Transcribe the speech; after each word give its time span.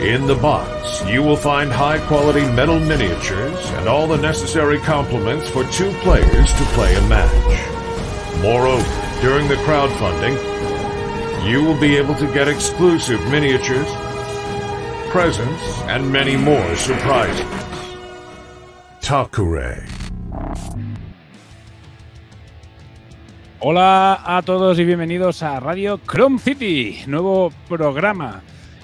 In 0.00 0.26
the 0.26 0.34
box, 0.34 1.04
you 1.10 1.22
will 1.22 1.36
find 1.36 1.70
high-quality 1.70 2.50
metal 2.52 2.80
miniatures 2.80 3.70
and 3.72 3.86
all 3.86 4.06
the 4.06 4.16
necessary 4.16 4.78
complements 4.78 5.50
for 5.50 5.62
two 5.64 5.92
players 6.00 6.50
to 6.54 6.64
play 6.72 6.94
a 6.94 7.02
match. 7.02 8.40
Moreover, 8.40 9.20
during 9.20 9.46
the 9.46 9.56
crowdfunding, 9.56 10.32
you 11.46 11.62
will 11.62 11.78
be 11.78 11.98
able 11.98 12.14
to 12.14 12.26
get 12.32 12.48
exclusive 12.48 13.20
miniatures, 13.30 13.86
presents, 15.10 15.82
and 15.82 16.10
many 16.10 16.34
more 16.34 16.74
surprises. 16.76 17.44
Takure. 19.02 19.84
Hola 23.58 24.22
a 24.24 24.40
todos 24.40 24.78
y 24.78 24.84
bienvenidos 24.86 25.42
a 25.42 25.60
Radio 25.60 25.98
Chrome 25.98 26.38
City, 26.38 27.04
nuevo 27.06 27.52
programa. 27.68 28.40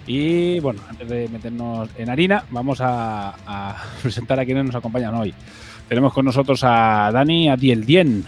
Y 0.07 0.61
bueno, 0.61 0.81
antes 0.89 1.09
de 1.09 1.29
meternos 1.29 1.89
en 1.97 2.11
harina, 2.11 2.45
vamos 2.51 2.81
a, 2.81 3.35
a 3.47 3.83
presentar 4.03 4.39
a 4.39 4.45
quienes 4.45 4.65
nos 4.65 4.75
acompañan 4.75 5.15
hoy. 5.15 5.35
Tenemos 5.89 6.13
con 6.13 6.25
nosotros 6.25 6.61
a 6.65 7.11
Dani 7.13 7.49
Adiel 7.49 8.25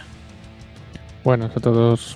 Buenas 1.23 1.55
a 1.55 1.59
todos. 1.59 2.15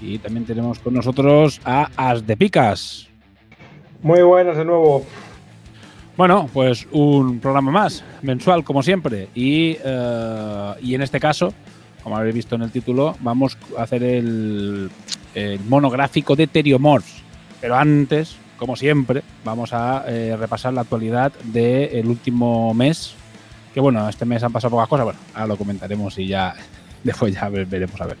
Y 0.00 0.18
también 0.18 0.44
tenemos 0.46 0.78
con 0.78 0.94
nosotros 0.94 1.60
a 1.64 1.90
As 1.96 2.26
de 2.26 2.36
Picas. 2.36 3.08
Muy 4.02 4.22
buenas 4.22 4.56
de 4.56 4.64
nuevo. 4.64 5.04
Bueno, 6.16 6.48
pues 6.52 6.86
un 6.92 7.40
programa 7.40 7.70
más, 7.70 8.04
mensual 8.22 8.62
como 8.62 8.82
siempre. 8.82 9.28
Y, 9.34 9.76
eh, 9.84 10.72
y 10.82 10.94
en 10.94 11.02
este 11.02 11.18
caso, 11.18 11.52
como 12.02 12.16
habréis 12.16 12.36
visto 12.36 12.54
en 12.54 12.62
el 12.62 12.70
título, 12.70 13.16
vamos 13.20 13.58
a 13.76 13.82
hacer 13.82 14.02
el, 14.04 14.90
el 15.34 15.60
monográfico 15.60 16.36
de 16.36 16.46
Teriomorphs. 16.46 17.22
Pero 17.60 17.74
antes, 17.76 18.36
como 18.58 18.76
siempre, 18.76 19.22
vamos 19.44 19.72
a 19.72 20.04
eh, 20.08 20.36
repasar 20.38 20.72
la 20.72 20.82
actualidad 20.82 21.32
del 21.44 22.06
último 22.06 22.72
mes. 22.74 23.14
Que 23.74 23.80
bueno, 23.80 24.08
este 24.08 24.24
mes 24.24 24.42
han 24.42 24.52
pasado 24.52 24.70
pocas 24.72 24.88
cosas. 24.88 25.04
Bueno, 25.04 25.18
ahora 25.34 25.48
lo 25.48 25.56
comentaremos 25.56 26.16
y 26.18 26.28
ya 26.28 26.54
después 27.04 27.34
ya 27.34 27.48
ve- 27.48 27.64
veremos 27.66 28.00
a 28.00 28.06
ver. 28.06 28.16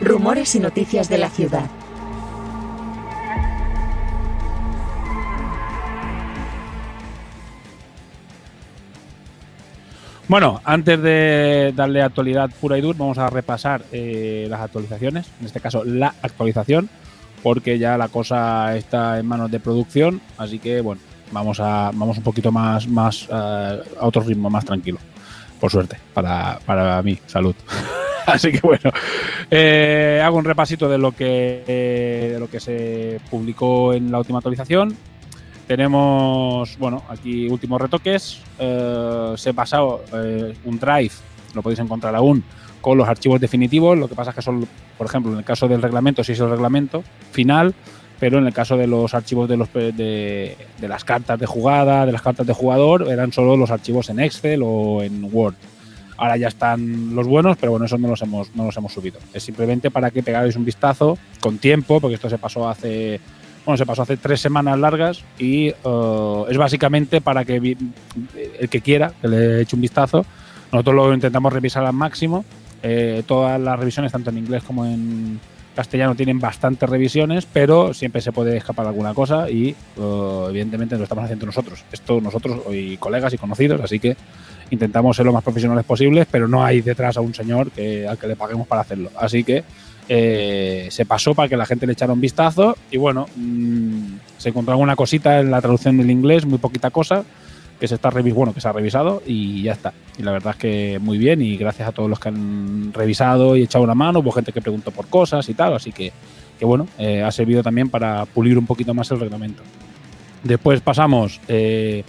Rumores 0.00 0.54
y 0.54 0.60
noticias 0.60 1.08
de 1.08 1.18
la 1.18 1.28
ciudad. 1.28 1.68
Bueno, 10.30 10.60
antes 10.62 11.02
de 11.02 11.72
darle 11.74 12.02
actualidad 12.02 12.50
pura 12.60 12.78
y 12.78 12.80
dura, 12.80 12.96
vamos 12.96 13.18
a 13.18 13.28
repasar 13.30 13.82
eh, 13.90 14.46
las 14.48 14.60
actualizaciones, 14.60 15.26
en 15.40 15.46
este 15.46 15.58
caso 15.58 15.82
la 15.84 16.14
actualización, 16.22 16.88
porque 17.42 17.80
ya 17.80 17.98
la 17.98 18.06
cosa 18.06 18.76
está 18.76 19.18
en 19.18 19.26
manos 19.26 19.50
de 19.50 19.58
producción, 19.58 20.20
así 20.38 20.60
que 20.60 20.82
bueno, 20.82 21.00
vamos 21.32 21.58
a 21.58 21.90
vamos 21.92 22.18
un 22.18 22.22
poquito 22.22 22.52
más, 22.52 22.86
más 22.86 23.24
eh, 23.28 23.32
a 23.32 24.06
otro 24.06 24.22
ritmo, 24.22 24.48
más 24.48 24.64
tranquilo, 24.64 25.00
por 25.58 25.72
suerte, 25.72 25.98
para, 26.14 26.60
para 26.64 27.02
mí, 27.02 27.18
salud. 27.26 27.56
así 28.26 28.52
que 28.52 28.60
bueno, 28.60 28.92
eh, 29.50 30.22
hago 30.24 30.38
un 30.38 30.44
repasito 30.44 30.88
de 30.88 30.98
lo 30.98 31.10
que 31.10 31.64
eh, 31.66 32.30
de 32.34 32.38
lo 32.38 32.48
que 32.48 32.60
se 32.60 33.20
publicó 33.28 33.94
en 33.94 34.12
la 34.12 34.18
última 34.18 34.38
actualización. 34.38 34.96
Tenemos, 35.70 36.76
bueno, 36.80 37.04
aquí 37.08 37.46
últimos 37.46 37.80
retoques. 37.80 38.40
Eh, 38.58 39.34
se 39.36 39.50
ha 39.50 39.52
pasado 39.52 40.02
eh, 40.12 40.52
un 40.64 40.80
drive, 40.80 41.12
lo 41.54 41.62
podéis 41.62 41.78
encontrar 41.78 42.12
aún, 42.16 42.42
con 42.80 42.98
los 42.98 43.08
archivos 43.08 43.40
definitivos. 43.40 43.96
Lo 43.96 44.08
que 44.08 44.16
pasa 44.16 44.30
es 44.30 44.34
que 44.34 44.42
son, 44.42 44.66
por 44.98 45.06
ejemplo, 45.06 45.30
en 45.30 45.38
el 45.38 45.44
caso 45.44 45.68
del 45.68 45.80
reglamento, 45.80 46.24
sí 46.24 46.32
es 46.32 46.40
el 46.40 46.50
reglamento 46.50 47.04
final, 47.30 47.72
pero 48.18 48.38
en 48.38 48.48
el 48.48 48.52
caso 48.52 48.76
de 48.76 48.88
los 48.88 49.14
archivos 49.14 49.48
de, 49.48 49.58
los, 49.58 49.72
de, 49.72 50.56
de 50.76 50.88
las 50.88 51.04
cartas 51.04 51.38
de 51.38 51.46
jugada, 51.46 52.04
de 52.04 52.10
las 52.10 52.22
cartas 52.22 52.48
de 52.48 52.52
jugador, 52.52 53.06
eran 53.08 53.32
solo 53.32 53.56
los 53.56 53.70
archivos 53.70 54.10
en 54.10 54.18
Excel 54.18 54.62
o 54.64 55.04
en 55.04 55.28
Word. 55.32 55.54
Ahora 56.16 56.36
ya 56.36 56.48
están 56.48 57.14
los 57.14 57.28
buenos, 57.28 57.56
pero 57.58 57.70
bueno, 57.70 57.86
eso 57.86 57.96
no 57.96 58.08
los 58.08 58.20
hemos, 58.22 58.52
no 58.56 58.64
los 58.64 58.76
hemos 58.76 58.92
subido. 58.92 59.20
Es 59.32 59.44
simplemente 59.44 59.88
para 59.92 60.10
que 60.10 60.24
pegáis 60.24 60.56
un 60.56 60.64
vistazo 60.64 61.16
con 61.38 61.58
tiempo, 61.58 62.00
porque 62.00 62.16
esto 62.16 62.28
se 62.28 62.38
pasó 62.38 62.68
hace 62.68 63.20
bueno, 63.64 63.76
se 63.76 63.86
pasó 63.86 64.02
hace 64.02 64.16
tres 64.16 64.40
semanas 64.40 64.78
largas 64.78 65.22
y 65.38 65.68
eh, 65.68 66.44
es 66.48 66.56
básicamente 66.56 67.20
para 67.20 67.44
que 67.44 67.56
el 67.56 68.68
que 68.68 68.80
quiera 68.80 69.12
que 69.20 69.28
le 69.28 69.60
eche 69.62 69.76
un 69.76 69.82
vistazo. 69.82 70.24
Nosotros 70.72 70.96
lo 70.96 71.14
intentamos 71.14 71.52
revisar 71.52 71.84
al 71.84 71.92
máximo. 71.92 72.44
Eh, 72.82 73.22
todas 73.26 73.60
las 73.60 73.78
revisiones, 73.78 74.12
tanto 74.12 74.30
en 74.30 74.38
inglés 74.38 74.62
como 74.62 74.86
en 74.86 75.38
castellano, 75.74 76.14
tienen 76.14 76.38
bastantes 76.38 76.88
revisiones, 76.88 77.46
pero 77.46 77.92
siempre 77.92 78.20
se 78.20 78.32
puede 78.32 78.56
escapar 78.56 78.86
alguna 78.86 79.14
cosa 79.14 79.50
y 79.50 79.68
eh, 79.68 80.46
evidentemente 80.48 80.96
lo 80.96 81.04
estamos 81.04 81.24
haciendo 81.24 81.46
nosotros. 81.46 81.84
Esto 81.92 82.20
nosotros 82.20 82.62
y 82.72 82.96
colegas 82.96 83.32
y 83.34 83.38
conocidos, 83.38 83.80
así 83.80 83.98
que 83.98 84.16
intentamos 84.70 85.16
ser 85.16 85.26
lo 85.26 85.32
más 85.32 85.42
profesionales 85.44 85.84
posibles, 85.84 86.26
pero 86.30 86.48
no 86.48 86.64
hay 86.64 86.80
detrás 86.80 87.16
a 87.16 87.20
un 87.20 87.34
señor 87.34 87.70
que, 87.70 88.06
al 88.06 88.16
que 88.18 88.28
le 88.28 88.36
paguemos 88.36 88.66
para 88.66 88.82
hacerlo. 88.82 89.10
Así 89.16 89.44
que 89.44 89.64
eh, 90.12 90.88
se 90.90 91.06
pasó 91.06 91.36
para 91.36 91.48
que 91.48 91.56
la 91.56 91.64
gente 91.64 91.86
le 91.86 91.92
echara 91.92 92.12
un 92.12 92.20
vistazo 92.20 92.76
y 92.90 92.96
bueno, 92.96 93.26
mm, 93.36 94.16
se 94.38 94.48
encontró 94.48 94.72
alguna 94.72 94.96
cosita 94.96 95.38
en 95.38 95.52
la 95.52 95.60
traducción 95.60 95.98
del 95.98 96.10
inglés, 96.10 96.44
muy 96.44 96.58
poquita 96.58 96.90
cosa, 96.90 97.24
que 97.78 97.86
se 97.86 97.94
está 97.94 98.10
revis 98.10 98.34
bueno, 98.34 98.52
que 98.52 98.60
se 98.60 98.66
ha 98.66 98.72
revisado 98.72 99.22
y 99.24 99.62
ya 99.62 99.72
está. 99.72 99.92
Y 100.18 100.24
la 100.24 100.32
verdad 100.32 100.54
es 100.54 100.60
que 100.60 100.98
muy 101.00 101.16
bien 101.16 101.40
y 101.40 101.56
gracias 101.56 101.88
a 101.88 101.92
todos 101.92 102.10
los 102.10 102.18
que 102.18 102.28
han 102.28 102.92
revisado 102.92 103.56
y 103.56 103.62
echado 103.62 103.84
una 103.84 103.94
mano, 103.94 104.18
hubo 104.18 104.32
gente 104.32 104.50
que 104.50 104.60
preguntó 104.60 104.90
por 104.90 105.06
cosas 105.06 105.48
y 105.48 105.54
tal, 105.54 105.74
así 105.74 105.92
que, 105.92 106.12
que 106.58 106.64
bueno, 106.64 106.88
eh, 106.98 107.22
ha 107.22 107.30
servido 107.30 107.62
también 107.62 107.88
para 107.88 108.24
pulir 108.26 108.58
un 108.58 108.66
poquito 108.66 108.92
más 108.92 109.08
el 109.12 109.20
reglamento. 109.20 109.62
Después 110.42 110.80
pasamos, 110.80 111.40
eh, 111.46 112.02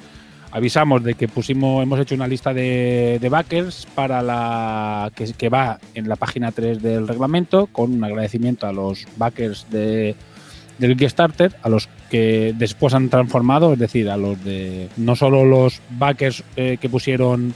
avisamos 0.52 1.04
de 1.04 1.16
que 1.16 1.28
pusimos, 1.28 1.82
hemos 1.82 2.00
hecho 2.00 2.16
una 2.16 2.28
lista 2.28 2.54
de, 2.54 3.26
backers 3.30 3.88
para 3.96 4.22
la 4.22 5.12
que, 5.16 5.50
va 5.50 5.80
en 5.96 6.10
la 6.10 6.16
página 6.16 6.52
3 6.52 6.82
del 6.82 7.08
reglamento, 7.08 7.68
con 7.68 7.94
un 7.94 8.04
agradecimiento 8.04 8.68
a 8.68 8.74
los 8.74 9.08
backers 9.16 9.66
de, 9.70 10.16
del 10.78 10.98
Kickstarter, 10.98 11.56
a 11.64 11.70
los 11.70 11.88
que 12.10 12.54
después 12.58 12.94
han 12.94 13.10
transformado, 13.10 13.74
es 13.74 13.80
decir, 13.80 14.10
a 14.10 14.18
los 14.18 14.44
de 14.44 14.90
no 14.98 15.16
solo 15.16 15.46
los 15.46 15.82
backers 15.92 16.44
eh, 16.56 16.78
que 16.80 16.90
pusieron 16.90 17.54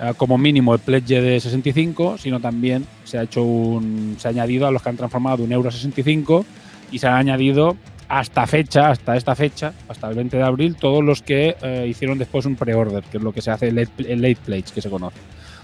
eh, 0.00 0.12
como 0.16 0.36
mínimo 0.36 0.74
el 0.74 0.80
pledge 0.80 1.20
de 1.20 1.40
65, 1.40 2.18
sino 2.18 2.40
también 2.40 2.86
se 3.04 3.18
ha 3.18 3.22
hecho 3.22 3.42
un, 3.42 4.16
se 4.18 4.28
ha 4.28 4.30
añadido 4.32 4.66
a 4.66 4.70
los 4.70 4.82
que 4.82 4.90
han 4.90 4.96
transformado 4.96 5.44
un 5.44 5.52
euro 5.52 5.70
a 5.70 5.72
65 5.72 6.44
y 6.92 6.98
se 6.98 7.06
han 7.06 7.14
añadido 7.14 7.76
hasta 8.08 8.46
fecha, 8.46 8.90
hasta 8.90 9.16
esta 9.16 9.34
fecha, 9.34 9.72
hasta 9.88 10.08
el 10.08 10.14
20 10.14 10.36
de 10.36 10.42
abril, 10.42 10.76
todos 10.76 11.02
los 11.02 11.22
que 11.22 11.56
eh, 11.62 11.86
hicieron 11.88 12.18
después 12.18 12.46
un 12.46 12.56
pre-order, 12.56 13.02
que 13.04 13.18
es 13.18 13.22
lo 13.22 13.32
que 13.32 13.42
se 13.42 13.50
hace 13.50 13.68
el 13.68 13.76
late, 13.76 14.12
el 14.12 14.22
late 14.22 14.38
pledge, 14.44 14.72
que 14.72 14.80
se 14.80 14.90
conoce. 14.90 15.18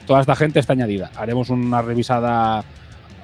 toda 0.06 0.20
esta 0.20 0.34
gente 0.34 0.58
está 0.58 0.72
añadida. 0.72 1.10
Haremos 1.16 1.50
una 1.50 1.82
revisada 1.82 2.64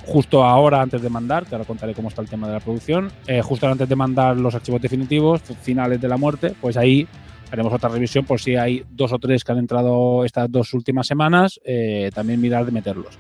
justo 0.07 0.45
ahora 0.45 0.81
antes 0.81 1.03
de 1.03 1.09
mandar, 1.09 1.47
que 1.47 1.55
ahora 1.55 1.65
contaré 1.65 1.95
cómo 1.95 2.09
está 2.09 2.23
el 2.23 2.29
tema 2.29 2.47
de 2.47 2.55
la 2.55 2.61
producción, 2.61 3.11
eh, 3.27 3.43
justo 3.43 3.67
antes 3.67 3.89
de 3.89 3.97
mandar 3.97 4.37
los 4.37 4.55
archivos 4.55 4.81
definitivos, 4.81 5.43
finales 5.61 6.01
de 6.01 6.09
la 6.09 6.17
muerte, 6.17 6.55
pues 6.61 6.77
ahí 6.77 7.09
haremos 7.51 7.73
otra 7.73 7.89
revisión 7.89 8.25
por 8.25 8.41
si 8.41 8.57
hay 8.57 8.85
dos 8.91 9.13
o 9.13 9.19
tres 9.19 9.45
que 9.45 9.53
han 9.53 9.59
entrado 9.59 10.25
estas 10.25 10.51
dos 10.51 10.73
últimas 10.75 11.07
semanas, 11.07 11.61
eh, 11.65 12.11
también 12.15 12.41
mirar 12.41 12.65
de 12.65 12.73
meterlos. 12.73 13.19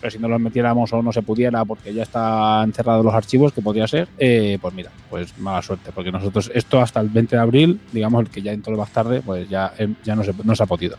Pero 0.00 0.10
si 0.10 0.18
no 0.18 0.28
los 0.28 0.40
metiéramos 0.40 0.92
o 0.92 1.02
no 1.02 1.12
se 1.12 1.22
pudiera 1.22 1.64
porque 1.64 1.92
ya 1.92 2.02
están 2.02 2.72
cerrados 2.72 3.04
los 3.04 3.14
archivos, 3.14 3.52
que 3.52 3.62
podría 3.62 3.86
ser, 3.88 4.08
eh, 4.18 4.58
pues 4.60 4.74
mira, 4.74 4.90
pues 5.08 5.36
mala 5.38 5.62
suerte, 5.62 5.90
porque 5.92 6.12
nosotros 6.12 6.50
esto 6.54 6.80
hasta 6.80 7.00
el 7.00 7.08
20 7.08 7.36
de 7.36 7.42
abril, 7.42 7.80
digamos 7.92 8.22
el 8.22 8.30
que 8.30 8.42
ya 8.42 8.52
entró 8.52 8.76
más 8.76 8.90
tarde, 8.90 9.22
pues 9.24 9.48
ya, 9.48 9.72
ya 10.04 10.14
no, 10.14 10.22
se, 10.22 10.34
no 10.44 10.54
se 10.54 10.62
ha 10.62 10.66
podido. 10.66 10.96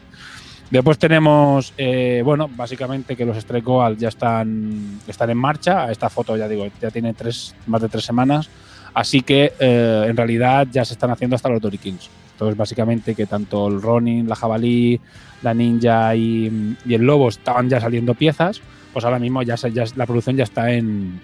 Después 0.70 0.98
tenemos, 0.98 1.74
eh, 1.78 2.22
bueno, 2.26 2.50
básicamente 2.54 3.16
que 3.16 3.26
los 3.26 3.38
Strike 3.38 3.64
Goal 3.64 3.98
ya 3.98 4.10
están, 4.10 5.00
están 5.08 5.30
en 5.30 5.38
marcha. 5.38 5.90
Esta 5.90 6.10
foto, 6.10 6.36
ya 6.36 6.50
digo, 6.50 6.68
ya 6.82 6.92
tiene 6.92 7.14
tres, 7.14 7.56
más 7.68 7.82
de 7.82 7.88
tres 7.88 8.04
semanas. 8.04 8.50
Así 8.94 9.22
que 9.22 9.54
eh, 9.60 10.06
en 10.08 10.18
realidad 10.18 10.68
ya 10.70 10.84
se 10.84 10.94
están 10.94 11.12
haciendo 11.12 11.38
hasta 11.38 11.48
los 11.48 11.62
Dorikins. 11.62 12.10
Entonces, 12.34 12.58
básicamente 12.58 13.16
que 13.16 13.26
tanto 13.26 13.68
el 13.68 13.82
Ronin, 13.82 14.28
la 14.28 14.36
Jabalí, 14.36 15.00
la 15.42 15.54
Ninja 15.54 16.16
y, 16.16 16.76
el 16.88 17.02
Lobo 17.02 17.30
estaban 17.30 17.70
ya 17.70 17.80
saliendo 17.80 18.14
piezas, 18.14 18.62
pues 18.98 19.06
ahora 19.06 19.20
mismo 19.20 19.44
ya, 19.44 19.54
la 19.96 20.08
producción 20.08 20.38
ya 20.38 20.44
está 20.44 20.72
en, 20.74 21.22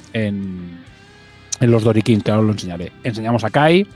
los 1.60 1.84
Dorikins, 1.84 2.24
que 2.24 2.30
ahora 2.30 2.44
lo 2.44 2.52
enseñaré. 2.52 2.92
Enseñamos 3.04 3.44
a 3.44 3.50
Kai, 3.50 3.88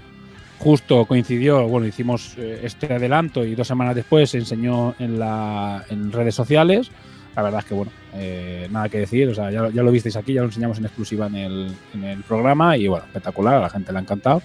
justo 0.58 1.06
coincidió, 1.06 1.68
bueno, 1.68 1.86
hicimos 1.86 2.34
eh, 2.40 2.62
este 2.64 2.92
adelanto 2.92 3.46
y 3.46 3.54
dos 3.54 3.68
semanas 3.68 3.94
después 3.94 4.32
se 4.32 4.40
enseñó 4.40 4.96
en, 4.98 6.12
redes 6.12 6.34
sociales. 6.34 6.90
La 7.36 7.44
verdad 7.44 7.60
es 7.60 7.66
que, 7.66 7.76
bueno, 7.76 7.92
eh, 8.16 8.68
nada 8.72 8.90
que 8.90 8.98
decir, 8.98 9.32
ya, 9.34 9.70
lo 9.70 9.92
visteis 9.92 10.16
aquí, 10.16 10.34
ya 10.34 10.42
lo 10.42 10.48
enseñamos 10.48 10.80
en 10.80 10.86
exclusiva 10.86 11.28
en 11.28 11.36
el, 11.36 11.72
en 11.94 12.04
el 12.04 12.24
programa 12.24 12.76
y, 12.78 12.88
bueno, 12.88 13.06
espectacular, 13.06 13.54
a 13.54 13.60
la 13.60 13.70
gente 13.70 13.92
le 13.92 14.00
ha 14.00 14.02
encantado. 14.02 14.42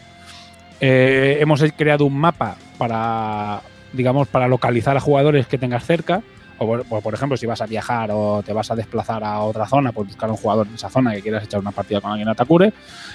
Eh, 0.79 1.39
hemos 1.41 1.65
creado 1.75 2.05
un 2.05 2.19
mapa 2.19 2.59
para, 2.77 3.63
digamos, 3.95 4.29
para 4.29 4.47
localizar 4.47 4.95
a 4.95 5.01
jugadores 5.01 5.47
que 5.47 5.57
tengas 5.57 5.87
cerca. 5.87 6.23
O 6.63 7.01
por, 7.01 7.15
ejemplo, 7.15 7.37
si 7.37 7.47
vas 7.47 7.61
a 7.61 7.67
viajar 7.67 8.11
o 8.13 8.43
te 8.45 8.53
vas 8.53 8.71
a 8.71 8.77
desplazar 8.77 9.25
a 9.25 9.41
otra 9.41 9.67
zona, 9.67 9.93
pues 9.93 10.09
buscar 10.09 10.31
un 10.31 10.37
jugador 10.37 10.67
en 10.67 10.75
esa 10.75 10.89
zona 10.89 11.15
que 11.15 11.23
quieras 11.23 11.45
echar 11.45 11.61
una 11.61 11.73
partida 11.73 12.01
con 12.01 12.11
alguien 12.11 12.29
a 12.29 12.35
Takure. 12.35 12.73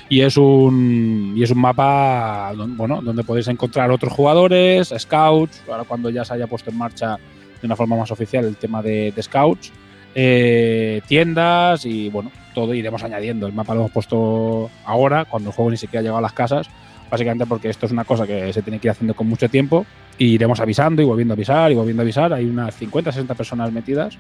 Y 0.10 0.22
es 0.22 0.38
un, 0.38 1.34
y 1.36 1.44
es 1.44 1.52
un 1.52 1.60
mapa 1.60 2.54
bueno, 2.56 3.02
donde 3.02 3.24
podéis 3.24 3.48
encontrar 3.48 3.92
otros 3.92 4.14
jugadores, 4.14 4.94
scouts, 4.98 5.64
ahora 5.70 5.84
cuando 5.84 6.10
ya 6.10 6.26
se 6.26 6.34
haya 6.34 6.48
puesto 6.48 6.70
en 6.72 6.78
marcha 6.78 7.18
de 7.62 7.66
una 7.66 7.76
forma 7.76 7.96
más 7.96 8.12
oficial 8.12 8.46
el 8.46 8.58
tema 8.58 8.82
de, 8.82 9.14
scouts, 9.20 9.72
eh, 10.16 11.02
tiendas 11.08 11.86
y 11.86 12.10
bueno, 12.10 12.32
todo 12.54 12.74
iremos 12.74 13.04
añadiendo. 13.04 13.48
El 13.48 13.54
mapa 13.54 13.74
lo 13.74 13.82
hemos 13.82 13.92
puesto 13.92 14.70
ahora, 14.86 15.26
cuando 15.26 15.50
el 15.50 15.56
juego 15.56 15.72
ni 15.72 15.78
siquiera 15.78 16.00
ha 16.00 16.04
llegado 16.04 16.20
a 16.20 16.22
las 16.22 16.34
casas, 16.34 16.68
básicamente 17.10 17.46
porque 17.46 17.70
esto 17.70 17.86
es 17.86 17.92
una 17.92 18.06
cosa 18.06 18.26
que 18.26 18.52
se 18.54 18.62
tiene 18.62 18.80
que 18.80 18.88
ir 18.88 18.92
haciendo 18.92 19.14
con 19.14 19.28
mucho 19.28 19.50
tiempo 19.50 19.86
y 20.18 20.28
iremos 20.34 20.60
avisando 20.60 21.02
y 21.02 21.06
volviendo 21.06 21.34
a 21.34 21.36
avisar 21.36 21.72
y 21.72 21.76
volviendo 21.76 22.02
a 22.02 22.06
avisar. 22.06 22.34
Hay 22.34 22.46
unas 22.46 22.76
50, 22.76 23.12
60 23.12 23.36
personas 23.36 23.72
metidas, 23.72 24.18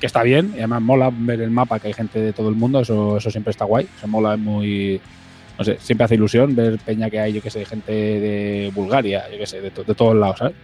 que 0.00 0.06
está 0.06 0.22
bien, 0.22 0.52
y 0.54 0.58
además 0.58 0.82
mola 0.82 1.10
ver 1.12 1.40
el 1.40 1.50
mapa, 1.50 1.78
que 1.80 1.88
hay 1.88 1.94
gente 1.94 2.20
de 2.20 2.32
todo 2.32 2.48
el 2.48 2.54
mundo, 2.54 2.80
eso, 2.80 3.16
eso 3.16 3.30
siempre 3.30 3.50
está 3.50 3.64
guay, 3.64 3.88
se 4.00 4.06
mola, 4.06 4.34
es 4.34 4.40
muy... 4.40 5.00
No 5.58 5.64
sé, 5.64 5.76
siempre 5.80 6.04
hace 6.04 6.14
ilusión 6.14 6.54
ver 6.54 6.78
peña 6.78 7.10
que 7.10 7.18
hay, 7.18 7.32
yo 7.32 7.42
que 7.42 7.50
sé, 7.50 7.64
gente 7.64 7.90
de 7.90 8.70
Bulgaria, 8.72 9.24
yo 9.28 9.38
que 9.38 9.46
sé, 9.46 9.60
de, 9.60 9.70
de 9.70 9.94
todos 9.94 10.14
lados, 10.14 10.38
¿sabes? 10.38 10.54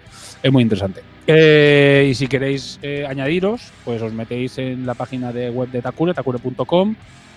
Es 0.41 0.53
muy 0.53 0.63
interesante. 0.63 1.01
Eh, 1.27 2.09
y 2.11 2.15
si 2.15 2.27
queréis 2.27 2.79
eh, 2.83 3.07
añadiros, 3.09 3.73
pues 3.85 4.03
os 4.03 4.13
metéis 4.13 4.59
en 4.59 4.85
la 4.85 4.93
página 4.93 5.33
de 5.33 5.49
web 5.49 5.71
de 5.71 5.81
Takure, 5.81 6.13
takure.com, 6.13 6.95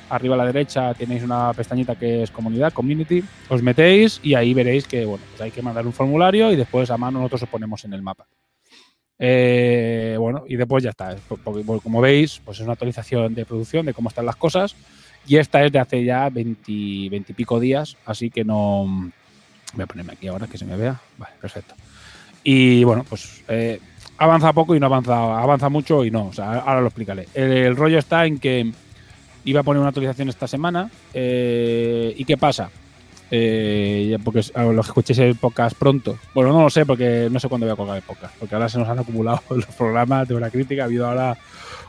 arriba 0.10 0.36
a 0.36 0.38
la 0.38 0.46
derecha 0.46 0.94
tenéis 0.94 1.24
una 1.24 1.54
pestañita 1.54 1.96
que 1.96 2.24
es 2.24 2.32
comunidad, 2.32 2.74
community, 2.74 3.24
os 3.50 3.62
metéis 3.62 4.20
y 4.24 4.36
ahí 4.36 4.54
veréis 4.54 4.88
que 4.88 5.06
bueno, 5.06 5.24
pues 5.30 5.42
hay 5.42 5.52
que 5.52 5.62
mandar 5.62 5.86
un 5.86 5.94
formulario 5.94 6.52
y 6.52 6.56
después 6.56 6.90
a 6.92 6.98
mano 6.98 7.20
nosotros 7.20 7.44
os 7.44 7.50
ponemos 7.50 7.84
en 7.86 7.94
el 7.94 8.02
mapa. 8.02 8.28
Eh, 9.20 10.16
bueno, 10.20 10.44
y 10.48 10.56
después 10.56 10.84
ya 10.84 10.92
está. 10.92 11.16
Porque, 11.28 11.64
como 11.82 12.02
veis, 12.02 12.42
pues 12.44 12.60
es 12.60 12.64
una 12.64 12.74
actualización 12.74 13.34
de 13.34 13.46
producción 13.46 13.86
de 13.86 13.94
cómo 13.94 14.10
están 14.10 14.26
las 14.26 14.36
cosas. 14.36 14.76
Y 15.26 15.38
esta 15.38 15.64
es 15.66 15.72
de 15.72 15.80
hace 15.80 16.04
ya 16.04 16.30
20, 16.30 16.64
y 16.68 17.10
pico 17.36 17.60
días, 17.60 17.98
así 18.06 18.30
que 18.30 18.44
no. 18.44 19.12
Voy 19.74 19.84
a 19.84 19.88
ponerme 19.88 20.14
aquí 20.14 20.28
ahora 20.28 20.48
que 20.48 20.58
se 20.58 20.66
me 20.66 20.78
vea. 20.78 21.00
Vale, 21.18 21.34
perfecto. 21.42 21.76
Y 22.44 22.84
bueno, 22.86 23.04
pues 23.10 23.44
eh, 23.50 23.82
avanza 24.18 24.54
poco 24.54 24.76
y 24.76 24.80
no 24.80 24.86
avanza, 24.86 25.40
avanza 25.40 25.68
mucho 25.68 26.06
y 26.06 26.12
no. 26.12 26.32
Ahora 26.38 26.80
lo 26.80 26.88
explicaré. 26.88 27.28
el 27.34 27.76
rollo 27.76 28.00
está 28.00 28.26
en 28.26 28.40
que 28.40 28.72
iba 29.48 29.62
a 29.62 29.64
poner 29.64 29.80
una 29.80 29.90
actualización 29.90 30.28
esta 30.28 30.46
semana. 30.46 30.92
Eh, 31.14 32.14
¿Y 32.18 32.26
qué 32.26 32.36
pasa? 32.38 32.70
Eh, 33.32 34.18
porque 34.24 34.42
los 34.56 34.86
que 34.86 34.90
escuchéis 34.90 35.20
el 35.20 35.36
podcast 35.36 35.78
pronto. 35.78 36.18
Bueno, 36.34 36.52
no 36.52 36.64
lo 36.64 36.70
sé 36.70 36.86
porque 36.86 37.30
no 37.32 37.40
sé 37.40 37.48
cuándo 37.48 37.66
voy 37.66 37.74
a 37.74 37.78
colgar 37.78 37.96
el 37.96 38.04
podcast. 38.04 38.36
Porque 38.38 38.56
ahora 38.56 38.68
se 38.68 38.78
nos 38.78 38.90
han 38.90 39.00
acumulado 39.00 39.42
los 39.50 39.66
programas 39.68 40.28
de 40.28 40.36
una 40.36 40.50
crítica. 40.50 40.84
Ha 40.84 40.86
habido 40.86 41.08
ahora 41.08 41.38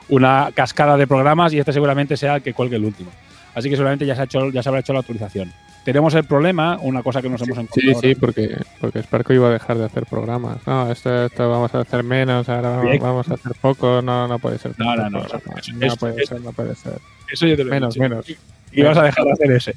una 0.09 0.51
cascada 0.55 0.97
de 0.97 1.09
programas 1.09 1.53
y 1.53 1.59
este 1.59 1.73
seguramente 1.73 2.17
sea 2.17 2.37
el 2.37 2.43
que 2.43 2.55
cuelgue 2.55 2.77
el 2.77 2.85
último. 2.85 3.11
Así 3.57 3.69
que 3.69 3.75
seguramente 3.75 4.07
ya 4.07 4.15
se, 4.15 4.21
ha 4.21 4.25
hecho, 4.25 4.51
ya 4.51 4.63
se 4.63 4.69
habrá 4.69 4.81
hecho 4.81 4.93
la 4.93 5.01
actualización. 5.01 5.53
Tenemos 5.85 6.15
el 6.15 6.25
problema, 6.25 6.79
una 6.81 7.03
cosa 7.03 7.23
que 7.23 7.29
nos 7.29 7.43
hemos 7.43 7.59
encontrado. 7.59 8.01
Sí, 8.01 8.09
sí, 8.09 8.15
porque, 8.15 8.57
porque 8.81 9.03
Sparko 9.03 9.33
iba 9.33 9.49
a 9.49 9.53
dejar 9.53 9.79
de 9.79 9.87
hacer 9.87 10.07
programas. 10.07 10.59
No, 10.67 10.93
esto, 10.93 11.25
esto 11.25 11.51
vamos 11.51 11.75
a 11.75 11.81
hacer 11.81 12.05
menos, 12.05 12.49
ahora 12.49 12.83
vamos, 13.01 13.29
a 13.29 13.35
hacer 13.35 13.53
poco. 13.61 14.01
No, 14.01 14.29
no 14.29 14.39
puede 14.39 14.59
ser. 14.59 14.75
No, 14.79 14.95
no, 14.95 15.11
no. 15.11 15.21
no, 15.21 15.97
puede 15.97 16.27
ser, 16.27 16.41
no 16.41 16.53
puede 16.53 16.75
ser. 16.77 17.01
Eso 17.33 17.47
yo 17.47 17.57
te 17.57 17.65
lo 17.65 17.71
Menos, 17.71 17.97
menos. 17.97 18.27
Y 18.73 18.83
vas 18.83 18.99
a 18.99 19.05
dejar 19.05 19.25
de 19.25 19.33
hacer 19.33 19.53
ese. 19.53 19.75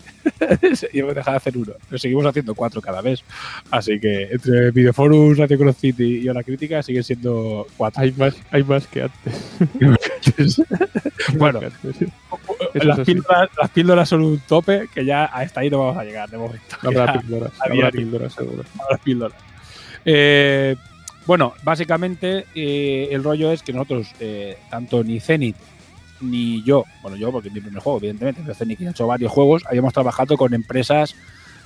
y 0.94 1.02
vamos 1.02 1.16
a 1.16 1.20
dejar 1.20 1.34
de 1.34 1.38
hacer 1.38 1.58
uno. 1.58 1.74
Pero 1.88 2.00
seguimos 2.00 2.26
haciendo 2.26 2.56
cuatro 2.56 2.82
cada 2.82 3.02
vez. 3.02 3.24
Así 3.70 4.00
que 4.00 4.30
entre 4.32 4.72
Videoforums, 4.72 5.38
Radio 5.38 5.58
Cross 5.58 5.78
City 5.78 6.20
y 6.20 6.30
Hora 6.30 6.44
Crítica 6.44 6.84
siguen 6.84 7.04
siendo 7.04 7.68
cuatro. 7.78 8.02
Hay 8.02 8.12
más, 8.14 8.36
hay 8.52 8.64
más 8.64 8.88
que 8.88 9.04
antes. 9.04 9.58
bueno, 11.38 11.62
las, 11.62 13.00
píldoras, 13.02 13.50
las, 13.58 13.70
píldoras, 13.72 14.10
son 14.10 14.24
un 14.24 14.40
tope 14.40 14.88
que 14.94 15.06
ya 15.06 15.26
hasta 15.26 15.62
ahí 15.62 15.70
no 15.70 15.80
vamos 15.80 15.98
a 15.98 16.04
llegar 16.04 16.30
de 16.30 16.38
momento. 16.38 16.78
No 16.84 16.90
habrá 16.90 17.14
píldoras, 17.22 17.52
habrá 17.60 17.92
píldoras 17.92 18.34
seguro. 18.34 18.64
Habrá 18.80 18.98
píldoras. 18.98 19.38
Eh, 20.04 20.76
bueno, 21.28 21.54
básicamente 21.64 22.46
eh, 22.56 23.10
el 23.12 23.24
rollo 23.24 23.52
es 23.52 23.62
que 23.62 23.72
nosotros, 23.72 24.08
eh, 24.20 24.58
tanto 24.70 25.04
ni 25.04 25.20
Zenith 25.20 25.56
ni 26.22 26.64
yo, 26.64 26.86
bueno, 27.02 27.18
yo 27.18 27.32
porque 27.32 27.50
es 27.50 27.54
mi 27.54 27.62
primer 27.62 27.82
juego, 27.82 28.00
evidentemente, 28.00 28.42
pero 28.44 28.56
Zenith 28.56 28.82
ha 28.82 28.90
hecho 28.92 29.08
varios 29.08 29.32
juegos, 29.32 29.64
habíamos 29.68 29.94
trabajado 29.94 30.38
con 30.38 30.54
empresas 30.54 31.16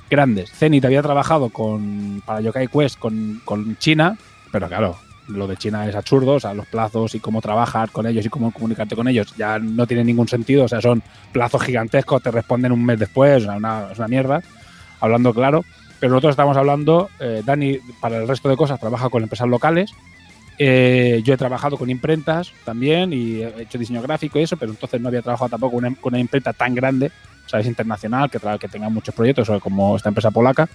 grandes. 0.09 0.51
Zenith 0.51 0.85
había 0.85 1.01
trabajado 1.01 1.49
con 1.49 2.21
para 2.25 2.41
Yokai 2.41 2.67
Quest 2.67 2.97
con, 2.99 3.41
con 3.45 3.77
China, 3.77 4.17
pero 4.51 4.67
claro, 4.67 4.97
lo 5.27 5.47
de 5.47 5.57
China 5.57 5.87
es 5.87 5.95
absurdo, 5.95 6.33
o 6.33 6.39
sea, 6.39 6.53
los 6.53 6.67
plazos 6.67 7.15
y 7.15 7.19
cómo 7.19 7.41
trabajar 7.41 7.89
con 7.91 8.05
ellos 8.05 8.25
y 8.25 8.29
cómo 8.29 8.51
comunicarte 8.51 8.95
con 8.95 9.07
ellos 9.07 9.33
ya 9.35 9.59
no 9.59 9.87
tiene 9.87 10.03
ningún 10.03 10.27
sentido, 10.27 10.65
o 10.65 10.67
sea, 10.67 10.81
son 10.81 11.01
plazos 11.31 11.63
gigantescos, 11.63 12.21
te 12.21 12.31
responden 12.31 12.71
un 12.71 12.85
mes 12.85 12.99
después, 12.99 13.43
sea, 13.43 13.53
una, 13.53 13.91
es 13.91 13.97
una 13.97 14.07
mierda, 14.07 14.41
hablando 14.99 15.33
claro. 15.33 15.63
Pero 15.97 16.11
nosotros 16.11 16.31
estamos 16.31 16.57
hablando, 16.57 17.09
eh, 17.19 17.41
Dani, 17.43 17.79
para 18.01 18.17
el 18.17 18.27
resto 18.27 18.49
de 18.49 18.57
cosas, 18.57 18.79
trabaja 18.79 19.09
con 19.09 19.23
empresas 19.23 19.47
locales 19.47 19.91
eh, 20.57 21.21
yo 21.23 21.33
he 21.33 21.37
trabajado 21.37 21.77
con 21.77 21.89
imprentas 21.89 22.51
también 22.63 23.11
y 23.11 23.41
he 23.41 23.63
hecho 23.63 23.77
diseño 23.77 24.01
gráfico 24.01 24.39
y 24.39 24.43
eso, 24.43 24.57
pero 24.57 24.71
entonces 24.71 25.01
no 25.01 25.09
había 25.09 25.21
trabajado 25.21 25.49
tampoco 25.49 25.77
con 25.81 25.97
una, 26.13 26.19
imprenta 26.19 26.53
tan 26.53 26.73
grande, 26.73 27.11
o 27.45 27.49
sea, 27.49 27.59
es 27.59 27.67
internacional, 27.67 28.29
que, 28.29 28.39
que 28.59 28.67
tenga 28.67 28.89
muchos 28.89 29.13
proyectos, 29.13 29.49
como 29.61 29.95
esta 29.95 30.09
empresa 30.09 30.31
polaca. 30.31 30.69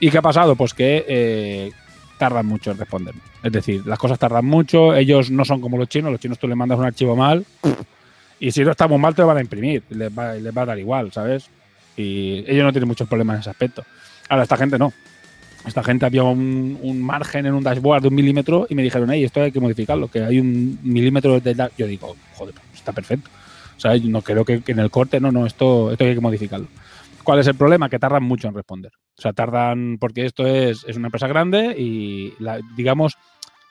¿Y 0.00 0.10
qué 0.10 0.18
ha 0.18 0.22
pasado? 0.22 0.56
Pues 0.56 0.74
que 0.74 1.04
eh, 1.08 1.72
tardan 2.18 2.46
mucho 2.46 2.70
en 2.70 2.78
responder. 2.78 3.14
Es 3.42 3.52
decir, 3.52 3.86
las 3.86 3.98
cosas 3.98 4.18
tardan 4.18 4.44
mucho, 4.44 4.94
ellos 4.94 5.30
no 5.30 5.44
son 5.44 5.60
como 5.60 5.78
los 5.78 5.88
chinos, 5.88 6.12
los 6.12 6.20
chinos 6.20 6.38
tú 6.38 6.46
le 6.46 6.54
mandas 6.54 6.78
un 6.78 6.84
archivo 6.84 7.16
mal 7.16 7.44
y 8.40 8.52
si 8.52 8.64
no 8.64 8.70
está 8.70 8.86
muy 8.86 8.98
mal 8.98 9.14
te 9.14 9.22
lo 9.22 9.28
van 9.28 9.38
a 9.38 9.40
imprimir, 9.40 9.82
les 9.90 10.16
va, 10.16 10.34
les 10.34 10.56
va 10.56 10.62
a 10.62 10.66
dar 10.66 10.78
igual, 10.78 11.12
¿sabes? 11.12 11.48
Y 11.96 12.44
ellos 12.46 12.64
no 12.64 12.72
tienen 12.72 12.88
muchos 12.88 13.08
problemas 13.08 13.36
en 13.36 13.40
ese 13.40 13.50
aspecto. 13.50 13.84
Ahora, 14.28 14.42
esta 14.44 14.56
gente 14.56 14.78
no 14.78 14.92
esta 15.66 15.82
gente 15.82 16.06
había 16.06 16.22
un, 16.22 17.02
margen 17.02 17.46
en 17.46 17.54
un 17.54 17.62
dashboard 17.62 18.02
de 18.02 18.08
un 18.08 18.14
milímetro 18.14 18.66
y 18.68 18.74
me 18.74 18.82
dijeron, 18.82 19.10
hey, 19.10 19.24
esto 19.24 19.42
hay 19.42 19.52
que 19.52 19.60
modificarlo, 19.60 20.08
que 20.08 20.22
hay 20.22 20.38
un 20.38 20.78
milímetro 20.82 21.40
de... 21.40 21.70
Yo 21.76 21.86
digo, 21.86 22.14
joder, 22.34 22.54
está 22.74 22.92
perfecto. 22.92 23.30
O 23.76 23.80
sea, 23.80 23.96
yo 23.96 24.08
no 24.08 24.22
creo 24.22 24.44
que, 24.44 24.62
en 24.66 24.78
el 24.78 24.90
corte, 24.90 25.20
no, 25.20 25.32
no, 25.32 25.46
esto, 25.46 25.90
esto 25.90 26.04
hay 26.04 26.14
que 26.14 26.20
modificarlo. 26.20 26.66
¿Cuál 27.22 27.38
es 27.40 27.46
el 27.46 27.54
problema? 27.54 27.88
Que 27.88 27.98
tardan 27.98 28.22
mucho 28.22 28.48
en 28.48 28.54
responder. 28.54 28.92
O 29.16 29.22
sea, 29.22 29.32
tardan 29.32 29.96
porque 29.98 30.26
esto 30.26 30.46
es, 30.46 30.84
es 30.86 30.96
una 30.96 31.08
empresa 31.08 31.26
grande 31.26 31.74
y, 31.78 32.34
digamos, 32.76 33.16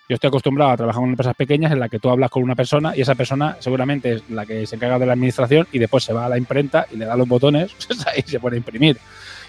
yo 0.10 0.16
estoy 0.16 0.30
acostumbrado 0.30 0.72
a 0.72 0.78
trabajar 0.78 1.02
con 1.02 1.10
empresas 1.10 1.36
pequeñas 1.36 1.72
en 1.72 1.80
la 1.80 1.90
que 1.90 2.00
tú 2.00 2.10
hablas 2.10 2.32
con 2.32 2.44
una 2.44 2.56
persona 2.56 2.96
y 2.96 3.02
esa 3.02 3.16
persona 3.16 3.58
seguramente 3.60 4.14
es 4.14 4.30
la 4.30 4.46
que 4.46 4.66
se 4.66 4.76
encarga 4.76 5.00
de 5.00 5.06
la 5.06 5.14
administración 5.14 5.68
y 5.72 5.80
después 5.80 6.04
se 6.04 6.14
va 6.14 6.26
a 6.26 6.30
la 6.30 6.38
imprenta 6.38 6.88
y 6.92 6.98
le 6.98 7.06
da 7.06 7.16
los 7.16 7.28
botones 7.28 7.76
y 8.18 8.22
se 8.24 8.40
pone 8.40 8.56
a 8.56 8.58
imprimir. 8.58 8.98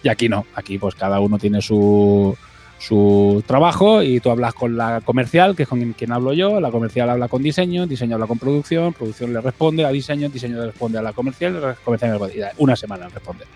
Y 0.05 0.11
aquí 0.11 0.29
no, 0.29 0.47
aquí 0.55 0.79
pues 0.79 0.95
cada 0.95 1.19
uno 1.19 1.39
tiene 1.39 1.63
su, 1.63 2.37
su 2.79 3.43
trabajo 3.47 4.03
y 4.03 4.21
tú 4.21 4.31
hablas 4.31 4.53
con 4.53 4.77
la 4.77 5.01
comercial, 5.01 5.57
que 5.57 5.63
es 5.63 5.69
con 5.69 5.95
quien 5.95 6.13
hablo 6.13 6.35
yo, 6.35 6.61
la 6.61 6.71
comercial 6.71 7.09
habla 7.09 7.27
con 7.29 7.43
diseño, 7.43 7.87
diseño 7.87 8.17
habla 8.17 8.27
con 8.27 8.39
producción, 8.39 8.93
producción 8.93 9.33
le 9.33 9.41
responde 9.41 9.87
a 9.87 9.89
diseño, 9.89 10.29
diseño 10.29 10.59
le 10.59 10.67
responde 10.67 10.99
a 10.99 11.03
la 11.03 11.15
comercial, 11.15 11.59
la 11.59 11.75
comercial 11.75 12.21
le 12.21 12.51
una 12.59 12.77
semana 12.77 13.09
responde. 13.09 13.47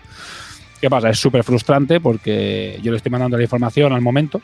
¿Qué 0.81 0.89
pasa? 0.89 1.11
Es 1.11 1.19
súper 1.19 1.43
frustrante 1.43 1.99
porque 1.99 2.79
yo 2.81 2.89
le 2.89 2.97
estoy 2.97 3.11
mandando 3.11 3.37
la 3.37 3.43
información 3.43 3.93
al 3.93 4.01
momento 4.01 4.41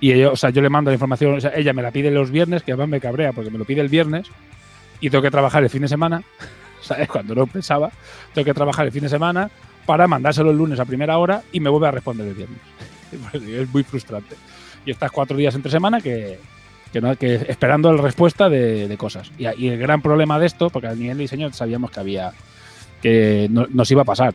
y 0.00 0.10
ella, 0.10 0.30
o 0.30 0.36
sea, 0.36 0.50
yo 0.50 0.62
le 0.62 0.68
mando 0.68 0.90
la 0.90 0.94
información, 0.94 1.38
ella 1.54 1.72
me 1.72 1.82
la 1.82 1.92
pide 1.92 2.10
los 2.10 2.32
viernes, 2.32 2.64
que 2.64 2.72
además 2.72 2.88
me 2.88 3.00
cabrea 3.00 3.32
porque 3.32 3.50
me 3.50 3.58
lo 3.58 3.64
pide 3.64 3.82
el 3.82 3.88
viernes 3.88 4.26
y 5.00 5.10
tengo 5.10 5.22
que 5.22 5.30
trabajar 5.30 5.62
el 5.62 5.70
fin 5.70 5.82
de 5.82 5.88
semana, 5.88 6.24
¿sabes? 6.82 7.08
Cuando 7.08 7.36
no 7.36 7.46
pensaba, 7.46 7.92
tengo 8.34 8.44
que 8.44 8.54
trabajar 8.54 8.86
el 8.86 8.90
fin 8.90 9.02
de 9.02 9.10
semana 9.10 9.48
para 9.86 10.06
mandárselo 10.06 10.50
el 10.50 10.58
lunes 10.58 10.80
a 10.80 10.84
primera 10.84 11.18
hora 11.18 11.42
y 11.52 11.60
me 11.60 11.70
vuelve 11.70 11.88
a 11.88 11.92
responder 11.92 12.26
el 12.26 12.34
viernes. 12.34 12.58
es 13.32 13.72
muy 13.72 13.82
frustrante. 13.82 14.36
Y 14.84 14.90
estás 14.90 15.10
cuatro 15.10 15.36
días 15.36 15.54
entre 15.54 15.70
semana 15.70 16.00
que, 16.00 16.38
que, 17.18 17.34
esperando 17.48 17.92
la 17.92 18.02
respuesta 18.02 18.48
de, 18.48 18.94
cosas. 18.98 19.32
Y, 19.38 19.46
el 19.46 19.78
gran 19.78 20.02
problema 20.02 20.38
de 20.38 20.46
esto, 20.46 20.70
porque 20.70 20.88
al 20.88 20.98
nivel 20.98 21.16
de 21.16 21.22
diseño 21.22 21.52
sabíamos 21.52 21.90
que 21.90 22.00
había 22.00 22.32
que 23.02 23.48
no, 23.50 23.66
nos 23.70 23.90
iba 23.90 24.02
a 24.02 24.04
pasar. 24.04 24.34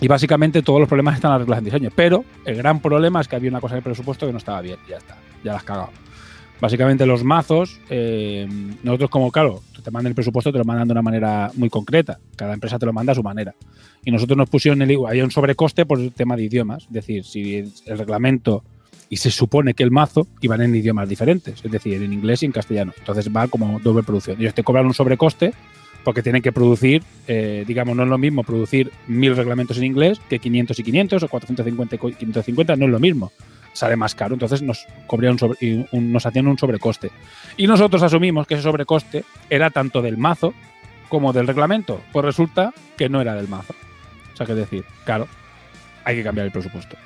Y 0.00 0.08
básicamente 0.08 0.62
todos 0.62 0.80
los 0.80 0.88
problemas 0.88 1.16
están 1.16 1.32
arreglados 1.32 1.58
en 1.58 1.64
diseño. 1.64 1.90
Pero 1.94 2.24
el 2.44 2.56
gran 2.56 2.80
problema 2.80 3.20
es 3.20 3.28
que 3.28 3.36
había 3.36 3.50
una 3.50 3.60
cosa 3.60 3.74
de 3.74 3.82
presupuesto 3.82 4.26
que 4.26 4.32
no 4.32 4.38
estaba 4.38 4.60
bien. 4.60 4.78
Ya 4.88 4.96
está, 4.96 5.16
ya 5.44 5.52
las 5.52 5.62
cagado. 5.62 5.90
Básicamente 6.60 7.06
los 7.06 7.24
mazos, 7.24 7.80
eh, 7.88 8.46
nosotros 8.82 9.08
como, 9.08 9.30
claro, 9.30 9.62
te 9.82 9.90
mandan 9.90 10.10
el 10.10 10.14
presupuesto, 10.14 10.52
te 10.52 10.58
lo 10.58 10.64
mandan 10.64 10.88
de 10.88 10.92
una 10.92 11.02
manera 11.02 11.50
muy 11.54 11.70
concreta. 11.70 12.18
Cada 12.36 12.52
empresa 12.52 12.78
te 12.78 12.86
lo 12.86 12.92
manda 12.92 13.12
a 13.12 13.14
su 13.14 13.22
manera. 13.22 13.54
Y 14.04 14.10
nosotros 14.10 14.36
nos 14.36 14.48
pusieron 14.48 14.82
el 14.82 14.98
había 15.06 15.24
un 15.24 15.30
sobrecoste 15.30 15.86
por 15.86 16.00
el 16.00 16.12
tema 16.12 16.36
de 16.36 16.44
idiomas. 16.44 16.84
Es 16.84 16.92
decir, 16.92 17.24
si 17.24 17.56
el 17.56 17.98
reglamento 17.98 18.64
y 19.08 19.16
se 19.16 19.30
supone 19.30 19.74
que 19.74 19.82
el 19.82 19.90
mazo 19.90 20.28
iban 20.40 20.62
en 20.62 20.74
idiomas 20.74 21.08
diferentes, 21.08 21.64
es 21.64 21.70
decir, 21.70 22.00
en 22.00 22.12
inglés 22.12 22.42
y 22.42 22.46
en 22.46 22.52
castellano. 22.52 22.92
Entonces 22.96 23.28
va 23.34 23.48
como 23.48 23.80
doble 23.80 24.04
producción. 24.04 24.40
Ellos 24.40 24.54
te 24.54 24.62
cobran 24.62 24.86
un 24.86 24.94
sobrecoste 24.94 25.52
porque 26.04 26.22
tienen 26.22 26.40
que 26.42 26.52
producir, 26.52 27.02
eh, 27.26 27.64
digamos, 27.66 27.96
no 27.96 28.04
es 28.04 28.08
lo 28.08 28.18
mismo 28.18 28.44
producir 28.44 28.90
mil 29.08 29.36
reglamentos 29.36 29.76
en 29.78 29.84
inglés 29.84 30.20
que 30.28 30.38
500 30.38 30.78
y 30.78 30.82
500 30.84 31.22
o 31.24 31.28
450 31.28 31.96
y 31.96 31.98
550, 31.98 32.76
no 32.76 32.84
es 32.86 32.90
lo 32.90 33.00
mismo 33.00 33.32
sale 33.72 33.96
más 33.96 34.14
caro. 34.14 34.34
Entonces 34.34 34.62
nos, 34.62 34.86
nos 35.92 36.26
hacían 36.26 36.46
un 36.46 36.58
sobrecoste. 36.58 37.10
Y 37.56 37.66
nosotros 37.66 38.02
asumimos 38.02 38.46
que 38.46 38.54
ese 38.54 38.62
sobrecoste 38.62 39.24
era 39.48 39.70
tanto 39.70 40.02
del 40.02 40.16
mazo 40.16 40.54
como 41.08 41.32
del 41.32 41.46
reglamento. 41.46 42.00
Pues 42.12 42.24
resulta 42.24 42.72
que 42.96 43.08
no 43.08 43.20
era 43.20 43.34
del 43.34 43.48
mazo. 43.48 43.74
Sea, 44.40 44.46
que 44.46 44.54
decir, 44.54 44.84
claro, 45.04 45.28
hay 46.04 46.16
que 46.16 46.22
cambiar 46.22 46.46
el 46.46 46.52
presupuesto. 46.52 46.96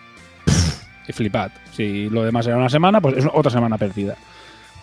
y 1.08 1.12
flipad. 1.12 1.50
Si 1.72 2.08
lo 2.08 2.22
demás 2.22 2.46
era 2.46 2.56
una 2.56 2.70
semana, 2.70 3.00
pues 3.00 3.16
es 3.16 3.24
otra 3.32 3.50
semana 3.50 3.76
perdida. 3.76 4.16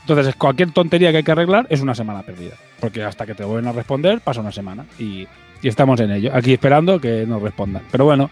Entonces, 0.01 0.36
cualquier 0.36 0.72
tontería 0.72 1.12
que 1.12 1.17
hay 1.17 1.24
que 1.24 1.31
arreglar 1.31 1.67
es 1.70 1.79
una 1.81 1.96
semana 1.96 2.24
perdida. 2.24 2.55
Porque 2.79 3.03
hasta 3.03 3.25
que 3.25 3.36
te 3.36 3.46
vuelven 3.46 3.67
a 3.67 3.72
responder 3.72 4.20
pasa 4.20 4.41
una 4.41 4.51
semana. 4.51 4.86
Y, 5.00 5.27
y 5.62 5.67
estamos 5.67 6.00
en 6.01 6.12
ello. 6.12 6.31
Aquí 6.34 6.51
esperando 6.51 7.00
que 7.00 7.25
nos 7.25 7.41
respondan. 7.41 7.84
Pero 7.89 8.03
bueno, 8.03 8.29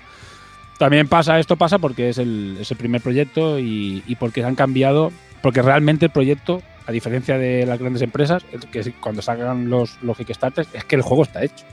también 0.78 1.08
pasa, 1.08 1.40
esto 1.40 1.56
pasa 1.56 1.78
porque 1.78 2.10
es 2.10 2.18
el, 2.18 2.58
primer 2.78 3.02
proyecto 3.02 3.60
y, 3.60 4.18
porque 4.20 4.44
han 4.44 4.56
cambiado, 4.56 5.12
porque 5.42 5.62
realmente 5.62 6.06
el 6.06 6.12
proyecto, 6.12 6.62
a 6.88 6.92
diferencia 6.92 7.38
de 7.38 7.66
las 7.66 7.80
grandes 7.80 8.02
empresas, 8.02 8.44
que 8.72 8.92
cuando 8.94 9.22
sacan 9.22 9.70
los, 9.70 10.02
los 10.02 10.18
Kickstarters, 10.18 10.70
es 10.74 10.84
que 10.86 10.96
el 10.96 11.02
juego 11.02 11.24
está 11.24 11.44
hecho. 11.44 11.66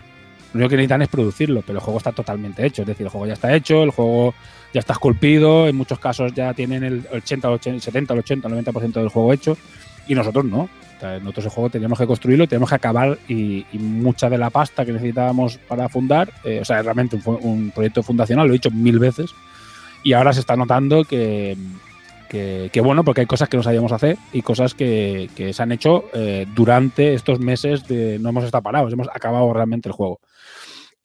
Lo 0.53 0.59
único 0.59 0.71
que 0.71 0.77
necesitan 0.77 1.03
es 1.03 1.09
producirlo, 1.09 1.63
pero 1.63 1.79
el 1.79 1.85
juego 1.85 1.99
está 1.99 2.13
totalmente 2.13 2.65
hecho. 2.65 2.83
Es 2.83 2.89
decir, 2.89 3.07
el 3.07 3.11
juego 3.11 3.27
ya 3.27 3.35
está 3.35 3.55
hecho, 3.55 3.83
el 3.83 3.91
juego 3.91 4.35
ya 4.73 4.81
está 4.81 4.95
esculpido, 4.95 5.69
en 5.69 5.77
muchos 5.77 5.99
casos 5.99 6.33
ya 6.35 6.55
tienen 6.55 6.85
el 6.85 7.07
80, 7.13 7.53
el 7.53 7.81
70, 7.81 8.13
el 8.15 8.19
80, 8.21 8.49
el 8.49 8.65
90% 8.65 8.93
del 8.93 9.09
juego 9.09 9.33
hecho, 9.33 9.57
y 10.09 10.15
nosotros 10.15 10.45
no 10.45 10.69
nosotros 11.03 11.47
el 11.47 11.51
juego 11.51 11.71
teníamos 11.71 11.99
que 11.99 12.07
construirlo, 12.07 12.47
teníamos 12.47 12.71
que 12.71 12.75
acabar 12.75 13.19
y, 13.29 13.65
mucha 13.75 14.31
de 14.31 14.39
la 14.39 14.51
pasta 14.51 14.85
que 14.85 14.93
necesitábamos 14.93 15.59
para 15.59 15.89
fundar, 15.89 16.33
eh, 16.45 16.61
o 16.61 16.65
sea, 16.65 16.83
realmente 16.83 17.19
un, 17.25 17.39
un, 17.43 17.71
proyecto 17.71 18.03
fundacional, 18.03 18.47
lo 18.47 18.55
he 18.55 18.57
dicho 18.57 18.71
mil 18.71 18.99
veces, 18.99 19.31
y 20.03 20.13
ahora 20.13 20.33
se 20.33 20.41
está 20.41 20.57
notando 20.57 21.05
que, 21.05 21.57
que, 22.29 22.81
bueno, 22.83 23.05
porque 23.05 23.23
hay 23.23 23.27
cosas 23.27 23.49
que 23.49 23.57
no 23.57 23.63
sabíamos 23.63 23.93
hacer 23.93 24.17
y 24.33 24.43
cosas 24.43 24.75
que, 24.75 25.31
que 25.35 25.53
se 25.53 25.63
han 25.63 25.73
hecho 25.73 26.05
eh, 26.13 26.47
durante 26.55 27.15
estos 27.15 27.41
meses 27.41 27.87
de 27.87 28.19
no 28.19 28.31
hemos 28.31 28.45
estado 28.45 28.63
parados, 28.63 28.93
hemos 28.93 29.09
acabado 29.09 29.53
realmente 29.53 29.89
el 29.89 29.95
juego. 29.95 30.21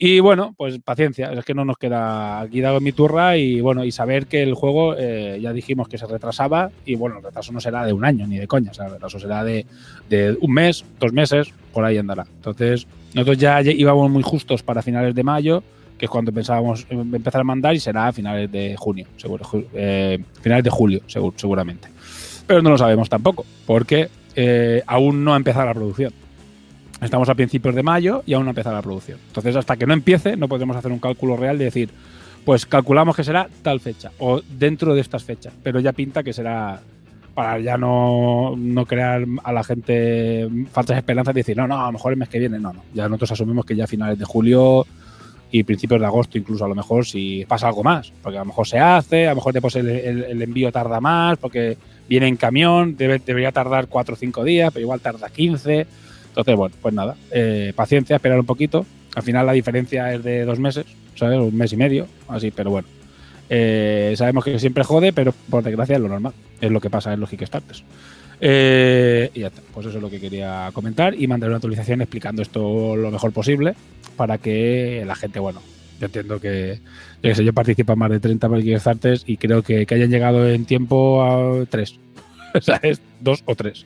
Y 0.03 0.19
bueno, 0.19 0.55
pues 0.57 0.79
paciencia, 0.79 1.31
es 1.31 1.45
que 1.45 1.53
no 1.53 1.63
nos 1.63 1.77
queda 1.77 2.41
aquí 2.41 2.59
dado 2.59 2.79
mi 2.79 2.91
turra 2.91 3.37
y 3.37 3.61
bueno, 3.61 3.85
y 3.85 3.91
saber 3.91 4.25
que 4.25 4.41
el 4.41 4.55
juego 4.55 4.95
eh, 4.97 5.37
ya 5.39 5.53
dijimos 5.53 5.87
que 5.87 5.99
se 5.99 6.07
retrasaba 6.07 6.71
y 6.87 6.95
bueno, 6.95 7.17
el 7.17 7.23
retraso 7.23 7.51
no 7.51 7.61
será 7.61 7.85
de 7.85 7.93
un 7.93 8.03
año 8.03 8.25
ni 8.25 8.39
de 8.39 8.47
coña, 8.47 8.71
el 8.71 8.93
retraso 8.93 9.19
será 9.19 9.43
de, 9.43 9.67
un 10.41 10.51
mes, 10.51 10.83
dos 10.99 11.13
meses, 11.13 11.53
por 11.71 11.85
ahí 11.85 11.99
andará. 11.99 12.25
Entonces, 12.35 12.87
nosotros 13.13 13.37
ya 13.37 13.61
íbamos 13.61 14.09
muy 14.09 14.23
justos 14.23 14.63
para 14.63 14.81
finales 14.81 15.13
de 15.13 15.21
mayo, 15.21 15.61
que 15.99 16.05
es 16.05 16.09
cuando 16.09 16.31
pensábamos 16.31 16.87
empezar 16.89 17.41
a 17.41 17.43
mandar 17.43 17.75
y 17.75 17.79
será 17.79 18.07
a 18.07 18.11
finales 18.11 18.51
de 18.51 18.75
junio, 18.79 19.05
seguro, 19.17 19.45
eh, 19.75 20.17
finales 20.41 20.63
de 20.63 20.71
julio, 20.71 21.01
seguramente. 21.05 21.89
Pero 22.47 22.63
no 22.63 22.71
lo 22.71 22.77
sabemos 22.79 23.07
tampoco, 23.07 23.45
porque 23.67 24.09
eh, 24.35 24.81
aún 24.87 25.23
no 25.23 25.35
ha 25.35 25.37
empezado 25.37 25.67
la 25.67 25.75
producción. 25.75 26.11
Estamos 27.01 27.27
a 27.29 27.35
principios 27.35 27.73
de 27.73 27.81
mayo 27.81 28.21
y 28.27 28.33
aún 28.33 28.43
no 28.45 28.49
ha 28.49 28.51
empezado 28.51 28.75
la 28.75 28.81
producción. 28.83 29.17
Entonces, 29.27 29.55
hasta 29.55 29.75
que 29.75 29.87
no 29.87 29.93
empiece, 29.93 30.37
no 30.37 30.47
podemos 30.47 30.77
hacer 30.77 30.91
un 30.91 30.99
cálculo 30.99 31.35
real 31.35 31.57
de 31.57 31.65
decir, 31.65 31.89
pues 32.45 32.65
calculamos 32.67 33.15
que 33.15 33.23
será 33.23 33.49
tal 33.63 33.79
fecha 33.79 34.11
o 34.19 34.41
dentro 34.41 34.93
de 34.93 35.01
estas 35.01 35.23
fechas, 35.23 35.53
pero 35.63 35.79
ya 35.79 35.93
pinta 35.93 36.21
que 36.21 36.31
será 36.31 36.79
para 37.33 37.59
ya 37.59 37.77
no, 37.77 38.55
crear 38.87 39.25
a 39.43 39.51
la 39.51 39.63
gente 39.63 40.47
falsas 40.71 40.97
esperanzas 40.97 41.33
y 41.33 41.39
decir, 41.39 41.57
no, 41.57 41.67
no, 41.67 41.81
a 41.81 41.85
lo 41.87 41.93
mejor 41.93 42.11
el 42.13 42.19
mes 42.19 42.29
que 42.29 42.39
viene, 42.39 42.59
no, 42.59 42.73
no. 42.73 42.83
Ya 42.93 43.07
nosotros 43.07 43.31
asumimos 43.31 43.65
que 43.65 43.75
ya 43.75 43.85
a 43.85 43.87
finales 43.87 44.19
de 44.19 44.25
julio 44.25 44.85
y 45.49 45.63
principios 45.63 45.99
de 45.99 46.05
agosto, 46.05 46.37
incluso 46.37 46.65
a 46.65 46.67
lo 46.67 46.75
mejor 46.75 47.05
si 47.05 47.45
pasa 47.45 47.67
algo 47.67 47.83
más, 47.83 48.11
porque 48.21 48.37
a 48.37 48.41
lo 48.41 48.47
mejor 48.47 48.67
se 48.67 48.79
hace, 48.79 49.27
a 49.27 49.31
lo 49.31 49.37
mejor 49.37 49.53
después 49.53 49.75
el, 49.75 49.87
el, 49.89 50.41
envío 50.41 50.71
tarda 50.71 50.99
más, 50.99 51.37
porque 51.37 51.77
viene 52.07 52.27
en 52.27 52.37
camión, 52.37 52.95
debería 52.95 53.51
tardar 53.51 53.87
4 53.87 54.13
o 54.13 54.17
5 54.17 54.43
días, 54.43 54.71
pero 54.73 54.83
igual 54.83 54.99
tarda 54.99 55.29
15. 55.29 55.87
Entonces, 56.31 56.55
bueno, 56.55 56.75
pues 56.81 56.93
nada, 56.93 57.15
eh, 57.31 57.73
paciencia, 57.75 58.15
esperar 58.15 58.39
un 58.39 58.45
poquito. 58.45 58.85
Al 59.15 59.23
final 59.23 59.45
la 59.45 59.51
diferencia 59.51 60.13
es 60.13 60.23
de 60.23 60.45
dos 60.45 60.59
meses, 60.59 60.85
¿sabes? 61.15 61.37
Un 61.39 61.55
mes 61.55 61.73
y 61.73 61.77
medio, 61.77 62.07
así, 62.29 62.51
pero 62.51 62.71
bueno. 62.71 62.87
Eh, 63.49 64.13
sabemos 64.15 64.45
que 64.45 64.57
siempre 64.57 64.85
jode, 64.85 65.11
pero 65.11 65.33
por 65.49 65.61
desgracia 65.61 65.97
es 65.97 66.01
lo 66.01 66.07
normal. 66.07 66.31
Es 66.61 66.71
lo 66.71 66.79
que 66.79 66.89
pasa 66.89 67.11
en 67.11 67.19
los 67.19 67.29
Kickstarters. 67.29 67.83
Eh, 68.39 69.29
y 69.33 69.41
ya 69.41 69.47
está. 69.47 69.61
Pues 69.73 69.87
eso 69.87 69.97
es 69.97 70.01
lo 70.01 70.09
que 70.09 70.21
quería 70.21 70.69
comentar 70.73 71.13
y 71.19 71.27
mandar 71.27 71.49
una 71.49 71.57
actualización 71.57 71.99
explicando 72.01 72.41
esto 72.41 72.95
lo 72.95 73.11
mejor 73.11 73.33
posible 73.33 73.75
para 74.15 74.37
que 74.37 75.03
la 75.05 75.15
gente, 75.15 75.39
bueno, 75.39 75.61
yo 75.99 76.05
entiendo 76.05 76.39
que, 76.39 76.79
yo, 77.21 77.35
sé, 77.35 77.43
yo 77.43 77.51
participo 77.51 77.91
en 77.91 77.99
más 77.99 78.09
de 78.09 78.21
30 78.21 78.47
Kickstarters 78.61 79.23
y 79.27 79.35
creo 79.35 79.63
que, 79.63 79.85
que 79.85 79.95
hayan 79.95 80.09
llegado 80.09 80.47
en 80.47 80.63
tiempo 80.63 81.21
a 81.21 81.65
tres. 81.65 81.99
¿Sabes? 82.61 83.01
Dos 83.19 83.43
o 83.45 83.55
tres 83.55 83.85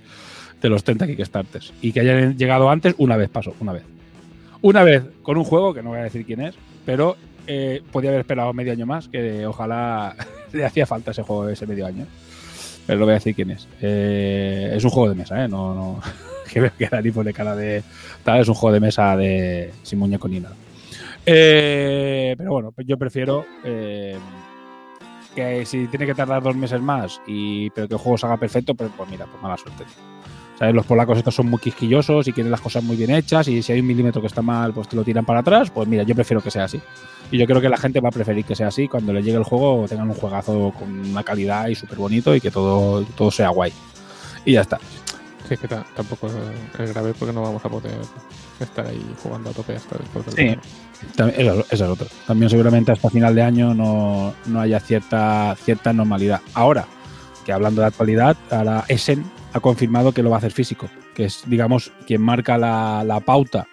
de 0.62 0.70
los 0.70 0.84
30 0.84 1.08
Kickstarters. 1.08 1.74
Y 1.82 1.92
que 1.92 2.02
hayan 2.02 2.38
llegado 2.38 2.70
antes, 2.70 2.96
una 2.98 3.18
vez 3.18 3.30
pasó, 3.30 3.54
una 3.60 3.74
vez. 3.74 3.84
Una 4.62 4.84
vez 4.84 5.04
con 5.22 5.38
un 5.38 5.44
juego, 5.44 5.74
que 5.74 5.84
no 5.84 5.90
voy 5.90 6.00
a 6.00 6.04
decir 6.04 6.26
quién 6.26 6.42
es, 6.42 6.56
pero 6.86 7.18
eh, 7.48 7.84
podía 7.92 8.10
haber 8.10 8.22
esperado 8.22 8.54
medio 8.54 8.72
año 8.72 8.86
más, 8.86 9.08
que 9.08 9.46
ojalá 9.46 10.16
le 10.54 10.66
hacía 10.66 10.86
falta 10.86 11.12
ese 11.12 11.24
juego 11.24 11.48
ese 11.50 11.68
medio 11.68 11.86
año. 11.86 12.06
Pero 12.88 13.00
no 13.00 13.06
voy 13.06 13.14
a 13.14 13.16
decir 13.16 13.36
quién 13.36 13.52
es. 13.52 13.68
Eh, 13.82 14.74
es 14.76 14.84
un 14.84 14.92
juego 14.92 15.10
de 15.10 15.16
mesa, 15.16 15.44
¿eh? 15.44 15.48
No, 15.48 15.74
no. 15.74 16.02
que 16.52 16.60
veo 16.60 16.72
que 16.78 16.88
Dani 16.88 17.12
pone 17.12 17.34
cara 17.34 17.56
de. 17.56 17.84
Tal, 18.24 18.42
es 18.42 18.48
un 18.48 18.54
juego 18.54 18.74
de 18.74 18.80
mesa 18.80 19.18
de 19.18 19.72
sin 19.84 20.00
muñeco 20.00 20.28
ni 20.28 20.40
nada. 20.40 20.56
Eh, 21.26 22.36
pero 22.38 22.52
bueno, 22.52 22.74
yo 22.86 22.98
prefiero 22.98 23.46
que 25.36 25.66
si 25.66 25.88
tiene 25.88 26.06
que 26.06 26.16
tardar 26.16 26.42
dos 26.42 26.56
meses 26.56 26.80
más, 26.82 27.22
y, 27.28 27.70
pero 27.72 27.88
que 27.88 27.96
el 27.96 28.00
juego 28.00 28.18
se 28.18 28.26
haga 28.26 28.38
perfecto, 28.38 28.74
pues, 28.74 28.90
pues 28.96 29.10
mira, 29.10 29.26
pues 29.26 29.42
mala 29.42 29.58
suerte. 29.58 29.84
Los 30.60 30.86
polacos 30.86 31.18
estos 31.18 31.36
son 31.36 31.50
muy 31.50 31.60
quisquillosos 31.60 32.28
y 32.28 32.32
quieren 32.32 32.50
las 32.50 32.62
cosas 32.62 32.82
muy 32.82 32.96
bien 32.96 33.12
hechas 33.12 33.48
y 33.50 33.62
si 33.62 33.74
hay 33.74 33.82
un 33.82 33.88
milímetro 33.88 34.22
que 34.22 34.28
está 34.28 34.42
mal, 34.42 34.74
pues 34.74 34.88
te 34.88 34.96
lo 34.96 35.04
tiran 35.04 35.26
para 35.26 35.42
atrás. 35.42 35.70
Pues 35.70 35.88
mira, 35.88 36.04
yo 36.04 36.16
prefiero 36.16 36.42
que 36.42 36.50
sea 36.50 36.64
así. 36.64 36.82
Y 37.30 37.38
yo 37.38 37.46
creo 37.46 37.60
que 37.60 37.68
la 37.68 37.78
gente 37.78 38.00
va 38.00 38.10
a 38.10 38.12
preferir 38.12 38.46
que 38.46 38.56
sea 38.56 38.68
así 38.68 38.88
cuando 38.88 39.12
le 39.12 39.22
llegue 39.22 39.38
el 39.38 39.44
juego 39.44 39.86
tengan 39.88 40.10
un 40.10 40.16
juegazo 40.16 40.74
con 40.78 41.10
una 41.10 41.24
calidad 41.24 41.68
y 41.68 41.76
súper 41.76 41.98
bonito 41.98 42.34
y 42.36 42.40
que 42.40 42.52
todo, 42.52 43.04
todo 43.04 43.32
sea 43.32 43.50
guay. 43.50 43.74
Y 44.46 44.54
ya 44.54 44.62
está. 44.62 44.80
Sí, 45.50 45.58
que 45.58 45.68
tampoco 45.68 46.28
es 46.80 46.94
grave 46.94 47.14
porque 47.18 47.34
no 47.34 47.42
vamos 47.42 47.64
a 47.64 47.70
poder 47.70 47.94
estar 48.60 48.88
ahí 48.88 49.06
jugando 49.22 49.50
a 49.50 49.54
tope 49.54 49.76
hasta 49.76 49.98
después 49.98 50.26
del 50.26 50.36
Sí, 50.36 50.60
esa 51.38 51.64
es 51.70 51.82
otro. 51.82 52.08
También 52.26 52.50
seguramente 52.50 52.92
hasta 52.92 53.10
final 53.10 53.36
de 53.36 53.44
año 53.44 53.74
no, 53.74 54.34
no 54.46 54.62
haya 54.62 54.80
cierta, 54.80 55.56
cierta 55.64 55.94
normalidad. 55.94 56.42
Ahora, 56.54 56.88
que 57.46 57.52
hablando 57.52 57.82
de 57.82 57.88
actualidad, 57.88 58.38
ahora 58.50 58.86
Essen 58.88 59.24
ha 59.56 59.62
confirmado 59.62 60.12
que 60.12 60.22
lo 60.22 60.30
va 60.30 60.36
a 60.36 60.40
hacer 60.40 60.52
físico, 60.52 60.90
que 61.16 61.24
es, 61.26 61.44
digamos, 61.46 61.90
quien 62.06 62.22
marca 62.22 62.58
la, 62.58 63.22
pauta, 63.26 63.66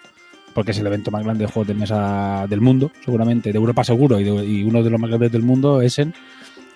porque 0.53 0.71
es 0.71 0.79
el 0.79 0.87
evento 0.87 1.11
más 1.11 1.25
grande 1.25 1.45
de 1.45 1.51
juegos 1.51 1.67
de 1.67 1.73
mesa 1.73 2.45
del 2.47 2.61
mundo, 2.61 2.89
seguramente, 3.03 3.51
de 3.51 3.57
Europa 3.57 3.83
seguro, 3.83 4.17
y, 4.17 4.63
uno 4.63 4.81
de 4.81 4.89
los 4.89 4.99
más 4.99 5.09
grandes 5.09 5.33
del 5.33 5.43
mundo, 5.43 5.81
Essen, 5.81 6.13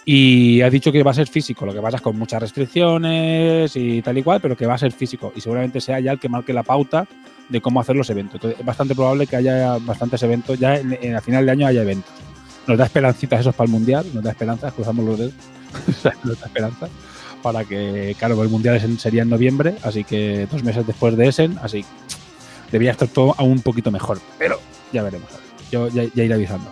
Y 0.03 0.61
ha 0.61 0.69
dicho 0.69 0.91
que 0.91 1.03
va 1.03 1.11
a 1.11 1.13
ser 1.13 1.29
físico, 1.29 1.65
lo 1.65 1.73
que 1.73 1.79
pasa 1.79 1.97
es 1.97 2.01
con 2.01 2.19
muchas 2.19 2.41
restricciones 2.41 3.73
y 3.77 4.01
tal 4.01 4.17
y 4.17 4.23
cual, 4.23 4.41
pero 4.41 4.57
que 4.57 4.65
va 4.65 4.73
a 4.73 4.77
ser 4.77 4.91
físico. 4.91 5.31
Y 5.33 5.39
seguramente 5.39 5.79
sea 5.79 6.01
ya 6.01 6.11
el 6.11 6.19
que 6.19 6.27
marque 6.27 6.51
la 6.51 6.63
pauta 6.63 7.07
de 7.47 7.61
cómo 7.61 7.79
hacer 7.79 7.95
los 7.95 8.09
eventos. 8.09 8.35
Entonces, 8.35 8.59
es 8.59 8.65
bastante 8.65 8.93
probable 8.93 9.25
que 9.25 9.37
haya 9.37 9.77
bastantes 9.77 10.21
eventos, 10.21 10.59
ya 10.59 10.75
en, 10.75 10.97
en, 11.01 11.15
a 11.15 11.21
final 11.21 11.45
de 11.45 11.51
año 11.53 11.67
haya 11.67 11.81
eventos. 11.81 12.11
Nos 12.67 12.77
da 12.77 12.83
esperancitas 12.83 13.39
esos 13.39 13.55
para 13.55 13.67
el 13.67 13.71
Mundial, 13.71 14.05
nos 14.13 14.21
da 14.21 14.31
esperanzas, 14.31 14.73
cruzamos 14.73 15.05
los 15.05 15.17
dedos, 15.17 15.33
nos 16.25 16.37
da 16.41 16.45
esperanzas 16.47 16.89
para 17.41 17.63
que, 17.65 18.15
claro, 18.17 18.41
el 18.43 18.49
Mundial 18.49 18.79
sería 18.99 19.23
en 19.23 19.29
noviembre, 19.29 19.75
así 19.83 20.03
que 20.03 20.47
dos 20.51 20.63
meses 20.63 20.85
después 20.85 21.15
de 21.17 21.27
Essen, 21.27 21.57
así 21.61 21.85
debería 22.71 22.91
estar 22.91 23.07
todo 23.07 23.35
aún 23.37 23.51
un 23.51 23.61
poquito 23.61 23.91
mejor, 23.91 24.19
pero 24.37 24.59
ya 24.91 25.03
veremos. 25.03 25.29
Yo 25.71 25.87
ya, 25.89 26.03
ya 26.13 26.23
iré 26.23 26.33
avisando. 26.33 26.71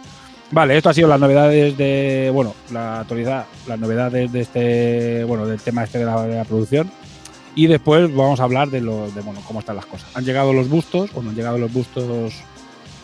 Vale, 0.51 0.77
esto 0.77 0.89
ha 0.89 0.93
sido 0.93 1.07
las 1.07 1.19
novedades 1.19 1.75
de, 1.77 2.29
bueno, 2.33 2.53
la 2.71 3.01
actualidad, 3.01 3.45
las 3.67 3.79
novedades 3.79 4.31
de 4.31 4.41
este, 4.41 5.23
bueno, 5.25 5.45
del 5.45 5.59
tema 5.59 5.83
este 5.83 5.99
de 5.99 6.05
la, 6.05 6.27
la 6.27 6.45
producción. 6.45 6.89
Y 7.55 7.67
después 7.67 8.13
vamos 8.13 8.39
a 8.39 8.43
hablar 8.43 8.69
de, 8.69 8.81
lo, 8.81 9.09
de 9.11 9.21
bueno, 9.21 9.41
cómo 9.47 9.59
están 9.59 9.77
las 9.77 9.85
cosas. 9.85 10.09
Han 10.13 10.25
llegado 10.25 10.53
los 10.53 10.69
bustos, 10.69 11.11
bueno, 11.13 11.29
han 11.29 11.35
llegado 11.35 11.57
los 11.57 11.71
bustos. 11.71 12.33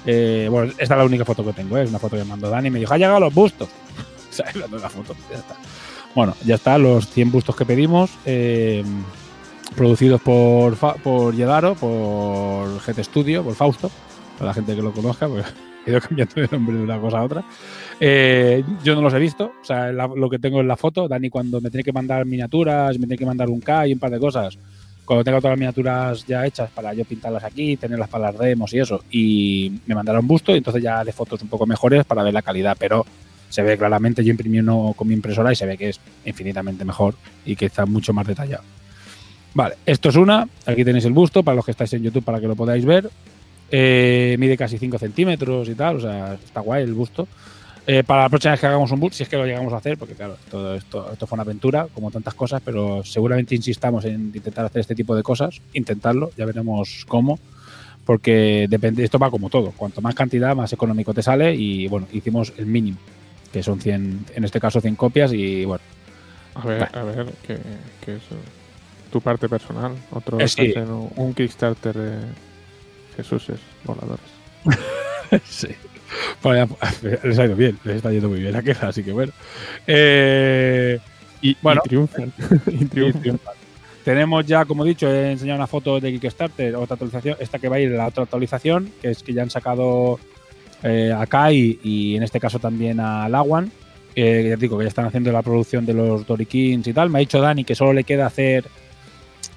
Eh, 0.06 0.48
bueno, 0.52 0.72
esta 0.78 0.84
es 0.84 0.98
la 0.98 1.06
única 1.06 1.26
foto 1.26 1.44
que 1.46 1.54
tengo, 1.54 1.78
¿eh? 1.78 1.84
es 1.84 1.90
una 1.90 2.00
foto 2.00 2.18
que 2.18 2.24
me 2.24 2.30
mandó 2.30 2.50
Dani 2.50 2.68
y 2.68 2.72
me 2.72 2.80
dijo: 2.80 2.94
¡Ha 2.94 2.98
llegado 2.98 3.20
los 3.22 3.34
bustos! 3.34 3.70
o 4.40 4.68
de 4.68 4.80
la 4.80 4.90
foto, 4.90 5.16
ya 5.32 5.38
está. 5.38 5.56
Bueno, 6.14 6.36
ya 6.46 6.56
está, 6.56 6.78
los 6.78 7.08
100 7.08 7.32
bustos 7.32 7.56
que 7.56 7.66
pedimos, 7.66 8.12
eh, 8.26 8.84
producidos 9.76 10.22
por, 10.22 10.76
por 10.76 11.34
Yedaro, 11.34 11.76
por 11.76 12.82
GT 12.82 13.04
Studio, 13.04 13.44
por 13.44 13.56
Fausto, 13.56 13.90
para 14.38 14.50
la 14.50 14.54
gente 14.54 14.76
que 14.76 14.82
lo 14.82 14.92
conozca, 14.92 15.28
porque 15.28 15.46
he 15.86 15.92
ido 15.92 16.02
cambiando 16.02 16.36
de 16.36 16.50
nombre 16.52 16.76
de 16.76 16.84
una 16.84 17.00
cosa 17.00 17.20
a 17.20 17.24
otra. 17.24 17.44
Eh, 18.00 18.64
yo 18.84 18.96
no 18.96 19.02
los 19.02 19.14
he 19.14 19.20
visto, 19.20 19.54
o 19.62 19.66
sea, 19.66 19.92
lo 19.92 20.30
que 20.30 20.40
tengo 20.40 20.60
en 20.60 20.68
la 20.68 20.76
foto, 20.76 21.08
Dani 21.08 21.30
cuando 21.30 21.62
me 21.62 21.70
tiene 21.70 21.84
que 21.84 21.94
mandar 21.94 22.26
miniaturas, 22.26 23.00
me 23.00 23.08
tiene 23.08 23.18
que 23.18 23.26
mandar 23.26 23.50
un 23.50 23.62
K 23.62 23.88
y 23.88 23.94
un 23.94 24.00
par 24.00 24.12
de 24.12 24.20
cosas, 24.20 24.58
cuando 25.06 25.24
tenga 25.24 25.40
todas 25.40 25.52
las 25.52 25.60
miniaturas 25.60 26.26
ya 26.26 26.46
hechas 26.46 26.70
para 26.72 26.94
yo 26.94 27.06
pintarlas 27.06 27.44
aquí, 27.44 27.78
tenerlas 27.78 28.10
para 28.10 28.32
las 28.32 28.38
demos 28.38 28.74
y 28.74 28.80
eso, 28.80 29.04
y 29.12 29.80
me 29.86 29.96
mandará 29.96 30.20
un 30.20 30.28
busto 30.28 30.54
y 30.54 30.58
entonces 30.58 30.84
ya 30.84 31.06
de 31.06 31.14
fotos 31.14 31.42
un 31.42 31.48
poco 31.48 31.66
mejores 31.66 32.04
para 32.04 32.24
ver 32.24 32.34
la 32.34 32.42
calidad, 32.42 32.76
pero 32.78 33.06
se 33.52 33.62
ve 33.62 33.78
claramente, 33.78 34.24
yo 34.24 34.32
imprimí 34.32 34.60
uno 34.60 34.94
con 34.96 35.08
mi 35.08 35.14
impresora 35.14 35.52
y 35.52 35.56
se 35.56 35.66
ve 35.66 35.78
que 35.78 35.90
es 35.90 36.00
infinitamente 36.26 36.86
mejor 36.86 37.16
y 37.46 37.56
que 37.56 37.68
está 37.68 37.86
mucho 37.86 38.14
más 38.14 38.26
detallado. 38.26 38.64
Vale, 39.54 39.76
esto 39.86 40.10
es 40.10 40.16
una, 40.16 40.48
aquí 40.66 40.86
tenéis 40.86 41.06
el 41.06 41.14
busto 41.14 41.44
para 41.44 41.56
los 41.56 41.66
que 41.66 41.72
estáis 41.72 41.92
en 41.94 42.04
YouTube 42.04 42.24
para 42.24 42.40
que 42.40 42.48
lo 42.48 42.56
podáis 42.56 42.86
ver. 42.86 43.10
Eh, 43.70 44.36
mide 44.40 44.58
casi 44.58 44.78
5 44.78 44.98
centímetros 44.98 45.70
y 45.70 45.76
tal, 45.76 45.98
o 45.98 46.00
sea, 46.02 46.34
está 46.34 46.62
guay 46.62 46.84
el 46.84 46.94
busto. 46.94 47.28
Eh, 47.88 48.04
para 48.04 48.24
la 48.24 48.30
próxima 48.30 48.52
vez 48.52 48.62
que 48.62 48.68
hagamos 48.68 48.92
un 48.92 49.00
busto, 49.00 49.18
si 49.18 49.24
es 49.24 49.30
que 49.30 49.38
lo 49.38 49.46
llegamos 49.46 49.74
a 49.74 49.78
hacer, 49.78 49.98
porque 49.98 50.14
claro, 50.14 50.38
todo 50.50 50.76
esto, 50.76 51.12
esto 51.12 51.28
fue 51.28 51.36
una 51.36 51.44
aventura, 51.44 51.88
como 51.94 52.12
tantas 52.12 52.36
cosas, 52.36 52.62
pero 52.64 53.04
seguramente 53.04 53.56
insistamos 53.56 54.06
en 54.06 54.32
intentar 54.34 54.66
hacer 54.66 54.82
este 54.82 54.96
tipo 54.96 55.16
de 55.16 55.24
cosas, 55.24 55.60
intentarlo, 55.74 56.32
ya 56.38 56.46
veremos 56.46 57.06
cómo, 57.08 57.40
porque 58.06 58.68
depende, 58.70 59.04
esto 59.04 59.18
va 59.18 59.32
como 59.32 59.50
todo, 59.50 59.72
cuanto 59.76 60.00
más 60.02 60.14
cantidad, 60.14 60.56
más 60.56 60.72
económico 60.74 61.14
te 61.14 61.24
sale 61.24 61.56
y 61.56 61.88
bueno, 61.88 62.08
hicimos 62.12 62.54
el 62.58 62.68
mínimo, 62.68 62.98
que 63.52 63.64
son 63.64 63.80
100, 63.80 64.26
en 64.36 64.44
este 64.44 64.60
caso 64.60 64.82
100 64.82 64.96
copias 64.96 65.34
y 65.34 65.66
bueno. 65.66 65.84
A 66.56 66.66
ver, 66.66 66.90
a 66.94 67.04
ver, 67.04 67.26
que, 67.46 67.58
que 68.04 68.16
es 68.16 68.24
tu 69.12 69.22
parte 69.22 69.48
personal, 69.48 69.94
otro 70.12 70.40
eh, 70.40 70.48
sí. 70.48 70.74
un 71.16 71.34
Kickstarter 71.34 71.96
de 71.96 72.18
Jesús 73.16 73.48
voladores. 73.84 74.26
sí. 75.46 75.68
Vaya, 76.44 76.68
les 77.24 77.40
ha 77.40 77.46
ido 77.46 77.56
bien, 77.56 77.78
les 77.84 77.98
está 77.98 78.12
yendo 78.12 78.30
muy 78.30 78.40
bien 78.40 78.54
la 78.54 78.62
queja, 78.62 78.88
así 78.88 79.04
que 79.04 79.12
bueno. 79.12 79.32
Eh, 79.88 81.00
y, 81.42 81.56
bueno, 81.62 81.82
y 81.86 81.90
triunfan. 81.90 82.34
y 82.68 82.86
triunfan. 82.86 83.40
Tenemos 84.04 84.46
ya, 84.48 84.66
como 84.66 84.84
he 84.84 84.90
dicho, 84.90 85.08
he 85.08 85.32
enseñado 85.32 85.60
una 85.60 85.68
foto 85.68 86.00
de 86.00 86.12
Kickstarter, 86.12 86.76
otra 86.76 86.96
actualización, 86.96 87.38
esta 87.40 87.60
que 87.60 87.70
va 87.70 87.76
a 87.76 87.80
ir 87.80 87.92
la 87.92 88.08
otra 88.08 88.24
actualización, 88.24 88.92
que 89.02 89.12
es 89.12 89.22
que 89.22 89.34
ya 89.34 89.44
han 89.44 89.52
sacado 89.52 90.20
eh, 90.84 91.14
a 91.16 91.26
Kai 91.26 91.80
y 91.84 92.16
en 92.16 92.24
este 92.24 92.40
caso 92.40 92.60
también 92.60 93.00
a 93.00 93.28
Lawan. 93.30 93.72
Eh, 94.16 94.48
ya 94.50 94.56
digo 94.58 94.78
que 94.78 94.84
ya 94.84 94.90
están 94.90 95.06
haciendo 95.06 95.32
la 95.32 95.42
producción 95.42 95.86
de 95.86 95.94
los 95.94 96.26
Dorikins 96.26 96.88
y 96.88 96.94
tal. 96.94 97.10
Me 97.10 97.20
ha 97.20 97.22
dicho 97.22 97.40
Dani 97.40 97.64
que 97.64 97.76
solo 97.76 97.94
le 97.94 98.04
queda 98.04 98.26
hacer 98.26 98.66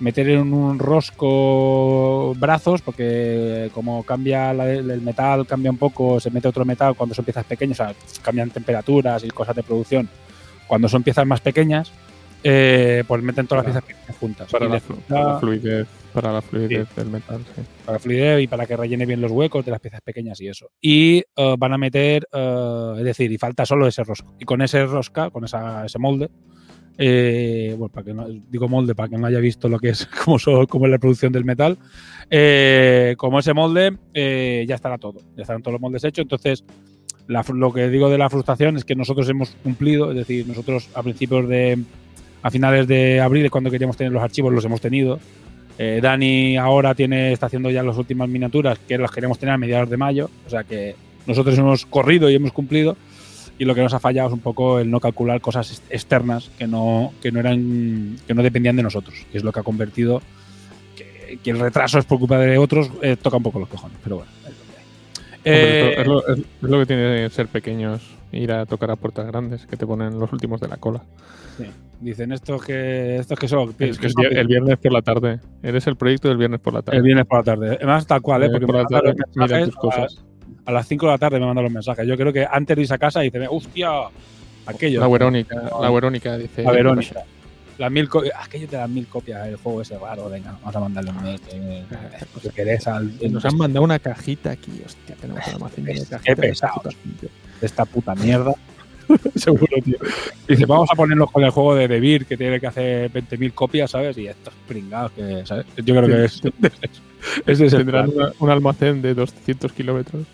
meter 0.00 0.28
en 0.28 0.52
un 0.52 0.78
rosco 0.78 2.34
brazos, 2.37 2.82
porque 2.82 3.70
como 3.72 4.02
cambia 4.02 4.50
el 4.50 5.00
metal, 5.00 5.46
cambia 5.46 5.70
un 5.70 5.78
poco, 5.78 6.20
se 6.20 6.30
mete 6.30 6.48
otro 6.48 6.64
metal 6.64 6.94
cuando 6.94 7.14
son 7.14 7.24
piezas 7.24 7.44
pequeñas, 7.44 7.80
o 7.80 7.84
sea, 7.84 7.94
cambian 8.22 8.50
temperaturas 8.50 9.24
y 9.24 9.28
cosas 9.28 9.56
de 9.56 9.62
producción. 9.62 10.08
Cuando 10.66 10.88
son 10.88 11.02
piezas 11.02 11.26
más 11.26 11.40
pequeñas, 11.40 11.92
eh, 12.46 13.02
pues 13.09 13.22
meten 13.22 13.46
todas 13.46 13.64
las 13.64 13.83
piezas 13.83 14.16
juntas. 14.18 14.50
Para, 14.50 14.68
la, 14.68 14.80
para 15.09 15.24
la, 15.24 15.40
fluidez, 15.40 15.88
para 16.12 16.33
la 16.33 16.42
fluidez 16.42 16.87
sí. 16.88 16.94
del 16.96 17.11
metal, 17.11 17.40
sí. 17.57 17.62
Para 17.87 17.96
la 17.96 17.98
fluidez 17.98 18.42
y 18.42 18.46
para 18.46 18.66
que 18.66 18.76
rellene 18.76 19.07
bien 19.07 19.22
los 19.22 19.33
huecos 19.33 19.64
de 19.64 19.70
las 19.70 19.80
piezas 19.80 20.02
pequeñas 20.02 20.40
y 20.42 20.48
eso. 20.48 20.70
Y 20.80 21.24
uh, 21.37 21.57
van 21.57 21.72
a 21.72 21.78
meter, 21.78 22.28
uh, 22.33 22.96
es 22.98 23.04
decir, 23.04 23.33
y 23.33 23.38
falta 23.38 23.64
solo 23.64 23.87
ese 23.87 24.04
rosco. 24.04 24.35
Y 24.38 24.44
con 24.44 24.61
ese 24.61 24.85
rosca, 24.85 25.30
con 25.30 25.44
esa, 25.44 25.87
ese 25.87 25.98
molde, 25.98 26.28
eh, 26.96 27.74
bueno, 27.76 27.92
para 27.92 28.04
que 28.04 28.14
no, 28.14 28.26
digo 28.28 28.68
molde, 28.68 28.94
para 28.94 29.09
que 29.09 29.18
no 29.18 29.26
haya 29.26 29.40
visto 29.40 29.68
lo 29.68 29.78
que 29.78 29.90
es, 29.90 30.07
como, 30.24 30.38
so, 30.38 30.66
como 30.66 30.87
es 30.87 30.92
la 30.92 30.98
producción 30.98 31.33
del 31.33 31.44
metal. 31.44 31.78
Eh, 32.30 33.14
como 33.18 33.38
ese 33.38 33.54
molde, 33.54 33.96
eh, 34.12 34.64
ya 34.68 34.74
estará 34.74 34.98
todo, 34.98 35.20
ya 35.37 35.42
estarán 35.42 35.62
todos 35.62 35.72
los 35.72 35.80
moldes 35.80 36.04
hechos. 36.04 36.22
Entonces, 36.22 36.64
la, 37.26 37.42
lo 37.54 37.72
que 37.72 37.88
digo 37.88 38.11
de 38.11 38.18
la 38.18 38.30
frustración 38.30 38.76
es 38.76 38.85
que 38.85 38.94
nosotros 38.94 39.28
hemos 39.28 39.50
cumplido, 39.62 40.11
es 40.11 40.16
decir, 40.16 40.46
nosotros 40.46 40.88
a 40.94 41.02
principios 41.02 41.48
de, 41.48 41.78
a 42.44 42.50
finales 42.50 42.87
de 42.87 43.22
abril, 43.22 43.50
cuando 43.50 43.70
queríamos 43.70 43.96
tener 43.96 44.12
los 44.12 44.22
archivos, 44.22 44.52
los 44.52 44.62
hemos 44.66 44.78
tenido. 44.78 45.18
Eh, 45.78 46.00
Dani 46.02 46.59
ahora 46.59 46.94
tiene, 46.94 47.33
está 47.33 47.46
haciendo 47.46 47.70
ya 47.70 47.83
las 47.83 47.96
últimas 47.96 48.28
miniaturas, 48.28 48.78
que 48.78 48.98
las 48.98 49.11
queríamos 49.11 49.38
tener 49.38 49.54
a 49.54 49.59
mediados 49.59 49.88
de 49.88 49.96
mayo, 49.96 50.28
o 50.46 50.50
sea 50.50 50.62
que 50.62 50.94
nosotros 51.26 51.57
hemos 51.57 51.87
corrido 51.87 52.28
y 52.28 52.35
hemos 52.35 52.52
cumplido. 52.52 52.98
Y 53.59 53.64
lo 53.64 53.74
que 53.74 53.80
nos 53.80 53.94
ha 53.94 53.98
fallado 53.98 54.28
es 54.28 54.35
un 54.35 54.40
poco 54.40 54.78
el 54.78 54.90
no 54.90 55.00
calcular 55.00 55.40
cosas 55.40 55.83
externas 55.88 56.50
que 56.59 56.66
no, 56.66 57.14
que 57.22 57.33
no 57.33 57.40
eran 57.40 58.18
que 58.26 58.35
no 58.35 58.42
dependían 58.42 58.76
de 58.76 58.83
nosotros. 58.83 59.14
Y 59.33 59.38
es 59.38 59.42
lo 59.42 59.50
que 59.50 59.61
ha 59.61 59.62
convertido 59.62 60.20
que, 60.96 61.38
que 61.42 61.50
el 61.50 61.59
retraso 61.59 61.98
es 61.98 62.04
por 62.04 62.18
culpa 62.18 62.37
de 62.37 62.59
otros 62.59 62.90
eh, 63.00 63.16
toca 63.16 63.38
un 63.38 63.42
poco 63.42 63.59
los 63.59 63.68
cojones 63.68 63.98
pero 64.02 64.16
bueno 64.16 64.30
es 64.46 64.50
lo 64.50 65.44
que, 65.44 65.88
eh, 65.88 66.00
es, 66.00 66.07
lo, 66.07 66.28
es, 66.28 66.38
es 66.38 66.44
lo 66.61 66.78
que 66.78 66.87
tiene 66.87 67.30
ser 67.30 67.48
pequeños 67.48 68.02
ir 68.34 68.52
a 68.52 68.66
tocar 68.66 68.90
a 68.90 68.96
puertas 68.96 69.26
grandes 69.26 69.66
que 69.66 69.76
te 69.76 69.86
ponen 69.86 70.18
los 70.18 70.32
últimos 70.32 70.60
de 70.60 70.68
la 70.68 70.76
cola 70.76 71.02
sí. 71.56 71.64
dicen 72.00 72.32
estos 72.32 72.64
que 72.64 73.16
estos 73.16 73.38
que 73.38 73.48
son 73.48 73.74
es 73.78 73.98
que 73.98 74.06
el, 74.06 74.36
el 74.36 74.46
viernes 74.46 74.78
por 74.78 74.92
la 74.92 75.02
tarde 75.02 75.40
eres 75.62 75.86
el 75.86 75.96
proyecto 75.96 76.28
del 76.28 76.38
viernes 76.38 76.60
por 76.60 76.74
la 76.74 76.82
tarde 76.82 76.98
el 76.98 77.02
viernes 77.02 77.26
por 77.26 77.38
la 77.38 77.44
tarde 77.44 77.76
además 77.76 78.06
tal 78.06 78.20
cual 78.22 78.42
¿eh? 78.44 78.50
porque 78.50 78.66
por 78.66 78.76
la 78.76 78.86
tarde 78.86 79.14
mira 79.34 79.64
tus 79.64 79.76
cosas 79.76 80.24
a 80.66 80.72
las 80.72 80.86
5 80.88 81.06
de 81.06 81.12
la 81.12 81.18
tarde 81.18 81.38
me 81.38 81.46
mandan 81.46 81.64
los 81.64 81.72
mensajes. 81.72 82.06
Yo 82.06 82.16
creo 82.16 82.32
que 82.32 82.46
antes 82.50 82.76
de 82.76 82.82
irse 82.82 82.94
a 82.94 82.98
casa 82.98 83.20
dice, 83.20 83.46
hostia, 83.48 83.90
aquello. 84.66 85.00
La 85.00 85.08
Verónica, 85.08 85.70
la 85.80 85.90
Verónica 85.90 86.38
dice. 86.38 86.62
La 86.62 86.72
Verónica. 86.72 87.22
Las 87.76 87.90
mil 87.90 88.08
aquello 88.38 88.68
te 88.68 88.76
dan 88.76 88.94
mil 88.94 89.08
copias 89.08 89.46
del 89.46 89.56
juego 89.56 89.82
ese 89.82 89.98
raro, 89.98 90.30
venga, 90.30 90.52
vamos 90.60 90.76
a 90.76 90.80
mandarle 90.80 91.10
un 91.10 91.22
mail. 91.24 91.40
Que, 91.40 91.82
que 92.40 92.50
querés 92.50 92.86
al, 92.86 93.12
Nos 93.32 93.44
han 93.44 93.56
mandado 93.56 93.84
una 93.84 93.98
cajita 93.98 94.52
aquí, 94.52 94.80
hostia, 94.86 95.16
tenemos 95.16 95.46
almacén 95.48 95.84
de 95.84 95.94
cajitas. 95.94 96.22
Qué 96.22 96.36
pesado. 96.36 96.82
De 97.64 97.68
esta 97.68 97.87
puta 97.87 98.14
mierda. 98.14 98.53
Seguro, 99.37 99.74
tío. 99.83 99.96
Dice, 100.46 100.66
vamos 100.66 100.90
a 100.92 100.94
ponernos 100.94 101.31
con 101.31 101.42
el 101.42 101.48
juego 101.48 101.74
de 101.74 101.88
Debir, 101.88 102.27
que 102.27 102.37
tiene 102.37 102.61
que 102.61 102.66
hacer 102.66 103.11
20.000 103.11 103.55
copias, 103.55 103.90
¿sabes? 103.90 104.18
Y 104.18 104.27
estos 104.27 104.53
pringados 104.68 105.12
que, 105.12 105.46
¿sabes? 105.46 105.64
Yo 105.77 105.94
creo 105.94 106.07
que 106.07 106.24
es. 106.27 106.42
es 107.46 107.59
de 107.59 107.70
Tendrán 107.70 108.11
una, 108.14 108.33
un 108.38 108.50
almacén 108.50 109.00
de 109.00 109.14
200 109.14 109.72
kilómetros. 109.72 110.27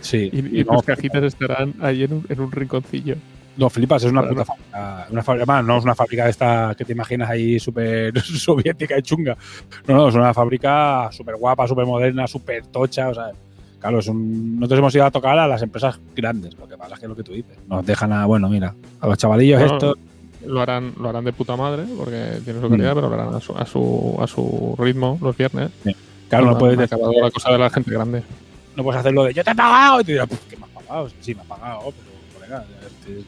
Sí. 0.00 0.30
Y, 0.32 0.60
y 0.60 0.64
no, 0.64 0.74
las 0.74 0.84
cajitas 0.84 1.24
estarán 1.24 1.74
ahí 1.80 2.04
en 2.04 2.12
un, 2.12 2.26
en 2.28 2.40
un, 2.40 2.52
rinconcillo. 2.52 3.16
No, 3.56 3.68
flipas, 3.68 4.04
es 4.04 4.12
una 4.12 4.22
puta 4.22 4.44
fábrica. 4.44 5.06
Una 5.10 5.22
fábrica 5.24 5.62
no 5.62 5.78
es 5.78 5.82
una 5.82 5.96
fábrica 5.96 6.24
de 6.26 6.30
esta 6.30 6.76
que 6.78 6.84
te 6.84 6.92
imaginas 6.92 7.28
ahí 7.28 7.58
súper 7.58 8.16
soviética 8.22 8.96
y 8.96 9.02
chunga. 9.02 9.36
No, 9.88 9.96
no, 9.96 10.08
es 10.10 10.14
una 10.14 10.32
fábrica 10.32 11.08
súper 11.10 11.34
guapa, 11.34 11.66
súper 11.66 11.86
moderna, 11.86 12.28
súper 12.28 12.66
tocha, 12.66 13.08
o 13.08 13.14
sea. 13.14 13.32
Claro, 13.78 14.00
es 14.00 14.08
un, 14.08 14.58
nosotros 14.58 14.78
hemos 14.78 14.94
ido 14.94 15.04
a 15.04 15.10
tocar 15.10 15.38
a 15.38 15.46
las 15.46 15.62
empresas 15.62 16.00
grandes. 16.14 16.56
Lo 16.58 16.68
que 16.68 16.76
pasa 16.76 16.94
es 16.94 17.00
que 17.00 17.06
es 17.06 17.10
lo 17.10 17.16
que 17.16 17.22
tú 17.22 17.32
dices. 17.32 17.56
Nos 17.68 17.86
dejan 17.86 18.12
a, 18.12 18.26
bueno, 18.26 18.48
mira, 18.48 18.74
a 19.00 19.06
los 19.06 19.18
chavalillos 19.18 19.60
no, 19.60 19.66
estos. 19.66 19.94
Lo 20.46 20.60
harán, 20.60 20.92
lo 20.98 21.08
harán 21.08 21.24
de 21.24 21.32
puta 21.32 21.56
madre, 21.56 21.84
porque 21.96 22.40
tiene 22.44 22.60
su 22.60 22.68
calidad, 22.68 22.92
mm. 22.92 22.94
pero 22.94 23.08
lo 23.08 23.14
harán 23.14 23.34
a 23.34 23.40
su, 23.40 23.56
a 23.56 23.66
su, 23.66 24.16
a 24.20 24.26
su 24.26 24.74
ritmo 24.78 25.18
los 25.20 25.36
viernes. 25.36 25.70
Sí. 25.84 25.94
Claro, 26.28 26.46
no, 26.46 26.52
no 26.52 26.58
puedes 26.58 26.78
decir. 26.78 26.98
la 26.98 27.30
cosa 27.30 27.52
de 27.52 27.58
la 27.58 27.70
gente 27.70 27.90
grande. 27.90 28.22
No 28.76 28.82
puedes 28.82 29.00
hacerlo 29.00 29.24
de 29.24 29.34
yo 29.34 29.42
te 29.42 29.50
he 29.50 29.54
pagado 29.54 30.00
y 30.00 30.04
te 30.04 30.12
dirás, 30.12 30.28
¿qué 30.48 30.56
me 30.56 30.64
has 30.64 30.70
pagado? 30.70 31.10
Sí, 31.20 31.34
me 31.34 31.40
has 31.40 31.46
pagado, 31.46 31.80
pero 31.84 32.07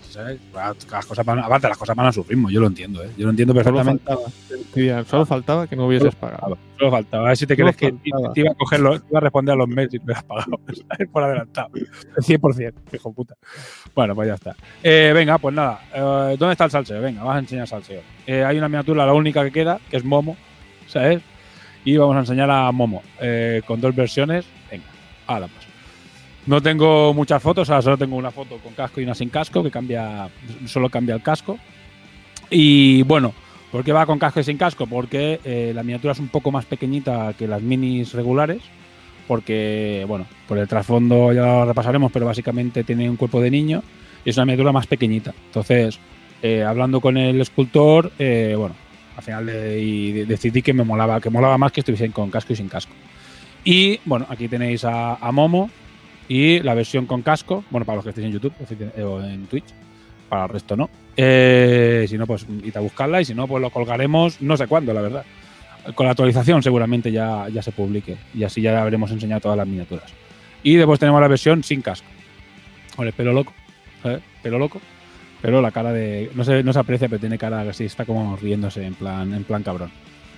¿sabes? 0.08 0.40
Las 0.54 1.06
cosas 1.06 1.24
van, 1.24 1.38
aparte, 1.38 1.68
las 1.68 1.78
cosas 1.78 1.96
van 1.96 2.06
a 2.06 2.12
su 2.12 2.22
ritmo, 2.22 2.50
yo 2.50 2.60
lo 2.60 2.66
entiendo, 2.66 3.02
¿eh? 3.02 3.10
Yo 3.16 3.24
lo 3.24 3.30
entiendo 3.30 3.54
perfectamente. 3.54 4.04
Solo 4.04 4.20
faltaba, 4.20 5.04
solo 5.04 5.26
faltaba 5.26 5.66
que 5.66 5.76
no 5.76 5.86
hubieses 5.86 6.14
pagado. 6.14 6.58
Solo 6.78 6.90
faltaba. 6.90 7.24
A 7.24 7.28
ver 7.28 7.36
si 7.36 7.46
te 7.46 7.56
crees 7.56 7.76
que 7.76 7.92
te 7.92 8.40
iba 8.40 8.50
a 8.50 8.54
cogerlo, 8.54 9.00
te 9.00 9.06
iba 9.10 9.18
a 9.18 9.22
responder 9.22 9.54
a 9.54 9.56
los 9.56 9.68
mails 9.68 9.94
y 9.94 9.98
te 9.98 10.12
has 10.12 10.22
pagado, 10.22 10.60
Por 11.12 11.22
adelantado. 11.22 11.70
100%, 12.16 12.72
hijo 12.92 13.12
puta. 13.12 13.34
Bueno, 13.94 14.14
pues 14.14 14.28
ya 14.28 14.34
está. 14.34 14.56
Eh, 14.82 15.12
venga, 15.14 15.38
pues 15.38 15.54
nada. 15.54 15.80
Eh, 15.94 16.36
¿Dónde 16.38 16.52
está 16.52 16.64
el 16.64 16.70
salseo? 16.70 17.00
Venga, 17.00 17.22
vas 17.22 17.36
a 17.36 17.40
enseñar 17.40 17.66
salseo. 17.66 18.02
Eh, 18.26 18.44
hay 18.44 18.58
una 18.58 18.68
miniatura, 18.68 19.06
la 19.06 19.14
única 19.14 19.44
que 19.44 19.50
queda, 19.50 19.80
que 19.90 19.96
es 19.96 20.04
Momo, 20.04 20.36
¿sabes? 20.86 21.20
Y 21.84 21.96
vamos 21.96 22.16
a 22.16 22.20
enseñar 22.20 22.50
a 22.50 22.70
Momo 22.72 23.02
con 23.66 23.80
dos 23.80 23.94
versiones. 23.94 24.44
Venga, 24.70 24.84
a 25.26 25.40
la 25.40 25.48
paso. 25.48 25.59
No 26.50 26.60
tengo 26.60 27.14
muchas 27.14 27.40
fotos, 27.40 27.68
solo 27.68 27.96
tengo 27.96 28.16
una 28.16 28.32
foto 28.32 28.58
con 28.58 28.72
casco 28.72 29.00
y 29.00 29.04
una 29.04 29.14
sin 29.14 29.28
casco, 29.28 29.62
que 29.62 29.70
cambia, 29.70 30.28
solo 30.66 30.90
cambia 30.90 31.14
el 31.14 31.22
casco. 31.22 31.60
Y 32.50 33.04
bueno, 33.04 33.32
¿por 33.70 33.84
qué 33.84 33.92
va 33.92 34.04
con 34.04 34.18
casco 34.18 34.40
y 34.40 34.42
sin 34.42 34.56
casco? 34.56 34.88
Porque 34.88 35.38
eh, 35.44 35.70
la 35.72 35.84
miniatura 35.84 36.12
es 36.12 36.18
un 36.18 36.26
poco 36.26 36.50
más 36.50 36.64
pequeñita 36.64 37.34
que 37.38 37.46
las 37.46 37.62
minis 37.62 38.14
regulares, 38.14 38.62
porque, 39.28 40.04
bueno, 40.08 40.26
por 40.48 40.58
el 40.58 40.66
trasfondo 40.66 41.32
ya 41.32 41.42
lo 41.42 41.66
repasaremos, 41.66 42.10
pero 42.10 42.26
básicamente 42.26 42.82
tiene 42.82 43.08
un 43.08 43.14
cuerpo 43.14 43.40
de 43.40 43.52
niño 43.52 43.84
y 44.24 44.30
es 44.30 44.36
una 44.36 44.46
miniatura 44.46 44.72
más 44.72 44.88
pequeñita. 44.88 45.32
Entonces, 45.46 46.00
eh, 46.42 46.64
hablando 46.64 47.00
con 47.00 47.16
el 47.16 47.40
escultor, 47.40 48.10
eh, 48.18 48.56
bueno, 48.58 48.74
al 49.16 49.22
final 49.22 49.46
decidí 49.46 50.62
que 50.62 50.72
me 50.72 50.82
molaba, 50.82 51.20
que 51.20 51.30
molaba 51.30 51.56
más 51.58 51.70
que 51.70 51.78
estuviesen 51.78 52.10
con 52.10 52.28
casco 52.28 52.54
y 52.54 52.56
sin 52.56 52.68
casco. 52.68 52.92
Y 53.62 54.00
bueno, 54.04 54.26
aquí 54.28 54.48
tenéis 54.48 54.84
a 54.84 55.30
Momo, 55.30 55.70
y 56.30 56.60
la 56.60 56.74
versión 56.74 57.06
con 57.06 57.22
casco, 57.22 57.64
bueno, 57.70 57.84
para 57.84 57.96
los 57.96 58.04
que 58.04 58.10
estéis 58.10 58.28
en 58.28 58.32
YouTube 58.32 58.54
o 59.04 59.20
en 59.20 59.46
Twitch, 59.46 59.64
para 60.28 60.44
el 60.44 60.48
resto 60.48 60.76
no. 60.76 60.88
Eh, 61.16 62.06
si 62.08 62.16
no, 62.16 62.24
pues 62.24 62.46
id 62.62 62.76
a 62.76 62.78
buscarla 62.78 63.20
y 63.20 63.24
si 63.24 63.34
no, 63.34 63.48
pues 63.48 63.60
lo 63.60 63.70
colgaremos 63.70 64.40
no 64.40 64.56
sé 64.56 64.68
cuándo, 64.68 64.94
la 64.94 65.00
verdad. 65.00 65.24
Con 65.96 66.06
la 66.06 66.12
actualización 66.12 66.62
seguramente 66.62 67.10
ya, 67.10 67.48
ya 67.48 67.62
se 67.62 67.72
publique 67.72 68.16
y 68.32 68.44
así 68.44 68.62
ya 68.62 68.80
habremos 68.80 69.10
enseñado 69.10 69.40
todas 69.40 69.58
las 69.58 69.66
miniaturas. 69.66 70.08
Y 70.62 70.76
después 70.76 71.00
tenemos 71.00 71.20
la 71.20 71.26
versión 71.26 71.64
sin 71.64 71.82
casco. 71.82 72.06
Con 72.94 73.08
el 73.08 73.12
pelo 73.12 73.32
loco, 73.32 73.52
¿sabes? 74.00 74.20
Pelo 74.40 74.60
loco. 74.60 74.80
Pero 75.42 75.60
la 75.60 75.72
cara 75.72 75.92
de. 75.92 76.30
No 76.36 76.44
se, 76.44 76.62
no 76.62 76.72
se 76.72 76.78
aprecia, 76.78 77.08
pero 77.08 77.18
tiene 77.18 77.38
cara 77.38 77.62
así, 77.62 77.86
está 77.86 78.04
como 78.04 78.36
riéndose 78.36 78.84
en 78.84 78.94
plan, 78.94 79.34
en 79.34 79.42
plan 79.42 79.64
cabrón. 79.64 79.90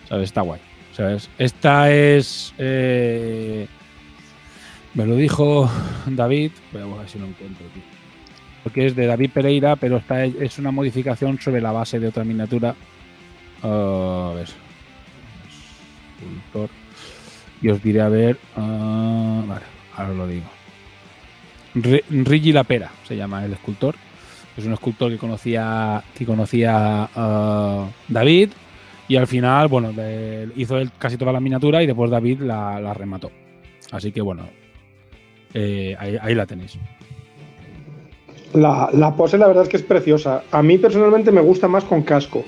¿Sabes? 0.09 0.31
Está 0.31 0.40
guay. 0.40 0.61
¿Sabes? 0.96 1.28
Esta 1.37 1.92
es. 1.92 2.55
Eh, 2.57 3.66
me 4.94 5.07
lo 5.07 5.16
dijo 5.16 5.70
David, 6.07 6.52
voy 6.72 6.83
a 6.83 6.98
ver 6.98 7.09
si 7.09 7.18
lo 7.18 7.26
encuentro 7.26 7.66
aquí. 7.70 7.83
Porque 8.62 8.87
es 8.87 8.96
de 8.96 9.07
David 9.07 9.31
Pereira, 9.31 9.76
pero 9.76 9.96
esta 9.96 10.24
es 10.24 10.59
una 10.59 10.70
modificación 10.70 11.40
sobre 11.40 11.61
la 11.61 11.72
base 11.72 11.98
de 11.98 12.09
otra 12.09 12.24
miniatura. 12.24 12.74
a 13.62 14.33
ver. 14.35 14.48
Y 17.61 17.68
os 17.68 17.83
diré 17.83 18.00
a 18.00 18.09
ver. 18.09 18.38
Uh, 18.57 19.46
vale, 19.46 19.64
ahora 19.96 20.12
lo 20.14 20.26
digo. 20.26 20.46
Rigi 21.74 22.52
La 22.52 22.64
Pera 22.64 22.90
se 23.07 23.16
llama 23.16 23.44
el 23.44 23.52
escultor. 23.52 23.96
Es 24.57 24.64
un 24.64 24.74
escultor 24.74 25.11
que 25.11 25.18
conocía, 25.18 26.05
que 26.14 26.26
conocía 26.26 27.09
uh, 27.16 27.87
David. 28.07 28.50
Y 29.09 29.16
al 29.16 29.26
final, 29.26 29.68
bueno, 29.68 29.92
hizo 30.57 30.76
casi 30.98 31.16
toda 31.16 31.33
la 31.33 31.40
miniatura 31.40 31.83
y 31.83 31.87
después 31.87 32.11
David 32.11 32.42
la 32.42 32.94
remató. 32.94 33.33
Así 33.90 34.12
que 34.12 34.20
bueno, 34.20 34.48
eh, 35.54 35.96
ahí, 35.98 36.34
la 36.34 36.46
tenéis. 36.46 36.78
La, 38.54 39.14
pose 39.16 39.38
la 39.38 39.46
verdad 39.46 39.64
es 39.64 39.68
que 39.68 39.76
es 39.76 39.82
preciosa. 39.82 40.44
A 40.50 40.62
mí 40.62 40.78
personalmente 40.78 41.32
me 41.32 41.40
gusta 41.40 41.68
más 41.68 41.84
con 41.84 42.02
casco, 42.02 42.44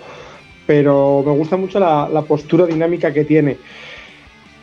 pero 0.66 1.22
me 1.24 1.32
gusta 1.32 1.56
mucho 1.56 1.80
la, 1.80 2.22
postura 2.22 2.66
dinámica 2.66 3.12
que 3.12 3.24
tiene. 3.24 3.56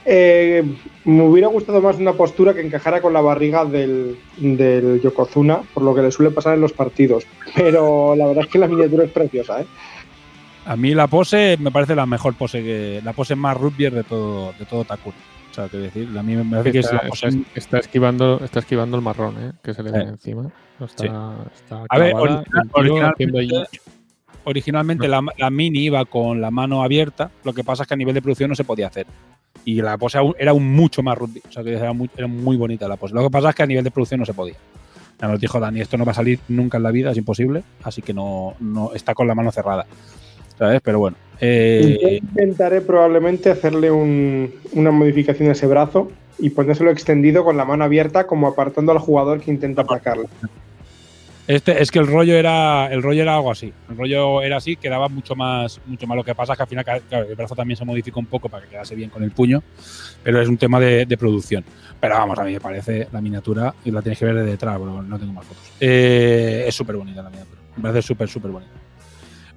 Eh, 0.04 0.64
me 1.06 1.24
hubiera 1.24 1.48
gustado 1.48 1.80
más 1.80 1.98
una 1.98 2.14
postura 2.14 2.56
que 2.56 2.62
encajara 2.62 3.02
con 3.02 3.14
la 3.14 3.22
barriga 3.22 3.66
del, 3.66 4.18
del, 4.38 5.00
Yokozuna, 5.02 5.62
por 5.74 5.84
lo 5.84 5.94
que 5.94 6.02
le 6.02 6.12
suele 6.12 6.32
pasar 6.32 6.56
en 6.56 6.62
los 6.62 6.74
partidos. 6.74 7.26
Pero 7.56 8.16
la 8.16 8.28
verdad 8.28 8.46
es 8.46 8.52
que 8.52 8.60
la 8.60 8.68
miniatura 8.68 9.04
es 9.04 9.12
preciosa. 9.12 9.62
¿eh? 9.62 9.66
A 10.66 10.76
mí 10.76 10.94
la 10.94 11.08
pose 11.08 11.58
me 11.60 11.72
parece 11.72 11.96
la 11.96 12.06
mejor 12.06 12.36
pose, 12.36 12.64
que 12.64 13.02
la 13.04 13.14
pose 13.14 13.36
más 13.36 13.58
rugby 13.58 13.90
de 13.90 14.04
todo, 14.04 14.54
de 14.58 14.66
todo 14.66 14.84
Takura. 14.86 15.16
O 15.52 15.54
sea, 15.54 15.68
decir, 15.68 16.10
a 16.18 16.24
mí 16.24 16.36
me 16.36 16.46
parece 16.46 16.72
que 16.72 16.80
está, 16.80 17.02
está, 17.56 17.78
esquivando, 17.80 18.40
está 18.42 18.60
esquivando 18.60 18.96
el 18.96 19.04
marrón, 19.04 19.36
¿eh? 19.38 19.52
que 19.62 19.74
se 19.74 19.84
le 19.84 19.92
viene 19.92 20.12
encima. 20.12 20.50
Está, 20.80 21.36
a 21.90 21.98
ver, 22.00 22.16
originalmente, 24.46 25.10
la, 25.10 25.50
mini 25.50 25.80
iba 25.80 26.06
con 26.06 26.40
la 26.40 26.52
mano 26.52 26.84
abierta, 26.84 27.32
lo 27.44 27.54
que 27.54 27.66
pasa 27.66 27.84
es 27.84 27.88
que 27.88 27.94
a 27.94 27.98
nivel 27.98 28.14
de 28.14 28.22
producción 28.22 28.50
no 28.50 28.56
se 28.56 28.64
podía 28.64 28.88
hacer. 28.88 29.06
Y 29.66 29.82
la 29.82 29.98
pose 29.98 30.18
era 30.40 30.54
un 30.54 30.74
mucho 30.74 31.04
más 31.04 31.18
rugby, 31.18 31.42
o 31.48 31.52
sea, 31.52 31.64
que 31.64 31.74
era 31.74 31.92
muy, 31.92 32.10
era 32.16 32.28
muy 32.28 32.56
bonita 32.56 32.88
la 32.88 32.96
pose. 32.96 33.14
Lo 33.14 33.24
que 33.24 33.30
pasa 33.30 33.50
es 33.50 33.56
que 33.56 33.64
a 33.64 33.68
nivel 33.68 33.84
de 33.84 33.92
producción 33.92 34.22
no 34.22 34.26
se 34.26 34.34
podía. 34.34 34.56
Ya 35.22 35.28
nos 35.28 35.40
dijo 35.40 35.60
Dani, 35.60 35.82
esto 35.82 35.98
no 35.98 36.06
va 36.06 36.14
a 36.14 36.16
salir 36.16 36.40
nunca 36.48 36.78
en 36.78 36.84
la 36.84 36.92
vida, 36.92 37.12
es 37.12 37.18
imposible, 37.18 37.64
así 37.84 38.02
que 38.02 38.14
no, 38.14 38.56
no 38.60 38.94
está 38.94 39.14
con 39.14 39.28
la 39.28 39.36
mano 39.36 39.52
cerrada. 39.52 39.86
¿Sabes? 40.62 40.80
Pero 40.84 41.00
bueno, 41.00 41.18
eh, 41.40 42.20
intentaré 42.22 42.82
probablemente 42.82 43.50
hacerle 43.50 43.90
una 43.90 44.92
modificación 44.92 45.50
a 45.50 45.54
ese 45.54 45.66
brazo 45.66 46.12
y 46.38 46.52
ponérselo 46.52 46.92
extendido 46.92 47.44
con 47.44 47.58
la 47.58 47.66
mano 47.66 47.84
abierta, 47.84 48.28
como 48.28 48.46
apartando 48.46 48.92
al 48.92 49.00
jugador 49.00 49.42
que 49.42 49.50
intenta 49.50 49.82
atacarlo. 49.82 50.30
Este, 51.48 51.82
es 51.82 51.90
que 51.90 51.98
el 51.98 52.06
rollo 52.06 52.36
era 52.36 52.94
el 52.94 53.02
rollo 53.02 53.24
era 53.24 53.38
algo 53.38 53.50
así. 53.50 53.74
El 53.90 53.98
rollo 53.98 54.44
era 54.44 54.58
así, 54.58 54.76
quedaba 54.76 55.10
mucho 55.10 55.36
más 55.36 55.82
mucho 55.88 56.06
más. 56.06 56.16
Lo 56.16 56.24
que 56.24 56.36
pasa 56.36 56.54
es 56.54 56.58
que 56.58 56.64
al 56.64 56.70
final 56.70 56.86
el 57.10 57.36
brazo 57.36 57.56
también 57.56 57.76
se 57.76 57.84
modificó 57.84 58.20
un 58.20 58.28
poco 58.28 58.48
para 58.48 58.64
que 58.64 58.70
quedase 58.70 58.94
bien 58.94 59.10
con 59.10 59.24
el 59.24 59.32
puño, 59.32 59.64
pero 60.22 60.40
es 60.40 60.48
un 60.48 60.60
tema 60.60 60.80
de, 60.80 61.18
producción. 61.18 61.66
Pero 62.00 62.20
vamos, 62.20 62.38
a 62.38 62.44
mí 62.44 62.54
me 62.54 62.62
parece 62.62 63.08
la 63.12 63.20
miniatura 63.20 63.74
y 63.84 63.90
la 63.90 64.04
tienes 64.04 64.20
que 64.20 64.26
ver 64.26 64.36
de 64.36 64.44
detrás, 64.44 64.78
pero 64.78 65.02
no 65.02 65.18
tengo 65.18 65.34
más 65.34 65.44
fotos. 65.44 65.72
Eh, 65.80 66.66
es 66.68 66.76
súper 66.76 66.98
bonita 66.98 67.24
la 67.24 67.32
miniatura. 67.32 67.60
Me 67.78 67.82
parece 67.82 68.04
súper, 68.04 68.30
súper 68.30 68.52
bonita. 68.52 68.74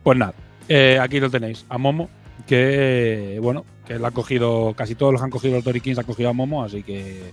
Pues 0.03 0.19
nada, 0.19 0.35
eh, 0.69 0.99
aquí 1.01 1.21
lo 1.21 1.31
tenéis, 1.31 1.65
a 1.69 1.79
Momo, 1.79 2.09
que 2.47 3.39
bueno, 3.43 3.65
que 3.87 3.99
la 3.99 4.09
han 4.09 4.15
cogido, 4.15 4.75
casi 4.75 4.95
todos 4.95 5.13
los 5.13 5.21
que 5.21 5.25
han 5.25 5.31
cogido 5.31 5.55
los 5.55 5.65
Dory 5.65 5.81
Kings 5.81 5.99
han 5.99 6.07
cogido 6.07 6.31
a 6.31 6.33
Momo, 6.33 6.65
así 6.65 6.83
que 6.83 7.33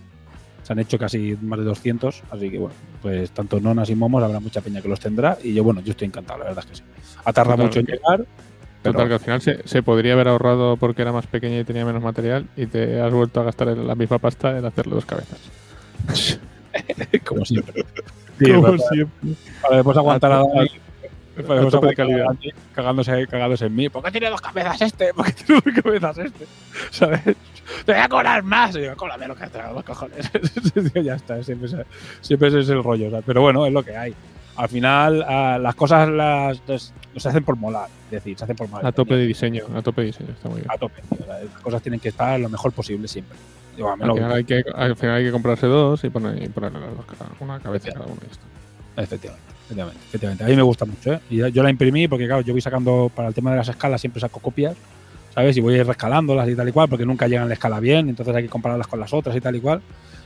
se 0.63 0.73
han 0.73 0.79
hecho 0.79 0.97
casi 0.97 1.37
más 1.41 1.59
de 1.59 1.65
200, 1.65 2.23
así 2.29 2.49
que 2.49 2.59
bueno, 2.59 2.75
pues 3.01 3.31
tanto 3.31 3.59
Nonas 3.59 3.89
y 3.89 3.95
Momos 3.95 4.23
habrá 4.23 4.39
mucha 4.39 4.61
peña 4.61 4.81
que 4.81 4.87
los 4.87 4.99
tendrá 4.99 5.37
y 5.43 5.53
yo 5.53 5.63
bueno, 5.63 5.81
yo 5.81 5.91
estoy 5.91 6.07
encantado, 6.07 6.39
la 6.39 6.45
verdad 6.45 6.63
es 6.65 6.69
que 6.69 6.75
sí. 6.77 6.83
Ha 7.23 7.33
tardado 7.33 7.63
mucho 7.63 7.79
en 7.79 7.85
llegar. 7.87 8.25
Pero... 8.83 8.93
Total, 8.93 9.07
que 9.07 9.13
al 9.13 9.19
final 9.19 9.61
se, 9.63 9.83
podría 9.83 10.13
haber 10.13 10.27
ahorrado 10.27 10.75
porque 10.75 11.03
era 11.03 11.11
más 11.11 11.27
pequeña 11.27 11.59
y 11.59 11.63
tenía 11.63 11.85
menos 11.85 12.01
material 12.01 12.47
y 12.57 12.65
te 12.65 12.99
has 12.99 13.13
vuelto 13.13 13.39
a 13.39 13.43
gastar 13.43 13.77
la 13.77 13.93
misma 13.93 14.17
pasta 14.17 14.57
en 14.57 14.65
hacerle 14.65 14.95
dos 14.95 15.05
cabezas. 15.05 15.39
Como 17.25 17.45
siempre. 17.45 17.85
Como 18.39 18.77
siempre. 18.77 19.35
Para 19.61 19.75
después 19.75 19.97
aguantar 19.97 20.31
a, 20.31 20.43
Podemos 21.43 21.81
de 21.81 21.95
calidad. 21.95 22.25
Cagándose, 22.73 23.27
cagándose 23.27 23.65
en 23.65 23.75
mí. 23.75 23.89
¿Por 23.89 24.03
qué 24.03 24.11
tiene 24.11 24.29
dos 24.29 24.41
cabezas 24.41 24.81
este? 24.81 25.13
¿Por 25.13 25.25
qué 25.25 25.33
tiene 25.33 25.61
dos 25.61 25.83
cabezas 25.83 26.17
este? 26.17 26.47
¿Sabes? 26.91 27.21
Te 27.85 27.93
voy 27.93 28.01
a 28.01 28.09
cobrar 28.09 28.43
más. 28.43 28.75
Y 28.75 28.81
yo, 28.81 28.95
cóbrame 28.95 29.27
lo 29.27 29.35
que 29.35 29.47
te 29.47 29.59
los 29.61 29.83
cojones. 29.83 30.29
ya 31.03 31.15
está, 31.15 31.43
siempre, 31.43 31.69
siempre 32.21 32.47
ese 32.49 32.59
es 32.59 32.69
el 32.69 32.83
rollo. 32.83 33.09
Pero 33.25 33.41
bueno, 33.41 33.65
es 33.65 33.73
lo 33.73 33.83
que 33.83 33.95
hay. 33.95 34.13
Al 34.57 34.69
final, 34.69 35.19
las 35.63 35.75
cosas 35.75 36.09
las, 36.09 36.61
se 37.15 37.29
hacen 37.29 37.43
por 37.43 37.55
molar. 37.55 37.89
Es 38.05 38.11
decir, 38.11 38.37
se 38.37 38.43
hacen 38.43 38.55
por 38.55 38.67
molar. 38.67 38.85
A 38.85 38.91
tope 38.91 39.15
de 39.15 39.25
diseño, 39.25 39.65
a 39.75 39.81
tope 39.81 40.01
de 40.01 40.07
diseño, 40.07 40.31
está 40.31 40.49
muy 40.49 40.61
bien. 40.61 40.71
A 40.71 40.77
tope. 40.77 41.01
Las 41.27 41.61
cosas 41.61 41.81
tienen 41.81 41.99
que 41.99 42.09
estar 42.09 42.39
lo 42.39 42.49
mejor 42.49 42.71
posible 42.71 43.07
siempre. 43.07 43.37
al, 43.77 43.97
final 43.97 44.33
hay 44.33 44.43
que, 44.43 44.63
al, 44.75 44.95
final 44.95 45.15
hay 45.15 45.25
que, 45.25 45.31
comprarse 45.31 45.67
dos 45.67 46.03
y 46.03 46.09
poner, 46.09 46.49
ponerle 46.51 46.79
una 47.39 47.59
cabeza 47.59 47.91
cada 47.91 48.05
uno 48.05 48.17
esto. 48.29 48.45
Efectivamente. 49.71 49.99
Efectivamente, 50.09 50.43
A 50.43 50.47
mí 50.47 50.55
me 50.55 50.61
gusta 50.61 50.85
mucho, 50.85 51.13
¿eh? 51.13 51.19
Y 51.29 51.37
yo 51.51 51.63
la 51.63 51.69
imprimí 51.69 52.07
porque, 52.07 52.27
claro, 52.27 52.41
yo 52.41 52.53
voy 52.53 52.61
sacando 52.61 53.11
para 53.13 53.29
el 53.29 53.33
tema 53.33 53.51
de 53.51 53.57
las 53.57 53.69
escalas, 53.69 54.01
siempre 54.01 54.19
saco 54.19 54.39
copias, 54.39 54.75
¿sabes? 55.33 55.55
Y 55.55 55.61
voy 55.61 55.81
rescalándolas 55.81 56.49
y 56.49 56.55
tal 56.55 56.67
y 56.67 56.71
cual, 56.71 56.89
porque 56.89 57.05
nunca 57.05 57.27
llegan 57.27 57.47
la 57.47 57.53
escala 57.53 57.79
bien, 57.79 58.09
entonces 58.09 58.35
hay 58.35 58.43
que 58.43 58.49
compararlas 58.49 58.87
con 58.87 58.99
las 58.99 59.13
otras 59.13 59.35
y 59.35 59.41
tal 59.41 59.55
y 59.55 59.61
cual. 59.61 59.81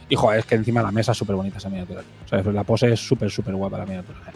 Y, 0.09 0.15
joder, 0.15 0.39
es 0.39 0.45
que 0.45 0.55
encima 0.55 0.81
la 0.81 0.91
mesa 0.91 1.11
es 1.11 1.17
súper 1.17 1.35
bonita 1.35 1.57
esa 1.57 1.69
miniatura. 1.69 2.01
¿sabes? 2.29 2.45
La 2.47 2.63
pose 2.63 2.93
es 2.93 2.99
súper, 2.99 3.29
súper 3.29 3.55
guapa 3.55 3.77
la 3.77 3.85
miniatura. 3.85 4.19
¿eh? 4.27 4.31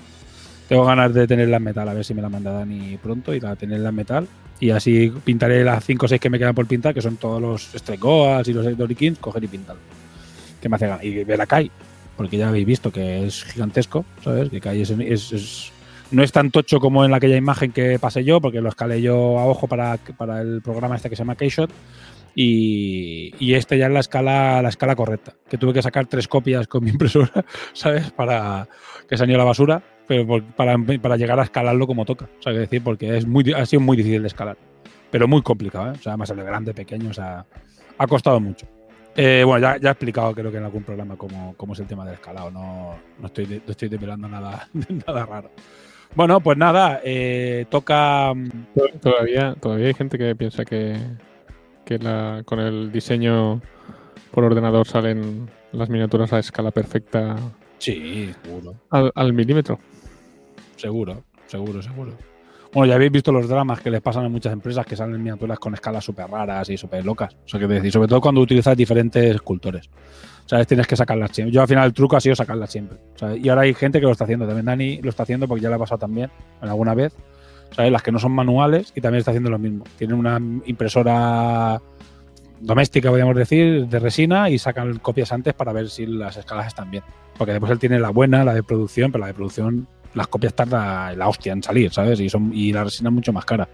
Tengo 0.67 0.86
ganas 0.86 1.13
de 1.13 1.26
tenerla 1.26 1.58
en 1.58 1.63
metal, 1.63 1.89
a 1.89 1.93
ver 1.93 2.06
si 2.06 2.13
me 2.13 2.22
la 2.22 2.30
manda 2.30 2.52
Dani 2.52 2.98
pronto 2.98 3.34
y 3.34 3.39
la 3.39 3.56
tenerla 3.56 3.89
en 3.89 3.95
metal. 3.95 4.28
Y 4.60 4.72
así 4.72 5.12
pintaré 5.24 5.63
las 5.63 5.84
5 5.86 6.06
o 6.06 6.10
6 6.10 6.22
que 6.22 6.30
me 6.30 6.38
quedan 6.38 6.54
por 6.54 6.67
pintar, 6.67 6.93
que 6.93 7.02
son 7.02 7.17
todos 7.17 7.41
los 7.41 7.72
Stregoas 7.74 8.48
y 8.48 8.54
los 8.54 8.78
Dorikins, 8.78 9.17
coger 9.17 9.43
y 9.43 9.48
pintarlo. 9.48 9.82
Que 10.62 10.69
me 10.69 10.76
hace 10.76 10.88
ganas. 10.88 11.04
Y 11.04 11.24
ver 11.24 11.38
la 11.38 11.48
Kai, 11.48 11.72
porque 12.19 12.36
ya 12.36 12.49
habéis 12.49 12.65
visto 12.65 12.91
que 12.91 13.25
es 13.25 13.45
gigantesco, 13.45 14.03
¿sabes? 14.21 14.49
Que 14.49 14.60
Kai 14.60 14.82
es, 14.82 15.71
no 16.12 16.21
es 16.21 16.32
tan 16.34 16.51
tocho 16.51 16.82
como 16.82 17.05
en 17.05 17.13
aquella 17.13 17.38
imagen 17.38 17.71
que 17.71 17.97
pasé 17.97 18.25
yo, 18.25 18.41
porque 18.41 18.60
lo 18.60 18.67
escalé 18.67 19.01
yo 19.01 19.39
a 19.39 19.45
ojo 19.45 19.69
para, 19.69 19.95
para 20.17 20.41
el 20.41 20.62
programa 20.62 20.97
este 20.97 21.10
que 21.10 21.15
se 21.15 21.21
llama 21.21 21.38
Keyshot. 21.38 21.71
Y, 22.36 23.34
y, 23.39 23.53
este 23.53 23.77
ya 23.77 23.86
es 23.86 23.93
la 23.93 24.01
escala, 24.01 24.62
la 24.62 24.67
escala 24.67 24.97
correcta. 24.97 25.34
Que 25.49 25.58
tuve 25.58 25.71
que 25.71 25.82
sacar 25.82 26.08
tres 26.08 26.27
copias 26.27 26.67
con 26.67 26.84
mi 26.84 26.89
impresora, 26.89 27.45
¿sabes? 27.71 28.12
Para 28.12 28.67
que 29.08 29.15
se 29.15 29.23
a 29.23 29.27
la 29.27 29.43
basura. 29.45 29.82
pero 30.05 30.43
para, 30.58 30.75
para, 31.01 31.15
llegar 31.15 31.39
a 31.39 31.43
escalarlo 31.43 31.88
como 31.88 32.03
toca. 32.03 32.27
Sea, 32.41 32.51
que 32.51 32.60
decir, 32.60 32.84
porque 32.84 33.15
es 33.15 33.25
muy, 33.25 33.53
ha 33.53 33.65
sido 33.65 33.79
muy 33.79 33.95
difícil 33.95 34.23
de 34.23 34.27
escalar. 34.27 34.58
Pero 35.10 35.25
muy 35.29 35.41
complicado, 35.41 35.88
¿eh? 35.88 35.95
O 35.97 36.01
sea, 36.01 36.12
además 36.12 36.32
el 36.32 36.38
de 36.38 36.43
grande, 36.43 36.73
pequeño, 36.73 37.12
o 37.12 37.13
sea, 37.13 37.45
ha 37.97 38.08
costado 38.08 38.41
mucho. 38.41 38.67
Eh, 39.15 39.43
bueno, 39.45 39.67
ya, 39.67 39.78
ya, 39.78 39.89
he 39.89 39.91
explicado, 39.91 40.34
creo 40.34 40.52
que 40.52 40.58
en 40.58 40.63
algún 40.63 40.84
programa, 40.84 41.17
cómo, 41.17 41.54
cómo 41.58 41.74
es 41.74 41.80
el 41.80 41.88
tema 41.88 42.06
del 42.06 42.15
escalado. 42.15 42.52
No, 42.52 42.95
no 43.19 43.28
estoy, 43.28 43.62
no 43.65 43.72
estoy 43.72 43.89
develando 43.89 44.28
nada, 44.28 44.67
nada 45.08 45.26
raro. 45.26 45.52
Bueno, 46.15 46.39
pues 46.39 46.58
nada, 46.58 47.02
eh, 47.04 47.65
toca. 47.69 48.34
Mm, 48.34 49.00
todavía, 49.02 49.56
todavía 49.60 49.88
hay 49.88 49.93
gente 49.93 50.17
que 50.17 50.36
piensa 50.36 50.65
que, 50.65 50.98
que 51.86 52.00
la, 52.00 52.43
con 52.45 52.60
el 52.60 52.91
diseño 52.91 53.62
por 54.32 54.43
ordenador 54.43 54.88
salen 54.88 55.50
las 55.72 55.89
miniaturas 55.89 56.34
a 56.34 56.39
escala 56.39 56.72
perfecta. 56.72 57.36
Sí, 57.78 58.34
seguro. 58.43 58.76
Al, 58.89 59.34
milímetro. 59.34 59.80
Seguro, 60.76 61.24
seguro, 61.48 61.82
seguro. 61.82 62.13
Bueno, 62.71 62.89
ya 62.89 62.95
habéis 62.95 63.12
visto 63.12 63.32
los 63.32 63.49
dramas 63.49 63.82
que 63.82 63.89
les 63.89 63.99
pasan 63.99 64.25
a 64.25 64.29
muchas 64.29 64.53
empresas 64.53 64.86
que 64.86 64.95
salen 64.95 65.17
miniaturas 65.17 65.58
con 65.58 65.73
escalas 65.73 66.03
súper 66.05 66.29
raras 66.29 66.69
y 66.69 66.77
súper 66.77 67.03
locas. 67.03 67.36
O 67.45 67.49
sea, 67.49 67.60
que 67.60 67.67
decir, 67.67 67.91
sobre 67.91 68.08
todo 68.08 68.21
cuando 68.21 68.41
utilizas 68.41 68.77
diferentes 68.77 69.36
escultores. 69.36 69.89
¿Sabes? 70.45 70.67
Tienes 70.67 70.88
que 70.88 70.95
sacarlas 70.95 71.32
siempre. 71.32 71.53
Yo 71.53 71.62
al 71.62 71.67
final 71.67 71.86
el 71.86 71.93
truco 71.93 72.15
ha 72.15 72.21
sido 72.21 72.36
sacarlas 72.36 72.71
siempre. 72.71 72.97
Y 73.41 73.49
ahora 73.49 73.63
hay 73.63 73.73
gente 73.73 73.99
que 73.99 74.05
lo 74.05 74.12
está 74.12 74.23
haciendo. 74.23 74.45
También 74.45 74.65
Dani 74.65 75.01
lo 75.01 75.10
está 75.10 75.23
haciendo 75.23 75.47
porque 75.47 75.63
ya 75.63 75.69
le 75.69 75.75
ha 75.75 75.79
pasado 75.79 75.99
también 75.99 76.29
alguna 76.62 76.93
vez. 76.93 77.15
¿Sabes? 77.75 77.91
Las 77.91 78.01
que 78.01 78.12
no 78.12 78.19
son 78.19 78.32
manuales 78.32 78.91
y 78.95 79.01
también 79.01 79.19
está 79.19 79.32
haciendo 79.32 79.49
lo 79.49 79.60
mismo. 79.60 79.84
Tienen 79.97 80.17
una 80.17 80.39
impresora 80.65 81.82
doméstica, 82.60 83.10
podríamos 83.10 83.36
decir, 83.36 83.88
de 83.88 83.99
resina 83.99 84.49
y 84.49 84.58
sacan 84.58 84.97
copias 84.99 85.32
antes 85.32 85.53
para 85.53 85.71
ver 85.71 85.89
si 85.89 86.05
las 86.05 86.38
escalas 86.38 86.67
están 86.67 86.91
bien. 86.91 87.03
Porque 87.38 87.51
después 87.53 87.71
él 87.71 87.79
tiene 87.79 87.99
la 87.99 88.10
buena, 88.10 88.43
la 88.43 88.53
de 88.53 88.63
producción, 88.63 89.12
pero 89.12 89.21
la 89.21 89.27
de 89.27 89.34
producción, 89.34 89.88
las 90.13 90.28
copias 90.28 90.54
tarda 90.54 91.13
la 91.13 91.28
hostia 91.28 91.54
en 91.54 91.63
salir, 91.63 91.91
¿sabes? 91.91 92.19
Y, 92.19 92.30
son, 92.30 92.52
y 92.54 92.72
la 92.74 92.84
resina 92.84 93.10
es 93.10 93.13
mucho 93.13 93.34
más 93.34 93.45
cara. 93.45 93.67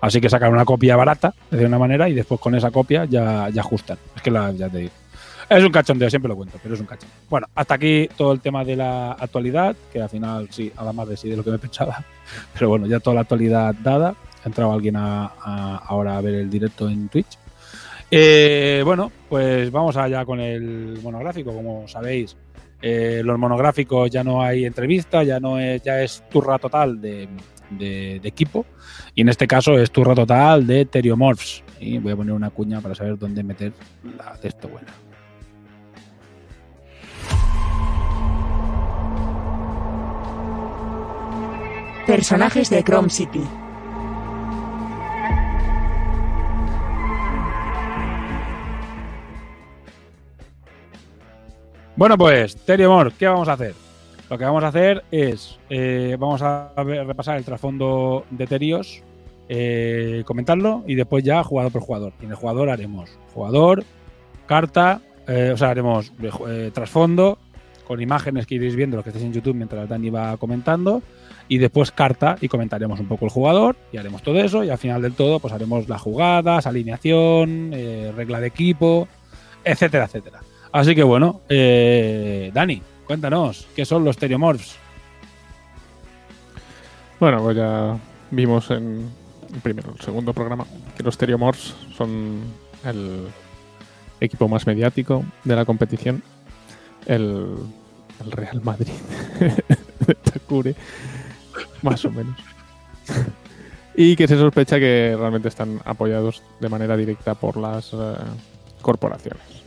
Así 0.00 0.20
que 0.20 0.28
sacan 0.28 0.52
una 0.52 0.64
copia 0.64 0.96
barata, 0.96 1.34
de 1.50 1.64
una 1.64 1.78
manera, 1.78 2.08
y 2.08 2.14
después 2.14 2.40
con 2.40 2.54
esa 2.54 2.70
copia 2.70 3.04
ya, 3.04 3.48
ya 3.50 3.60
ajustan. 3.60 3.98
Es 4.16 4.22
que 4.22 4.30
la, 4.30 4.50
ya 4.52 4.68
te 4.68 4.78
digo. 4.78 4.92
Es 5.48 5.62
un 5.62 5.70
cachondeo, 5.70 6.08
siempre 6.08 6.28
lo 6.28 6.36
cuento, 6.36 6.58
pero 6.62 6.74
es 6.74 6.80
un 6.80 6.86
cachondeo. 6.86 7.18
Bueno, 7.28 7.46
hasta 7.54 7.74
aquí 7.74 8.08
todo 8.16 8.32
el 8.32 8.40
tema 8.40 8.64
de 8.64 8.76
la 8.76 9.12
actualidad, 9.12 9.76
que 9.92 10.00
al 10.00 10.08
final 10.08 10.48
sí, 10.50 10.72
nada 10.74 10.92
más 10.92 11.08
de 11.08 11.16
sí 11.16 11.28
de 11.28 11.36
lo 11.36 11.44
que 11.44 11.50
me 11.50 11.58
pensaba. 11.58 12.04
Pero 12.54 12.70
bueno, 12.70 12.86
ya 12.86 13.00
toda 13.00 13.14
la 13.14 13.20
actualidad 13.22 13.74
dada. 13.74 14.14
Ha 14.44 14.48
entrado 14.48 14.72
alguien 14.72 14.96
a, 14.96 15.26
ahora 15.26 16.16
a 16.16 16.20
ver 16.20 16.34
el 16.34 16.50
directo 16.50 16.88
en 16.88 17.08
Twitch. 17.08 17.38
Eh, 18.10 18.82
bueno, 18.84 19.12
pues 19.28 19.70
vamos 19.70 19.96
allá 19.96 20.24
con 20.24 20.40
el 20.40 20.98
monográfico. 21.02 21.52
Como 21.54 21.86
sabéis, 21.86 22.36
eh, 22.82 23.22
los 23.24 23.38
monográficos 23.38 24.10
ya 24.10 24.24
no 24.24 24.42
hay 24.42 24.64
entrevista, 24.64 25.22
ya 25.22 25.38
no 25.38 25.58
es, 25.58 25.80
ya 25.82 26.02
es 26.02 26.24
turra 26.28 26.58
total 26.58 27.00
de, 27.00 27.28
equipo. 28.24 28.66
Y 29.14 29.22
en 29.22 29.28
este 29.28 29.46
caso 29.46 29.78
es 29.78 29.90
turra 29.90 30.14
total 30.14 30.66
de 30.66 30.84
Teriomorphs. 30.84 31.62
Y 31.80 31.98
voy 31.98 32.12
a 32.12 32.16
poner 32.16 32.34
una 32.34 32.50
cuña 32.50 32.80
para 32.80 32.94
saber 32.94 33.16
dónde 33.18 33.42
meter 33.42 33.72
la 34.18 34.36
de 34.42 34.68
buena. 34.68 34.92
Personajes 42.06 42.68
de 42.68 42.82
Chrome 42.82 43.08
City. 43.08 43.42
Bueno, 51.94 52.16
pues, 52.16 52.56
Teriomor, 52.56 53.12
¿qué 53.12 53.26
vamos 53.26 53.48
a 53.48 53.52
hacer? 53.52 53.74
Lo 54.30 54.38
que 54.38 54.44
vamos 54.44 54.64
a 54.64 54.68
hacer 54.68 55.04
es, 55.10 55.58
eh, 55.68 56.16
vamos 56.18 56.40
a 56.40 56.72
repasar 56.74 57.36
el 57.36 57.44
trasfondo 57.44 58.24
de 58.30 58.46
Terios, 58.46 59.02
eh, 59.50 60.22
comentarlo 60.24 60.84
y 60.86 60.94
después 60.94 61.22
ya 61.22 61.44
jugador 61.44 61.70
por 61.70 61.82
jugador. 61.82 62.14
Y 62.18 62.24
en 62.24 62.30
el 62.30 62.36
jugador 62.36 62.70
haremos 62.70 63.10
jugador, 63.34 63.84
carta, 64.46 65.02
eh, 65.28 65.50
o 65.52 65.56
sea, 65.58 65.68
haremos 65.68 66.14
trasfondo 66.72 67.36
con 67.86 68.00
imágenes 68.00 68.46
que 68.46 68.54
iréis 68.54 68.74
viendo 68.74 68.96
lo 68.96 69.02
que 69.02 69.10
estéis 69.10 69.26
en 69.26 69.34
YouTube 69.34 69.54
mientras 69.54 69.86
Dani 69.86 70.08
va 70.08 70.38
comentando 70.38 71.02
y 71.46 71.58
después 71.58 71.90
carta 71.90 72.38
y 72.40 72.48
comentaremos 72.48 73.00
un 73.00 73.08
poco 73.08 73.26
el 73.26 73.30
jugador 73.30 73.76
y 73.92 73.98
haremos 73.98 74.22
todo 74.22 74.40
eso 74.40 74.64
y 74.64 74.70
al 74.70 74.78
final 74.78 75.02
del 75.02 75.12
todo 75.12 75.40
pues 75.40 75.52
haremos 75.52 75.90
las 75.90 76.00
jugadas, 76.00 76.66
alineación, 76.66 77.72
regla 78.16 78.40
de 78.40 78.46
equipo, 78.46 79.08
etcétera, 79.62 80.06
etcétera. 80.06 80.40
Así 80.72 80.94
que 80.94 81.02
bueno, 81.02 81.42
eh, 81.50 82.50
Dani, 82.54 82.82
cuéntanos, 83.06 83.66
¿qué 83.76 83.84
son 83.84 84.04
los 84.04 84.16
Teriomorphs? 84.16 84.76
Bueno, 87.20 87.42
pues 87.42 87.56
ya 87.56 87.98
vimos 88.30 88.70
en 88.70 89.08
el 89.52 89.60
primero, 89.60 89.92
el 89.92 90.00
segundo 90.00 90.32
programa, 90.32 90.66
que 90.96 91.02
los 91.02 91.18
Teriomorphs 91.18 91.74
son 91.94 92.40
el 92.84 93.26
equipo 94.18 94.48
más 94.48 94.66
mediático 94.66 95.24
de 95.44 95.56
la 95.56 95.64
competición. 95.64 96.22
El, 97.06 97.46
Real 98.30 98.60
Madrid 98.62 98.92
de 100.06 100.14
Takure, 100.14 100.76
más 101.82 102.04
o 102.04 102.10
menos. 102.12 102.36
y 103.96 104.14
que 104.14 104.28
se 104.28 104.36
sospecha 104.36 104.78
que 104.78 105.16
realmente 105.18 105.48
están 105.48 105.80
apoyados 105.84 106.40
de 106.60 106.68
manera 106.68 106.96
directa 106.96 107.34
por 107.34 107.56
las 107.56 107.92
eh, 107.92 108.14
corporaciones. 108.80 109.61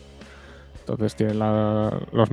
Entonces 0.85 1.15
tiene 1.15 1.33
los 1.33 2.29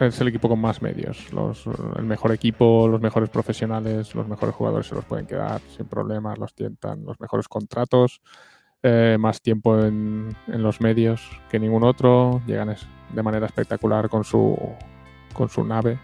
es 0.00 0.20
el 0.20 0.28
equipo 0.28 0.48
con 0.48 0.60
más 0.60 0.82
medios. 0.82 1.32
Los, 1.32 1.66
el 1.96 2.04
mejor 2.04 2.32
equipo, 2.32 2.88
los 2.88 3.00
mejores 3.00 3.30
profesionales, 3.30 4.12
los 4.16 4.26
mejores 4.26 4.54
jugadores 4.54 4.88
se 4.88 4.96
los 4.96 5.04
pueden 5.04 5.24
quedar 5.26 5.60
sin 5.76 5.86
problemas, 5.86 6.36
los 6.36 6.52
tientan, 6.52 7.04
los 7.04 7.20
mejores 7.20 7.46
contratos, 7.46 8.20
eh, 8.82 9.16
más 9.20 9.40
tiempo 9.40 9.78
en, 9.78 10.34
los 10.48 10.80
medios 10.80 11.22
que 11.48 11.60
ningún 11.60 11.84
otro, 11.84 12.42
llegan 12.44 12.74
de 13.12 13.22
manera 13.22 13.46
espectacular 13.46 14.08
con 14.08 14.24
su, 14.24 14.58
con 15.32 15.48
su 15.48 15.64
nave. 15.64 16.00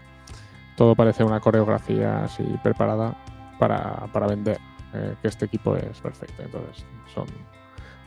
Todo 0.77 0.95
parece 0.95 1.25
una 1.25 1.41
coreografía 1.41 2.23
así 2.23 2.45
preparada 2.63 3.17
para, 3.59 4.07
para 4.13 4.27
vender, 4.27 4.57
eh, 4.93 5.15
que 5.21 5.27
este 5.27 5.45
equipo 5.45 5.75
es 5.75 5.99
perfecto. 5.99 6.43
Entonces 6.43 6.85
son 7.13 7.25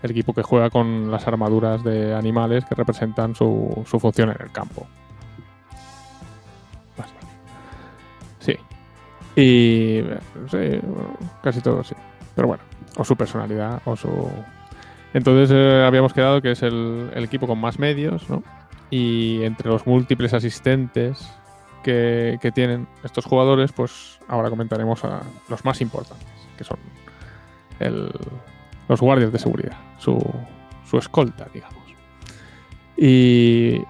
el 0.04 0.10
equipo 0.10 0.34
que 0.34 0.42
juega 0.42 0.68
con 0.68 1.10
las 1.10 1.26
armaduras 1.26 1.82
de 1.82 2.14
animales 2.14 2.66
que 2.66 2.74
representan 2.74 3.34
su, 3.34 3.84
función 3.86 4.28
en 4.28 4.36
el 4.38 4.52
campo. 4.52 4.86
Sí. 8.38 8.54
Y 9.34 10.02
sí, 10.50 10.80
casi 11.42 11.62
todo 11.62 11.82
sí. 11.82 11.94
Pero 12.34 12.48
bueno, 12.48 12.62
o 12.98 13.04
su 13.04 13.16
personalidad, 13.16 13.80
o 13.86 13.96
su... 13.96 14.30
Entonces 15.14 15.50
eh, 15.56 15.82
habíamos 15.86 16.12
quedado 16.12 16.42
que 16.42 16.50
es 16.50 16.62
el, 16.62 17.10
equipo 17.14 17.46
con 17.46 17.58
más 17.58 17.78
medios, 17.78 18.28
¿no? 18.28 18.42
Y 18.90 19.42
entre 19.42 19.70
los 19.70 19.86
múltiples 19.86 20.34
asistentes 20.34 21.32
que, 21.82 22.36
que, 22.42 22.52
tienen 22.52 22.86
estos 23.04 23.24
jugadores, 23.24 23.72
pues 23.72 24.18
ahora 24.28 24.50
comentaremos 24.50 25.02
a 25.04 25.22
los 25.48 25.64
más 25.64 25.80
importantes, 25.80 26.28
que 26.58 26.64
son 26.64 26.78
el, 27.80 28.12
los 28.88 29.00
guardias 29.00 29.32
de 29.32 29.38
seguridad, 29.38 29.76
su, 29.98 30.18
su 30.88 30.98
escolta, 30.98 31.46
digamos. 31.52 31.82
Y, 32.96 33.80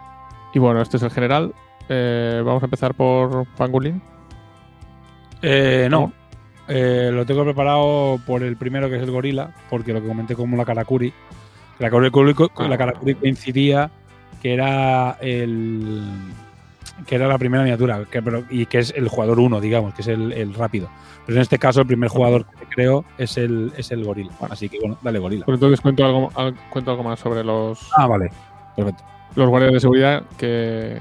y, 0.54 0.58
bueno, 0.58 0.80
este 0.80 0.96
es 0.96 1.02
el 1.02 1.10
general. 1.10 1.54
Eh, 1.88 2.42
vamos 2.44 2.62
a 2.62 2.66
empezar 2.66 2.94
por 2.94 3.46
Pangolin. 3.56 4.00
Eh, 5.42 5.88
no, 5.90 6.12
eh, 6.68 7.10
lo 7.12 7.26
tengo 7.26 7.44
preparado 7.44 8.18
por 8.26 8.42
el 8.42 8.56
primero 8.56 8.88
que 8.88 8.96
es 8.96 9.02
el 9.02 9.10
gorila, 9.10 9.54
porque 9.68 9.92
lo 9.92 10.00
que 10.00 10.08
comenté 10.08 10.34
como 10.34 10.56
la 10.56 10.64
Karakuri. 10.64 11.12
La 11.78 11.90
Karakuri, 11.90 12.34
la 12.68 12.78
Karakuri 12.78 13.14
coincidía 13.16 13.90
que 14.40 14.54
era 14.54 15.18
el 15.20 16.02
que 17.06 17.14
era 17.14 17.26
la 17.26 17.38
primera 17.38 17.62
miniatura 17.62 18.04
que, 18.10 18.22
y 18.50 18.66
que 18.66 18.78
es 18.78 18.92
el 18.96 19.08
jugador 19.08 19.40
1, 19.40 19.60
digamos, 19.60 19.94
que 19.94 20.02
es 20.02 20.08
el, 20.08 20.32
el 20.32 20.54
rápido. 20.54 20.88
Pero 21.26 21.36
en 21.36 21.42
este 21.42 21.58
caso, 21.58 21.80
el 21.80 21.86
primer 21.86 22.10
jugador 22.10 22.46
que 22.46 22.66
creo 22.66 23.04
es 23.18 23.36
el, 23.36 23.72
es 23.76 23.90
el 23.90 24.04
gorila. 24.04 24.32
Así 24.50 24.68
que 24.68 24.78
bueno, 24.78 24.98
dale 25.02 25.18
gorila. 25.18 25.44
Pues 25.44 25.56
entonces 25.56 25.80
cuento 25.80 26.04
algo, 26.04 26.30
cuento 26.70 26.90
algo 26.90 27.02
más 27.02 27.18
sobre 27.20 27.42
los. 27.42 27.90
Ah, 27.96 28.06
vale. 28.06 28.30
Perfecto. 28.76 29.04
Los 29.34 29.48
guardias 29.48 29.72
de 29.72 29.80
seguridad 29.80 30.22
que, 30.36 31.00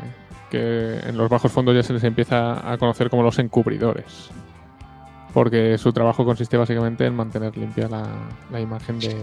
que 0.50 1.00
en 1.04 1.18
los 1.18 1.30
bajos 1.30 1.52
fondos 1.52 1.76
ya 1.76 1.84
se 1.84 1.94
les 1.94 2.04
empieza 2.04 2.72
a 2.72 2.78
conocer 2.78 3.10
como 3.10 3.24
los 3.24 3.38
encubridores. 3.40 4.32
Porque 5.34 5.78
su 5.78 5.92
trabajo 5.92 6.26
consiste 6.26 6.58
básicamente 6.58 7.06
en 7.06 7.16
mantener 7.16 7.58
limpia 7.58 7.88
la, 7.88 8.08
la 8.52 8.60
imagen 8.60 9.00
de, 9.00 9.16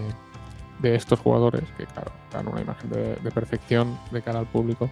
de, 0.79 0.95
estos 0.95 1.19
jugadores, 1.19 1.63
que 1.77 1.85
claro, 1.85 2.11
dan 2.31 2.47
una 2.49 2.61
imagen 2.61 2.89
de, 2.89 3.15
de, 3.15 3.31
perfección 3.31 3.97
de 4.11 4.21
cara 4.21 4.39
al 4.39 4.45
público, 4.45 4.89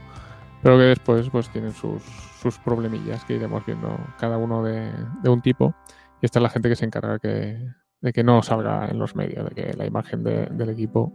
pero 0.63 0.77
que 0.77 0.83
después 0.83 1.29
pues 1.29 1.49
tienen 1.49 1.71
sus, 1.73 2.01
sus 2.41 2.57
problemillas 2.59 3.23
que 3.25 3.35
iremos 3.35 3.65
viendo 3.65 3.97
cada 4.19 4.37
uno 4.37 4.63
de, 4.63 4.91
de 5.23 5.29
un 5.29 5.41
tipo 5.41 5.73
y 6.21 6.25
esta 6.25 6.39
es 6.39 6.43
la 6.43 6.49
gente 6.49 6.69
que 6.69 6.75
se 6.75 6.85
encarga 6.85 7.17
de 7.17 8.13
que 8.13 8.23
no 8.23 8.41
salga 8.43 8.87
en 8.89 8.97
los 8.99 9.15
medios, 9.15 9.49
de 9.49 9.55
que 9.55 9.73
la 9.77 9.85
imagen 9.85 10.23
del 10.23 10.69
equipo 10.69 11.13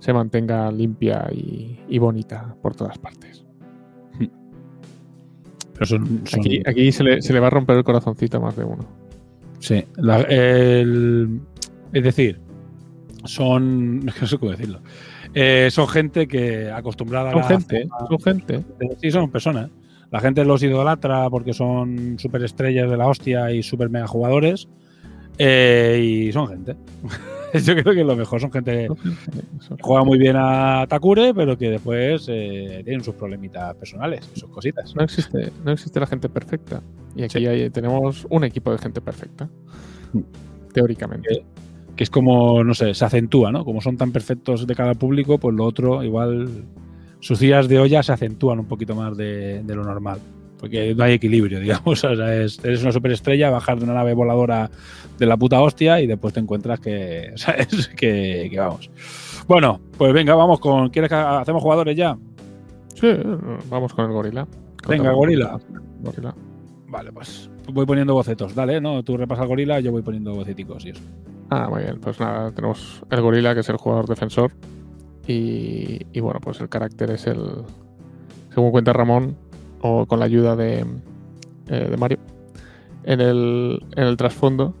se 0.00 0.12
mantenga 0.12 0.70
limpia 0.70 1.28
y, 1.32 1.98
bonita 1.98 2.54
por 2.60 2.74
todas 2.74 2.98
partes. 2.98 3.44
Pero 5.74 5.86
son, 5.86 6.22
son- 6.26 6.40
Aquí, 6.40 6.62
aquí 6.66 6.92
se, 6.92 7.02
le, 7.04 7.22
se 7.22 7.32
le 7.32 7.40
va 7.40 7.46
a 7.48 7.50
romper 7.50 7.76
el 7.76 7.84
corazoncito 7.84 8.36
a 8.36 8.40
más 8.40 8.56
de 8.56 8.64
uno. 8.64 8.84
Sí, 9.60 9.84
la- 9.96 10.20
el- 10.22 11.40
es 11.92 12.02
decir, 12.02 12.40
son. 13.24 14.00
No 14.20 14.26
sé 14.26 14.38
cómo 14.38 14.50
decirlo. 14.52 14.80
Eh, 15.34 15.68
son 15.70 15.88
gente 15.88 16.28
que 16.28 16.70
acostumbrada 16.70 17.32
Son 17.32 17.40
a 17.42 17.44
gente, 17.44 17.86
forma- 17.88 18.06
son 18.08 18.20
gente. 18.20 18.64
Sí, 19.00 19.10
son 19.10 19.30
personas. 19.30 19.70
La 20.10 20.20
gente 20.20 20.44
los 20.44 20.62
idolatra 20.62 21.28
porque 21.28 21.52
son 21.52 22.16
superestrellas 22.18 22.88
de 22.88 22.96
la 22.96 23.08
hostia 23.08 23.50
y 23.50 23.62
super 23.62 23.90
mega 23.90 24.06
jugadores. 24.06 24.68
eh, 25.38 26.00
y 26.28 26.32
son 26.32 26.46
gente. 26.48 26.76
Yo 27.64 27.74
creo 27.74 27.94
que 27.94 28.00
es 28.00 28.06
lo 28.06 28.14
mejor. 28.16 28.40
Son 28.40 28.50
gente 28.52 28.88
que 28.88 29.76
juega 29.80 30.04
muy 30.04 30.18
bien 30.18 30.36
a 30.36 30.86
Takure, 30.88 31.32
pero 31.34 31.56
que 31.58 31.70
después 31.70 32.26
eh, 32.28 32.82
tienen 32.84 33.02
sus 33.04 33.14
problemitas 33.14 33.74
personales 33.76 34.28
y 34.34 34.38
sus 34.40 34.48
cositas. 34.50 34.94
No 34.94 35.02
existe, 35.04 35.50
no 35.64 35.72
existe 35.72 35.98
la 36.00 36.06
gente 36.06 36.28
perfecta. 36.28 36.82
Y 37.16 37.22
aquí 37.24 37.38
Sí. 37.38 37.46
hay- 37.46 37.70
tenemos 37.70 38.26
un 38.30 38.44
equipo 38.44 38.70
de 38.72 38.78
gente 38.78 39.00
perfecta. 39.00 39.48
Mm. 40.12 40.20
Teóricamente. 40.72 41.44
Que 41.96 42.04
es 42.04 42.10
como, 42.10 42.64
no 42.64 42.74
sé, 42.74 42.94
se 42.94 43.04
acentúa, 43.04 43.52
¿no? 43.52 43.64
Como 43.64 43.80
son 43.80 43.96
tan 43.96 44.10
perfectos 44.12 44.66
de 44.66 44.74
cada 44.74 44.94
público, 44.94 45.38
pues 45.38 45.54
lo 45.54 45.64
otro, 45.64 46.02
igual, 46.02 46.48
sus 47.20 47.38
días 47.38 47.68
de 47.68 47.78
olla 47.78 48.02
se 48.02 48.12
acentúan 48.12 48.58
un 48.60 48.66
poquito 48.66 48.94
más 48.94 49.16
de, 49.16 49.62
de 49.62 49.74
lo 49.74 49.84
normal. 49.84 50.18
Porque 50.58 50.94
no 50.94 51.04
hay 51.04 51.12
equilibrio, 51.14 51.60
digamos. 51.60 52.02
O 52.04 52.16
sea, 52.16 52.34
es- 52.42 52.64
eres 52.64 52.82
una 52.82 52.92
superestrella, 52.92 53.50
bajar 53.50 53.78
de 53.78 53.84
una 53.84 53.94
nave 53.94 54.14
voladora 54.14 54.70
de 55.18 55.26
la 55.26 55.36
puta 55.36 55.60
hostia 55.60 56.00
y 56.00 56.06
después 56.06 56.32
te 56.34 56.40
encuentras 56.40 56.80
que, 56.80 57.32
¿sabes? 57.36 57.88
Que, 57.88 58.48
que 58.50 58.58
vamos. 58.58 58.90
Bueno, 59.46 59.80
pues 59.98 60.12
venga, 60.14 60.34
vamos 60.34 60.58
con. 60.60 60.88
¿Quieres 60.90 61.08
que 61.10 61.14
ha- 61.16 61.40
hacemos 61.40 61.62
jugadores 61.62 61.96
ya? 61.96 62.16
Sí, 62.94 63.08
vamos 63.68 63.92
con 63.92 64.06
el 64.06 64.12
gorila. 64.12 64.46
Venga, 64.88 65.12
gorila. 65.12 65.58
Gorila. 66.00 66.34
Vale, 66.88 67.12
pues 67.12 67.50
voy 67.72 67.84
poniendo 67.86 68.14
bocetos. 68.14 68.54
Dale, 68.54 68.80
¿no? 68.80 69.02
Tú 69.02 69.16
repasas 69.16 69.46
gorila, 69.46 69.80
yo 69.80 69.90
voy 69.92 70.02
poniendo 70.02 70.32
boceticos 70.34 70.84
y 70.86 70.90
eso. 70.90 71.02
Ah, 71.56 71.68
muy 71.70 71.84
bien. 71.84 72.00
Pues 72.00 72.18
nada, 72.18 72.50
tenemos 72.50 73.04
el 73.10 73.20
gorila, 73.20 73.54
que 73.54 73.60
es 73.60 73.68
el 73.68 73.76
jugador 73.76 74.08
defensor. 74.08 74.50
Y, 75.26 76.18
bueno, 76.20 76.40
pues 76.40 76.60
el 76.60 76.68
carácter 76.68 77.12
es 77.12 77.28
el. 77.28 77.62
Según 78.52 78.72
cuenta 78.72 78.92
Ramón, 78.92 79.36
o 79.80 80.04
con 80.06 80.18
la 80.18 80.24
ayuda 80.24 80.56
de, 80.56 80.84
eh, 81.68 81.88
de 81.90 81.96
Mario, 81.96 82.18
en 83.04 83.20
el, 83.20 83.84
en 83.94 84.04
el 84.04 84.16
trasfondo, 84.16 84.74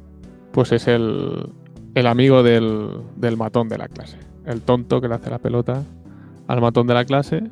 pues 0.52 0.72
es 0.72 0.88
el, 0.88 1.48
el 1.94 2.06
amigo 2.08 2.42
del, 2.42 2.90
del 3.16 3.36
matón 3.36 3.68
de 3.68 3.78
la 3.78 3.86
clase. 3.86 4.18
El 4.44 4.62
tonto 4.62 5.00
que 5.00 5.06
le 5.08 5.14
hace 5.14 5.30
la 5.30 5.38
pelota 5.38 5.82
al 6.48 6.60
matón 6.60 6.88
de 6.88 6.94
la 6.94 7.04
clase. 7.04 7.50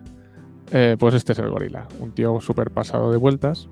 eh, 0.73 0.97
pues 0.99 1.15
este 1.15 1.33
es 1.33 1.39
el 1.39 1.51
gorila. 1.51 1.87
Un 2.01 2.11
tío 2.13 2.41
súper 2.41 2.71
pasado 2.73 3.13
de 3.13 3.19
vueltas 3.19 3.69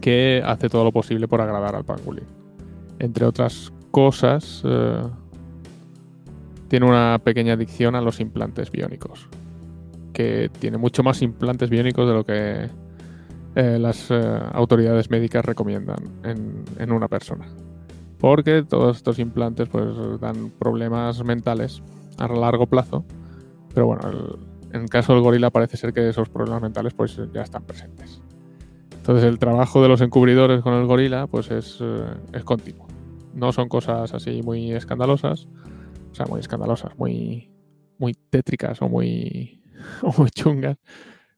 que 0.00 0.42
hace 0.44 0.70
todo 0.70 0.84
lo 0.84 0.92
posible 0.92 1.28
por 1.28 1.42
agradar 1.42 1.74
al 1.74 1.84
pangolín. 1.84 2.24
Entre 2.98 3.26
otras 3.26 3.72
cosas, 3.90 4.62
eh, 4.64 5.02
tiene 6.68 6.86
una 6.86 7.18
pequeña 7.22 7.54
adicción 7.54 7.94
a 7.94 8.00
los 8.00 8.20
implantes 8.20 8.70
biónicos. 8.70 9.28
Que 10.12 10.50
tiene 10.58 10.78
mucho 10.78 11.02
más 11.02 11.22
implantes 11.22 11.70
biónicos 11.70 12.06
de 12.06 12.14
lo 12.14 12.24
que 12.24 12.68
eh, 13.54 13.78
las 13.78 14.10
eh, 14.10 14.40
autoridades 14.52 15.10
médicas 15.10 15.44
recomiendan 15.44 15.98
en, 16.24 16.64
en 16.78 16.92
una 16.92 17.08
persona. 17.08 17.46
Porque 18.18 18.62
todos 18.62 18.98
estos 18.98 19.18
implantes 19.18 19.68
pues, 19.68 19.86
dan 20.20 20.50
problemas 20.58 21.24
mentales 21.24 21.82
a 22.18 22.28
largo 22.28 22.66
plazo. 22.66 23.04
Pero 23.74 23.86
bueno, 23.86 24.38
en 24.72 24.82
el 24.82 24.88
caso 24.90 25.14
del 25.14 25.22
gorila 25.22 25.50
parece 25.50 25.76
ser 25.76 25.92
que 25.92 26.08
esos 26.08 26.28
problemas 26.28 26.62
mentales 26.62 26.92
pues, 26.94 27.18
ya 27.32 27.42
están 27.42 27.64
presentes. 27.64 28.20
Entonces 28.94 29.24
el 29.24 29.38
trabajo 29.38 29.82
de 29.82 29.88
los 29.88 30.02
encubridores 30.02 30.60
con 30.60 30.74
el 30.74 30.86
gorila 30.86 31.26
pues 31.26 31.50
es, 31.50 31.78
es 32.32 32.44
continuo. 32.44 32.86
No 33.34 33.52
son 33.52 33.68
cosas 33.68 34.12
así 34.12 34.42
muy 34.42 34.72
escandalosas, 34.72 35.46
o 36.10 36.14
sea, 36.14 36.26
muy 36.26 36.40
escandalosas, 36.40 36.98
muy, 36.98 37.50
muy 37.98 38.14
tétricas 38.14 38.80
o 38.82 38.88
muy, 38.88 39.62
o 40.02 40.12
muy 40.16 40.30
chungas. 40.30 40.76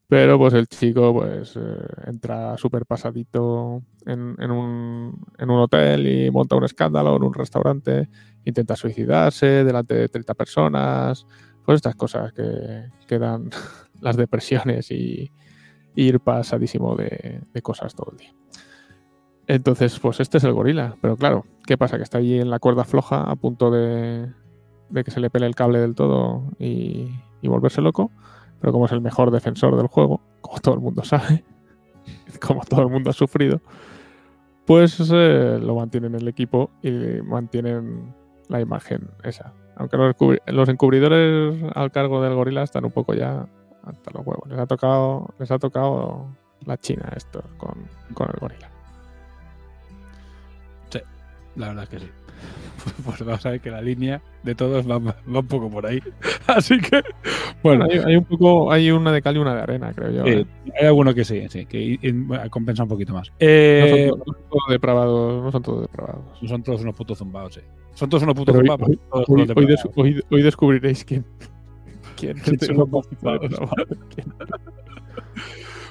Pero 0.09 0.39
pues 0.39 0.53
el 0.53 0.67
chico 0.67 1.15
pues 1.15 1.57
eh, 1.57 1.61
entra 2.07 2.59
súper 2.59 2.85
pasadito 2.85 3.83
en, 4.05 4.21
un, 4.51 5.25
en 5.39 5.51
un 5.51 5.59
hotel 5.59 6.07
y 6.07 6.31
monta 6.31 6.55
un 6.55 6.65
escándalo 6.65 7.17
en 7.17 7.23
un 7.23 7.33
restaurante, 7.33 8.11
intenta 8.45 8.77
suicidarse 8.77 9.65
delante 9.65 9.95
de 9.95 10.09
30 10.09 10.35
personas, 10.35 11.27
pues 11.65 11.77
estas 11.77 11.95
cosas 11.95 12.31
que, 12.35 12.91
que 13.07 13.19
dan 13.19 13.49
las 14.03 14.17
depresiones 14.19 14.91
y, 14.91 15.33
y 15.95 16.05
ir 16.05 16.21
pasadísimo 16.21 16.95
de, 16.95 17.41
de 17.51 17.63
cosas 17.63 17.95
todo 17.95 18.11
el 18.13 18.19
día. 18.19 18.35
Entonces, 19.47 19.99
pues 19.99 20.21
este 20.21 20.39
es 20.39 20.45
el 20.45 20.53
gorila. 20.53 20.97
Pero 21.01 21.17
claro, 21.17 21.45
¿qué 21.67 21.77
pasa? 21.77 21.97
Que 21.97 22.03
está 22.03 22.19
allí 22.19 22.39
en 22.39 22.51
la 22.51 22.59
cuerda 22.59 22.85
floja 22.85 23.23
a 23.23 23.37
punto 23.37 23.71
de, 23.71 24.31
de 24.89 25.05
que 25.05 25.11
se 25.11 25.21
le 25.21 25.31
pele 25.31 25.47
el 25.47 25.55
cable 25.55 25.81
del 25.81 25.95
todo 25.95 26.45
y, 26.59 27.09
y 27.41 27.49
volverse 27.49 27.81
loco. 27.81 28.11
Pero 28.61 28.73
como 28.73 28.87
es 28.87 28.93
el 28.93 29.01
mejor 29.01 29.31
defensor 29.31 29.77
del 29.77 29.89
juego, 29.89 30.21
como 30.41 30.61
todo 30.61 30.75
el 30.75 30.81
mundo 30.81 31.03
sabe, 31.03 31.45
como 32.41 32.63
todo 32.65 32.83
el 32.83 32.89
mundo 32.89 33.11
ha 33.11 33.13
sufrido, 33.13 33.61
pues 34.67 35.01
eh, 35.13 35.59
lo 35.61 35.75
mantienen 35.75 36.15
en 36.15 36.21
el 36.21 36.29
equipo 36.29 36.71
y 36.83 36.91
mantienen 37.23 38.15
la 38.49 38.61
imagen 38.61 39.11
esa. 39.25 39.53
Aunque 39.77 39.97
los, 39.97 40.15
los 40.47 40.69
encubridores 40.69 41.61
al 41.75 41.91
cargo 41.91 42.23
del 42.23 42.35
gorila 42.35 42.63
están 42.63 42.85
un 42.85 42.93
poco 42.93 43.15
ya 43.15 43.47
hasta 43.83 44.11
los 44.13 44.25
huevos. 44.25 44.49
Les 44.49 44.59
ha 44.59 44.67
tocado, 44.67 45.35
les 45.39 45.51
ha 45.51 45.59
tocado 45.59 46.29
la 46.65 46.77
China 46.77 47.13
esto 47.17 47.43
con, 47.57 47.89
con 48.15 48.29
el 48.29 48.39
gorila. 48.39 48.72
La 51.57 51.69
verdad 51.69 51.85
es 51.85 51.91
que 51.91 51.99
sí. 52.01 52.07
Pues 53.05 53.21
vamos 53.25 53.47
a 53.47 53.51
ver 53.51 53.61
que 53.61 53.71
la 53.71 53.81
línea 53.81 54.21
de 54.43 54.55
todos 54.57 54.89
va, 54.91 54.99
va 54.99 55.15
un 55.27 55.47
poco 55.47 55.71
por 55.71 55.87
ahí. 55.87 56.03
Así 56.49 56.79
que, 56.81 57.01
bueno, 57.63 57.85
hay, 57.89 57.99
hay 57.99 58.17
un 58.17 58.25
poco, 58.25 58.73
hay 58.73 58.91
una 58.91 59.13
de 59.13 59.23
cal 59.23 59.37
y 59.37 59.39
una 59.39 59.55
de 59.55 59.61
arena, 59.63 59.93
creo 59.95 60.11
yo. 60.11 60.25
¿eh? 60.27 60.45
hay 60.81 60.87
alguno 60.89 61.15
que 61.15 61.25
sí, 61.25 61.45
sí, 61.49 61.65
que 61.67 61.99
compensa 62.51 62.83
un 62.83 62.89
poquito 62.89 63.13
más. 63.13 63.29
No, 63.29 63.35
Eh, 63.39 64.09
son, 64.11 64.19
to- 64.19 64.25
no 64.27 64.35
son 64.35 64.43
todos 64.51 64.63
depravados, 64.71 65.43
no 65.45 65.53
son 65.53 65.63
todos 65.63 65.81
depravados. 65.83 66.25
no 66.43 66.49
son 66.49 66.63
todos 66.65 66.81
unos 66.83 66.95
putos 66.97 67.19
zumbados, 67.19 67.55
sí. 67.55 67.61
Son 67.95 68.11
todos 68.11 68.25
unos 68.25 68.35
putos 68.35 68.57
zumbados. 68.57 68.89
hoy- 68.89 68.99
todos 69.11 69.25
hoy- 69.29 69.53
hoy 69.55 69.67
des- 69.67 69.89
hoy- 69.95 70.25
hoy 70.31 70.43
descubriréis 70.43 71.05
quién, 71.05 71.25
quién 72.17 72.37
¿Quién 72.45 72.59
son 72.61 72.77
los 72.79 72.89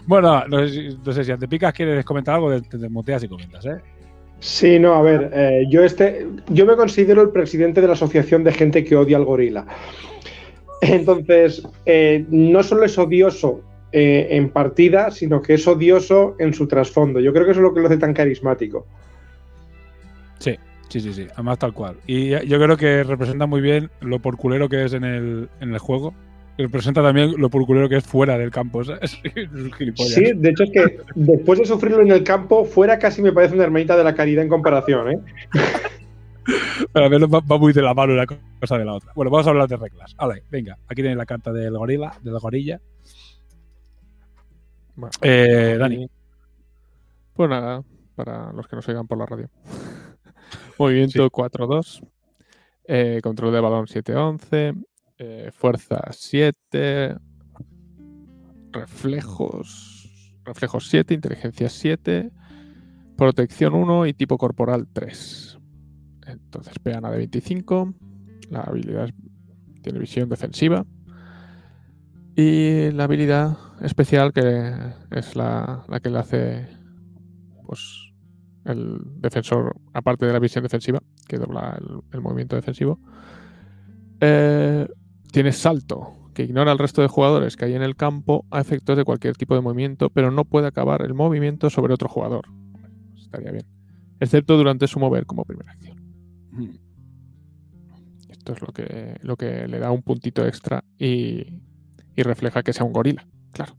Bueno, 0.06 0.44
no 0.48 0.60
sé, 0.60 0.70
si, 0.70 0.98
no 1.06 1.12
sé 1.14 1.24
si 1.24 1.38
te 1.38 1.48
picas, 1.48 1.74
quieres 1.74 2.04
comentar 2.04 2.36
algo, 2.36 2.52
te, 2.52 2.62
te 2.68 2.78
desmuteas 2.78 3.24
y 3.24 3.28
comentas, 3.28 3.66
¿eh? 3.66 3.78
Sí, 4.42 4.80
no, 4.80 4.96
a 4.96 5.04
ver, 5.04 5.30
eh, 5.36 5.66
yo 5.70 5.84
este, 5.84 6.28
yo 6.50 6.66
me 6.66 6.76
considero 6.76 7.22
el 7.22 7.30
presidente 7.30 7.80
de 7.80 7.86
la 7.86 7.94
asociación 7.94 8.44
de 8.44 8.52
gente 8.52 8.84
que 8.84 8.96
odia 8.96 9.18
al 9.18 9.24
gorila. 9.24 9.68
Entonces, 10.82 11.62
eh, 11.86 12.26
no 12.30 12.64
solo 12.64 12.84
es 12.84 12.98
odioso 12.98 13.62
eh, 13.92 14.30
en 14.32 14.50
partida, 14.50 15.12
sino 15.12 15.44
que 15.44 15.54
es 15.54 15.68
odioso 15.68 16.36
en 16.40 16.56
su 16.56 16.68
trasfondo. 16.68 17.20
Yo 17.20 17.32
creo 17.34 17.46
que 17.46 17.52
eso 17.52 17.60
es 17.60 17.64
lo 17.64 17.72
que 17.72 17.82
lo 17.82 17.86
hace 17.86 17.98
tan 17.98 18.16
carismático. 18.16 18.88
Sí, 20.40 20.56
sí, 20.90 21.02
sí, 21.02 21.14
sí, 21.14 21.28
además 21.34 21.60
tal 21.60 21.74
cual. 21.74 21.98
Y 22.08 22.30
yo 22.48 22.60
creo 22.60 22.78
que 22.78 23.04
representa 23.04 23.46
muy 23.46 23.62
bien 23.62 23.92
lo 24.00 24.18
por 24.18 24.38
culero 24.38 24.70
que 24.70 24.86
es 24.86 24.94
en 24.94 25.04
el, 25.04 25.50
en 25.60 25.72
el 25.72 25.80
juego. 25.80 26.16
Representa 26.64 27.02
también 27.02 27.34
lo 27.38 27.50
por 27.50 27.66
culero 27.66 27.88
que 27.90 27.98
es 27.98 28.04
fuera 28.04 28.38
del 28.38 28.52
campo, 28.52 28.84
¿sabes? 28.84 29.20
Es 29.36 29.50
un 29.52 29.72
gilipollas. 29.74 30.14
Sí, 30.14 30.32
de 30.36 30.50
hecho 30.50 30.64
es 30.64 30.72
que 30.72 31.00
después 31.16 31.60
de 31.60 31.66
sufrirlo 31.66 32.02
en 32.02 32.12
el 32.12 32.24
campo, 32.24 32.66
fuera 32.66 33.00
casi 33.00 33.22
me 33.22 33.32
parece 33.32 33.54
una 33.56 33.64
hermanita 33.64 33.96
de 33.98 34.04
la 34.04 34.16
caridad 34.16 34.44
en 34.44 34.50
comparación, 34.50 35.12
¿eh? 35.12 35.20
Pero 36.94 37.06
a 37.06 37.10
ver, 37.10 37.22
va, 37.34 37.40
va 37.40 37.58
muy 37.58 37.72
de 37.72 37.82
la 37.84 37.94
mano 37.94 38.14
una 38.14 38.26
cosa 38.26 38.78
de 38.78 38.84
la 38.86 38.96
otra. 38.96 39.12
Bueno, 39.16 39.30
vamos 39.32 39.46
a 39.48 39.52
hablar 39.52 39.68
de 39.68 39.78
reglas. 39.78 40.16
Vale, 40.16 40.44
venga, 40.50 40.78
aquí 40.88 41.02
tenéis 41.02 41.18
la 41.18 41.26
carta 41.26 41.54
del 41.54 41.78
gorila, 41.78 42.14
de 42.22 42.32
la 42.32 42.40
gorilla. 42.40 42.82
Bueno, 44.96 45.12
Eh, 45.22 45.78
Dani. 45.80 46.10
Pues 47.34 47.50
nada, 47.50 47.84
para 48.16 48.52
los 48.54 48.68
que 48.68 48.76
nos 48.76 48.88
oigan 48.90 49.08
por 49.08 49.18
la 49.18 49.26
radio. 49.26 49.50
Movimiento 50.80 51.30
4-2. 51.30 52.02
eh, 52.86 53.20
control 53.24 53.54
de 53.54 53.60
balón 53.62 53.86
7-11. 53.86 54.84
Eh, 55.24 55.52
fuerza 55.54 56.02
7. 56.10 57.16
Reflejos. 58.72 60.34
Reflejos 60.44 60.90
7. 60.90 61.14
Inteligencia 61.14 61.70
7. 61.70 62.32
Protección 63.18 63.76
1 63.76 64.08
y 64.08 64.14
tipo 64.14 64.40
corporal 64.40 64.88
3. 64.92 65.60
Entonces, 66.26 66.74
peana 66.80 67.12
de 67.12 67.18
25. 67.20 67.94
La 68.50 68.62
habilidad 68.62 69.10
tiene 69.84 70.00
visión 70.00 70.28
defensiva. 70.28 70.88
Y 72.36 72.90
la 72.92 73.04
habilidad 73.04 73.58
especial 73.82 74.34
que 74.34 74.74
es 75.12 75.36
la, 75.36 75.86
la 75.88 76.00
que 76.00 76.10
le 76.10 76.18
hace 76.18 76.68
pues 77.68 78.12
el 78.66 79.02
defensor, 79.18 79.76
aparte 79.94 80.26
de 80.26 80.34
la 80.34 80.40
visión 80.40 80.64
defensiva, 80.64 81.00
que 81.28 81.38
dobla 81.38 81.78
el, 81.80 82.02
el 82.12 82.22
movimiento 82.22 82.56
defensivo, 82.56 83.00
eh, 84.20 84.88
tiene 85.32 85.52
salto, 85.52 86.14
que 86.34 86.44
ignora 86.44 86.72
al 86.72 86.80
resto 86.80 87.02
de 87.02 87.08
jugadores 87.08 87.56
que 87.56 87.66
hay 87.66 87.74
en 87.74 87.82
el 87.82 87.96
campo 87.96 88.46
a 88.52 88.62
efectos 88.62 88.98
de 88.98 89.04
cualquier 89.04 89.36
tipo 89.36 89.56
de 89.56 89.62
movimiento, 89.62 90.10
pero 90.10 90.32
no 90.32 90.46
puede 90.46 90.68
acabar 90.68 91.02
el 91.02 91.14
movimiento 91.14 91.70
sobre 91.70 91.94
otro 91.94 92.08
jugador. 92.10 92.48
Estaría 93.18 93.52
bien. 93.52 93.66
Excepto 94.20 94.58
durante 94.58 94.88
su 94.88 95.00
mover 95.00 95.26
como 95.26 95.46
primera 95.46 95.72
acción. 95.72 95.98
Esto 98.30 98.54
es 98.54 98.62
lo 98.62 98.68
que, 98.68 99.18
lo 99.22 99.36
que 99.38 99.68
le 99.68 99.80
da 99.80 99.92
un 99.92 100.04
puntito 100.04 100.46
extra 100.46 100.84
y, 100.98 101.62
y 102.16 102.24
refleja 102.24 102.64
que 102.64 102.74
sea 102.74 102.86
un 102.86 102.94
gorila, 102.94 103.26
claro. 103.52 103.76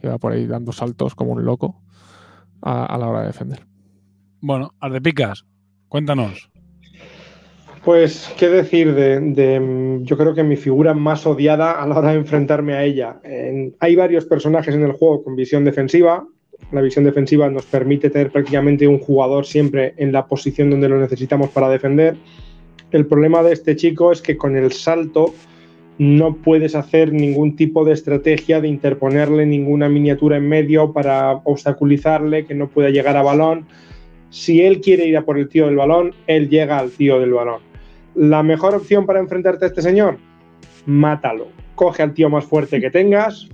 Que 0.00 0.08
va 0.08 0.18
por 0.18 0.32
ahí 0.32 0.46
dando 0.46 0.72
saltos 0.72 1.14
como 1.14 1.32
un 1.32 1.44
loco 1.44 1.82
a, 2.62 2.84
a 2.86 2.98
la 2.98 3.08
hora 3.08 3.20
de 3.20 3.26
defender. 3.28 3.66
Bueno, 4.40 4.74
Ardepicas, 4.80 5.44
cuéntanos. 5.88 6.50
Pues, 7.84 8.32
¿qué 8.38 8.48
decir 8.48 8.94
de, 8.94 9.20
de, 9.20 10.00
Yo 10.02 10.16
creo 10.16 10.34
que 10.34 10.42
mi 10.42 10.56
figura 10.56 10.94
más 10.94 11.26
odiada 11.26 11.72
a 11.72 11.86
la 11.86 11.98
hora 11.98 12.10
de 12.10 12.18
enfrentarme 12.18 12.74
a 12.74 12.84
ella. 12.84 13.20
Hay 13.80 13.96
varios 13.96 14.24
personajes 14.26 14.74
en 14.74 14.82
el 14.82 14.92
juego 14.92 15.24
con 15.24 15.36
visión 15.36 15.64
defensiva. 15.64 16.26
La 16.72 16.82
visión 16.82 17.04
defensiva 17.04 17.48
nos 17.48 17.64
permite 17.66 18.10
tener 18.10 18.30
prácticamente 18.30 18.86
un 18.86 18.98
jugador 18.98 19.46
siempre 19.46 19.94
en 19.96 20.12
la 20.12 20.26
posición 20.26 20.70
donde 20.70 20.88
lo 20.88 21.00
necesitamos 21.00 21.50
para 21.50 21.68
defender. 21.68 22.16
El 22.90 23.06
problema 23.06 23.42
de 23.42 23.52
este 23.52 23.76
chico 23.76 24.12
es 24.12 24.22
que 24.22 24.36
con 24.36 24.56
el 24.56 24.72
salto 24.72 25.34
no 25.98 26.36
puedes 26.36 26.74
hacer 26.74 27.12
ningún 27.12 27.56
tipo 27.56 27.84
de 27.84 27.92
estrategia 27.92 28.60
de 28.60 28.68
interponerle 28.68 29.46
ninguna 29.46 29.88
miniatura 29.88 30.36
en 30.36 30.48
medio 30.48 30.92
para 30.92 31.32
obstaculizarle, 31.44 32.46
que 32.46 32.54
no 32.54 32.68
pueda 32.68 32.90
llegar 32.90 33.16
a 33.16 33.22
balón. 33.22 33.66
Si 34.30 34.62
él 34.62 34.80
quiere 34.80 35.06
ir 35.06 35.16
a 35.16 35.24
por 35.24 35.38
el 35.38 35.48
tío 35.48 35.66
del 35.66 35.76
balón, 35.76 36.14
él 36.26 36.48
llega 36.48 36.78
al 36.78 36.90
tío 36.90 37.18
del 37.18 37.32
balón. 37.32 37.67
La 38.18 38.42
mejor 38.42 38.74
opción 38.74 39.06
para 39.06 39.20
enfrentarte 39.20 39.64
a 39.64 39.68
este 39.68 39.80
señor, 39.80 40.18
mátalo. 40.86 41.46
Coge 41.76 42.02
al 42.02 42.14
tío 42.14 42.28
más 42.28 42.44
fuerte 42.44 42.80
que 42.80 42.90
tengas, 42.90 43.48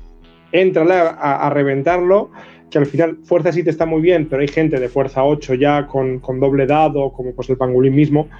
éntrale 0.53 0.95
a, 0.95 1.51
reventarlo, 1.51 2.31
que 2.71 2.79
al 2.79 2.87
final 2.87 3.19
fuerza 3.25 3.53
7 3.53 3.69
está 3.69 3.85
muy 3.85 4.01
bien, 4.01 4.27
pero 4.27 4.41
hay 4.41 4.49
gente 4.49 4.81
de 4.81 4.89
fuerza 4.89 5.23
8 5.23 5.53
ya 5.57 5.87
con, 5.87 6.19
con 6.19 6.41
doble 6.41 6.65
dado, 6.65 7.13
como 7.13 7.35
pues 7.35 7.51
el 7.51 7.59
pangolín 7.59 7.95
mismo. 7.95 8.31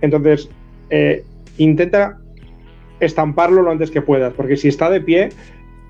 Entonces, 0.00 0.48
eh, 0.90 1.24
intenta 1.56 2.20
estamparlo 3.00 3.62
lo 3.62 3.72
antes 3.72 3.90
que 3.90 4.00
puedas, 4.00 4.32
porque 4.34 4.56
si 4.56 4.68
está 4.68 4.88
de 4.88 5.00
pie, 5.00 5.30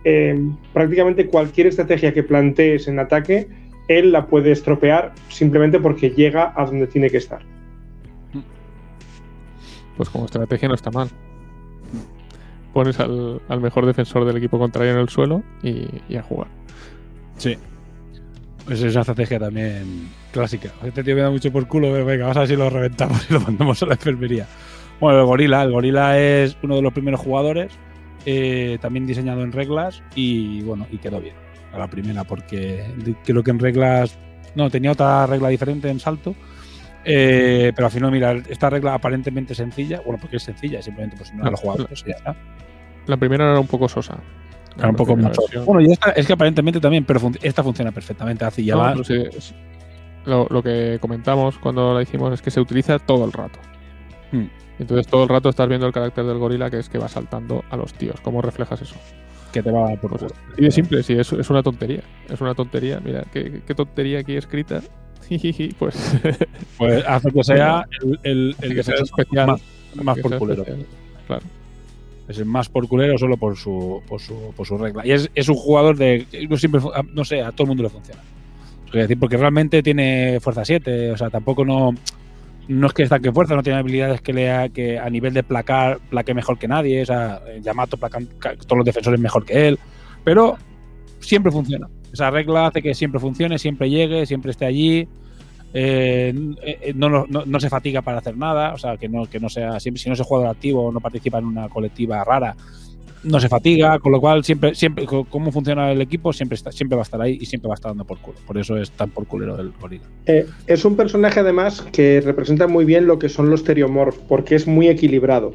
eh, 0.05 0.35
prácticamente 0.73 1.27
cualquier 1.27 1.67
estrategia 1.67 2.15
que 2.15 2.23
plantees 2.23 2.89
en 2.89 2.99
ataque, 3.01 3.47
él 3.89 4.13
la 4.13 4.29
puede 4.29 4.51
estropear 4.51 5.13
simplemente 5.29 5.79
porque 5.79 6.09
llega 6.09 6.55
a 6.57 6.65
donde 6.65 6.87
tiene 6.87 7.11
que 7.11 7.19
estar. 7.19 7.58
Pues 9.99 10.09
como 10.09 10.25
estrategia 10.25 10.69
no 10.69 10.75
está 10.75 10.91
mal. 10.91 11.11
Pones 12.73 12.99
al, 13.01 13.41
mejor 13.61 13.85
defensor 13.85 14.25
del 14.25 14.37
equipo 14.37 14.59
contrario 14.59 14.93
en 14.93 14.99
el 14.99 15.09
suelo 15.09 15.43
y, 15.63 16.17
a 16.17 16.23
jugar. 16.23 16.47
Sí. 17.37 17.59
Pues 18.65 18.81
es 18.81 18.93
una 18.93 19.01
estrategia 19.01 19.41
también 19.41 20.09
clásica. 20.33 20.71
Este 20.85 21.03
tío 21.03 21.17
me 21.17 21.23
da 21.23 21.31
mucho 21.31 21.51
por 21.51 21.67
culo, 21.67 21.91
pero 21.93 22.07
venga, 22.07 22.25
vamos 22.25 22.37
a 22.37 22.41
ver 22.41 22.49
si 22.49 22.57
lo 22.57 22.71
reventamos 22.71 23.29
y 23.29 23.33
lo 23.35 23.41
mandamos 23.41 23.83
a 23.83 23.87
la 23.87 23.95
enfermería. 23.95 24.47
Bueno, 25.01 25.21
el 25.21 25.27
gorila, 25.27 25.63
el 25.63 25.73
gorila 25.73 26.19
es 26.19 26.57
uno 26.63 26.77
de 26.77 26.83
los 26.83 26.93
primeros 26.93 27.21
jugadores, 27.21 27.73
eh, 28.25 28.79
también 28.81 29.07
diseñado 29.07 29.43
en 29.43 29.53
reglas 29.53 30.03
y 30.15 30.63
bueno, 30.63 30.87
y 30.91 30.99
quedó 30.99 31.21
bien 31.21 31.35
a 31.73 31.79
la 31.79 31.89
primera 31.89 32.25
porque 32.25 32.85
creo 33.25 33.43
que 33.43 33.51
en 33.51 33.59
reglas, 33.59 34.17
no, 34.55 34.71
tenía 34.71 34.93
otra 34.93 35.27
regla 35.27 35.49
diferente 35.49 35.89
en 35.89 35.99
salto, 35.99 36.35
eh, 37.09 37.73
pero 37.75 37.87
al 37.87 37.93
final, 37.93 38.11
mira, 38.13 38.33
esta 38.49 38.71
regla 38.71 38.95
aparentemente 38.95 39.55
sencilla, 39.55 40.01
bueno, 40.05 40.19
porque 40.21 40.37
es 40.37 40.43
sencilla, 40.43 40.81
simplemente 40.83 41.17
pues 41.17 41.33
no 41.35 41.45
a 41.45 41.51
los 41.51 41.61
jugadores 41.61 42.03
y 42.07 42.11
ya 42.11 42.17
está. 42.17 42.37
La 43.07 43.17
primera 43.17 43.51
era 43.51 43.59
un 43.61 43.67
poco 43.67 43.89
sosa. 43.89 44.19
Era 44.77 44.91
un 44.91 44.95
poco 44.97 45.17
versión. 45.17 45.65
Bueno, 45.65 45.81
y 45.81 45.91
esta 45.93 46.11
es 46.11 46.27
que 46.27 46.35
aparentemente 46.35 46.79
también, 46.81 47.05
pero 47.05 47.19
fun- 47.19 47.37
esta 47.43 47.63
funciona 47.65 47.91
perfectamente. 47.91 48.45
Así 48.45 48.65
ya 48.65 48.75
No, 48.75 48.81
va. 48.81 48.93
pero 48.93 49.05
sí, 49.05 49.15
es- 49.37 49.55
lo, 50.27 50.47
lo 50.51 50.63
que 50.63 50.99
comentamos 51.01 51.59
cuando 51.59 51.95
la 51.95 52.03
hicimos 52.03 52.33
es 52.35 52.43
que 52.43 52.51
se 52.51 52.61
utiliza 52.61 52.99
todo 52.99 53.25
el 53.25 53.33
rato. 53.33 53.59
Hmm. 54.31 54.45
Entonces 54.79 55.07
todo 55.09 55.25
el 55.25 55.29
rato 55.31 55.49
estás 55.49 55.67
viendo 55.69 55.87
el 55.87 55.93
carácter 55.93 56.25
del 56.25 56.39
gorila 56.39 56.71
que 56.71 56.79
es 56.79 56.89
que 56.89 56.99
va 56.99 57.09
saltando 57.09 57.65
a 57.71 57.77
los 57.77 57.95
tíos. 57.95 58.21
¿Cómo 58.21 58.43
reflejas 58.43 58.83
eso? 58.83 58.97
que 59.51 59.63
te 59.63 59.71
va 59.71 59.89
por 59.97 60.11
Pues 60.11 60.25
así 60.25 60.63
de 60.63 60.71
simple, 60.71 61.03
sí, 61.03 61.15
es, 61.15 61.33
es 61.33 61.49
una 61.49 61.63
tontería. 61.63 62.03
Es 62.29 62.39
una 62.43 62.55
tontería. 62.55 63.01
Mira, 63.03 63.25
qué, 63.33 63.63
qué 63.67 63.75
tontería 63.75 64.19
aquí 64.21 64.37
escrita. 64.37 64.83
Pues 65.79 65.95
Pues 66.79 67.05
hace 67.07 67.31
que 67.31 67.45
sea 67.45 67.85
el, 68.03 68.19
el, 68.23 68.57
el 68.63 68.75
que 68.75 68.83
sea 68.83 68.95
especial. 68.97 69.47
más, 69.47 69.61
más 69.95 70.19
por 70.19 70.39
culero. 70.39 70.63
especial. 70.63 70.87
Claro. 71.27 71.43
Es 72.29 72.39
el 72.39 72.45
más 72.45 72.69
por 72.69 72.87
culero 72.89 73.17
solo 73.19 73.37
por 73.37 73.57
su, 73.57 74.03
por 74.07 74.21
su, 74.21 74.53
por 74.57 74.67
su 74.67 74.77
regla. 74.79 75.07
Y 75.07 75.13
es, 75.13 75.31
es 75.35 75.49
un 75.49 75.57
jugador 75.57 75.97
de. 75.97 76.27
No, 76.49 76.57
siempre, 76.57 76.81
no 77.13 77.25
sé, 77.25 77.43
a 77.43 77.53
todo 77.53 77.65
el 77.65 77.69
mundo 77.69 77.83
le 77.83 77.89
funciona. 77.89 78.21
Es 78.89 78.93
decir, 78.93 79.19
porque 79.19 79.37
realmente 79.37 79.83
tiene 79.83 80.39
fuerza 80.41 80.65
7. 80.65 81.13
O 81.13 81.17
sea, 81.17 81.31
tampoco 81.31 81.65
no. 81.65 81.95
No 82.69 82.87
es 82.87 82.93
que 82.93 83.03
destaque 83.03 83.33
fuerza, 83.33 83.55
no 83.55 83.63
tiene 83.63 83.79
habilidades 83.79 84.21
que, 84.21 84.35
lea, 84.35 84.69
que 84.69 84.99
a 84.99 85.09
nivel 85.09 85.33
de 85.33 85.43
placar 85.43 86.01
plaque 86.11 86.35
mejor 86.35 86.59
que 86.59 86.69
nadie. 86.69 87.01
O 87.03 87.07
sea, 87.07 87.41
Yamato 87.63 87.97
placan 87.97 88.27
ca- 88.39 88.57
todos 88.57 88.77
los 88.79 88.85
defensores 88.85 89.19
mejor 89.19 89.47
que 89.47 89.69
él. 89.69 89.79
Pero 90.23 90.59
siempre 91.21 91.51
funciona. 91.51 91.89
Esa 92.13 92.31
regla 92.31 92.67
hace 92.69 92.83
que 92.83 92.95
siempre 92.95 93.21
funcione, 93.21 93.59
siempre 93.59 93.91
llegue, 93.91 94.27
siempre 94.27 94.51
esté 94.51 94.65
allí. 94.67 95.07
Eh, 95.75 96.33
eh, 96.63 96.93
no, 96.95 97.09
no, 97.11 97.27
no- 97.29 97.61
se 97.61 97.69
fatiga 97.69 98.01
para 98.01 98.19
hacer 98.19 98.37
nada, 98.37 98.73
o 98.73 98.79
sea, 98.79 98.97
que 98.97 99.09
no, 99.09 99.27
que 99.27 99.39
no 99.39 99.49
sea, 99.51 99.79
siempre, 99.81 100.03
si 100.03 100.09
no 100.09 100.15
es 100.15 100.21
jugador 100.23 100.49
activo 100.49 100.87
o 100.87 100.93
no 100.93 101.01
participa 101.01 101.39
en 101.39 101.45
una 101.45 101.69
colectiva 101.69 102.25
rara, 102.25 102.57
no 103.25 103.39
se 103.39 103.49
fatiga, 103.51 103.99
con 103.99 104.13
lo 104.13 104.21
cual 104.21 104.45
siempre, 104.45 104.75
siempre, 104.75 105.05
cómo 105.05 105.53
funciona 105.53 105.91
el 105.93 106.01
equipo, 106.01 106.33
siempre 106.33 106.55
está, 106.55 106.73
siempre 106.73 106.97
va 106.97 107.03
a 107.03 107.05
estar 107.05 107.21
ahí 107.21 107.37
y 107.41 107.45
siempre 107.47 107.69
va 107.69 107.75
a 107.75 107.77
estar 107.77 107.91
dando 107.91 108.05
por 108.05 108.19
culo. 108.19 108.39
Por 108.47 108.57
eso 108.57 108.79
es 108.79 108.91
tan 108.93 109.11
por 109.11 109.27
culero 109.27 109.59
el 109.61 109.73
gorila. 109.79 110.05
Eh, 110.27 110.47
es 110.67 110.85
un 110.85 110.97
personaje 110.97 111.41
además 111.41 111.83
que 111.93 112.23
representa 112.23 112.67
muy 112.69 112.85
bien 112.87 113.07
lo 113.07 113.19
que 113.19 113.29
son 113.29 113.51
los 113.51 113.65
Teriomorph, 113.65 114.17
porque 114.29 114.55
es 114.55 114.67
muy 114.67 114.89
equilibrado. 114.89 115.53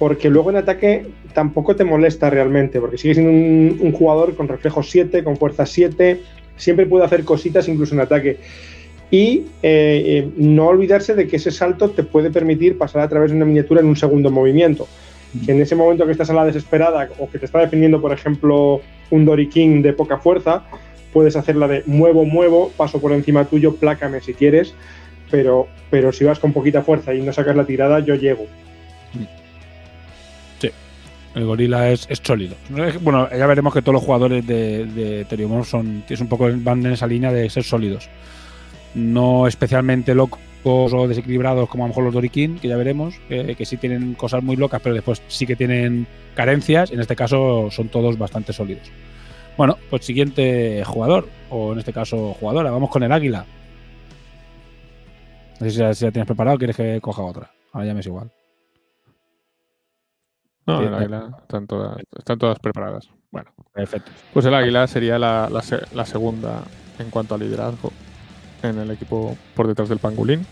Porque 0.00 0.30
luego 0.30 0.50
en 0.50 0.56
ataque 0.56 1.06
tampoco 1.34 1.76
te 1.76 1.84
molesta 1.84 2.28
realmente, 2.28 2.80
porque 2.80 2.98
sigue 2.98 3.14
siendo 3.14 3.30
un, 3.30 3.78
un 3.80 3.92
jugador 3.92 4.34
con 4.34 4.48
reflejo 4.48 4.82
7, 4.82 5.22
con 5.22 5.36
fuerza 5.36 5.66
7, 5.66 6.20
siempre 6.56 6.86
puede 6.86 7.04
hacer 7.04 7.22
cositas 7.22 7.68
incluso 7.68 7.94
en 7.94 8.00
ataque. 8.00 8.38
Y 9.10 9.44
eh, 9.62 10.02
eh, 10.22 10.28
no 10.36 10.68
olvidarse 10.68 11.14
de 11.14 11.26
que 11.26 11.36
ese 11.36 11.50
salto 11.50 11.90
te 11.90 12.04
puede 12.04 12.30
permitir 12.30 12.78
pasar 12.78 13.02
a 13.02 13.08
través 13.08 13.30
de 13.30 13.36
una 13.36 13.44
miniatura 13.44 13.80
en 13.80 13.88
un 13.88 13.96
segundo 13.96 14.30
movimiento. 14.30 14.86
Que 15.44 15.52
en 15.52 15.60
ese 15.60 15.76
momento 15.76 16.06
que 16.06 16.12
estás 16.12 16.30
a 16.30 16.34
la 16.34 16.44
desesperada 16.44 17.08
o 17.18 17.28
que 17.28 17.38
te 17.38 17.46
está 17.46 17.60
defendiendo, 17.60 18.00
por 18.00 18.12
ejemplo, 18.12 18.80
un 19.10 19.24
Dorikin 19.24 19.82
de 19.82 19.92
poca 19.92 20.18
fuerza, 20.18 20.64
puedes 21.12 21.36
hacer 21.36 21.56
la 21.56 21.68
de 21.68 21.82
muevo, 21.86 22.24
muevo, 22.24 22.70
paso 22.76 23.00
por 23.00 23.12
encima 23.12 23.44
tuyo, 23.44 23.74
plácame 23.76 24.20
si 24.20 24.34
quieres, 24.34 24.74
pero, 25.30 25.66
pero 25.90 26.12
si 26.12 26.24
vas 26.24 26.38
con 26.38 26.52
poquita 26.52 26.82
fuerza 26.82 27.14
y 27.14 27.20
no 27.22 27.32
sacas 27.32 27.56
la 27.56 27.64
tirada, 27.64 28.00
yo 28.00 28.14
llego. 28.14 28.46
El 31.34 31.44
gorila 31.44 31.90
es, 31.90 32.06
es 32.10 32.20
sólido. 32.22 32.56
Bueno, 33.00 33.28
ya 33.30 33.46
veremos 33.46 33.72
que 33.72 33.82
todos 33.82 33.94
los 33.94 34.02
jugadores 34.02 34.46
de, 34.46 34.84
de 34.86 35.24
Teriomorph 35.26 35.74
es 36.08 36.20
un 36.20 36.28
poco, 36.28 36.48
van 36.52 36.84
en 36.84 36.92
esa 36.92 37.06
línea 37.06 37.32
de 37.32 37.48
ser 37.48 37.62
sólidos. 37.62 38.08
No 38.94 39.46
especialmente 39.46 40.14
locos 40.14 40.40
o 40.64 41.08
desequilibrados 41.08 41.68
como 41.68 41.84
a 41.84 41.86
lo 41.86 41.90
mejor 41.90 42.04
los 42.04 42.14
Dorikin, 42.14 42.58
que 42.58 42.68
ya 42.68 42.76
veremos, 42.76 43.14
eh, 43.30 43.54
que 43.56 43.64
sí 43.64 43.76
tienen 43.76 44.14
cosas 44.14 44.42
muy 44.42 44.56
locas, 44.56 44.80
pero 44.82 44.94
después 44.94 45.22
sí 45.28 45.46
que 45.46 45.56
tienen 45.56 46.06
carencias. 46.34 46.90
En 46.90 47.00
este 47.00 47.14
caso 47.14 47.70
son 47.70 47.88
todos 47.88 48.18
bastante 48.18 48.52
sólidos. 48.52 48.90
Bueno, 49.56 49.78
pues 49.88 50.04
siguiente 50.04 50.82
jugador, 50.84 51.28
o 51.48 51.72
en 51.72 51.78
este 51.78 51.92
caso 51.92 52.34
jugadora. 52.40 52.70
Vamos 52.70 52.90
con 52.90 53.02
el 53.02 53.12
águila. 53.12 53.46
No 55.60 55.66
sé 55.66 55.70
si 55.70 55.78
ya, 55.78 55.94
si 55.94 56.04
ya 56.04 56.10
tienes 56.10 56.26
preparado 56.26 56.58
quieres 56.58 56.76
que 56.76 57.00
coja 57.00 57.22
otra. 57.22 57.50
Ahora 57.72 57.86
ya 57.86 57.94
me 57.94 58.00
es 58.00 58.06
igual. 58.06 58.32
No, 60.70 60.86
el 60.86 60.94
águila 60.94 61.30
están 61.42 61.66
todas, 61.66 61.96
están 62.16 62.38
todas 62.38 62.58
preparadas. 62.58 63.08
Bueno, 63.30 63.50
Perfecto. 63.72 64.10
pues 64.32 64.44
el 64.46 64.54
águila 64.54 64.86
sería 64.86 65.18
la, 65.18 65.48
la 65.50 65.62
la 65.94 66.06
segunda 66.06 66.62
en 66.98 67.10
cuanto 67.10 67.34
a 67.34 67.38
liderazgo 67.38 67.92
en 68.62 68.78
el 68.78 68.90
equipo 68.90 69.36
por 69.54 69.66
detrás 69.68 69.88
del 69.88 69.98
pangolín. 69.98 70.44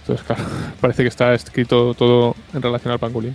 Entonces, 0.00 0.26
claro, 0.26 0.44
parece 0.80 1.02
que 1.02 1.08
está 1.08 1.34
escrito 1.34 1.94
todo 1.94 2.34
en 2.54 2.62
relación 2.62 2.92
al 2.92 2.98
pangolín. 2.98 3.34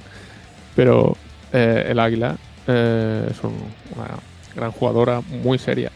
Pero 0.76 1.16
eh, 1.52 1.86
el 1.90 2.00
águila 2.00 2.36
eh, 2.68 3.28
es 3.30 3.44
un- 3.44 3.64
una 3.96 4.08
gran 4.56 4.72
jugadora, 4.72 5.22
muy 5.22 5.58
seria. 5.60 5.92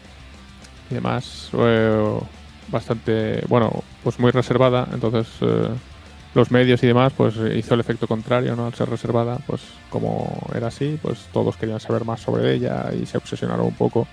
Y 0.90 0.94
además, 0.94 1.50
eh, 1.54 2.18
bastante, 2.68 3.42
bueno, 3.48 3.82
pues 4.04 4.18
muy 4.20 4.30
reservada. 4.30 4.86
Entonces, 4.92 5.26
los 6.34 6.50
medios 6.50 6.82
y 6.82 6.86
demás, 6.86 7.12
pues 7.16 7.34
hizo 7.56 7.74
el 7.74 7.80
efecto 7.80 8.06
contrario, 8.06 8.54
¿no? 8.54 8.66
Al 8.66 8.74
ser 8.74 8.88
reservada, 8.88 9.38
pues 9.46 9.62
como 9.90 10.46
era 10.54 10.68
así, 10.68 10.98
pues 11.00 11.26
todos 11.32 11.56
querían 11.56 11.80
saber 11.80 12.04
más 12.04 12.20
sobre 12.20 12.54
ella 12.54 12.90
y 12.92 13.06
se 13.06 13.18
obsesionaron 13.18 13.66
un 13.66 13.74
poco. 13.74 14.06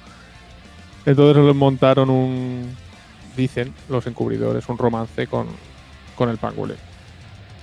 Entonces 1.05 1.55
montaron 1.55 2.09
un, 2.09 2.75
dicen 3.35 3.73
los 3.89 4.07
encubridores, 4.07 4.67
un 4.69 4.77
romance 4.77 5.27
con, 5.27 5.47
con 6.15 6.29
el 6.29 6.37
pangolín. 6.37 6.77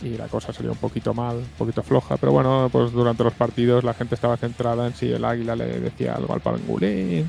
y 0.03 0.11
la 0.17 0.29
cosa 0.29 0.53
salió 0.53 0.73
un 0.73 0.79
poquito 0.79 1.15
mal, 1.15 1.37
un 1.37 1.51
poquito 1.59 1.83
floja. 1.83 2.17
Pero 2.17 2.33
bueno, 2.33 2.69
pues 2.71 2.93
durante 2.93 3.25
los 3.25 3.33
partidos 3.33 3.85
la 3.85 3.95
gente 3.95 4.15
estaba 4.15 4.37
centrada 4.37 4.87
en 4.87 4.95
si 4.95 5.11
el 5.11 5.25
águila 5.25 5.57
le 5.57 5.81
decía 5.81 6.15
algo 6.15 6.35
al 6.35 6.41
pangolín 6.41 7.29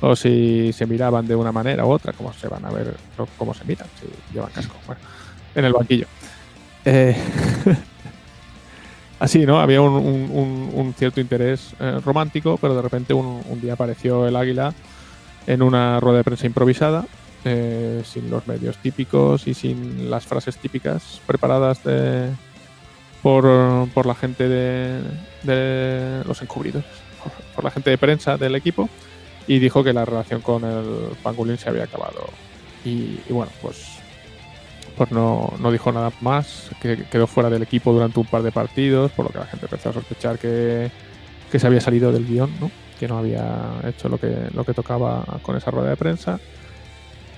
o 0.00 0.16
si 0.16 0.72
se 0.72 0.86
miraban 0.86 1.26
de 1.26 1.36
una 1.36 1.52
manera 1.52 1.86
u 1.86 1.90
otra, 1.90 2.12
como 2.12 2.32
se 2.32 2.48
van 2.48 2.64
a 2.64 2.70
ver, 2.70 2.96
cómo 3.38 3.54
se 3.54 3.64
miran, 3.64 3.86
si 4.00 4.34
llevan 4.34 4.50
casco. 4.50 4.74
Bueno, 4.86 5.00
en 5.54 5.64
el 5.64 5.72
banquillo. 5.72 6.06
Eh, 6.84 7.16
así, 9.18 9.46
¿no? 9.46 9.60
Había 9.60 9.80
un, 9.80 10.94
cierto 10.96 11.20
interés 11.20 11.74
eh, 11.80 12.00
romántico, 12.04 12.58
pero 12.60 12.74
de 12.74 12.82
repente 12.82 13.14
un, 13.14 13.60
día 13.60 13.74
apareció 13.74 14.26
el 14.26 14.36
águila 14.36 14.74
en 15.46 15.62
una 15.62 16.00
rueda 16.00 16.18
de 16.18 16.24
prensa 16.24 16.46
improvisada, 16.46 17.06
eh, 17.44 18.02
sin 18.04 18.30
los 18.30 18.46
medios 18.46 18.78
típicos 18.78 19.46
y 19.46 19.54
sin 19.54 20.10
las 20.10 20.26
frases 20.26 20.56
típicas 20.56 21.20
preparadas 21.26 21.82
de, 21.84 22.30
por, 23.24 24.06
la 24.06 24.14
gente 24.14 24.48
de, 24.48 26.22
los 26.26 26.42
encubridos, 26.42 26.84
por 27.54 27.64
la 27.64 27.70
gente 27.70 27.90
de 27.90 27.98
prensa 27.98 28.36
del 28.36 28.54
equipo 28.54 28.88
y 29.46 29.58
dijo 29.58 29.82
que 29.82 29.92
la 29.92 30.04
relación 30.04 30.42
con 30.42 30.64
el 30.64 31.16
pangolín 31.22 31.58
se 31.58 31.68
había 31.68 31.84
acabado. 31.84 32.28
Y, 32.84 33.18
bueno, 33.30 33.50
pues, 33.62 33.93
pues 34.96 35.10
no, 35.10 35.52
no, 35.58 35.72
dijo 35.72 35.90
nada 35.92 36.12
más, 36.20 36.70
que 36.80 37.04
quedó 37.04 37.26
fuera 37.26 37.50
del 37.50 37.62
equipo 37.62 37.92
durante 37.92 38.20
un 38.20 38.26
par 38.26 38.42
de 38.42 38.52
partidos, 38.52 39.10
por 39.12 39.26
lo 39.26 39.30
que 39.32 39.38
la 39.38 39.46
gente 39.46 39.66
empezó 39.66 39.90
a 39.90 39.92
sospechar 39.92 40.38
que, 40.38 40.90
que 41.50 41.58
se 41.58 41.66
había 41.66 41.80
salido 41.80 42.12
del 42.12 42.26
guion, 42.26 42.50
¿no? 42.60 42.70
que 42.98 43.08
no 43.08 43.18
había 43.18 43.80
hecho 43.84 44.08
lo 44.08 44.18
que, 44.18 44.48
lo 44.54 44.64
que 44.64 44.74
tocaba 44.74 45.24
con 45.42 45.56
esa 45.56 45.70
rueda 45.70 45.90
de 45.90 45.96
prensa. 45.96 46.38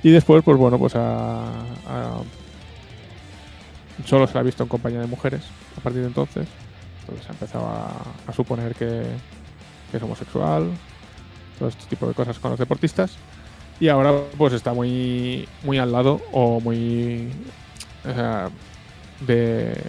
Y 0.02 0.10
después, 0.10 0.44
pues 0.44 0.56
bueno, 0.56 0.78
pues 0.78 0.92
solo 4.04 4.26
se 4.26 4.34
la 4.34 4.40
ha 4.40 4.42
visto 4.42 4.62
en 4.62 4.68
compañía 4.68 5.00
de 5.00 5.06
mujeres 5.06 5.42
a 5.76 5.80
partir 5.80 6.02
de 6.02 6.08
entonces. 6.08 6.46
Entonces 7.00 7.28
ha 7.28 7.32
empezado 7.32 7.66
a, 7.66 8.32
suponer 8.32 8.74
que, 8.74 9.02
que 9.90 9.96
es 9.96 10.02
homosexual, 10.02 10.70
todo 11.58 11.68
este 11.68 11.86
tipo 11.86 12.06
de 12.06 12.14
cosas 12.14 12.38
con 12.38 12.50
los 12.50 12.60
deportistas. 12.60 13.16
Y 13.78 13.88
ahora 13.88 14.12
pues 14.38 14.52
está 14.52 14.72
muy, 14.72 15.48
muy 15.62 15.78
al 15.78 15.92
lado 15.92 16.20
o 16.32 16.60
muy 16.60 17.30
de 19.26 19.82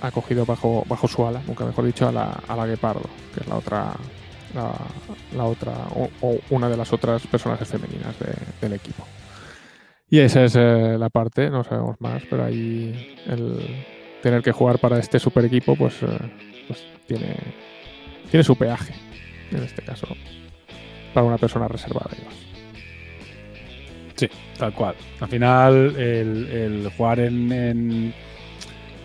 acogido 0.00 0.44
bajo, 0.44 0.84
bajo 0.88 1.08
su 1.08 1.26
ala, 1.26 1.40
nunca 1.46 1.64
mejor 1.64 1.86
dicho, 1.86 2.08
a 2.08 2.12
la, 2.12 2.42
a 2.46 2.56
la 2.56 2.66
Guepardo, 2.66 3.08
que 3.34 3.40
es 3.40 3.46
la 3.46 3.56
otra 3.56 3.94
la, 5.34 5.44
otra 5.44 5.72
o, 5.94 6.38
una 6.50 6.68
de 6.68 6.76
las 6.76 6.92
otras 6.92 7.26
personajes 7.26 7.68
femeninas 7.68 8.14
del 8.60 8.72
equipo. 8.72 9.06
Y 10.10 10.18
esa 10.18 10.44
es 10.44 10.56
eh, 10.56 10.96
la 10.98 11.08
parte, 11.08 11.48
no 11.48 11.64
sabemos 11.64 11.96
más, 12.00 12.22
pero 12.28 12.44
ahí 12.44 13.16
el 13.26 13.84
tener 14.22 14.42
que 14.42 14.52
jugar 14.52 14.78
para 14.78 14.98
este 14.98 15.18
super 15.18 15.44
equipo 15.44 15.74
pues, 15.74 16.02
eh, 16.02 16.18
pues 16.68 16.84
tiene, 17.06 17.36
tiene 18.30 18.44
su 18.44 18.54
peaje 18.56 18.94
en 19.50 19.62
este 19.62 19.82
caso, 19.82 20.06
para 21.14 21.26
una 21.26 21.38
persona 21.38 21.66
reservada. 21.68 22.10
Sí, 24.22 24.28
tal 24.56 24.72
cual. 24.72 24.94
Al 25.18 25.28
final, 25.28 25.96
el, 25.96 26.88
jugar 26.96 27.18
en, 27.18 28.14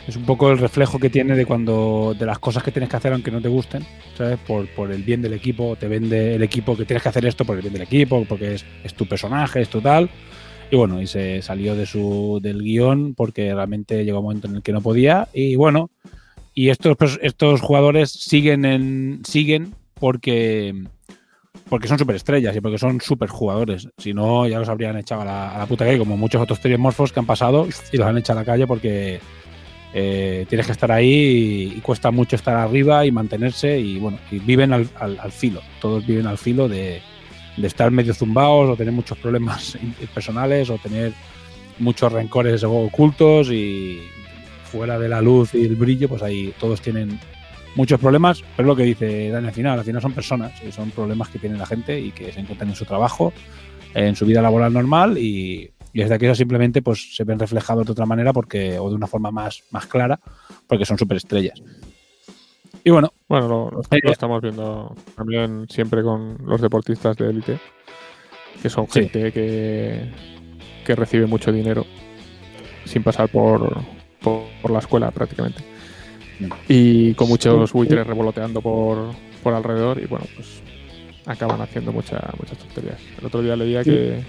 es 0.07 0.15
un 0.15 0.25
poco 0.25 0.51
el 0.51 0.59
reflejo 0.59 0.99
que 0.99 1.09
tiene 1.09 1.35
de 1.35 1.47
cuando 1.47 2.15
de 2.15 2.27
las 2.27 2.37
cosas 2.37 2.61
que 2.61 2.71
tienes 2.71 2.87
que 2.87 2.97
hacer 2.97 3.13
aunque 3.13 3.31
no 3.31 3.41
te 3.41 3.47
gusten, 3.47 3.83
¿sabes? 4.15 4.37
Por, 4.45 4.67
por 4.75 4.91
el 4.91 5.01
bien 5.01 5.23
del 5.23 5.33
equipo, 5.33 5.75
te 5.75 5.87
vende 5.87 6.35
el 6.35 6.43
equipo 6.43 6.77
que 6.77 6.85
tienes 6.85 7.01
que 7.01 7.09
hacer 7.09 7.25
esto 7.25 7.45
por 7.45 7.55
el 7.55 7.63
bien 7.63 7.73
del 7.73 7.81
equipo, 7.81 8.25
porque 8.29 8.53
es, 8.53 8.65
es 8.83 8.93
tu 8.93 9.07
personaje, 9.07 9.59
es 9.59 9.69
tu 9.69 9.81
tal. 9.81 10.07
Y 10.69 10.75
bueno, 10.75 11.01
y 11.01 11.07
se 11.07 11.41
salió 11.41 11.75
de 11.75 11.87
su 11.87 12.39
del 12.39 12.61
guion 12.61 13.15
porque 13.15 13.55
realmente 13.55 14.05
llegó 14.05 14.19
un 14.19 14.25
momento 14.25 14.47
en 14.47 14.57
el 14.57 14.61
que 14.61 14.71
no 14.71 14.81
podía. 14.81 15.29
Y 15.33 15.55
bueno, 15.55 15.89
y 16.53 16.69
estos, 16.69 16.95
estos 17.23 17.61
jugadores 17.61 18.11
siguen 18.11 18.65
en, 18.65 19.21
siguen 19.25 19.73
porque, 19.99 20.75
porque 21.69 21.87
son 21.87 21.99
superestrellas 21.99 22.55
y 22.55 22.61
porque 22.61 22.77
son 22.77 23.01
super 23.01 23.29
jugadores. 23.29 23.89
Si 23.97 24.13
no, 24.13 24.47
ya 24.47 24.59
los 24.59 24.69
habrían 24.69 24.97
echado 24.97 25.21
a 25.21 25.57
la, 25.57 25.65
puta 25.67 25.85
calle, 25.85 25.97
como 25.97 26.17
muchos 26.17 26.41
otros 26.41 26.59
morfos 26.77 27.11
que 27.11 27.19
han 27.19 27.25
pasado 27.25 27.67
y 27.91 27.97
los 27.97 28.07
han 28.07 28.17
echado 28.17 28.39
a 28.39 28.41
la 28.41 28.45
calle 28.45 28.67
porque 28.67 29.19
eh, 29.93 30.45
tienes 30.49 30.65
que 30.65 30.71
estar 30.71 30.91
ahí 30.91 31.73
y, 31.75 31.81
cuesta 31.81 32.11
mucho 32.11 32.35
estar 32.35 32.55
arriba 32.55 33.05
y 33.05 33.11
mantenerse 33.11 33.79
y 33.79 33.99
bueno, 33.99 34.17
y 34.31 34.39
viven 34.39 34.73
al, 34.73 34.87
filo. 35.31 35.61
Todos 35.81 36.05
viven 36.05 36.27
al 36.27 36.37
filo 36.37 36.67
de, 36.67 37.01
de 37.57 37.67
estar 37.67 37.91
medio 37.91 38.13
zumbados 38.13 38.69
o 38.69 38.75
tener 38.75 38.93
muchos 38.93 39.17
problemas 39.17 39.77
personales 40.13 40.69
o 40.69 40.77
tener 40.77 41.13
muchos 41.79 42.11
rencores 42.11 42.63
ocultos 42.63 43.51
y 43.51 44.01
fuera 44.71 44.99
de 44.99 45.09
la 45.09 45.21
luz 45.21 45.53
y 45.53 45.65
el 45.65 45.75
brillo, 45.75 46.09
pues 46.09 46.21
ahí 46.21 46.53
todos 46.59 46.81
tienen 46.81 47.19
muchos 47.77 47.99
problemas, 47.99 48.43
pero 48.55 48.63
es 48.63 48.67
lo 48.67 48.75
que 48.75 48.83
dice 48.83 49.29
Dani 49.29 49.47
al 49.47 49.53
final, 49.53 49.79
al 49.79 49.85
final 49.85 50.01
son 50.01 50.11
personas 50.11 50.51
y 50.63 50.71
son 50.71 50.89
problemas 50.89 51.29
que 51.29 51.39
tiene 51.39 51.57
la 51.57 51.65
gente 51.65 51.97
y 51.97 52.11
que 52.11 52.31
se 52.33 52.39
encuentran 52.39 52.69
en 52.69 52.75
su 52.75 52.85
trabajo, 52.85 53.31
en 53.93 54.15
su 54.15 54.25
vida 54.25 54.41
laboral 54.41 54.73
normal 54.73 55.17
y, 55.17 55.71
desde 55.93 56.13
aquí 56.13 56.25
eso 56.25 56.35
simplemente 56.35 56.83
pues 56.83 57.15
se 57.15 57.23
ven 57.23 57.39
reflejados 57.39 57.83
de 57.83 57.91
otra 57.91 58.05
manera 58.05 58.31
porque 58.31 58.77
o 58.77 58.87
de 58.87 58.95
una 58.95 59.07
forma 59.07 59.31
más, 59.31 59.63
más 59.71 59.87
clara 59.87 60.19
porque 60.67 60.85
son 60.85 60.97
superestrellas. 60.97 61.59
Y 62.83 62.91
bueno, 62.91 63.13
bueno 63.27 63.47
lo, 63.47 63.81
estamos 64.11 64.41
viendo 64.41 64.93
también 65.15 65.65
siempre 65.69 66.03
con 66.03 66.37
los 66.45 66.61
deportistas 66.61 67.17
de 67.17 67.29
élite, 67.29 67.59
que 68.61 68.69
son 68.69 68.87
gente 68.87 69.31
que, 69.31 70.11
que 70.85 70.95
recibe 70.95 71.25
mucho 71.25 71.51
dinero 71.51 71.83
sin 72.85 73.01
pasar 73.01 73.29
por, 73.29 73.81
por 74.21 74.71
la 74.71 74.79
escuela 74.79 75.09
prácticamente 75.09 75.76
y 76.67 77.13
con 77.13 77.27
muchos 77.27 77.71
buitres 77.73 78.05
revoloteando 78.05 78.61
por, 78.61 79.11
por 79.43 79.53
alrededor 79.53 79.99
y 80.01 80.05
bueno, 80.05 80.25
pues 80.35 80.61
acaban 81.25 81.61
haciendo 81.61 81.91
muchas 81.91 82.21
muchas 82.39 82.57
tonterías. 82.57 82.99
El 83.19 83.25
otro 83.25 83.41
día 83.41 83.55
leía 83.55 83.83
que 83.83 84.23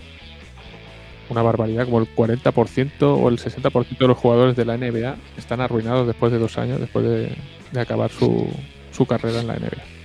una 1.31 1.43
barbaridad, 1.43 1.85
como 1.85 2.01
el 2.01 2.15
40% 2.15 2.91
o 3.03 3.29
el 3.29 3.39
60% 3.39 3.99
de 3.99 4.09
los 4.09 4.17
jugadores 4.17 4.57
de 4.57 4.65
la 4.65 4.77
NBA 4.77 5.17
están 5.37 5.61
arruinados 5.61 6.07
después 6.07 6.33
de 6.33 6.39
dos 6.39 6.57
años, 6.59 6.81
después 6.81 7.05
de, 7.05 7.37
acabar 7.79 8.11
su, 8.11 8.49
su 8.93 9.07
carrera 9.07 9.41
en 9.41 9.47
la 9.47 9.55
NBA. 9.55 9.99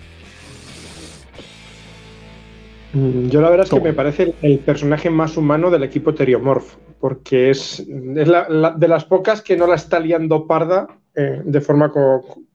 Mm, 2.93 3.29
yo 3.29 3.41
la 3.41 3.49
verdad 3.49 3.65
es 3.65 3.73
que 3.73 3.79
me 3.79 3.93
parece 3.93 4.33
el 4.41 4.59
personaje 4.59 5.09
más 5.09 5.37
humano 5.37 5.71
del 5.71 5.83
equipo 5.83 6.13
Teriomorph, 6.13 6.75
porque 6.99 7.49
es, 7.49 7.79
es 7.79 8.27
la, 8.27 8.75
de 8.77 8.87
las 8.87 9.05
pocas 9.05 9.41
que 9.41 9.55
no 9.55 9.65
la 9.65 9.75
está 9.75 9.99
liando 9.99 10.45
parda 10.45 10.87
eh, 11.16 11.41
de 11.43 11.61
forma 11.61 11.91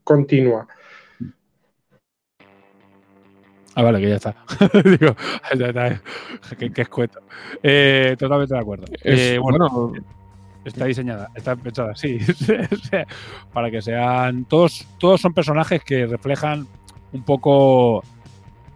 continua. 0.05 0.67
Ah, 3.75 3.83
vale, 3.83 4.01
que 4.01 4.09
ya 4.09 4.17
está. 4.17 4.35
Digo, 4.85 5.15
qué, 6.75 6.83
escueto. 6.83 7.21
Eh, 7.63 8.17
totalmente 8.19 8.53
de 8.55 8.61
acuerdo. 8.61 8.87
Eh, 9.05 9.39
bueno, 9.41 9.93
está 10.65 10.87
diseñada, 10.87 11.29
está 11.37 11.55
pensada 11.55 11.93
así. 11.93 12.19
para 13.53 13.71
que 13.71 13.81
sean. 13.81 14.47
Todos, 14.47 14.85
todos 14.99 15.21
son 15.21 15.33
personajes 15.33 15.85
que 15.85 16.07
reflejan 16.07 16.67
un 17.13 17.23
poco 17.23 18.03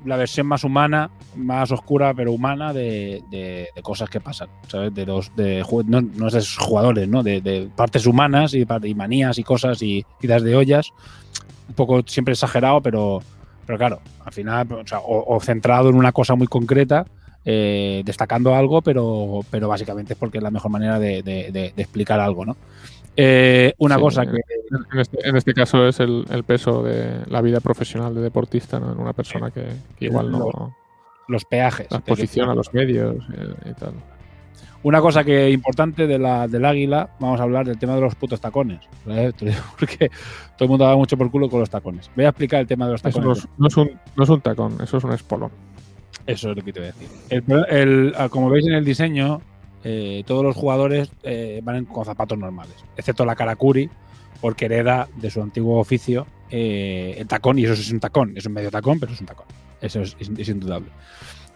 la 0.04 0.16
versión 0.16 0.46
más 0.46 0.64
humana, 0.64 1.10
más 1.36 1.70
oscura, 1.70 2.14
pero 2.14 2.32
humana 2.32 2.72
de, 2.72 3.68
cosas 3.82 4.10
que 4.10 4.20
pasan, 4.20 4.48
¿sabes? 4.68 4.94
De 4.94 5.06
los, 5.06 5.34
de, 5.36 5.64
no, 5.86 6.00
no 6.00 6.30
de 6.30 6.38
esos 6.38 6.58
jugadores, 6.58 7.08
¿no? 7.08 7.22
De, 7.22 7.68
partes 7.74 8.06
humanas 8.06 8.54
y, 8.54 8.64
manías 8.94 9.38
y 9.38 9.44
cosas 9.44 9.82
y 9.82 10.04
ideas 10.20 10.42
de 10.42 10.56
ollas. 10.56 10.90
Un 11.68 11.74
poco 11.74 12.02
siempre 12.06 12.32
exagerado, 12.32 12.80
pero, 12.82 13.22
pero 13.66 13.78
claro, 13.78 14.00
al 14.24 14.32
final, 14.32 14.66
o, 15.06 15.40
centrado 15.40 15.88
en 15.88 15.96
una 15.96 16.12
cosa 16.12 16.34
muy 16.34 16.46
concreta, 16.46 17.06
eh, 17.44 18.02
destacando 18.04 18.54
algo, 18.54 18.82
pero, 18.82 19.40
pero 19.50 19.68
básicamente 19.68 20.12
es 20.12 20.18
porque 20.18 20.38
es 20.38 20.44
la 20.44 20.50
mejor 20.50 20.70
manera 20.70 20.98
de, 20.98 21.72
explicar 21.76 22.20
algo, 22.20 22.44
¿no? 22.44 22.56
Eh, 23.16 23.74
una 23.78 23.98
cosa 23.98 24.24
que. 24.24 24.38
Este, 24.98 25.28
en 25.28 25.36
este, 25.36 25.52
caso 25.52 25.86
es 25.86 26.00
el, 26.00 26.24
peso 26.46 26.82
de 26.82 27.24
la 27.26 27.42
vida 27.42 27.60
profesional 27.60 28.14
de 28.14 28.22
deportista, 28.22 28.80
¿no? 28.80 28.92
En 28.92 28.98
una 28.98 29.12
persona 29.12 29.50
que, 29.50 29.66
igual 30.00 30.30
no. 30.30 30.74
Los 31.28 31.44
peajes. 31.44 31.86
La 31.90 31.98
exposición 31.98 32.48
a 32.50 32.54
los 32.54 32.72
medios 32.74 33.16
eh, 33.34 33.70
y 33.70 33.74
tal. 33.74 33.92
Una 34.84 35.00
cosa 35.00 35.22
que 35.22 35.48
importante 35.50 36.08
de 36.08 36.18
la, 36.18 36.48
del 36.48 36.64
águila, 36.64 37.10
vamos 37.20 37.38
a 37.38 37.44
hablar 37.44 37.66
del 37.66 37.78
tema 37.78 37.94
de 37.94 38.00
los 38.00 38.16
putos 38.16 38.40
tacones. 38.40 38.80
Porque 39.78 40.10
todo 40.56 40.64
el 40.64 40.68
mundo 40.68 40.84
da 40.84 40.96
mucho 40.96 41.16
por 41.16 41.30
culo 41.30 41.48
con 41.48 41.60
los 41.60 41.70
tacones. 41.70 42.10
Voy 42.16 42.24
a 42.24 42.30
explicar 42.30 42.60
el 42.60 42.66
tema 42.66 42.86
de 42.86 42.92
los 42.92 43.02
tacones. 43.02 43.24
no, 43.26 43.32
es 43.68 43.76
un, 43.76 43.90
no, 44.16 44.24
es 44.24 44.28
un, 44.28 44.40
tacón, 44.40 44.78
eso 44.82 44.96
es 44.96 45.04
un 45.04 45.12
espolón. 45.12 45.50
Eso 46.26 46.50
es 46.50 46.56
lo 46.56 46.62
que 46.62 46.72
te 46.72 46.80
voy 46.80 46.88
a 46.88 46.92
decir. 46.92 47.44
El, 47.70 48.14
como 48.30 48.50
veis 48.50 48.66
en 48.66 48.74
el 48.74 48.84
diseño, 48.84 49.40
eh, 49.84 50.22
todos 50.26 50.44
los 50.44 50.56
jugadores 50.56 51.10
eh, 51.22 51.60
van 51.62 51.84
con 51.84 52.04
zapatos 52.04 52.38
normales, 52.38 52.74
excepto 52.96 53.24
la 53.24 53.34
Karakuri, 53.34 53.90
porque 54.40 54.66
hereda 54.66 55.08
de 55.16 55.30
su 55.30 55.42
antiguo 55.42 55.78
oficio 55.78 56.26
eh, 56.50 57.14
el 57.18 57.26
tacón, 57.26 57.58
y 57.58 57.64
eso 57.64 57.74
es 57.74 57.90
un 57.90 58.00
tacón, 58.00 58.32
es 58.36 58.46
un 58.46 58.52
medio 58.52 58.70
tacón, 58.70 59.00
pero 59.00 59.12
es 59.12 59.20
un 59.20 59.26
tacón. 59.26 59.46
Eso 59.80 60.02
es, 60.02 60.48
indudable. 60.48 60.90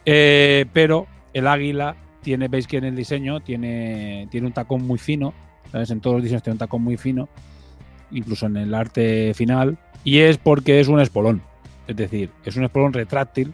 pero 0.04 1.06
el 1.32 1.46
águila 1.46 1.94
tiene, 2.22 2.48
veis 2.48 2.66
que 2.66 2.78
en 2.78 2.84
el 2.84 2.96
diseño 2.96 3.40
tiene, 3.40 4.26
tiene 4.30 4.48
un 4.48 4.52
tacón 4.52 4.84
muy 4.84 4.98
fino 4.98 5.32
¿sabes? 5.72 5.90
En 5.90 6.00
todos 6.00 6.16
los 6.16 6.22
diseños 6.22 6.42
tiene 6.42 6.54
un 6.54 6.58
tacón 6.58 6.82
muy 6.82 6.96
fino, 6.96 7.28
incluso 8.10 8.46
en 8.46 8.56
el 8.56 8.74
arte 8.74 9.32
final, 9.34 9.78
y 10.04 10.18
es 10.18 10.38
porque 10.38 10.80
es 10.80 10.88
un 10.88 11.00
espolón. 11.00 11.42
Es 11.86 11.96
decir, 11.96 12.30
es 12.44 12.56
un 12.56 12.64
espolón 12.64 12.92
retráctil 12.92 13.52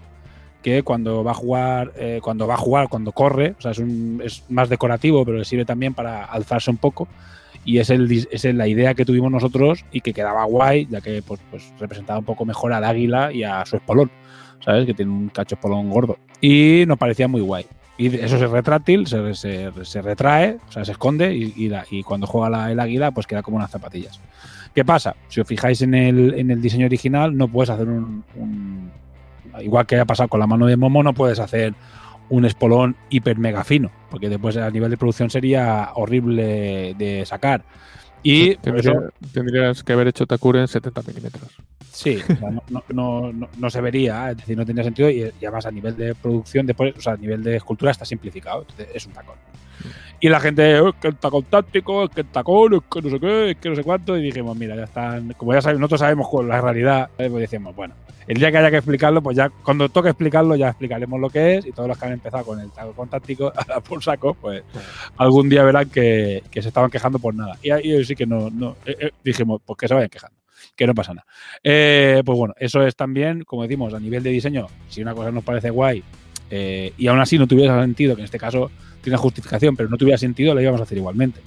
que 0.62 0.82
cuando 0.82 1.22
va 1.24 1.32
a 1.32 1.34
jugar, 1.34 1.92
eh, 1.96 2.20
cuando 2.22 2.46
va 2.46 2.54
a 2.54 2.58
jugar, 2.58 2.88
cuando 2.88 3.12
corre, 3.12 3.54
o 3.58 3.60
sea, 3.60 3.72
es, 3.72 3.78
un, 3.78 4.22
es 4.24 4.44
más 4.48 4.68
decorativo, 4.68 5.24
pero 5.24 5.38
le 5.38 5.44
sirve 5.44 5.64
también 5.64 5.92
para 5.94 6.24
alzarse 6.24 6.70
un 6.70 6.76
poco. 6.78 7.08
Y 7.64 7.78
es, 7.78 7.90
el, 7.90 8.10
es 8.30 8.44
la 8.44 8.66
idea 8.66 8.94
que 8.94 9.04
tuvimos 9.04 9.30
nosotros 9.30 9.84
y 9.92 10.00
que 10.00 10.12
quedaba 10.12 10.44
guay, 10.44 10.86
ya 10.90 11.00
que 11.00 11.22
pues, 11.22 11.40
pues 11.50 11.72
representaba 11.78 12.18
un 12.18 12.24
poco 12.24 12.44
mejor 12.44 12.72
al 12.72 12.82
águila 12.84 13.32
y 13.32 13.44
a 13.44 13.64
su 13.66 13.76
espolón, 13.76 14.10
¿sabes? 14.64 14.84
Que 14.86 14.94
tiene 14.94 15.12
un 15.12 15.28
cacho 15.28 15.54
espolón 15.54 15.88
gordo. 15.90 16.16
Y 16.40 16.84
nos 16.88 16.98
parecía 16.98 17.28
muy 17.28 17.40
guay. 17.40 17.66
Y 17.98 18.06
eso 18.16 18.36
es 18.36 18.50
retráctil, 18.50 19.06
se, 19.06 19.34
se- 19.34 19.70
se 19.84 20.02
retrae, 20.02 20.56
o 20.68 20.72
sea, 20.72 20.84
se 20.84 20.92
esconde 20.92 21.36
y, 21.36 21.52
y 21.56 21.68
la- 21.68 21.84
y 21.88 22.02
cuando 22.02 22.26
juega 22.26 22.50
la- 22.50 22.72
el 22.72 22.80
águila, 22.80 23.10
pues 23.12 23.26
queda 23.28 23.42
como 23.42 23.58
unas 23.58 23.70
zapatillas. 23.70 24.18
¿Qué 24.74 24.84
pasa? 24.84 25.14
Si 25.28 25.40
os 25.40 25.46
fijáis 25.46 25.82
en 25.82 25.94
el, 25.94 26.34
en 26.34 26.50
el 26.50 26.60
diseño 26.60 26.86
original, 26.86 27.36
no 27.36 27.46
puedes 27.46 27.70
hacer 27.70 27.86
un, 27.88 28.24
un- 28.34 28.90
Igual 29.60 29.86
que 29.86 29.98
ha 29.98 30.04
pasado 30.04 30.28
con 30.28 30.40
la 30.40 30.46
mano 30.46 30.66
de 30.66 30.76
Momo, 30.76 31.02
no 31.02 31.12
puedes 31.14 31.38
hacer 31.38 31.74
un 32.30 32.44
espolón 32.44 32.96
hiper 33.10 33.38
mega 33.38 33.62
fino, 33.64 33.90
porque 34.10 34.28
después 34.30 34.56
a 34.56 34.70
nivel 34.70 34.90
de 34.90 34.96
producción 34.96 35.28
sería 35.28 35.90
horrible 35.94 36.94
de 36.96 37.24
sacar. 37.26 37.64
Y 38.22 38.54
por 38.54 38.62
Tendría- 38.74 38.92
eso- 38.92 39.02
tendrías 39.32 39.82
que 39.82 39.92
haber 39.92 40.08
hecho 40.08 40.26
Takure 40.26 40.60
en 40.60 40.68
70 40.68 41.02
milímetros. 41.02 41.48
Sí, 41.90 42.18
o 42.22 42.36
sea, 42.36 42.50
no, 42.70 42.82
no- 42.88 43.48
no- 43.58 43.70
se 43.70 43.80
vería, 43.80 44.30
es 44.30 44.36
decir, 44.38 44.56
no 44.56 44.64
tendría 44.64 44.84
sentido 44.84 45.10
y, 45.10 45.22
y 45.24 45.44
además 45.44 45.66
a 45.66 45.70
nivel 45.70 45.96
de 45.96 46.14
producción, 46.14 46.64
después, 46.64 46.94
o 46.96 47.00
sea, 47.02 47.14
a 47.14 47.16
nivel 47.16 47.42
de 47.42 47.56
escultura 47.56 47.90
está 47.90 48.04
simplificado, 48.04 48.64
es 48.94 49.06
un 49.06 49.12
tacón. 49.12 49.34
Y 50.20 50.28
la 50.28 50.38
gente, 50.38 50.78
"Oh, 50.80 50.90
es 50.90 50.94
que 50.96 51.08
el 51.08 51.16
tacón 51.16 51.44
táctico, 51.44 52.04
es 52.04 52.10
que 52.10 52.20
el 52.20 52.28
tacón, 52.28 52.74
es 52.74 52.80
que 52.90 53.02
no 53.02 53.10
sé 53.10 53.20
qué, 53.20 53.50
es 53.50 53.56
que 53.56 53.68
no 53.70 53.74
sé 53.74 53.82
cuánto, 53.82 54.16
y 54.16 54.22
dijimos, 54.22 54.56
mira, 54.56 54.76
ya 54.76 54.84
están, 54.84 55.32
como 55.32 55.52
ya 55.52 55.60
sabemos, 55.60 55.80
nosotros 55.80 56.00
sabemos 56.00 56.28
con 56.28 56.48
la 56.48 56.60
realidad, 56.60 57.10
eh, 57.18 57.28
pues 57.28 57.40
decimos, 57.40 57.74
bueno, 57.74 57.94
el 58.28 58.38
día 58.38 58.52
que 58.52 58.58
haya 58.58 58.70
que 58.70 58.76
explicarlo, 58.76 59.20
pues 59.20 59.36
ya, 59.36 59.48
cuando 59.48 59.88
toque 59.88 60.10
explicarlo, 60.10 60.54
ya 60.54 60.68
explicaremos 60.68 61.18
lo 61.18 61.28
que 61.28 61.56
es, 61.56 61.66
y 61.66 61.72
todos 61.72 61.88
los 61.88 61.98
que 61.98 62.06
han 62.06 62.12
empezado 62.12 62.44
con 62.44 62.60
el 62.60 62.70
tacón 62.70 63.08
táctico 63.08 63.52
a 63.74 63.80
por 63.80 64.02
saco, 64.02 64.34
pues 64.34 64.62
algún 65.16 65.48
día 65.48 65.64
verán 65.64 65.90
que, 65.90 66.42
que 66.50 66.62
se 66.62 66.68
estaban 66.68 66.90
quejando 66.90 67.18
por 67.18 67.34
nada. 67.34 67.58
Y 67.62 67.70
ahí 67.70 68.04
sí 68.04 68.14
que 68.14 68.26
no, 68.26 68.48
no 68.50 68.76
eh, 68.86 68.96
eh, 69.00 69.10
dijimos, 69.24 69.60
pues 69.66 69.76
que 69.76 69.88
se 69.88 69.94
vayan 69.94 70.08
quejando, 70.08 70.38
que 70.76 70.86
no 70.86 70.94
pasa 70.94 71.14
nada. 71.14 71.26
Eh, 71.64 72.22
pues 72.24 72.38
bueno, 72.38 72.54
eso 72.58 72.86
es 72.86 72.94
también, 72.94 73.42
como 73.42 73.62
decimos, 73.62 73.92
a 73.92 73.98
nivel 73.98 74.22
de 74.22 74.30
diseño, 74.30 74.68
si 74.88 75.02
una 75.02 75.14
cosa 75.14 75.32
nos 75.32 75.42
parece 75.42 75.70
guay 75.70 76.04
eh, 76.54 76.92
y 76.98 77.06
aún 77.06 77.18
así 77.18 77.38
no 77.38 77.46
tuviera 77.46 77.80
sentido, 77.80 78.14
que 78.14 78.20
en 78.20 78.26
este 78.26 78.38
caso 78.38 78.70
tiene 79.02 79.16
justificación, 79.16 79.76
pero 79.76 79.88
no 79.88 79.96
tuviera 79.96 80.16
sentido, 80.16 80.54
la 80.54 80.62
íbamos 80.62 80.80
a 80.80 80.84
hacer 80.84 80.98
igualmente. 80.98 81.40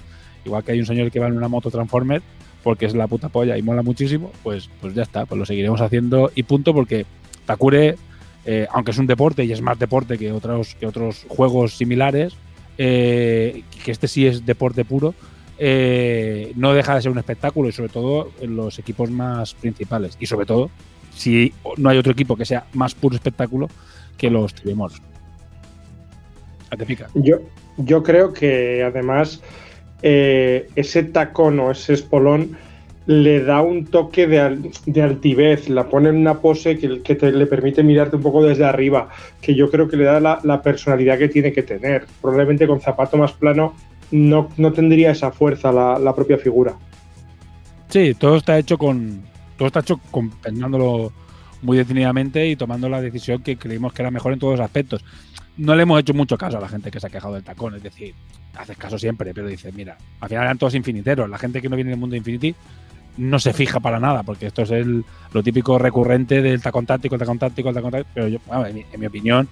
Igual 0.45 0.63
que 0.63 0.73
hay 0.73 0.79
un 0.79 0.85
señor 0.85 1.09
que 1.09 1.19
va 1.19 1.27
en 1.27 1.37
una 1.37 1.47
moto 1.47 1.71
Transformer 1.71 2.21
porque 2.63 2.87
es 2.87 2.95
la 2.95 3.07
puta 3.07 3.29
polla 3.29 3.57
y 3.57 3.61
mola 3.61 3.83
muchísimo, 3.83 4.31
pues, 4.41 4.69
pues 4.81 4.95
ya 4.95 5.03
está, 5.03 5.27
pues 5.27 5.37
lo 5.37 5.45
seguiremos 5.45 5.81
haciendo 5.81 6.31
y 6.33 6.41
punto, 6.43 6.73
porque 6.73 7.05
Takure, 7.45 7.95
eh, 8.43 8.67
aunque 8.71 8.89
es 8.89 8.97
un 8.97 9.05
deporte 9.05 9.45
y 9.45 9.51
es 9.51 9.61
más 9.61 9.77
deporte 9.77 10.17
que 10.17 10.31
otros, 10.31 10.73
que 10.73 10.87
otros 10.87 11.25
juegos 11.27 11.77
similares, 11.77 12.33
eh, 12.79 13.63
que 13.83 13.91
este 13.91 14.07
sí 14.07 14.25
es 14.25 14.47
deporte 14.47 14.83
puro, 14.83 15.13
eh, 15.59 16.53
no 16.55 16.73
deja 16.73 16.95
de 16.95 17.03
ser 17.03 17.11
un 17.11 17.19
espectáculo 17.19 17.69
y 17.69 17.71
sobre 17.71 17.89
todo 17.89 18.31
en 18.41 18.55
los 18.55 18.79
equipos 18.79 19.11
más 19.11 19.53
principales. 19.53 20.17
Y 20.19 20.25
sobre 20.25 20.47
todo, 20.47 20.71
si 21.15 21.53
no 21.77 21.89
hay 21.89 21.99
otro 21.99 22.13
equipo 22.13 22.35
que 22.35 22.45
sea 22.45 22.65
más 22.73 22.95
puro 22.95 23.15
espectáculo 23.15 23.69
que 24.17 24.29
los 24.29 24.53
Tribemors. 24.53 25.01
Yo, 27.13 27.37
yo 27.77 28.03
creo 28.03 28.33
que 28.33 28.83
además 28.83 29.41
eh, 30.01 30.67
ese 30.75 31.03
tacón 31.03 31.59
o 31.59 31.71
ese 31.71 31.93
espolón 31.93 32.57
le 33.07 33.43
da 33.43 33.61
un 33.61 33.85
toque 33.85 34.25
de, 34.25 34.71
de 34.85 35.01
altivez, 35.01 35.69
la 35.69 35.89
pone 35.89 36.09
en 36.09 36.17
una 36.17 36.39
pose 36.39 36.77
que, 36.77 37.01
que 37.01 37.15
te, 37.15 37.31
le 37.31 37.45
permite 37.45 37.83
mirarte 37.83 38.15
un 38.15 38.23
poco 38.23 38.43
desde 38.43 38.65
arriba, 38.65 39.09
que 39.41 39.53
yo 39.53 39.69
creo 39.69 39.87
que 39.87 39.97
le 39.97 40.05
da 40.05 40.19
la, 40.19 40.39
la 40.43 40.61
personalidad 40.61 41.19
que 41.19 41.29
tiene 41.29 41.53
que 41.53 41.61
tener. 41.61 42.05
Probablemente 42.21 42.65
con 42.65 42.81
zapato 42.81 43.17
más 43.17 43.33
plano 43.33 43.75
no, 44.11 44.49
no 44.57 44.73
tendría 44.73 45.11
esa 45.11 45.31
fuerza 45.31 45.71
la, 45.71 45.99
la 45.99 46.15
propia 46.15 46.37
figura. 46.37 46.73
Sí, 47.89 48.13
todo 48.15 48.37
está 48.37 48.57
hecho 48.57 48.77
con. 48.77 49.21
Todo 49.57 49.67
está 49.67 49.79
hecho 49.79 49.97
con, 50.11 50.31
pensándolo 50.31 51.13
muy 51.61 51.77
detenidamente 51.77 52.47
y 52.47 52.55
tomando 52.55 52.89
la 52.89 53.01
decisión 53.01 53.41
que 53.41 53.57
creímos 53.57 53.93
que 53.93 54.01
era 54.01 54.11
mejor 54.11 54.33
en 54.33 54.39
todos 54.39 54.57
los 54.57 54.65
aspectos. 54.65 55.03
No 55.57 55.75
le 55.75 55.83
hemos 55.83 55.99
hecho 55.99 56.13
mucho 56.13 56.37
caso 56.37 56.57
a 56.57 56.61
la 56.61 56.67
gente 56.67 56.91
que 56.91 56.99
se 56.99 57.07
ha 57.07 57.09
quejado 57.09 57.33
del 57.33 57.43
tacón, 57.43 57.75
es 57.75 57.83
decir, 57.83 58.13
haces 58.57 58.77
caso 58.77 58.97
siempre, 58.97 59.33
pero 59.33 59.47
dices, 59.47 59.73
mira, 59.73 59.97
al 60.19 60.29
final 60.29 60.43
eran 60.43 60.57
todos 60.57 60.75
infiniteros. 60.75 61.29
La 61.29 61.37
gente 61.37 61.61
que 61.61 61.69
no 61.69 61.75
viene 61.75 61.91
del 61.91 61.99
mundo 61.99 62.13
de 62.13 62.17
Infinity 62.17 62.55
no 63.17 63.39
se 63.39 63.53
fija 63.53 63.79
para 63.79 63.99
nada, 63.99 64.23
porque 64.23 64.47
esto 64.47 64.63
es 64.63 64.71
el, 64.71 65.05
lo 65.31 65.43
típico 65.43 65.77
recurrente 65.77 66.41
del 66.41 66.61
tacón 66.61 66.85
táctico, 66.85 67.15
el 67.15 67.19
tacón 67.19 67.39
táctico, 67.39 67.69
el 67.69 67.75
tacón 67.75 67.91
táctico. 67.91 68.11
Pero 68.13 68.27
yo, 68.27 68.39
bueno, 68.45 68.65
en, 68.65 68.99
mi, 68.99 69.05
opinión, 69.05 69.47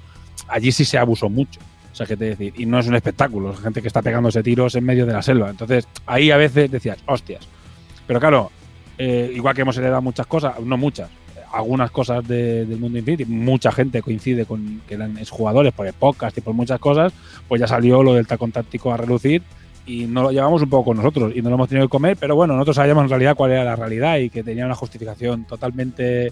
allí 0.47 0.72
sí 0.72 0.86
se 0.86 0.97
abusó 0.97 1.30
mucho. 1.30 1.60
O 1.91 1.95
sea, 1.95 2.06
que 2.08 2.18
te 2.18 2.26
decir, 2.26 2.54
y 2.58 2.66
no 2.66 2.80
es 2.80 2.88
un 2.88 2.95
espectáculo, 2.95 3.54
es 3.54 3.60
gente 3.60 3.82
que 3.82 3.88
está 3.88 4.01
pegándose 4.01 4.41
tiros 4.41 4.76
en 4.76 4.84
medio 4.84 5.06
de 5.06 5.14
la 5.14 5.22
selva. 5.22 5.49
Entonces, 5.49 5.88
ahí 6.08 6.32
a 6.32 6.38
veces 6.38 6.72
decías, 6.72 6.97
hostias. 7.06 7.47
Pero 8.08 8.20
claro, 8.20 8.51
eh, 8.97 9.32
igual 9.34 9.56
que 9.56 9.62
hemos 9.62 9.78
heredado 9.78 10.01
muchas 10.01 10.26
cosas, 10.26 10.60
no 10.60 10.76
muchas, 10.76 11.10
algunas 11.54 11.91
cosas 11.91 12.28
de- 12.28 12.66
del 12.66 12.80
mundo 12.80 12.97
Infinity, 12.97 13.26
mucha 13.26 13.72
gente 13.72 14.01
coincide 14.01 14.45
con 14.45 14.82
que 14.88 14.95
eran 14.95 15.18
jugadores 15.30 15.72
por 15.74 15.91
podcast 15.93 16.38
y 16.38 16.41
por 16.41 16.54
muchas 16.54 16.80
cosas, 16.80 17.14
pues 17.47 17.62
ya 17.62 17.68
salió 17.68 18.01
lo 18.04 18.14
del 18.16 18.28
tacón 18.28 18.51
táctico 18.51 18.91
a 18.91 18.97
relucir 18.97 19.41
y 19.86 20.06
no 20.06 20.24
lo 20.24 20.32
llevamos 20.32 20.62
un 20.62 20.70
poco 20.70 20.86
con 20.86 20.97
nosotros 20.97 21.34
y 21.36 21.41
no 21.41 21.49
lo 21.49 21.56
hemos 21.56 21.68
tenido 21.70 21.88
que 21.88 21.91
comer, 21.91 22.18
pero 22.20 22.36
bueno, 22.36 22.54
nosotros 22.54 22.78
sabíamos 22.78 23.04
en 23.04 23.10
realidad 23.10 23.36
cuál 23.36 23.51
era 23.51 23.64
la 23.64 23.76
realidad 23.76 24.18
y 24.18 24.30
que 24.30 24.41
tenía 24.43 24.66
una 24.66 24.76
justificación 24.76 25.45
totalmente, 25.45 26.32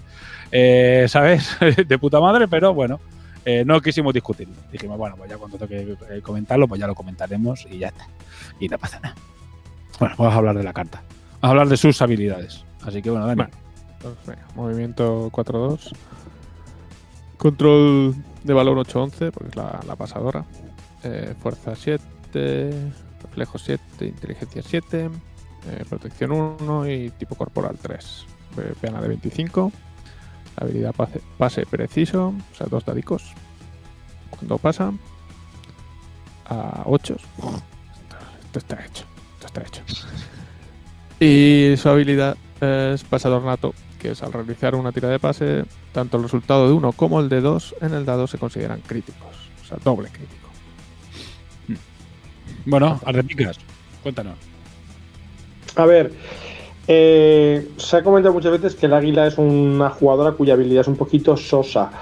eh, 0.50 1.06
¿sabes?, 1.08 1.56
de 1.86 1.98
puta 1.98 2.18
madre, 2.20 2.48
pero 2.48 2.72
bueno, 2.74 2.98
eh, 3.44 3.62
no 3.66 3.80
quisimos 3.80 4.14
discutirlo. 4.14 4.54
Dijimos, 4.70 4.96
bueno, 4.96 5.16
pues 5.16 5.28
ya 5.28 5.36
cuando 5.36 5.58
toque 5.58 5.96
eh, 6.10 6.20
comentarlo, 6.22 6.66
pues 6.68 6.80
ya 6.80 6.86
lo 6.86 6.94
comentaremos 6.94 7.66
y 7.70 7.78
ya 7.78 7.88
está. 7.88 8.06
Y 8.60 8.68
no 8.68 8.78
pasa 8.78 9.00
nada. 9.00 9.14
Bueno, 9.98 10.14
vamos 10.16 10.32
a 10.34 10.36
hablar 10.38 10.56
de 10.56 10.62
la 10.62 10.72
carta. 10.72 11.02
Vamos 11.40 11.42
a 11.42 11.48
hablar 11.48 11.68
de 11.68 11.76
sus 11.76 12.00
habilidades. 12.00 12.64
Así 12.86 13.02
que 13.02 13.10
bueno, 13.10 13.26
Dani. 13.26 13.38
Vale. 13.38 13.61
Venga, 14.26 14.46
movimiento 14.54 15.30
4-2. 15.30 15.92
Control 17.36 18.14
de 18.44 18.52
valor 18.52 18.78
8-11, 18.86 19.30
porque 19.32 19.48
es 19.50 19.56
la, 19.56 19.96
pasadora. 19.96 20.44
Eh, 21.02 21.34
fuerza 21.40 21.74
7, 21.74 22.92
reflejo 23.22 23.58
7, 23.58 24.06
inteligencia 24.06 24.62
7, 24.64 25.10
eh, 25.68 25.84
protección 25.88 26.32
1 26.32 26.88
y 26.88 27.10
tipo 27.10 27.34
corporal 27.34 27.78
3. 27.80 28.26
Eh, 28.58 28.74
Peana 28.80 29.00
de 29.00 29.08
25. 29.08 29.72
La 30.56 30.64
habilidad 30.64 30.94
pase, 30.94 31.20
pase 31.38 31.66
preciso, 31.66 32.28
o 32.28 32.54
sea, 32.54 32.66
dos 32.68 32.84
dadicos. 32.84 33.32
Cuando 34.30 34.58
pasa 34.58 34.92
a 36.46 36.82
8. 36.86 37.16
Esto 38.44 38.58
está 38.58 38.84
hecho. 38.84 39.04
Esto 39.34 39.46
está 39.46 39.62
hecho. 39.62 39.82
Y 41.18 41.76
su 41.76 41.88
habilidad 41.88 42.36
es 42.60 43.02
pasador 43.04 43.42
nato, 43.42 43.74
que 44.02 44.10
es 44.10 44.22
al 44.22 44.32
realizar 44.32 44.74
una 44.74 44.90
tira 44.90 45.08
de 45.08 45.20
pase, 45.20 45.64
tanto 45.92 46.16
el 46.16 46.24
resultado 46.24 46.66
de 46.66 46.74
uno 46.74 46.90
como 46.90 47.20
el 47.20 47.28
de 47.28 47.40
dos 47.40 47.72
en 47.80 47.94
el 47.94 48.04
dado 48.04 48.26
se 48.26 48.36
consideran 48.36 48.80
críticos. 48.80 49.30
O 49.62 49.66
sea, 49.66 49.78
doble 49.82 50.08
crítico. 50.08 50.48
Bueno, 52.66 53.00
Arrepicas, 53.04 53.58
cuéntanos. 54.02 54.34
A 55.76 55.86
ver, 55.86 56.12
eh, 56.88 57.68
se 57.76 57.96
ha 57.96 58.02
comentado 58.02 58.34
muchas 58.34 58.52
veces 58.52 58.74
que 58.74 58.86
el 58.86 58.94
águila 58.94 59.28
es 59.28 59.38
una 59.38 59.90
jugadora 59.90 60.32
cuya 60.32 60.54
habilidad 60.54 60.82
es 60.82 60.88
un 60.88 60.96
poquito 60.96 61.36
sosa. 61.36 61.92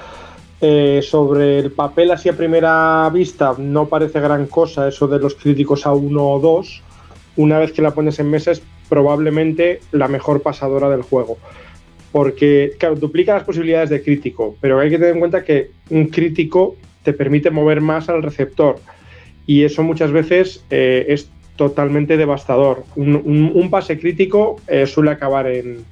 Eh, 0.62 1.00
sobre 1.02 1.58
el 1.58 1.72
papel 1.72 2.10
así 2.10 2.28
a 2.28 2.36
primera 2.36 3.08
vista 3.10 3.54
no 3.56 3.88
parece 3.88 4.20
gran 4.20 4.46
cosa 4.46 4.88
eso 4.88 5.08
de 5.08 5.18
los 5.18 5.34
críticos 5.34 5.86
a 5.86 5.92
uno 5.92 6.30
o 6.30 6.40
dos. 6.40 6.82
Una 7.36 7.58
vez 7.58 7.72
que 7.72 7.82
la 7.82 7.92
pones 7.92 8.18
en 8.18 8.30
mesa 8.30 8.50
es 8.52 8.62
probablemente 8.88 9.80
la 9.92 10.08
mejor 10.08 10.42
pasadora 10.42 10.88
del 10.88 11.02
juego. 11.02 11.38
Porque, 12.12 12.72
claro, 12.78 12.96
duplica 12.96 13.34
las 13.34 13.44
posibilidades 13.44 13.90
de 13.90 14.02
crítico, 14.02 14.56
pero 14.60 14.80
hay 14.80 14.90
que 14.90 14.98
tener 14.98 15.14
en 15.14 15.20
cuenta 15.20 15.44
que 15.44 15.70
un 15.90 16.06
crítico 16.06 16.76
te 17.04 17.12
permite 17.12 17.50
mover 17.50 17.80
más 17.80 18.08
al 18.08 18.22
receptor. 18.22 18.80
Y 19.46 19.64
eso 19.64 19.82
muchas 19.82 20.10
veces 20.10 20.64
eh, 20.70 21.06
es 21.08 21.30
totalmente 21.56 22.16
devastador. 22.16 22.84
Un, 22.96 23.68
pase 23.70 23.98
crítico 23.98 24.60
eh, 24.66 24.86
suele 24.86 25.10
acabar 25.10 25.46
en, 25.46 25.84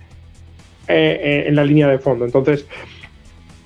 eh, 0.89 1.45
en 1.47 1.55
la 1.55 1.65
línea 1.65 1.89
de 1.89 1.99
fondo. 1.99 2.25
Entonces, 2.25 2.67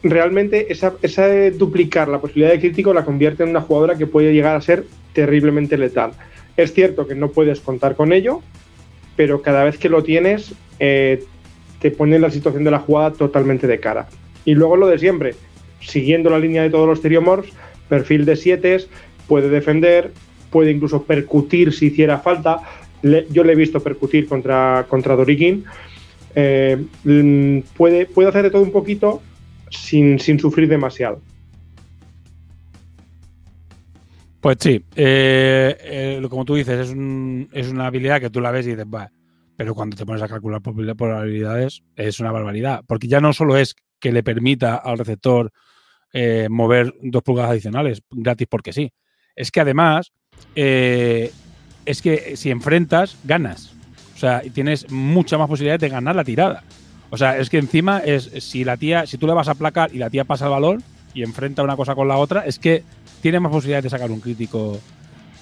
realmente 0.03 0.73
esa, 0.73 0.95
esa 1.03 1.29
duplicar 1.51 2.09
la 2.09 2.21
posibilidad 2.21 2.51
de 2.51 2.61
crítico 2.61 2.93
la 2.93 3.05
convierte 3.05 3.45
en 3.45 3.51
una 3.51 3.61
jugadora 3.61 3.97
que 3.97 4.07
puede 4.07 4.33
llegar 4.33 4.57
a 4.57 4.61
ser 4.61 4.85
terriblemente 5.13 5.79
letal. 5.79 6.13
Es 6.57 6.73
cierto 6.75 7.07
que 7.07 7.15
no 7.15 7.31
puedes 7.31 7.61
contar 7.61 7.97
con 7.97 8.13
ello, 8.13 8.43
pero 9.17 9.43
cada 9.43 9.65
vez 9.65 9.79
que 9.79 9.89
lo 9.89 10.03
tienes 10.03 10.55
eh, 10.79 11.25
te 11.83 11.91
pone 11.91 12.19
la 12.21 12.31
situación 12.31 12.63
de 12.63 12.71
la 12.71 12.79
jugada 12.79 13.13
totalmente 13.13 13.67
de 13.67 13.81
cara. 13.81 14.07
Y 14.45 14.55
luego 14.55 14.77
lo 14.77 14.87
de 14.87 14.99
siempre, 14.99 15.35
siguiendo 15.81 16.31
la 16.31 16.39
línea 16.39 16.63
de 16.63 16.71
todos 16.71 16.87
los 16.87 17.03
Theriomorphs, 17.03 17.53
perfil 17.89 18.25
de 18.25 18.37
7, 18.37 18.77
puede 19.27 19.49
defender, 19.49 20.13
puede 20.51 20.71
incluso 20.71 21.03
percutir 21.03 21.73
si 21.73 21.87
hiciera 21.87 22.19
falta, 22.19 22.61
yo 23.03 23.43
le 23.43 23.53
he 23.53 23.57
visto 23.57 23.81
percutir 23.81 24.29
contra, 24.29 24.87
contra 24.89 25.17
Dorikin. 25.17 25.65
Eh, 26.37 26.83
mm, 27.03 27.59
puede, 27.77 28.07
puede 28.07 28.29
hacer 28.29 28.45
de 28.45 28.51
todo 28.51 28.63
un 28.63 28.71
poquito 28.71 29.21
sin, 29.69 30.21
sin 30.21 30.39
sufrir 30.39 30.69
demasiado. 30.69 31.21
Pues 34.41 34.57
sí, 34.61 34.85
eh, 34.95 35.77
eh, 35.81 36.27
como 36.31 36.45
tú 36.45 36.55
dices, 36.55 36.91
es, 36.91 36.97
es 37.53 37.73
una 37.73 37.87
habilidad 37.87 38.21
que 38.21 38.31
tú 38.31 38.41
la 38.41 38.53
ves 38.53 38.67
y 38.67 38.71
dices, 38.71 38.87
va, 38.87 39.11
pero 39.63 39.77
cuando 39.77 39.97
te 39.97 40.05
pones 40.05 40.21
a 40.21 40.27
calcular 40.27 40.61
probabil- 40.61 40.97
probabilidades 40.97 41.85
es 41.95 42.19
una 42.19 42.33
barbaridad, 42.33 42.83
porque 42.85 43.07
ya 43.07 43.21
no 43.21 43.33
solo 43.33 43.57
es 43.57 43.77
que 44.01 44.11
le 44.11 44.25
permita 44.25 44.75
al 44.75 44.99
receptor 44.99 45.53
eh, 46.13 46.49
mover 46.51 46.93
dos 47.01 47.23
pulgadas 47.23 47.53
adicionales 47.53 48.03
gratis 48.11 48.49
porque 48.51 48.73
sí, 48.73 48.93
es 49.37 49.53
que 49.53 49.61
además 49.61 50.11
eh, 50.57 51.31
es 51.87 52.03
que 52.03 52.37
si 52.37 52.51
enfrentas, 52.51 53.17
ganas. 53.23 53.73
O 54.17 54.19
sea, 54.19 54.43
tienes 54.53 54.91
mucha 54.91 55.39
más 55.39 55.47
posibilidad 55.47 55.79
de 55.79 55.89
ganar 55.89 56.17
la 56.17 56.25
tirada. 56.25 56.65
O 57.11 57.17
sea, 57.17 57.39
es 57.39 57.49
que 57.49 57.59
encima 57.59 58.01
es 58.01 58.33
si 58.41 58.65
la 58.65 58.77
tía, 58.77 59.07
si 59.07 59.17
tú 59.17 59.29
le 59.29 59.33
vas 59.33 59.47
a 59.47 59.53
aplacar 59.53 59.95
y 59.95 59.99
la 59.99 60.11
tía 60.11 60.25
pasa 60.25 60.47
el 60.47 60.51
balón 60.51 60.83
y 61.15 61.23
enfrenta 61.23 61.63
una 61.63 61.77
cosa 61.77 61.95
con 61.95 62.09
la 62.09 62.17
otra, 62.17 62.47
es 62.47 62.59
que 62.59 62.83
tiene 63.21 63.39
más 63.39 63.53
posibilidades 63.53 63.85
de 63.85 63.91
sacar 63.91 64.11
un 64.11 64.19
crítico. 64.19 64.81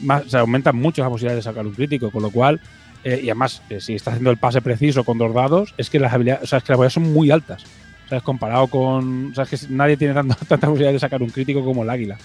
Más, 0.01 0.27
o 0.27 0.29
sea, 0.29 0.41
aumentan 0.41 0.77
mucho 0.77 1.01
las 1.01 1.11
posibilidades 1.11 1.43
de 1.43 1.51
sacar 1.51 1.67
un 1.67 1.73
crítico, 1.73 2.11
con 2.11 2.23
lo 2.23 2.31
cual, 2.31 2.61
eh, 3.05 3.21
y 3.23 3.29
además, 3.31 3.63
eh, 3.71 3.81
si 3.81 3.95
está 3.95 4.11
haciendo 4.11 4.31
el 4.31 4.37
pase 4.37 4.61
preciso 4.61 5.05
con 5.05 5.19
dos 5.19 5.33
dados, 5.35 5.75
es 5.79 5.89
que 5.91 5.99
las 5.99 6.13
habilidades, 6.13 6.45
o 6.45 6.47
sea, 6.47 6.59
es 6.59 6.65
que 6.65 6.73
las 6.73 6.77
habilidades 6.79 6.93
son 6.95 7.13
muy 7.13 7.31
altas. 7.31 7.65
¿Sabes? 8.09 8.23
Comparado 8.25 8.67
con. 8.67 9.31
O 9.31 9.35
sea, 9.35 9.45
es 9.45 9.51
que 9.51 9.73
nadie 9.73 9.97
tiene 9.97 10.15
tanto, 10.15 10.35
tanta 10.49 10.67
posibilidad 10.67 10.93
de 10.93 10.99
sacar 10.99 11.23
un 11.23 11.31
crítico 11.31 11.65
como 11.65 11.83
el 11.85 11.91
águila. 11.91 12.19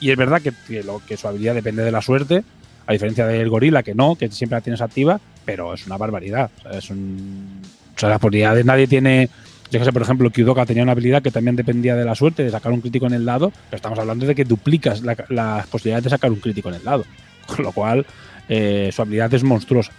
Y 0.00 0.10
es 0.10 0.16
verdad 0.16 0.40
que, 0.42 0.82
lo, 0.82 1.00
que 1.06 1.16
su 1.16 1.28
habilidad 1.28 1.54
depende 1.54 1.82
de 1.82 1.90
la 1.92 2.00
suerte, 2.02 2.42
a 2.86 2.92
diferencia 2.92 3.26
del 3.26 3.48
gorila, 3.48 3.82
que 3.82 3.94
no, 3.94 4.14
que 4.16 4.30
siempre 4.30 4.56
la 4.56 4.60
tienes 4.62 4.80
activa, 4.80 5.20
pero 5.44 5.74
es 5.74 5.86
una 5.86 5.96
barbaridad. 5.96 6.50
O 6.64 6.80
sea, 6.80 8.08
las 8.10 8.18
posibilidades 8.18 8.64
nadie 8.64 8.86
tiene. 8.86 9.28
Yo 9.70 9.78
que 9.80 9.84
sé, 9.84 9.92
por 9.92 10.02
ejemplo, 10.02 10.30
Kyudoka 10.30 10.64
tenía 10.64 10.82
una 10.84 10.92
habilidad 10.92 11.22
que 11.22 11.30
también 11.30 11.56
dependía 11.56 11.96
de 11.96 12.04
la 12.04 12.14
suerte 12.14 12.44
de 12.44 12.50
sacar 12.50 12.72
un 12.72 12.80
crítico 12.80 13.06
en 13.06 13.14
el 13.14 13.24
lado, 13.26 13.50
pero 13.68 13.76
estamos 13.76 13.98
hablando 13.98 14.24
de 14.24 14.34
que 14.34 14.44
duplicas 14.44 15.02
la- 15.02 15.16
las 15.28 15.66
posibilidades 15.66 16.04
de 16.04 16.10
sacar 16.10 16.30
un 16.30 16.38
crítico 16.40 16.68
en 16.68 16.76
el 16.76 16.84
lado. 16.84 17.04
Con 17.46 17.64
lo 17.64 17.72
cual, 17.72 18.06
eh, 18.48 18.90
su 18.92 19.02
habilidad 19.02 19.32
es 19.34 19.42
monstruosa. 19.42 19.92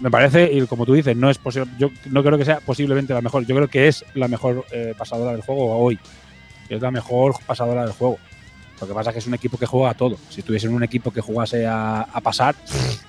Me 0.00 0.10
parece, 0.10 0.50
y 0.52 0.66
como 0.66 0.84
tú 0.84 0.92
dices, 0.92 1.16
no 1.16 1.30
es 1.30 1.38
posible. 1.38 1.70
Yo 1.78 1.90
no 2.10 2.22
creo 2.22 2.36
que 2.36 2.44
sea 2.44 2.60
posiblemente 2.60 3.14
la 3.14 3.22
mejor. 3.22 3.46
Yo 3.46 3.54
creo 3.54 3.68
que 3.68 3.88
es 3.88 4.04
la 4.14 4.28
mejor 4.28 4.66
eh, 4.70 4.94
pasadora 4.96 5.32
del 5.32 5.40
juego 5.40 5.78
hoy. 5.78 5.98
Es 6.68 6.82
la 6.82 6.90
mejor 6.90 7.34
pasadora 7.46 7.84
del 7.84 7.92
juego. 7.92 8.18
Lo 8.80 8.86
que 8.86 8.92
pasa 8.92 9.10
es 9.10 9.14
que 9.14 9.18
es 9.20 9.26
un 9.26 9.34
equipo 9.34 9.56
que 9.56 9.66
juega 9.66 9.90
a 9.90 9.94
todo. 9.94 10.18
Si 10.28 10.40
estuviesen 10.40 10.74
un 10.74 10.82
equipo 10.82 11.10
que 11.10 11.20
jugase 11.20 11.66
a, 11.66 12.06
pasar, 12.22 12.54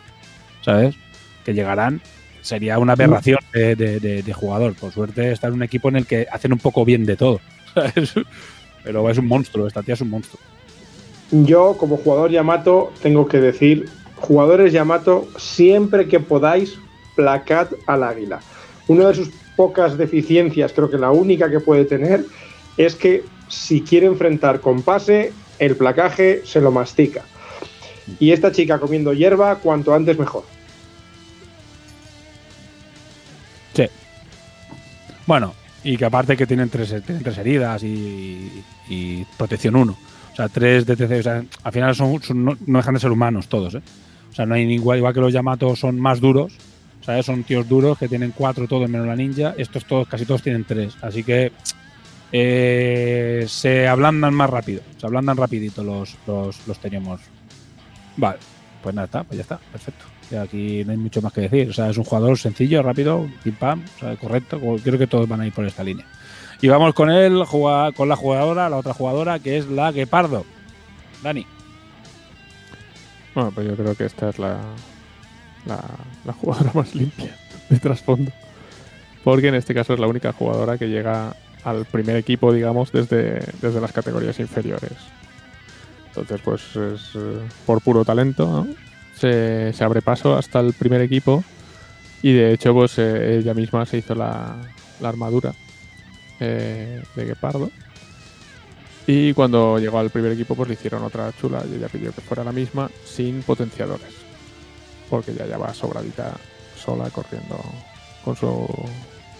¿sabes? 0.62 0.96
Que 1.44 1.54
llegarán, 1.54 2.02
sería 2.42 2.80
una 2.80 2.94
aberración 2.94 3.40
de, 3.52 4.34
jugador. 4.34 4.74
Por 4.76 4.94
suerte 4.94 5.32
está 5.32 5.48
en 5.48 5.56
un 5.56 5.64
equipo 5.64 5.90
en 5.90 5.98
el 5.98 6.06
que 6.06 6.28
hacen 6.32 6.54
un 6.54 6.60
poco 6.60 6.86
bien 6.86 7.06
de 7.06 7.18
todo. 7.18 7.42
Pero 8.84 9.10
es 9.10 9.18
un 9.18 9.28
monstruo, 9.28 9.68
esta 9.68 9.84
tía 9.84 9.96
es 9.96 10.02
un 10.02 10.12
monstruo. 10.12 10.42
Yo, 11.32 11.76
como 11.78 11.98
jugador 11.98 12.32
Yamato, 12.32 12.92
tengo 13.04 13.28
que 13.28 13.40
decir, 13.40 13.88
jugadores 14.22 14.74
Yamato, 14.74 15.28
siempre 15.38 16.08
que 16.08 16.20
podáis, 16.20 16.78
placad 17.16 17.68
al 17.88 18.04
águila. 18.04 18.40
Una 18.88 19.08
de 19.08 19.16
sus 19.16 19.30
pocas 19.56 19.98
deficiencias, 19.98 20.72
creo 20.74 20.90
que 20.90 20.98
la 20.98 21.12
única 21.12 21.50
que 21.50 21.60
puede 21.60 21.86
tener, 21.86 22.26
es 22.78 22.96
que 22.96 23.26
si 23.50 23.82
quiere 23.82 24.08
enfrentar 24.08 24.62
con 24.62 24.82
pase, 24.84 25.34
el 25.60 25.76
placaje 25.76 26.44
se 26.46 26.62
lo 26.62 26.72
mastica. 26.72 27.24
Y 28.20 28.32
esta 28.32 28.52
chica 28.52 28.80
comiendo 28.80 29.14
hierba, 29.14 29.56
cuanto 29.56 29.94
antes 29.94 30.18
mejor. 30.18 30.44
Sí. 33.74 33.86
Bueno, 35.28 35.54
y 35.84 35.98
que 35.98 36.06
aparte 36.06 36.38
que 36.38 36.48
tienen 36.48 36.70
tres, 36.70 36.94
heridas 37.38 37.84
y, 37.84 39.26
protección 39.38 39.76
1. 39.76 39.92
O 39.92 40.36
sea, 40.36 40.48
tres 40.48 40.86
DTC. 40.86 41.20
O 41.20 41.24
sea, 41.24 41.44
al 41.64 41.72
final 41.72 41.96
no 42.34 42.78
dejan 42.78 42.94
de 42.94 43.00
ser 43.00 43.12
humanos 43.12 43.48
todos, 43.48 43.76
¿eh? 43.76 43.82
O 44.32 44.36
sea, 44.36 44.46
no 44.46 44.56
hay 44.56 44.64
igual, 44.72 45.00
igual 45.00 45.14
que 45.14 45.20
los 45.20 45.34
Yamato 45.34 45.76
son 45.76 46.00
más 46.00 46.20
duros. 46.20 46.54
¿Sabes? 47.02 47.26
Son 47.26 47.44
tíos 47.44 47.68
duros 47.68 47.98
que 47.98 48.08
tienen 48.08 48.34
cuatro 48.36 48.68
todos 48.68 48.90
menos 48.90 49.08
la 49.08 49.16
ninja. 49.16 49.54
Estos 49.58 49.86
todos, 49.86 50.08
casi 50.08 50.26
todos 50.26 50.44
tienen 50.44 50.66
tres. 50.66 50.96
Así 51.02 51.24
que 51.24 51.52
eh, 52.32 53.46
se 53.48 53.88
ablandan 53.88 54.34
más 54.34 54.50
rápido. 54.50 54.82
Se 54.98 55.06
ablandan 55.06 55.38
rapidito 55.38 55.84
los, 55.84 56.16
los, 56.28 56.68
los 56.68 56.80
teníamos. 56.80 57.22
Vale, 58.18 58.38
pues 58.84 58.94
nada, 58.94 59.06
está, 59.06 59.24
pues 59.24 59.38
ya 59.38 59.42
está, 59.42 59.58
perfecto. 59.72 60.06
Y 60.32 60.36
aquí 60.36 60.84
no 60.86 60.92
hay 60.92 60.98
mucho 60.98 61.22
más 61.22 61.34
que 61.34 61.42
decir. 61.42 61.70
O 61.70 61.74
sea, 61.74 61.90
es 61.90 61.98
un 61.98 62.04
jugador 62.04 62.38
sencillo, 62.38 62.84
rápido, 62.84 63.28
pim 63.44 63.56
pam, 63.56 63.84
o 63.96 64.00
sea, 64.00 64.16
correcto. 64.18 64.60
Creo 64.84 65.00
que 65.00 65.08
todos 65.08 65.28
van 65.28 65.42
a 65.42 65.48
ir 65.48 65.54
por 65.54 65.66
esta 65.66 65.84
línea. 65.84 66.06
Y 66.62 66.68
vamos 66.68 66.94
con 66.94 67.10
él, 67.10 67.44
con 67.96 68.10
la 68.10 68.16
jugadora, 68.16 68.70
la 68.70 68.78
otra 68.78 68.94
jugadora, 68.94 69.40
que 69.40 69.58
es 69.58 69.68
la 69.68 69.92
Guepardo. 69.92 70.46
Dani. 71.24 71.46
Bueno, 73.36 73.52
pues 73.52 73.68
yo 73.68 73.76
creo 73.76 73.96
que 73.96 74.06
esta 74.06 74.30
es 74.30 74.40
la, 74.40 74.60
la, 75.66 76.34
jugadora 76.34 76.72
más 76.76 76.96
limpia 76.96 77.36
de 77.70 77.80
trasfondo. 77.80 78.32
Porque 79.24 79.48
en 79.48 79.56
este 79.56 79.74
caso 79.74 79.94
es 79.94 80.00
la 80.00 80.08
única 80.08 80.34
jugadora 80.34 80.78
que 80.78 80.88
llega 80.88 81.36
al 81.64 81.86
primer 81.86 82.16
equipo, 82.16 82.54
digamos, 82.54 82.92
desde, 82.92 83.46
desde 83.62 83.82
las 83.82 83.92
categorías 83.92 84.40
inferiores. 84.40 84.94
Entonces, 86.08 86.42
pues 86.42 86.76
es 86.76 87.12
eh, 87.16 87.40
por 87.66 87.82
puro 87.82 88.04
talento, 88.06 88.46
¿no? 88.46 88.68
se, 89.16 89.74
se 89.74 89.84
abre 89.84 90.02
paso 90.02 90.36
hasta 90.36 90.60
el 90.60 90.74
primer 90.74 91.02
equipo 91.02 91.44
y 92.22 92.34
de 92.34 92.54
hecho, 92.54 92.74
pues 92.74 92.98
eh, 92.98 93.38
ella 93.38 93.54
misma 93.54 93.86
se 93.86 93.98
hizo 93.98 94.16
la, 94.16 94.56
la 95.00 95.10
armadura 95.10 95.54
eh, 96.40 97.02
de 97.16 97.26
Guepardo. 97.26 97.72
Y 99.12 99.34
cuando 99.34 99.80
llegó 99.80 99.98
al 99.98 100.12
primer 100.12 100.34
equipo, 100.34 100.54
pues 100.54 100.70
le 100.70 100.76
hicieron 100.76 101.02
otra 101.02 101.34
chula 101.42 101.64
y 101.68 101.78
ella 101.78 101.88
pidió 101.88 102.14
que 102.14 102.22
fuera 102.22 102.44
la 102.44 102.52
misma 102.52 102.92
sin 103.04 103.42
potenciadores. 103.42 104.14
Porque 105.10 105.34
ya 105.34 105.48
ya 105.48 105.58
va 105.58 105.74
sobradita 105.74 106.38
sola 106.78 107.10
corriendo 107.10 107.60
con 108.24 108.36
su, 108.36 108.68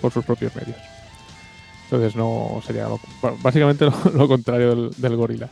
por 0.02 0.12
sus 0.12 0.26
propios 0.26 0.56
medios. 0.56 0.76
Entonces 1.84 2.16
no 2.16 2.60
sería 2.66 2.88
básicamente 3.44 3.86
lo, 4.16 4.28
contrario 4.28 4.90
del, 4.90 5.16
gorila. 5.16 5.48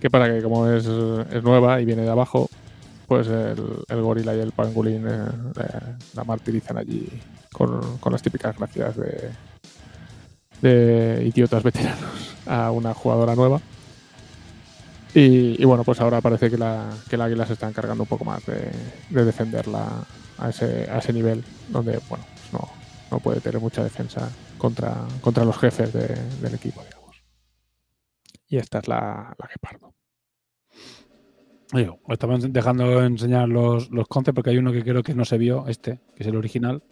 Que 0.00 0.08
para 0.08 0.32
que 0.32 0.44
como 0.44 0.68
es, 0.68 0.86
es 0.86 1.42
nueva 1.42 1.80
y 1.80 1.84
viene 1.84 2.02
de 2.02 2.10
abajo, 2.10 2.48
pues 3.08 3.26
el, 3.26 3.82
el 3.88 4.00
gorila 4.00 4.32
y 4.36 4.38
el 4.38 4.52
pangolín 4.52 5.08
eh, 5.08 5.24
eh, 5.60 5.78
la 6.14 6.22
martirizan 6.22 6.78
allí 6.78 7.08
con, 7.52 7.98
con 7.98 8.12
las 8.12 8.22
típicas 8.22 8.56
gracias 8.56 8.96
de, 8.96 9.30
de 10.62 11.22
idiotas 11.26 11.62
veteranos 11.62 12.36
a 12.46 12.70
una 12.70 12.94
jugadora 12.94 13.34
nueva. 13.34 13.60
Y, 15.12 15.64
bueno, 15.64 15.82
pues 15.82 16.00
ahora 16.00 16.20
parece 16.20 16.48
que 16.50 16.56
la, 16.56 16.88
que 17.08 17.16
el 17.16 17.22
águila 17.22 17.44
se 17.44 17.54
está 17.54 17.68
encargando 17.68 18.04
un 18.04 18.08
poco 18.08 18.24
más 18.24 18.44
de, 18.46 18.70
de 19.10 19.24
defenderla 19.24 20.04
a 20.38 20.48
ese, 20.50 20.88
a 20.88 20.98
ese 20.98 21.12
nivel, 21.12 21.42
donde 21.68 21.98
bueno, 22.08 22.24
pues 22.38 22.52
no, 22.52 22.68
no 23.10 23.18
puede 23.18 23.40
tener 23.40 23.60
mucha 23.60 23.82
defensa 23.82 24.30
contra, 24.56 24.94
contra 25.20 25.44
los 25.44 25.58
jefes 25.58 25.92
de- 25.92 26.14
del 26.40 26.54
equipo, 26.54 26.82
digamos. 26.84 27.22
Y 28.48 28.58
esta 28.58 28.78
es 28.78 28.86
la, 28.88 29.34
la 29.36 29.48
Gepardo. 29.48 29.94
Digo, 31.72 31.98
os 32.04 32.12
estamos 32.12 32.52
dejando 32.52 33.02
enseñar 33.04 33.48
los, 33.48 33.90
los 33.90 34.06
concepts 34.08 34.34
porque 34.36 34.50
hay 34.50 34.58
uno 34.58 34.72
que 34.72 34.82
creo 34.84 35.02
que 35.02 35.14
no 35.14 35.24
se 35.24 35.38
vio, 35.38 35.66
este, 35.66 36.00
que 36.14 36.22
es 36.22 36.26
el 36.28 36.36
original, 36.36 36.82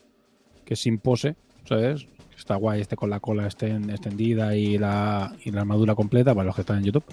que 0.65 0.75
es 0.75 0.81
sin 0.81 0.99
pose, 0.99 1.37
¿sabes? 1.69 2.07
Está 2.39 2.55
guay 2.55 2.81
este 2.81 2.95
con 2.97 3.11
la 3.11 3.19
cola 3.21 3.47
esten- 3.49 3.91
extendida 3.91 4.55
y 4.57 4.79
la, 4.79 5.35
y 5.45 5.51
la 5.51 5.61
armadura 5.63 5.95
completa 5.97 6.35
para 6.35 6.47
los 6.47 6.55
que 6.55 6.61
están 6.63 6.79
en 6.79 6.85
YouTube. 6.85 7.05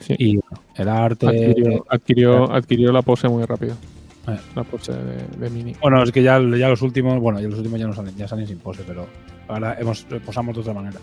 Sí. 0.00 0.14
Y 0.18 0.36
bueno, 0.36 0.62
el 0.74 0.88
arte. 0.88 1.26
Adquirió, 1.28 1.86
adquirió, 1.88 2.52
adquirió 2.52 2.92
la 2.92 3.02
pose 3.02 3.28
muy 3.28 3.44
rápido. 3.44 3.74
Eh. 4.26 4.36
La 4.56 4.64
pose 4.64 4.92
de, 4.92 5.26
de 5.38 5.50
Mini. 5.50 5.74
Bueno, 5.80 6.02
es 6.02 6.10
que 6.10 6.22
ya, 6.22 6.40
ya 6.40 6.68
los 6.68 6.82
últimos, 6.82 7.20
bueno, 7.20 7.40
ya 7.40 7.48
los 7.48 7.58
últimos 7.58 7.78
ya 7.78 7.86
no 7.86 7.94
salen, 7.94 8.16
ya 8.16 8.26
salen 8.26 8.46
sin 8.48 8.58
pose, 8.58 8.82
pero 8.86 9.06
ahora 9.48 9.76
hemos 9.78 10.04
posamos 10.26 10.54
de 10.56 10.60
otra 10.62 10.74
manera. 10.74 10.98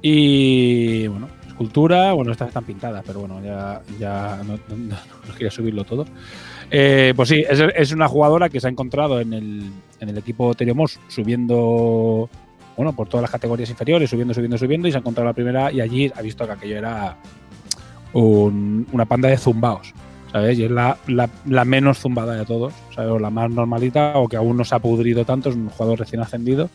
Y 0.00 1.06
bueno, 1.06 1.28
escultura, 1.46 2.12
bueno, 2.12 2.32
estas 2.32 2.48
están 2.48 2.64
pintadas, 2.64 3.04
pero 3.06 3.20
bueno, 3.20 3.40
ya, 3.42 3.80
ya 3.98 4.40
no, 4.46 4.54
no- 4.68 4.76
no- 4.76 4.96
no 5.28 5.34
quería 5.34 5.50
subirlo 5.50 5.84
todo. 5.84 6.04
Eh, 6.70 7.12
pues 7.14 7.28
sí, 7.28 7.44
es, 7.48 7.60
es 7.76 7.92
una 7.92 8.08
jugadora 8.08 8.48
que 8.48 8.58
se 8.60 8.66
ha 8.66 8.70
encontrado 8.70 9.20
en 9.20 9.32
el, 9.32 9.70
en 10.00 10.08
el 10.08 10.18
equipo 10.18 10.54
Teriomos 10.54 10.98
subiendo, 11.08 12.28
bueno, 12.76 12.92
por 12.94 13.08
todas 13.08 13.22
las 13.22 13.30
categorías 13.30 13.70
inferiores, 13.70 14.08
subiendo, 14.10 14.34
subiendo, 14.34 14.56
subiendo, 14.58 14.88
y 14.88 14.90
se 14.92 14.96
ha 14.98 15.00
encontrado 15.00 15.26
la 15.28 15.34
primera 15.34 15.70
y 15.72 15.80
allí 15.80 16.10
ha 16.14 16.22
visto 16.22 16.44
que 16.46 16.52
aquello 16.52 16.76
era 16.78 17.16
un- 18.12 18.86
una 18.92 19.04
panda 19.04 19.28
de 19.28 19.36
zumbaos. 19.38 19.92
¿sabes? 20.32 20.58
Y 20.58 20.64
es 20.64 20.70
la, 20.70 20.96
la- 21.08 21.28
la 21.44 21.66
menos 21.66 21.98
zumbada 21.98 22.34
de 22.34 22.46
todos, 22.46 22.72
¿sabes? 22.94 23.10
O 23.10 23.18
la 23.18 23.28
más 23.28 23.50
normalita 23.50 24.16
o 24.18 24.28
que 24.28 24.36
aún 24.36 24.56
no 24.56 24.64
se 24.64 24.74
ha 24.74 24.78
pudrido 24.78 25.26
tanto, 25.26 25.50
es 25.50 25.54
un 25.56 25.68
jugador 25.68 25.98
recién 25.98 26.22
ascendido. 26.22 26.70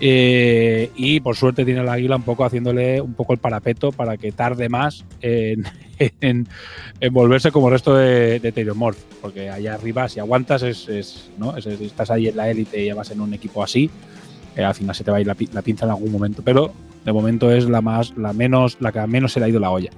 Eh, 0.00 0.90
y 0.96 1.20
por 1.20 1.36
suerte 1.36 1.66
tiene 1.66 1.80
el 1.80 1.88
águila 1.90 2.16
un 2.16 2.22
poco 2.22 2.44
haciéndole 2.46 3.00
un 3.02 3.12
poco 3.12 3.34
el 3.34 3.38
parapeto 3.38 3.92
para 3.92 4.16
que 4.16 4.32
tarde 4.32 4.70
más 4.70 5.04
en, 5.20 5.64
volverse 7.12 7.50
como 7.50 7.68
el 7.68 7.72
resto 7.72 7.94
de, 7.96 8.40
de. 8.40 8.52
Porque 9.20 9.50
allá 9.50 9.74
arriba, 9.74 10.08
si 10.08 10.18
aguantas, 10.20 10.62
es, 10.62 10.88
es, 10.88 11.30
¿no? 11.36 11.54
Es- 11.54 11.66
es- 11.66 11.80
estás 11.82 12.10
ahí 12.10 12.28
en 12.28 12.36
la 12.36 12.48
élite 12.50 12.82
y 12.82 12.86
ya 12.86 12.94
vas 12.94 13.10
en 13.10 13.20
un 13.20 13.34
equipo 13.34 13.62
así. 13.62 13.90
Eh, 14.56 14.64
al 14.64 14.74
final 14.74 14.94
se 14.94 15.04
te 15.04 15.10
va 15.10 15.18
a 15.18 15.20
ir 15.20 15.26
la, 15.26 15.36
la 15.52 15.62
pinza 15.62 15.84
en 15.84 15.90
algún 15.90 16.10
momento. 16.10 16.42
Pero 16.42 16.72
de 17.04 17.12
momento 17.12 17.52
es 17.52 17.68
la 17.68 17.80
más, 17.80 18.16
la 18.16 18.32
menos, 18.32 18.78
la 18.80 18.90
que 18.90 18.98
a 18.98 19.06
menos 19.06 19.32
se 19.32 19.40
le 19.40 19.46
ha 19.46 19.48
ido 19.48 19.60
la 19.60 19.70
olla. 19.70 19.90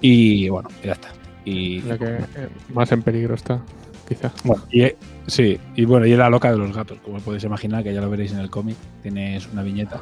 Y 0.00 0.48
bueno, 0.48 0.68
ya 0.84 0.92
está. 0.92 1.08
Y, 1.44 1.80
La 1.82 1.96
que 1.96 2.04
eh, 2.04 2.48
más 2.74 2.92
en 2.92 3.02
peligro 3.02 3.34
está, 3.34 3.62
quizá. 4.06 4.30
bueno, 4.44 4.62
y, 4.70 4.82
eh, 4.82 4.96
sí, 5.26 5.58
y 5.74 5.84
bueno, 5.86 6.06
y 6.06 6.12
es 6.12 6.18
la 6.18 6.28
loca 6.28 6.50
de 6.52 6.58
los 6.58 6.74
gatos, 6.74 6.98
como 7.02 7.18
podéis 7.20 7.44
imaginar, 7.44 7.82
que 7.82 7.94
ya 7.94 8.00
lo 8.00 8.10
veréis 8.10 8.32
en 8.32 8.40
el 8.40 8.50
cómic. 8.50 8.76
Tienes 9.02 9.48
una 9.50 9.62
viñeta, 9.62 10.00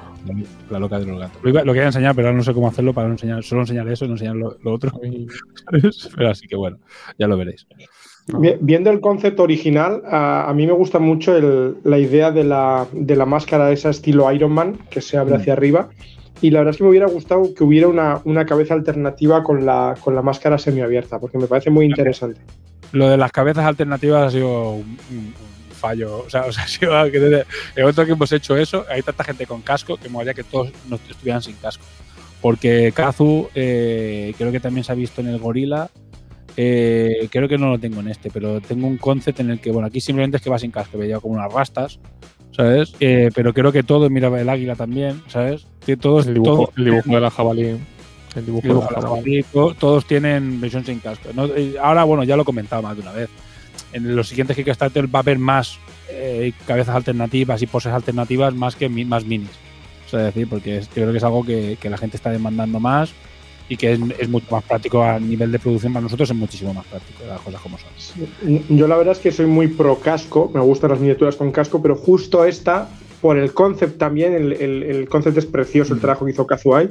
la, 0.68 0.78
loca 0.80 0.98
de 0.98 1.06
los 1.06 1.18
gatos. 1.18 1.40
Lo, 1.42 1.52
lo 1.52 1.72
quería 1.72 1.86
enseñar, 1.86 2.14
pero 2.16 2.28
ahora 2.28 2.38
no 2.38 2.44
sé 2.44 2.52
cómo 2.52 2.68
hacerlo 2.68 2.92
para 2.92 3.06
no 3.06 3.14
enseñar, 3.14 3.44
solo 3.44 3.62
enseñar 3.62 3.88
eso 3.88 4.04
y 4.04 4.08
no 4.08 4.14
enseñar 4.14 4.34
lo, 4.34 4.58
lo 4.62 4.72
otro. 4.72 4.92
pero 6.16 6.30
así 6.30 6.48
que 6.48 6.56
bueno, 6.56 6.78
ya 7.18 7.28
lo 7.28 7.36
veréis. 7.36 7.66
Viendo 8.60 8.90
el 8.90 9.00
concepto 9.00 9.42
original, 9.42 10.02
a, 10.06 10.48
a 10.50 10.54
mí 10.54 10.66
me 10.66 10.72
gusta 10.72 10.98
mucho 10.98 11.34
el- 11.36 11.76
la 11.84 11.98
idea 11.98 12.30
de 12.30 12.44
la, 12.44 12.86
de 12.92 13.16
la 13.16 13.24
máscara 13.24 13.72
esa 13.72 13.88
estilo 13.90 14.30
Iron 14.32 14.52
Man, 14.52 14.78
que 14.90 15.00
se 15.00 15.16
abre 15.16 15.34
Mm. 15.36 15.40
hacia 15.40 15.52
arriba. 15.54 15.88
Y 16.40 16.50
la 16.50 16.60
verdad 16.60 16.72
es 16.72 16.76
que 16.78 16.84
me 16.84 16.90
hubiera 16.90 17.06
gustado 17.08 17.52
que 17.54 17.64
hubiera 17.64 17.88
una, 17.88 18.20
una 18.24 18.44
cabeza 18.46 18.74
alternativa 18.74 19.42
con 19.42 19.64
la, 19.66 19.96
con 20.00 20.14
la 20.14 20.22
máscara 20.22 20.58
semiabierta, 20.58 21.18
porque 21.18 21.38
me 21.38 21.46
parece 21.46 21.70
muy 21.70 21.86
interesante. 21.86 22.40
Lo 22.92 23.08
de 23.08 23.16
las 23.16 23.32
cabezas 23.32 23.64
alternativas 23.64 24.28
ha 24.28 24.30
sido 24.30 24.72
un, 24.72 24.98
un- 25.10 25.34
fallo. 25.72 26.18
O 26.26 26.30
sea, 26.30 26.44
o 26.44 26.52
sea, 26.52 26.64
ha 26.64 26.68
sido 26.68 26.92
que 27.10 27.18
desde 27.20 27.44
el 27.76 27.82
momento 27.82 28.04
que 28.04 28.12
hemos 28.12 28.30
hecho 28.32 28.56
eso, 28.56 28.84
hay 28.90 29.00
tanta 29.02 29.24
gente 29.24 29.46
con 29.46 29.62
casco 29.62 29.96
que 29.96 30.08
me 30.08 30.34
que 30.34 30.44
todos 30.44 30.70
no 30.88 30.96
estuvieran 30.96 31.40
sin 31.42 31.54
casco. 31.56 31.84
Porque 32.42 32.92
Kazu, 32.94 33.48
eh, 33.54 34.34
creo 34.36 34.52
que 34.52 34.60
también 34.60 34.84
se 34.84 34.92
ha 34.92 34.94
visto 34.94 35.20
en 35.20 35.28
el 35.28 35.38
gorila. 35.38 35.88
Eh, 36.60 37.28
creo 37.30 37.48
que 37.48 37.56
no 37.56 37.68
lo 37.70 37.78
tengo 37.78 38.00
en 38.00 38.08
este, 38.08 38.30
pero 38.30 38.60
tengo 38.60 38.88
un 38.88 38.96
concept 38.98 39.38
en 39.38 39.50
el 39.50 39.60
que, 39.60 39.70
bueno, 39.70 39.86
aquí 39.86 40.00
simplemente 40.00 40.38
es 40.38 40.42
que 40.42 40.50
va 40.50 40.58
sin 40.58 40.72
casco, 40.72 40.98
veía 40.98 41.20
como 41.20 41.34
unas 41.34 41.52
rastas, 41.52 42.00
¿sabes? 42.50 42.94
Eh, 42.98 43.30
pero 43.32 43.54
creo 43.54 43.70
que 43.70 43.84
todo, 43.84 44.10
mira 44.10 44.26
el 44.40 44.48
águila 44.48 44.74
también, 44.74 45.22
¿sabes? 45.28 45.68
Todos, 46.00 46.26
El 46.26 46.34
dibujo, 46.34 46.52
todos- 46.56 46.70
el 46.78 46.84
dibujo 46.86 47.10
de 47.14 47.20
la 47.20 47.30
jabalí. 47.30 47.76
El 48.34 48.44
dibujo, 48.44 48.66
y 48.66 48.68
luego 48.70 48.80
de 48.82 48.86
la 48.90 49.00
la 49.00 49.02
jabalí. 49.06 49.22
jabalí, 49.42 49.42
to- 49.52 49.74
todos 49.78 50.04
tienen 50.04 50.60
versión 50.60 50.84
sin 50.84 50.98
casco. 50.98 51.28
¿no? 51.32 51.48
Ahora, 51.80 52.02
bueno, 52.02 52.24
ya 52.24 52.34
lo 52.34 52.42
he 52.42 52.44
comentado 52.44 52.82
más 52.82 52.96
de 52.96 53.02
una 53.02 53.12
vez. 53.12 53.30
En 53.92 54.16
los 54.16 54.28
siguientes 54.28 54.56
Kickstarter 54.56 55.06
va 55.14 55.20
a 55.20 55.22
haber 55.22 55.38
más 55.38 55.78
eh, 56.10 56.52
cabezas 56.66 56.96
alternativas 56.96 57.62
y 57.62 57.66
poses 57.68 57.92
alternativas 57.92 58.52
más 58.54 58.74
que 58.74 58.88
más 58.88 59.24
minis. 59.24 59.48
O 60.06 60.10
sea, 60.10 60.20
decir, 60.20 60.48
porque 60.48 60.82
creo 60.92 61.12
que 61.12 61.18
es 61.18 61.24
algo 61.24 61.44
que, 61.44 61.78
que 61.80 61.88
la 61.88 61.98
gente 61.98 62.16
está 62.16 62.30
demandando 62.30 62.80
más 62.80 63.12
y 63.68 63.76
que 63.76 63.92
es, 63.92 64.00
es 64.18 64.28
mucho 64.28 64.46
más 64.50 64.64
práctico 64.64 65.02
a 65.02 65.18
nivel 65.20 65.52
de 65.52 65.58
producción 65.58 65.92
para 65.92 66.02
nosotros, 66.02 66.30
es 66.30 66.36
muchísimo 66.36 66.72
más 66.74 66.86
práctico, 66.86 67.24
las 67.26 67.40
cosas 67.40 67.60
como 67.60 67.76
son. 67.78 68.60
Yo 68.76 68.88
la 68.88 68.96
verdad 68.96 69.12
es 69.12 69.18
que 69.18 69.30
soy 69.32 69.46
muy 69.46 69.68
pro 69.68 69.98
casco, 70.00 70.50
me 70.54 70.60
gustan 70.60 70.90
las 70.90 71.00
miniaturas 71.00 71.36
con 71.36 71.52
casco, 71.52 71.80
pero 71.82 71.94
justo 71.96 72.44
esta, 72.44 72.88
por 73.20 73.36
el 73.36 73.52
concept 73.52 73.98
también, 73.98 74.32
el, 74.32 74.52
el, 74.54 74.82
el 74.84 75.08
concept 75.08 75.36
es 75.38 75.46
precioso, 75.46 75.92
el 75.94 76.00
trabajo 76.00 76.24
que 76.24 76.30
hizo 76.32 76.46
Kazuai. 76.46 76.88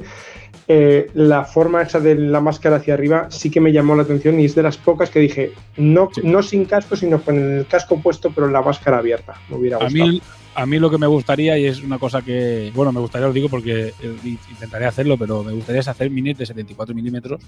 Eh, 0.70 1.10
la 1.14 1.44
forma 1.46 1.80
esa 1.80 1.98
de 1.98 2.14
la 2.14 2.40
máscara 2.42 2.76
hacia 2.76 2.92
arriba 2.92 3.28
sí 3.30 3.50
que 3.50 3.58
me 3.58 3.72
llamó 3.72 3.96
la 3.96 4.02
atención 4.02 4.38
y 4.38 4.44
es 4.44 4.54
de 4.54 4.62
las 4.62 4.76
pocas 4.76 5.08
que 5.08 5.18
dije, 5.18 5.52
no, 5.78 6.10
Sí. 6.14 6.20
no 6.24 6.42
sin 6.42 6.66
casco, 6.66 6.94
sino 6.94 7.22
con 7.22 7.36
el 7.38 7.66
casco 7.66 7.98
puesto, 8.02 8.30
pero 8.34 8.48
la 8.48 8.60
máscara 8.60 8.98
abierta. 8.98 9.34
Me 9.48 9.56
hubiera 9.56 9.78
A 9.78 9.84
gustado. 9.84 10.06
mí, 10.06 10.20
a 10.60 10.66
mí 10.66 10.78
lo 10.78 10.90
que 10.90 10.98
me 10.98 11.06
gustaría, 11.06 11.56
y 11.58 11.66
es 11.66 11.82
una 11.82 11.98
cosa 11.98 12.22
que, 12.22 12.72
bueno, 12.74 12.92
me 12.92 13.00
gustaría, 13.00 13.28
os 13.28 13.34
digo 13.34 13.48
porque 13.48 13.92
eh, 14.02 14.36
intentaré 14.50 14.86
hacerlo, 14.86 15.16
pero 15.16 15.42
me 15.44 15.52
gustaría 15.52 15.80
hacer 15.80 16.10
minis 16.10 16.36
de 16.38 16.46
74 16.46 16.94
milímetros 16.94 17.40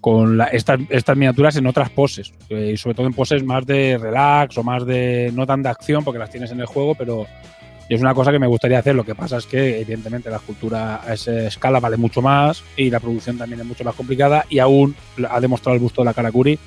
con 0.00 0.36
la- 0.36 0.46
estas, 0.46 0.78
miniaturas 1.16 1.56
en 1.56 1.66
otras 1.66 1.90
poses, 1.90 2.32
eh, 2.48 2.72
y 2.74 2.76
sobre 2.76 2.94
todo 2.94 3.06
en 3.06 3.12
poses 3.12 3.44
más 3.44 3.64
de 3.66 3.98
relax 3.98 4.56
o 4.58 4.62
más 4.64 4.84
de, 4.84 5.30
no 5.34 5.46
tan 5.46 5.62
de 5.62 5.68
acción, 5.68 6.02
porque 6.04 6.18
las 6.18 6.30
tienes 6.30 6.50
en 6.50 6.60
el 6.60 6.66
juego, 6.66 6.94
pero 6.94 7.26
es 7.88 8.00
una 8.00 8.14
cosa 8.14 8.32
que 8.32 8.38
me 8.38 8.46
gustaría 8.46 8.78
hacer. 8.78 8.94
Lo 8.94 9.04
que 9.04 9.14
pasa 9.14 9.36
es 9.36 9.46
que, 9.46 9.80
evidentemente, 9.82 10.30
la 10.30 10.36
escultura 10.36 11.02
a 11.06 11.12
esa 11.14 11.46
escala 11.46 11.78
vale 11.78 11.96
mucho 11.98 12.22
más 12.22 12.64
y 12.76 12.88
la 12.90 12.98
producción 13.00 13.36
también 13.38 13.60
es 13.60 13.66
mucho 13.66 13.84
más 13.84 13.94
complicada 13.94 14.44
y 14.48 14.58
aún 14.58 14.94
ha 15.28 15.38
demostrado 15.40 15.74
el 15.74 15.80
busto 15.82 16.00
de 16.00 16.06
la 16.06 16.14
Karakuri 16.14 16.58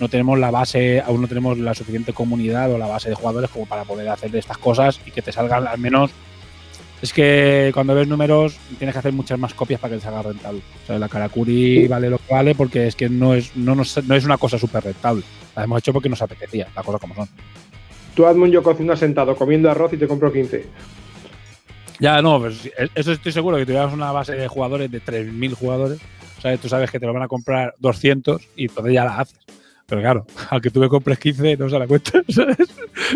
no 0.00 0.08
tenemos 0.08 0.38
la 0.38 0.50
base, 0.50 1.00
aún 1.00 1.22
no 1.22 1.28
tenemos 1.28 1.58
la 1.58 1.74
suficiente 1.74 2.12
comunidad 2.12 2.70
o 2.72 2.78
la 2.78 2.86
base 2.86 3.08
de 3.08 3.14
jugadores 3.14 3.50
como 3.50 3.66
para 3.66 3.84
poder 3.84 4.08
hacer 4.08 4.34
estas 4.36 4.58
cosas 4.58 5.00
y 5.06 5.10
que 5.10 5.22
te 5.22 5.32
salgan 5.32 5.66
al 5.66 5.78
menos. 5.78 6.10
Es 7.02 7.12
que 7.12 7.70
cuando 7.74 7.94
ves 7.94 8.08
números 8.08 8.56
tienes 8.78 8.94
que 8.94 8.98
hacer 8.98 9.12
muchas 9.12 9.38
más 9.38 9.52
copias 9.54 9.78
para 9.80 9.92
que 9.94 9.98
te 9.98 10.04
salga 10.04 10.22
rentable. 10.22 10.62
O 10.82 10.86
sea, 10.86 10.98
la 10.98 11.08
Karakuri 11.08 11.86
vale 11.88 12.08
lo 12.10 12.18
que 12.18 12.32
vale 12.32 12.54
porque 12.54 12.86
es 12.86 12.96
que 12.96 13.08
no 13.08 13.34
es, 13.34 13.54
no 13.56 13.74
nos- 13.74 14.02
no 14.04 14.14
es 14.14 14.24
una 14.24 14.38
cosa 14.38 14.58
súper 14.58 14.82
rentable. 14.84 15.22
La 15.54 15.64
hemos 15.64 15.78
hecho 15.78 15.92
porque 15.92 16.08
nos 16.08 16.22
apetecía, 16.22 16.66
las 16.74 16.84
cosas 16.84 17.00
como 17.00 17.14
son. 17.14 17.28
Tú 18.14 18.26
hazme 18.26 18.44
un 18.44 18.50
yo 18.50 18.62
cocino 18.62 18.96
sentado 18.96 19.36
comiendo 19.36 19.70
arroz 19.70 19.92
y 19.92 19.98
te 19.98 20.06
compro 20.08 20.32
15. 20.32 20.66
Ya, 21.98 22.20
no, 22.20 22.38
pues 22.40 22.58
sí, 22.58 22.70
eso 22.94 23.12
estoy 23.12 23.32
seguro 23.32 23.56
que 23.56 23.64
tuvieras 23.66 23.92
una 23.92 24.12
base 24.12 24.32
de 24.32 24.48
jugadores 24.48 24.90
de 24.90 25.00
3.000 25.00 25.54
jugadores. 25.54 25.98
¿sabes? 26.42 26.60
Tú 26.60 26.68
sabes 26.68 26.90
que 26.90 27.00
te 27.00 27.06
lo 27.06 27.12
van 27.14 27.22
a 27.22 27.28
comprar 27.28 27.74
200 27.78 28.42
y 28.56 28.64
entonces 28.66 28.92
ya 28.92 29.04
la 29.04 29.18
haces. 29.18 29.38
Pero 29.86 30.00
claro, 30.00 30.26
al 30.50 30.60
que 30.60 30.70
tú 30.70 30.80
me 30.80 30.88
compres 30.88 31.18
15 31.18 31.56
no 31.56 31.68
se 31.70 31.78
la 31.78 31.86
cuenta, 31.86 32.10
¿sabes? 32.28 32.56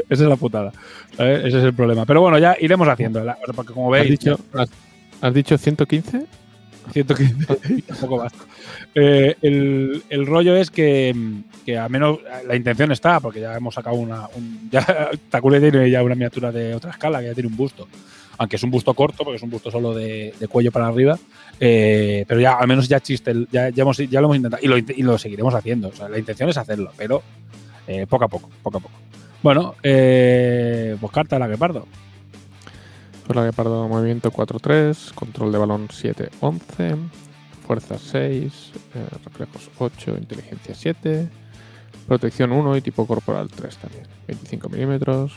Esa 0.08 0.22
es 0.22 0.28
la 0.28 0.36
putada. 0.36 0.72
¿sabes? 1.16 1.44
Ese 1.46 1.58
es 1.58 1.64
el 1.64 1.74
problema. 1.74 2.06
Pero 2.06 2.20
bueno, 2.20 2.38
ya 2.38 2.56
iremos 2.60 2.86
haciendo. 2.88 3.22
la- 3.24 3.36
Porque 3.54 3.72
como 3.72 3.92
¿Has 3.92 4.00
veis, 4.02 4.10
dicho, 4.18 4.38
has, 4.54 4.70
has 5.20 5.34
dicho 5.34 5.58
115? 5.58 6.26
115, 6.92 7.82
tampoco 7.86 8.16
basta. 8.16 8.38
Eh, 8.94 9.36
el, 9.42 10.02
el 10.08 10.26
rollo 10.26 10.56
es 10.56 10.70
que, 10.70 11.14
que 11.64 11.78
al 11.78 11.90
menos 11.90 12.18
la 12.46 12.56
intención 12.56 12.90
está, 12.90 13.20
porque 13.20 13.40
ya 13.40 13.54
hemos 13.56 13.74
sacado 13.74 13.96
una. 13.96 14.26
Un, 14.34 14.68
ya 14.72 15.10
Takure 15.30 15.60
tiene 15.60 15.88
ya 15.90 16.02
una 16.02 16.14
miniatura 16.14 16.50
de 16.50 16.74
otra 16.74 16.90
escala, 16.90 17.20
que 17.20 17.26
ya 17.26 17.34
tiene 17.34 17.48
un 17.48 17.56
busto. 17.56 17.86
Aunque 18.40 18.56
es 18.56 18.62
un 18.62 18.70
busto 18.70 18.94
corto, 18.94 19.22
porque 19.22 19.36
es 19.36 19.42
un 19.42 19.50
busto 19.50 19.70
solo 19.70 19.92
de, 19.92 20.32
de 20.40 20.48
cuello 20.48 20.72
para 20.72 20.86
arriba. 20.86 21.18
eh, 21.60 22.24
pero 22.26 22.40
ya 22.40 22.54
al 22.54 22.66
menos 22.66 22.88
ya 22.88 22.98
chiste, 22.98 23.34
ya, 23.52 23.68
ya, 23.68 23.82
hemos, 23.82 23.98
ya 23.98 24.18
lo 24.22 24.28
hemos 24.28 24.36
intentado 24.38 24.64
y 24.64 24.66
lo, 24.66 24.78
y 24.78 25.02
lo 25.02 25.18
seguiremos 25.18 25.54
haciendo. 25.54 25.88
O 25.88 25.92
sea, 25.92 26.08
la 26.08 26.18
intención 26.18 26.48
es 26.48 26.56
hacerlo, 26.56 26.90
pero 26.96 27.22
eh, 27.86 28.06
poco 28.08 28.24
a 28.24 28.28
poco, 28.28 28.48
poco 28.62 28.78
a 28.78 28.80
poco. 28.80 28.94
Bueno, 29.42 29.74
eh, 29.82 30.96
pues 30.98 31.12
carta 31.12 31.38
la 31.38 31.54
pardo. 31.58 31.86
Pues 33.26 33.36
la 33.36 33.52
pardo 33.52 33.86
movimiento 33.88 34.32
4-3, 34.32 35.12
control 35.12 35.52
de 35.52 35.58
balón 35.58 35.88
7-11, 35.88 36.96
fuerza 37.66 37.98
6, 37.98 38.72
eh, 38.94 39.06
reflejos 39.24 39.70
8, 39.78 40.16
inteligencia 40.18 40.74
7, 40.74 41.28
protección 42.08 42.52
1 42.52 42.76
y 42.78 42.80
tipo 42.80 43.06
corporal 43.06 43.50
3 43.54 43.76
también. 43.76 44.04
25 44.28 44.68
milímetros, 44.70 45.32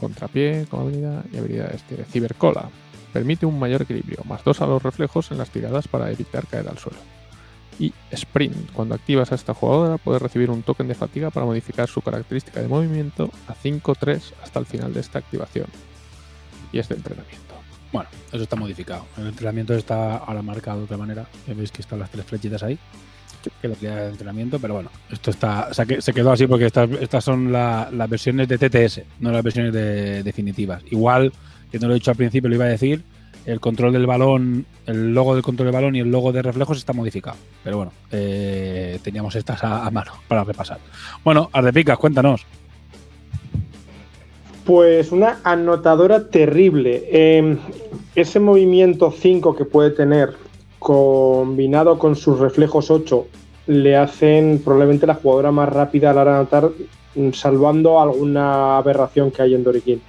contrapié 0.00 0.66
como 0.68 0.84
habilidad 0.84 1.24
y 1.32 1.36
habilidades 1.36 1.84
cibercola. 2.10 2.70
Permite 3.12 3.44
un 3.44 3.58
mayor 3.58 3.82
equilibrio, 3.82 4.22
más 4.24 4.42
2 4.44 4.60
a 4.62 4.66
los 4.66 4.82
reflejos 4.82 5.30
en 5.30 5.38
las 5.38 5.50
tiradas 5.50 5.88
para 5.88 6.10
evitar 6.10 6.46
caer 6.46 6.68
al 6.68 6.78
suelo. 6.78 6.98
Y 7.78 7.92
sprint. 8.10 8.72
Cuando 8.72 8.94
activas 8.94 9.32
a 9.32 9.34
esta 9.34 9.54
jugadora 9.54 9.98
puedes 9.98 10.22
recibir 10.22 10.50
un 10.50 10.62
token 10.62 10.88
de 10.88 10.94
fatiga 10.94 11.30
para 11.30 11.46
modificar 11.46 11.88
su 11.88 12.02
característica 12.02 12.60
de 12.60 12.68
movimiento 12.68 13.30
a 13.48 13.54
5-3 13.54 14.32
hasta 14.42 14.58
el 14.58 14.66
final 14.66 14.92
de 14.92 15.00
esta 15.00 15.18
activación. 15.18 15.66
Y 16.72 16.78
es 16.78 16.88
de 16.88 16.96
entrenamiento. 16.96 17.54
Bueno, 17.92 18.08
eso 18.30 18.42
está 18.42 18.54
modificado. 18.54 19.06
El 19.16 19.26
entrenamiento 19.26 19.74
está 19.74 20.18
ahora 20.18 20.42
marcado 20.42 20.78
de 20.78 20.84
otra 20.84 20.96
manera. 20.96 21.26
Ya 21.46 21.54
veis 21.54 21.72
que 21.72 21.82
están 21.82 21.98
las 21.98 22.10
tres 22.10 22.24
flechitas 22.26 22.62
ahí. 22.62 22.78
Que 23.42 23.50
que 23.72 23.86
era 23.86 23.96
de 24.04 24.10
entrenamiento, 24.10 24.58
pero 24.58 24.74
bueno, 24.74 24.90
esto 25.10 25.30
está. 25.30 25.72
Se, 25.72 25.86
que- 25.86 26.02
se 26.02 26.12
quedó 26.12 26.32
así 26.32 26.46
porque 26.46 26.66
estas, 26.66 26.90
estas 27.00 27.24
son 27.24 27.50
la- 27.52 27.88
las 27.92 28.08
versiones 28.10 28.48
de 28.48 28.58
TTS, 28.58 29.02
no 29.20 29.30
las 29.32 29.42
versiones 29.42 29.72
de- 29.72 30.22
definitivas. 30.22 30.82
Igual, 30.90 31.32
que 31.72 31.78
no 31.78 31.86
lo 31.88 31.94
he 31.94 31.98
dicho 31.98 32.10
al 32.10 32.16
principio, 32.16 32.48
lo 32.48 32.56
iba 32.56 32.64
a 32.66 32.68
decir. 32.68 33.02
El 33.46 33.58
control 33.58 33.94
del 33.94 34.06
balón, 34.06 34.66
el 34.86 35.14
logo 35.14 35.34
del 35.34 35.42
control 35.42 35.66
del 35.68 35.72
balón 35.74 35.96
y 35.96 36.00
el 36.00 36.10
logo 36.10 36.30
de 36.30 36.42
reflejos 36.42 36.76
está 36.76 36.92
modificado. 36.92 37.38
Pero 37.64 37.78
bueno, 37.78 37.92
eh, 38.10 38.98
teníamos 39.02 39.34
estas 39.34 39.64
a, 39.64 39.90
mano 39.90 40.12
para 40.28 40.44
repasar. 40.44 40.78
Bueno, 41.24 41.48
Ardepicas, 41.52 41.96
cuéntanos. 41.98 42.44
Pues 44.64 45.10
una 45.10 45.40
anotadora 45.42 46.28
terrible. 46.28 47.04
Eh, 47.10 47.56
ese 48.14 48.40
movimiento 48.40 49.10
5 49.10 49.56
que 49.56 49.64
puede 49.64 49.90
tener, 49.90 50.34
combinado 50.80 51.98
con 51.98 52.16
sus 52.16 52.40
reflejos 52.40 52.90
8, 52.90 53.26
le 53.68 53.96
hacen 53.96 54.60
probablemente 54.64 55.06
la 55.06 55.14
jugadora 55.14 55.52
más 55.52 55.68
rápida 55.68 56.10
a 56.10 56.14
la 56.14 56.22
hora 56.22 56.32
de 56.32 56.36
anotar, 56.38 56.70
mm, 57.14 57.30
salvando 57.32 58.00
alguna 58.00 58.78
aberración 58.78 59.30
que 59.30 59.42
hay 59.42 59.54
en 59.54 59.62
Dorikin. 59.62 60.02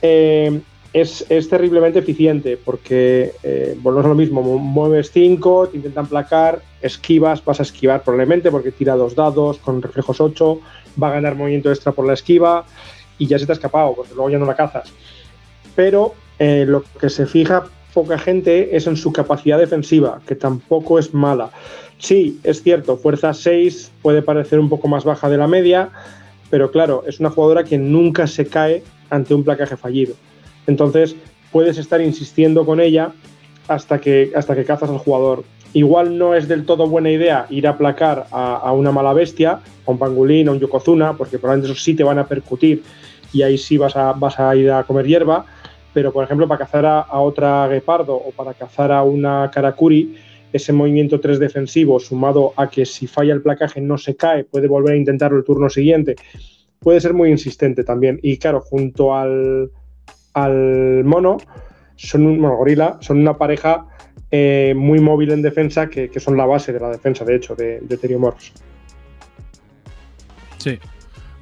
Eh, 0.00 0.60
es, 0.92 1.24
es 1.28 1.48
terriblemente 1.48 2.00
eficiente 2.00 2.58
porque, 2.62 3.32
eh, 3.42 3.76
volvemos 3.80 4.06
a 4.06 4.08
lo 4.08 4.14
mismo, 4.14 4.42
mu- 4.42 4.58
mueves 4.58 5.10
5, 5.12 5.68
te 5.68 5.76
intentan 5.76 6.06
placar, 6.06 6.60
esquivas, 6.80 7.44
vas 7.44 7.60
a 7.60 7.62
esquivar 7.62 8.02
probablemente 8.02 8.50
porque 8.50 8.72
tira 8.72 8.96
dos 8.96 9.14
dados 9.14 9.58
con 9.58 9.80
reflejos 9.80 10.20
8, 10.20 10.58
va 11.00 11.08
a 11.08 11.12
ganar 11.12 11.34
movimiento 11.36 11.70
extra 11.70 11.92
por 11.92 12.06
la 12.06 12.14
esquiva 12.14 12.64
y 13.18 13.26
ya 13.26 13.38
se 13.38 13.46
te 13.46 13.52
ha 13.52 13.54
escapado, 13.54 13.94
porque 13.94 14.14
luego 14.14 14.30
ya 14.30 14.38
no 14.38 14.46
la 14.46 14.56
cazas. 14.56 14.92
Pero 15.76 16.14
eh, 16.38 16.64
lo 16.66 16.82
que 17.00 17.08
se 17.08 17.26
fija 17.26 17.64
poca 17.92 18.18
gente 18.18 18.76
es 18.76 18.86
en 18.86 18.96
su 18.96 19.12
capacidad 19.12 19.58
defensiva, 19.58 20.20
que 20.26 20.34
tampoco 20.34 20.98
es 20.98 21.12
mala. 21.14 21.50
Sí, 21.98 22.40
es 22.42 22.62
cierto, 22.62 22.96
fuerza 22.96 23.32
6 23.32 23.92
puede 24.02 24.22
parecer 24.22 24.58
un 24.58 24.68
poco 24.68 24.88
más 24.88 25.04
baja 25.04 25.28
de 25.28 25.38
la 25.38 25.46
media, 25.46 25.90
pero 26.50 26.70
claro, 26.70 27.04
es 27.06 27.20
una 27.20 27.30
jugadora 27.30 27.64
que 27.64 27.78
nunca 27.78 28.26
se 28.26 28.46
cae 28.46 28.82
ante 29.08 29.34
un 29.34 29.44
placaje 29.44 29.76
fallido. 29.76 30.14
Entonces, 30.66 31.14
puedes 31.52 31.78
estar 31.78 32.00
insistiendo 32.00 32.66
con 32.66 32.80
ella 32.80 33.12
hasta 33.68 34.00
que, 34.00 34.32
hasta 34.34 34.54
que 34.54 34.64
cazas 34.64 34.90
al 34.90 34.98
jugador. 34.98 35.44
Igual 35.74 36.18
no 36.18 36.34
es 36.34 36.48
del 36.48 36.66
todo 36.66 36.86
buena 36.86 37.10
idea 37.10 37.46
ir 37.48 37.66
a 37.66 37.78
placar 37.78 38.26
a, 38.30 38.72
una 38.72 38.92
mala 38.92 39.12
bestia, 39.12 39.60
a 39.86 39.90
un 39.90 39.98
pangolín, 39.98 40.48
a 40.48 40.52
un 40.52 40.60
yokozuna, 40.60 41.16
porque 41.16 41.38
probablemente 41.38 41.72
esos 41.72 41.82
sí 41.82 41.94
te 41.94 42.04
van 42.04 42.18
a 42.18 42.26
percutir 42.26 42.82
y 43.32 43.42
ahí 43.42 43.56
sí 43.56 43.78
vas 43.78 43.96
a, 43.96 44.12
vas 44.12 44.38
a 44.38 44.54
ir 44.54 44.70
a 44.70 44.82
comer 44.84 45.06
hierba. 45.06 45.46
Pero, 45.94 46.12
por 46.12 46.24
ejemplo, 46.24 46.48
para 46.48 46.58
cazar 46.58 46.86
a, 46.86 47.20
otra 47.20 47.68
guepardo 47.68 48.14
o 48.14 48.30
para 48.32 48.54
cazar 48.54 48.92
a 48.92 49.02
una 49.02 49.50
karakuri, 49.52 50.16
ese 50.52 50.72
movimiento 50.72 51.20
3 51.20 51.38
defensivo 51.38 51.98
sumado 51.98 52.52
a 52.56 52.68
que 52.68 52.84
si 52.84 53.06
falla 53.06 53.32
el 53.32 53.42
placaje 53.42 53.80
no 53.80 53.98
se 53.98 54.16
cae, 54.16 54.44
puede 54.44 54.68
volver 54.68 54.94
a 54.94 54.98
intentarlo 54.98 55.38
el 55.38 55.44
turno 55.44 55.70
siguiente, 55.70 56.16
puede 56.78 57.00
ser 57.00 57.14
muy 57.14 57.30
insistente 57.30 57.84
también. 57.84 58.18
Y 58.22 58.38
claro, 58.38 58.60
junto 58.60 59.14
al, 59.14 59.70
al 60.34 61.04
mono, 61.04 61.38
son 61.96 62.26
un 62.26 62.40
gorila, 62.40 62.98
son 63.00 63.18
una 63.18 63.36
pareja 63.36 63.86
eh, 64.30 64.72
muy 64.74 64.98
móvil 64.98 65.30
en 65.30 65.42
defensa 65.42 65.88
que, 65.88 66.10
son 66.18 66.36
la 66.36 66.46
base 66.46 66.72
de 66.72 66.80
la 66.80 66.88
defensa, 66.88 67.24
de 67.24 67.36
hecho, 67.36 67.54
de, 67.54 67.80
de 67.80 68.18
Morse. 68.18 68.52
Sí. 70.58 70.78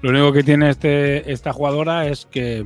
Lo 0.03 0.11
único 0.11 0.33
que 0.33 0.43
tiene 0.43 0.71
este, 0.71 1.31
esta 1.31 1.53
jugadora 1.53 2.09
es 2.09 2.27
que 2.27 2.65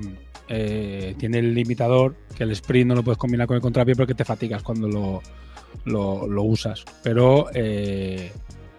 eh, 0.49 1.14
tiene 1.18 1.38
el 1.38 1.55
limitador, 1.55 2.14
que 2.36 2.45
el 2.45 2.53
sprint 2.53 2.88
no 2.88 2.95
lo 2.95 3.03
puedes 3.03 3.18
combinar 3.18 3.47
con 3.47 3.57
el 3.57 3.62
contrapié 3.62 3.95
porque 3.97 4.14
te 4.14 4.24
fatigas 4.24 4.62
cuando 4.62 4.88
lo, 4.88 6.26
lo, 6.26 6.42
usas. 6.42 6.84
Pero, 7.03 7.49
eh, 7.55 8.32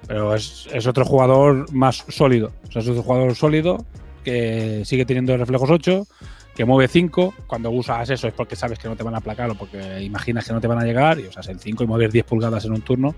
pero 0.07 0.35
es, 0.35 0.67
es, 0.71 0.85
otro 0.87 1.05
jugador 1.05 1.71
más 1.73 2.05
sólido. 2.09 2.51
Es 2.69 2.87
otro 2.87 3.01
jugador 3.01 3.35
sólido 3.35 3.85
que 4.23 4.83
sigue 4.85 5.05
teniendo 5.05 5.37
reflejos 5.37 5.69
8, 5.69 6.07
que 6.55 6.65
mueve 6.65 6.87
5. 6.87 7.33
Cuando 7.47 7.69
usas 7.71 8.09
eso 8.09 8.27
es 8.27 8.33
porque 8.33 8.55
sabes 8.55 8.79
que 8.79 8.87
no 8.87 8.95
te 8.95 9.03
van 9.03 9.15
a 9.15 9.19
aplacar 9.19 9.49
o 9.49 9.55
porque 9.55 10.01
imaginas 10.01 10.45
que 10.45 10.53
no 10.53 10.61
te 10.61 10.67
van 10.67 10.79
a 10.79 10.83
llegar 10.83 11.19
y 11.19 11.27
usas 11.27 11.47
el 11.49 11.59
5 11.59 11.83
y 11.83 11.87
mueves 11.87 12.11
10 12.11 12.25
pulgadas 12.25 12.65
en 12.65 12.73
un 12.73 12.81
turno, 12.81 13.15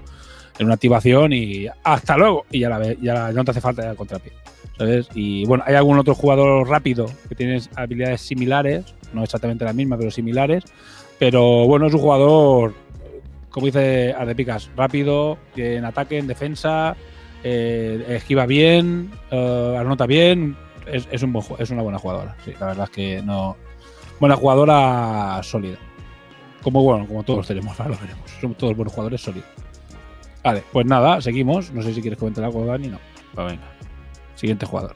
en 0.60 0.66
una 0.66 0.76
activación 0.76 1.34
y 1.34 1.68
hasta 1.84 2.18
luego. 2.18 2.46
Y 2.52 2.60
ya, 2.60 2.70
la, 2.70 2.94
ya 2.94 3.32
no 3.32 3.44
te 3.44 3.52
hace 3.52 3.62
falta 3.62 3.84
ya 3.84 3.92
el 3.92 3.98
contrapié. 3.98 4.34
¿sabes? 4.78 5.08
Y 5.14 5.46
bueno, 5.46 5.64
hay 5.66 5.76
algún 5.76 5.98
otro 5.98 6.16
jugador 6.16 6.68
rápido 6.68 7.08
que 7.28 7.36
tiene 7.36 7.62
habilidades 7.76 8.22
similares, 8.22 8.86
no 9.14 9.24
exactamente 9.24 9.66
las 9.66 9.76
mismas, 9.76 10.00
pero 10.00 10.12
similares. 10.12 10.64
Pero 11.20 11.66
bueno, 11.66 11.88
es 11.88 11.94
un 11.94 12.00
jugador, 12.00 12.74
como 13.50 13.66
dice 13.66 14.14
Adepicas, 14.18 14.70
rápido, 14.76 15.38
en 15.56 15.84
ataque, 15.84 16.20
en 16.20 16.28
defensa, 16.28 16.96
eh, 17.44 18.06
esquiva 18.10 18.46
bien, 18.46 19.12
eh, 19.32 19.76
anota 19.80 20.06
bien, 20.06 20.56
es, 20.86 21.24
un 21.24 21.44
es 21.58 21.70
una 21.70 21.82
buena 21.82 21.98
jugadora. 21.98 22.36
Sí, 22.46 22.54
la 22.60 22.68
verdad 22.68 22.86
es 22.86 22.92
que 22.92 23.22
no. 23.22 23.58
Buena 24.20 24.36
jugadora 24.36 25.42
sólida. 25.44 25.78
Como 26.64 26.84
bueno, 26.84 27.08
como 27.08 27.24
todos 27.24 27.48
tenemos, 27.48 27.80
ahora 27.80 27.96
lo 27.96 28.02
veremos. 28.02 28.30
Somos 28.42 28.58
todos 28.58 28.76
buenos 28.76 28.94
jugadores 28.94 29.22
sólidos. 29.22 29.48
Vale, 30.48 30.64
pues 30.72 30.86
nada, 30.86 31.20
seguimos. 31.20 31.74
No 31.74 31.82
sé 31.82 31.94
si 31.94 32.00
quieres 32.00 32.18
comentar 32.18 32.42
algo, 32.46 32.66
Dani. 32.66 32.88
No. 32.88 33.00
Pues 33.36 33.48
venga. 33.48 33.68
Siguiente 34.36 34.66
jugador. 34.66 34.94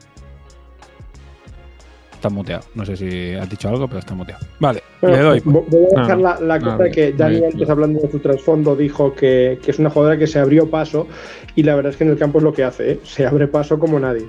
Está 2.14 2.30
muteado. 2.30 2.64
No 2.74 2.86
sé 2.86 2.96
si 2.96 3.34
has 3.34 3.50
dicho 3.50 3.68
algo, 3.68 3.86
pero 3.86 3.98
está 3.98 4.14
muteado. 4.14 4.46
Vale, 4.60 4.82
le 5.02 5.18
doy. 5.18 5.42
Voy 5.44 5.62
a 5.94 6.00
dejar 6.00 6.18
la, 6.20 6.40
la 6.40 6.58
cosa 6.58 6.88
que 6.90 7.12
Dani 7.12 7.44
antes 7.44 7.68
hablando 7.68 8.00
de 8.00 8.10
su 8.10 8.18
trasfondo 8.20 8.74
dijo 8.74 9.14
que, 9.14 9.58
que, 9.62 9.72
es 9.72 9.78
una 9.78 9.90
jugadora 9.90 10.18
que 10.18 10.26
se 10.26 10.38
abrió 10.38 10.70
paso 10.70 11.06
y 11.54 11.64
la 11.64 11.74
verdad 11.74 11.92
es 11.92 11.98
que 11.98 12.04
en 12.04 12.10
el 12.12 12.16
campo 12.16 12.38
es 12.38 12.44
lo 12.44 12.54
que 12.54 12.64
hace, 12.64 12.92
¿eh? 12.92 13.00
se 13.02 13.26
abre 13.26 13.46
paso 13.46 13.78
como 13.78 14.00
nadie. 14.00 14.28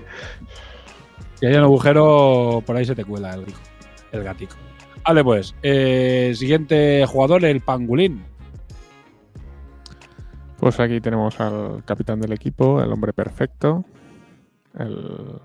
Si 1.36 1.45
hay 1.45 1.53
un 1.53 1.63
agujero, 1.63 2.61
por 2.65 2.76
ahí 2.76 2.84
se 2.84 2.95
te 2.95 3.05
cuela 3.05 3.34
el, 3.34 3.45
el 4.11 4.24
gatito. 4.26 4.55
Vale, 5.05 5.24
pues. 5.24 5.55
Eh, 5.63 6.34
siguiente 6.36 7.05
jugador, 7.05 7.45
el 7.45 7.61
pangulín. 7.61 8.26
Pues 10.58 10.80
aquí 10.80 11.01
tenemos 11.01 11.39
al 11.39 11.84
capitán 11.84 12.20
del 12.20 12.32
equipo, 12.32 12.82
el 12.82 12.91
hombre 12.91 13.14
perfecto. 13.14 13.84
El, 14.78 15.41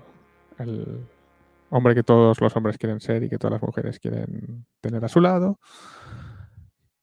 hombre 1.71 1.93
que 1.93 2.03
todos 2.03 2.41
los 2.41 2.55
hombres 2.55 2.77
quieren 2.77 2.99
ser 2.99 3.23
y 3.23 3.29
que 3.29 3.37
todas 3.37 3.53
las 3.53 3.61
mujeres 3.61 3.99
quieren 3.99 4.65
tener 4.81 5.03
a 5.03 5.07
su 5.07 5.21
lado. 5.21 5.59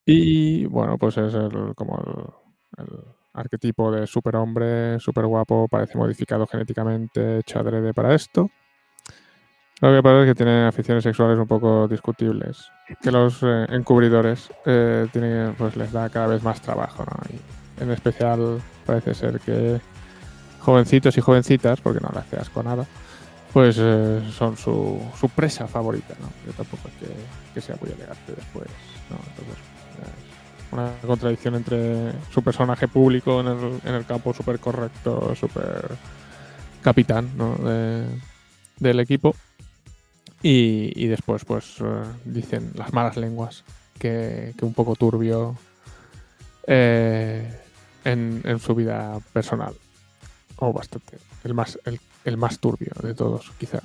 Y 0.05 0.67
bueno, 0.67 0.99
pues 0.99 1.19
es 1.19 1.35
el, 1.35 1.75
como 1.75 1.99
el, 2.79 2.87
arquetipo 3.35 3.93
de 3.93 4.07
superhombre, 4.07 4.99
super 4.99 5.27
guapo, 5.27 5.69
parece 5.69 5.99
modificado 5.99 6.47
genéticamente, 6.47 7.39
hecho 7.39 7.61
adrede 7.61 7.93
para 7.93 8.15
esto. 8.15 8.51
Lo 9.81 9.95
que 9.95 10.03
pasa 10.03 10.23
es 10.23 10.29
que 10.29 10.35
tiene 10.35 10.65
aficiones 10.65 11.05
sexuales 11.05 11.39
un 11.39 11.47
poco 11.47 11.87
discutibles, 11.87 12.71
que 13.03 13.13
los 13.13 13.43
eh, 13.43 13.67
encubridores 13.69 14.51
eh, 14.65 15.07
tienen, 15.13 15.55
pues 15.55 15.77
les 15.77 15.93
da 15.93 16.09
cada 16.09 16.29
vez 16.29 16.43
más 16.43 16.63
trabajo, 16.63 17.05
¿no? 17.05 17.56
En 17.81 17.91
especial 17.91 18.61
parece 18.85 19.15
ser 19.15 19.41
que 19.41 19.81
jovencitos 20.61 21.17
y 21.17 21.21
jovencitas, 21.21 21.81
porque 21.81 22.01
no 22.01 22.11
le 22.13 22.21
hace 22.21 22.37
asco 22.37 22.63
nada, 22.63 22.87
pues 23.53 23.77
eh, 23.79 24.21
son 24.37 24.57
su, 24.57 25.01
su, 25.19 25.29
presa 25.29 25.67
favorita, 25.67 26.15
¿no? 26.21 26.29
Yo 26.47 26.53
tampoco 26.53 26.89
es 26.89 26.95
que, 26.95 27.15
que 27.55 27.61
sea 27.61 27.77
muy 27.81 27.91
elegante 27.91 28.33
después. 28.35 28.67
Entonces, 29.11 29.57
una 30.73 30.91
contradicción 31.07 31.55
entre 31.55 32.13
su 32.33 32.43
personaje 32.43 32.89
público 32.89 33.41
en 33.41 33.47
el, 33.47 33.81
en 33.85 33.95
el 33.95 34.05
campo 34.05 34.35
súper 34.35 34.59
correcto, 34.59 35.35
súper 35.35 35.89
capitán, 36.83 37.31
¿no? 37.37 37.57
del 38.79 39.01
equipo 39.01 39.35
y, 40.43 41.07
después, 41.09 41.45
pues, 41.45 41.77
eh, 41.81 42.03
dicen 42.25 42.71
las 42.75 42.93
malas 42.93 43.17
lenguas 43.17 43.65
que, 43.99 44.55
un 44.61 44.75
poco 44.75 44.95
turbio 44.95 45.57
eh, 46.67 47.66
en, 48.07 48.59
su 48.61 48.75
vida 48.75 49.19
personal. 49.33 49.75
O 50.57 50.73
bastante. 50.73 51.19
El 51.45 51.55
más, 51.55 51.79
el, 52.25 52.37
más 52.37 52.59
turbio 52.59 52.93
de 53.03 53.15
todos, 53.15 53.53
quizá. 53.59 53.81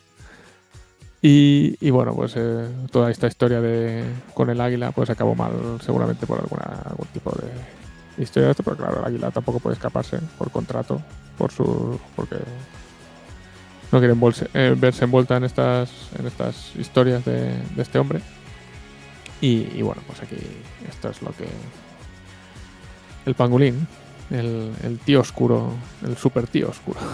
Y, 1.22 1.90
bueno, 1.92 2.16
pues 2.16 2.34
eh, 2.36 2.68
toda 2.92 3.12
esta 3.12 3.28
historia 3.28 3.62
de 3.62 4.04
con 4.34 4.50
el 4.50 4.60
águila 4.60 4.92
pues 4.92 5.10
acabó 5.12 5.36
mal 5.36 5.52
seguramente 5.86 6.26
por 6.26 6.40
alguna, 6.40 6.82
algún 6.84 7.08
tipo 7.08 7.32
de 7.32 8.24
historia 8.24 8.50
esto, 8.50 8.64
pero 8.64 8.78
claro, 8.78 9.00
el 9.00 9.06
águila 9.06 9.30
tampoco 9.30 9.60
puede 9.60 9.76
escaparse 9.76 10.18
por 10.38 10.50
contrato, 10.50 11.00
por 11.38 11.52
su 11.52 12.00
porque 12.16 12.38
no 13.92 14.00
quieren 14.00 14.20
eh, 14.54 14.76
verse 14.78 15.04
envuelta 15.04 15.38
en 15.38 15.44
estas, 15.44 15.92
en 16.18 16.26
estas 16.26 16.76
historias 16.76 17.26
de, 17.26 17.54
este 17.78 18.00
hombre. 18.00 18.22
Y, 19.42 19.82
bueno, 19.82 20.02
pues 20.06 20.22
aquí 20.22 20.38
esto 20.88 21.10
es 21.10 21.22
lo 21.22 21.32
que... 21.32 21.48
El 23.26 23.36
pangolín, 23.36 23.88
el, 24.32 25.00
tío 25.06 25.22
oscuro, 25.22 25.74
el 26.06 26.18
super 26.18 26.48
tío 26.48 26.70
oscuro. 26.70 27.00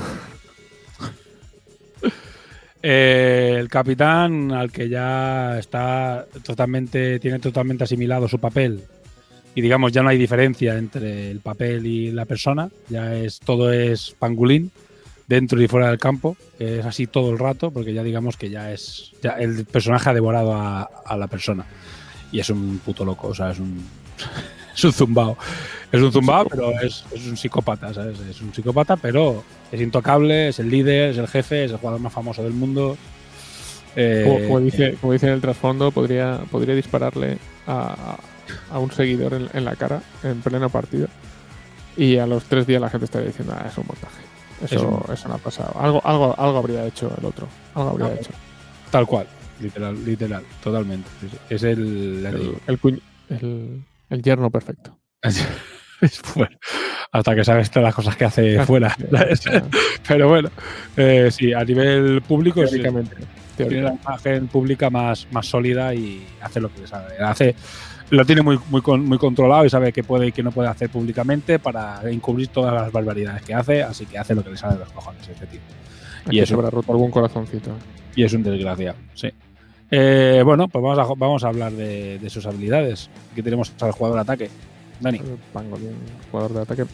Eh, 2.84 3.57
el 3.59 3.70
capitán 3.70 4.51
al 4.51 4.72
que 4.72 4.88
ya 4.88 5.57
está 5.57 6.28
totalmente, 6.43 7.20
tiene 7.20 7.39
totalmente 7.39 7.84
asimilado 7.84 8.28
su 8.28 8.39
papel 8.39 8.84
y 9.55 9.61
digamos 9.61 9.91
ya 9.91 10.03
no 10.03 10.09
hay 10.09 10.20
diferencia 10.20 10.78
entre 10.78 11.32
el 11.32 11.39
papel 11.39 11.88
y 11.88 12.11
la 12.11 12.26
persona, 12.26 12.70
ya 12.89 13.15
es 13.15 13.39
todo 13.39 13.74
es 13.74 14.15
pangolín 14.20 14.72
dentro 15.28 15.59
y 15.59 15.68
fuera 15.68 15.89
del 15.89 15.97
campo, 15.97 16.38
es 16.59 16.86
así 16.86 17.07
todo 17.07 17.32
el 17.32 17.39
rato, 17.39 17.72
porque 17.72 17.91
ya 17.91 18.03
digamos 18.03 18.38
que 18.38 18.51
ya 18.51 18.72
es. 18.72 19.13
El 19.39 19.65
personaje 19.65 20.11
ha 20.11 20.13
devorado 20.13 20.53
a, 20.55 21.18
la 21.18 21.26
persona. 21.26 21.65
Y 22.32 22.39
es 22.39 22.51
un 22.51 22.80
puto 22.86 23.03
loco, 23.03 23.30
o 23.30 23.34
sea, 23.34 23.49
es 23.49 23.59
un. 23.59 23.84
es 24.78 24.84
un 24.84 24.93
zumbao. 24.93 25.38
Es 25.91 26.01
un 26.01 26.11
zumbao, 26.11 26.45
pero 26.45 26.80
es, 26.80 27.03
un 27.13 27.36
psicópata, 27.36 27.93
¿sabes? 27.93 28.19
Es 28.19 28.41
un 28.41 28.53
psicópata, 28.53 28.95
pero 28.97 29.43
es 29.71 29.82
intocable, 29.82 30.49
es 30.49 30.59
el 30.59 30.69
líder, 30.69 31.11
es 31.11 31.17
el 31.17 31.28
jefe, 31.28 31.65
es 31.65 31.71
el 31.71 31.78
jugador 31.78 31.99
más 31.99 32.13
famoso 32.13 32.43
del 32.43 32.53
mundo. 32.53 32.97
Eh, 33.95 34.45
como, 34.47 34.59
dice, 34.59 34.95
como 35.01 35.13
dice 35.13 35.28
en 35.28 35.34
el 35.34 35.41
trasfondo, 35.41 35.91
podría, 35.91 36.41
podría 36.51 36.75
dispararle 36.75 37.39
a, 37.65 38.17
a 38.71 38.80
un 38.80 38.91
seguidor 38.91 39.49
en, 39.51 39.65
la 39.65 39.75
cara 39.75 40.01
en 40.23 40.41
pleno 40.41 40.69
partido. 40.69 41.07
Y 41.95 42.17
a 42.17 42.28
los 42.28 42.43
tres 42.43 42.67
días 42.67 42.80
la 42.80 42.89
gente 42.89 43.05
estaría 43.05 43.28
diciendo, 43.28 43.55
ah, 43.57 43.65
es 43.67 43.78
un 43.78 43.88
montaje. 43.88 44.21
Eso, 44.63 45.05
eso 45.11 45.28
no 45.28 45.36
ha 45.36 45.39
pasado. 45.39 45.80
Algo, 45.80 46.01
algo, 46.03 46.36
algo 46.38 46.57
habría 46.57 46.86
hecho 46.86 47.11
el 47.17 47.25
otro. 47.25 47.47
Algo 47.73 47.89
habría 47.89 48.13
hecho. 48.13 48.32
Tal 48.91 49.07
cual. 49.07 49.28
Literal, 49.59 50.05
literal, 50.05 50.43
totalmente. 50.63 51.09
Es 51.49 51.63
el. 51.63 52.23
El, 52.67 52.80
el, 53.30 53.84
yerno 54.10 54.49
perfecto. 54.49 54.97
hasta 57.12 57.36
que 57.36 57.43
sabes 57.43 57.70
todas 57.72 57.88
las 57.88 57.95
cosas 57.95 58.16
que 58.16 58.26
hace 58.26 58.66
fuera. 58.66 58.95
Pero 60.08 60.30
bueno, 60.30 60.49
eh, 60.95 61.30
sí, 61.32 61.53
a 61.53 61.64
nivel 61.64 62.22
público. 62.22 62.64
tiene 62.66 63.82
la 63.82 63.93
imagen 63.93 64.47
pública 64.47 64.89
más, 64.89 65.28
más 65.32 65.47
sólida 65.47 65.93
y 65.93 66.26
hace 66.41 66.60
lo 66.60 66.74
que 66.74 66.82
le 66.82 66.88
sale. 66.88 67.16
Hace, 67.20 67.55
lo 68.10 68.26
tiene 68.26 68.41
muy, 68.41 68.60
muy, 68.70 68.82
muy 68.82 69.18
controlado 69.18 69.66
y 69.66 69.70
sabe 69.70 69.91
qué 69.91 70.03
puede 70.03 70.28
y 70.28 70.32
qué 70.32 70.43
no 70.43 70.51
puede 70.51 70.70
hacer 70.70 70.89
públicamente 70.89 71.60
para 71.60 72.01
encubrir 72.10 72.49
todas 72.49 72.74
las 72.74 72.91
barbaridades 72.91 73.43
que 73.43 73.53
hace, 73.53 73.84
así 73.84 74.05
que 74.05 74.18
hace 74.18 74.36
lo 74.36 74.43
que 74.43 74.51
le 74.51 74.58
sale 74.58 74.76
de 74.76 74.80
los 74.82 74.91
cojones 74.91 75.28
este 75.28 75.47
tío. 75.47 75.62
y 76.30 76.39
eso 76.39 76.55
habrá 76.55 76.70
roto 76.70 76.91
algún 76.91 77.12
corazoncito. 77.12 77.72
Y 78.16 78.24
es 78.24 78.34
un 78.34 78.43
desgracia, 78.43 78.95
sí. 79.14 79.32
Eh, 79.89 80.41
bueno, 80.43 80.67
pues 80.67 80.83
vamos 80.83 80.99
a, 80.99 81.13
vamos 81.15 81.43
a 81.43 81.47
hablar 81.47 81.71
de, 81.71 82.29
sus 82.29 82.45
habilidades. 82.45 83.09
Aquí 83.31 83.41
tenemos 83.41 83.73
al 83.81 83.91
jugador 83.91 84.17
de 84.17 84.21
ataque. 84.21 84.49
Dani. 84.99 85.21
Pangolin, 85.53 85.95
jugador 86.31 86.53
de 86.53 86.61
ataque. 86.61 86.85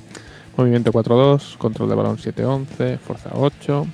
Movimiento 0.55 0.91
4-2, 0.91 1.57
control 1.57 1.89
de 1.89 1.95
balón 1.95 2.17
7-11, 2.17 2.99
fuerza 2.99 3.31
8, 3.33 3.87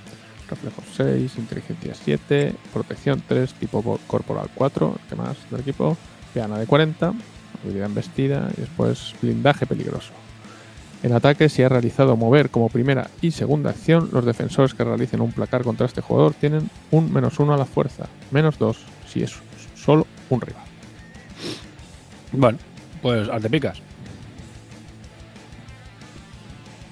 reflejo 0.49 0.81
6, 0.93 1.37
inteligencia 1.37 1.93
7, 1.95 2.53
protección 2.73 3.23
3, 3.25 3.53
tipo 3.53 3.97
corporal 4.07 4.49
4, 4.55 4.95
¿qué 5.07 5.15
más 5.15 5.37
del 5.49 5.61
equipo? 5.61 5.95
Piana 6.33 6.57
de 6.57 6.65
40, 6.65 7.13
habilidad 7.63 7.85
embestida 7.85 8.49
y 8.57 8.61
después 8.61 9.15
blindaje 9.21 9.65
peligroso. 9.65 10.11
En 11.01 11.13
ataque, 11.13 11.47
si 11.47 11.63
ha 11.63 11.69
realizado 11.69 12.17
mover 12.17 12.49
como 12.49 12.69
primera 12.69 13.09
y 13.21 13.31
segunda 13.31 13.69
acción, 13.69 14.09
los 14.11 14.25
defensores 14.25 14.73
que 14.73 14.83
realicen 14.83 15.21
un 15.21 15.31
placar 15.31 15.63
contra 15.63 15.85
este 15.85 16.01
jugador 16.01 16.33
tienen 16.33 16.69
un 16.91 17.11
menos 17.13 17.39
1 17.39 17.53
a 17.53 17.57
la 17.57 17.65
fuerza, 17.65 18.07
menos 18.31 18.59
2 18.59 18.77
si 19.07 19.23
es 19.23 19.33
solo 19.75 20.05
un 20.29 20.41
rival. 20.41 20.63
Bueno, 22.31 22.57
pues 23.01 23.29
al 23.29 23.41
picas. 23.41 23.81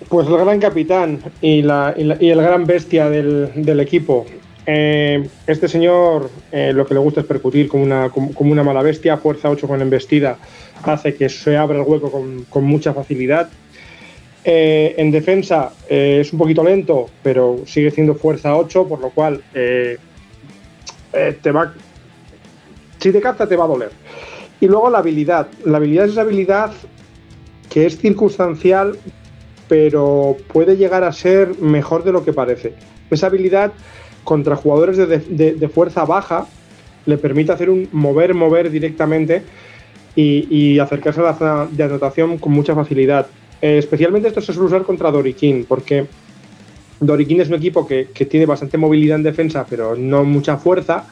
Pues 0.09 0.27
el 0.27 0.37
gran 0.37 0.59
capitán 0.59 1.19
y, 1.41 1.61
la, 1.61 1.93
y, 1.97 2.29
el 2.29 2.41
gran 2.41 2.65
bestia 2.65 3.09
del, 3.09 3.79
equipo. 3.79 4.25
Eh, 4.65 5.27
este 5.47 5.67
señor 5.67 6.29
eh, 6.51 6.71
lo 6.73 6.85
que 6.85 6.93
le 6.93 6.99
gusta 6.99 7.21
es 7.21 7.25
percutir 7.25 7.67
como 7.67 7.83
una, 7.83 8.09
como, 8.09 8.31
una 8.39 8.63
mala 8.63 8.81
bestia, 8.81 9.17
fuerza 9.17 9.49
8 9.49 9.67
con 9.67 9.81
embestida, 9.81 10.37
hace 10.83 11.15
que 11.15 11.29
se 11.29 11.57
abra 11.57 11.77
el 11.77 11.85
hueco 11.85 12.11
con, 12.49 12.63
mucha 12.63 12.93
facilidad. 12.93 13.49
Eh, 14.49 14.95
en 14.97 15.11
defensa 15.11 15.73
es 15.89 16.31
un 16.31 16.39
poquito 16.39 16.63
lento, 16.63 17.09
pero 17.21 17.63
sigue 17.65 17.91
siendo 17.91 18.15
fuerza 18.15 18.55
8, 18.55 18.87
por 18.87 19.01
lo 19.01 19.09
cual 19.09 19.43
te 19.51 21.51
va, 21.51 21.73
si 22.99 23.11
te 23.11 23.19
caza 23.19 23.47
te 23.47 23.57
va 23.57 23.65
a 23.65 23.67
doler. 23.67 23.91
Y 24.59 24.67
luego 24.67 24.89
la 24.89 24.99
habilidad. 24.99 25.47
La 25.65 25.77
habilidad 25.77 26.05
es 26.05 26.11
esa 26.11 26.21
habilidad 26.21 26.71
que 27.69 27.85
es 27.85 27.97
circunstancial, 27.97 28.97
pero 29.67 30.37
puede 30.51 30.77
llegar 30.77 31.03
a 31.03 31.11
ser 31.11 31.59
mejor 31.59 32.03
de 32.03 32.11
lo 32.11 32.23
que 32.23 32.33
parece. 32.33 32.73
Esa 33.11 33.27
habilidad 33.27 33.73
contra 34.23 34.55
jugadores 34.55 34.97
de, 34.97 35.69
fuerza 35.73 36.05
baja 36.05 36.47
le 37.05 37.17
permite 37.17 37.51
hacer 37.51 37.69
un 37.69 37.87
mover, 37.91 38.33
mover 38.33 38.69
directamente 38.69 39.43
y, 40.15 40.79
acercarse 40.79 41.21
a 41.21 41.23
la 41.23 41.33
zona 41.35 41.67
de 41.71 41.83
anotación 41.83 42.37
con 42.37 42.51
mucha 42.51 42.73
facilidad. 42.73 43.27
Eh, 43.61 43.77
especialmente 43.77 44.27
esto 44.27 44.41
se 44.41 44.53
suele 44.53 44.67
usar 44.67 44.83
contra 44.83 45.11
Doriquín, 45.11 45.65
porque 45.67 46.05
Doriquín 46.99 47.41
es 47.41 47.49
un 47.49 47.55
equipo 47.55 47.87
que, 47.87 48.09
que, 48.13 48.25
tiene 48.25 48.45
bastante 48.45 48.77
movilidad 48.77 49.17
en 49.17 49.23
defensa, 49.23 49.65
pero 49.67 49.95
no 49.95 50.23
mucha 50.23 50.57
fuerza. 50.57 51.05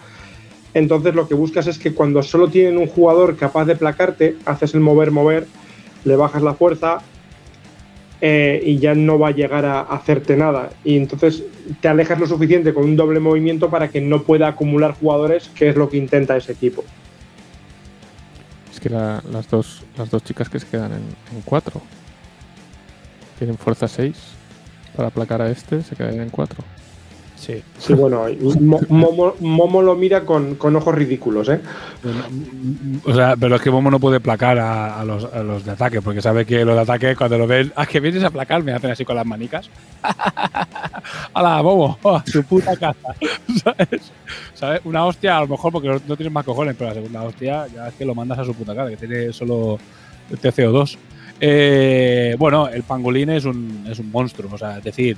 Entonces 0.73 1.15
lo 1.15 1.27
que 1.27 1.35
buscas 1.35 1.67
es 1.67 1.79
que 1.79 1.93
cuando 1.93 2.21
solo 2.21 2.49
tienen 2.49 2.77
un 2.77 2.87
jugador 2.87 3.37
capaz 3.37 3.65
de 3.65 3.75
placarte, 3.75 4.35
haces 4.45 4.73
el 4.73 4.81
mover, 4.81 5.09
mover, 5.09 5.47
le 6.03 6.15
bajas 6.15 6.43
la 6.43 6.53
fuerza 6.53 6.99
eh, 8.21 8.61
y 8.63 8.77
ya 8.77 8.93
no 8.93 9.17
va 9.17 9.29
a 9.29 9.31
llegar 9.31 9.65
a 9.65 9.81
hacerte 9.81 10.35
nada. 10.35 10.71
Y 10.83 10.97
entonces 10.97 11.43
te 11.81 11.87
alejas 11.87 12.19
lo 12.19 12.27
suficiente 12.27 12.73
con 12.73 12.83
un 12.83 12.95
doble 12.95 13.19
movimiento 13.19 13.69
para 13.69 13.89
que 13.89 14.01
no 14.01 14.23
pueda 14.23 14.47
acumular 14.47 14.93
jugadores, 14.93 15.49
que 15.49 15.69
es 15.69 15.75
lo 15.75 15.89
que 15.89 15.97
intenta 15.97 16.37
ese 16.37 16.51
equipo. 16.51 16.83
Es 18.71 18.79
que 18.79 18.89
las, 18.89 19.49
dos, 19.49 19.83
las 19.97 20.09
dos 20.09 20.23
chicas 20.23 20.49
que 20.49 20.59
se 20.59 20.67
quedan 20.67 20.91
en 20.93 21.41
4 21.45 21.81
tienen 23.38 23.57
fuerza 23.57 23.88
6 23.88 24.15
para 24.95 25.09
aplacar 25.09 25.41
a 25.41 25.49
este, 25.49 25.81
se 25.81 25.95
quedan 25.95 26.19
en 26.19 26.29
4. 26.29 26.63
Sí. 27.36 27.61
Sí, 27.77 27.93
bueno, 27.93 28.25
Momo, 29.39 29.81
lo 29.81 29.95
mira 29.95 30.21
con, 30.21 30.57
ojos 30.59 30.95
ridículos, 30.95 31.49
¿eh? 31.49 31.59
O 33.03 33.13
sea, 33.13 33.36
pero 33.36 33.57
es 33.57 33.61
que 33.61 33.69
Momo 33.69 33.91
no 33.91 33.99
puede 33.99 34.19
placar 34.19 34.57
a, 34.57 35.03
los, 35.03 35.65
de 35.65 35.71
ataque, 35.71 36.01
porque 36.01 36.21
sabe 36.21 36.45
que 36.45 36.63
los 36.65 36.75
de 36.75 36.81
ataque, 36.81 37.15
cuando 37.15 37.38
lo 37.38 37.45
ven, 37.45 37.71
ah, 37.75 37.86
que 37.86 37.99
vienes 37.99 38.23
a 38.23 38.29
placar, 38.29 38.63
me 38.63 38.71
hacen 38.71 38.89
así 38.89 39.05
con 39.05 39.15
las 39.15 39.25
manicas. 39.25 39.69
¡Hala, 41.33 41.61
Momo! 41.61 41.99
¡Oh, 42.01 42.21
su 42.25 42.43
puta 42.43 42.75
casa! 42.77 43.13
¿Sabes? 44.53 44.81
Una 44.86 45.05
hostia, 45.05 45.38
a 45.38 45.41
lo 45.41 45.47
mejor, 45.47 45.71
porque 45.71 45.89
no, 45.89 46.15
tienes 46.15 46.31
más 46.31 46.45
cojones, 46.45 46.75
pero 46.77 46.89
la 46.89 46.95
segunda 46.95 47.23
hostia 47.23 47.67
ya 47.67 47.89
es 47.89 47.93
que 47.95 48.05
lo 48.05 48.15
mandas 48.15 48.39
a 48.39 48.45
su 48.45 48.55
puta 48.55 48.73
cara, 48.73 48.89
que 48.89 48.97
tiene 48.97 49.33
solo 49.33 49.77
TCO2. 50.31 50.97
Eh, 51.39 52.36
bueno, 52.38 52.67
el 52.67 52.83
pangolín 52.83 53.29
es 53.29 53.45
un, 53.45 53.86
es 53.89 53.99
un 53.99 54.11
monstruo, 54.11 54.49
o 54.53 54.57
sea, 54.57 54.77
es 54.77 54.83
decir, 54.83 55.17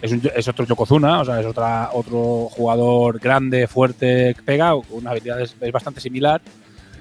es, 0.00 0.48
otro 0.48 0.64
Yokozuna, 0.64 1.20
o 1.20 1.24
sea, 1.24 1.40
es 1.40 1.46
otra, 1.46 1.90
otro 1.92 2.48
jugador 2.50 3.18
grande, 3.18 3.66
fuerte, 3.66 4.34
que 4.34 4.42
pega, 4.42 4.74
una 4.74 5.10
habilidad 5.10 5.40
es, 5.40 5.54
bastante 5.72 6.00
similar. 6.00 6.40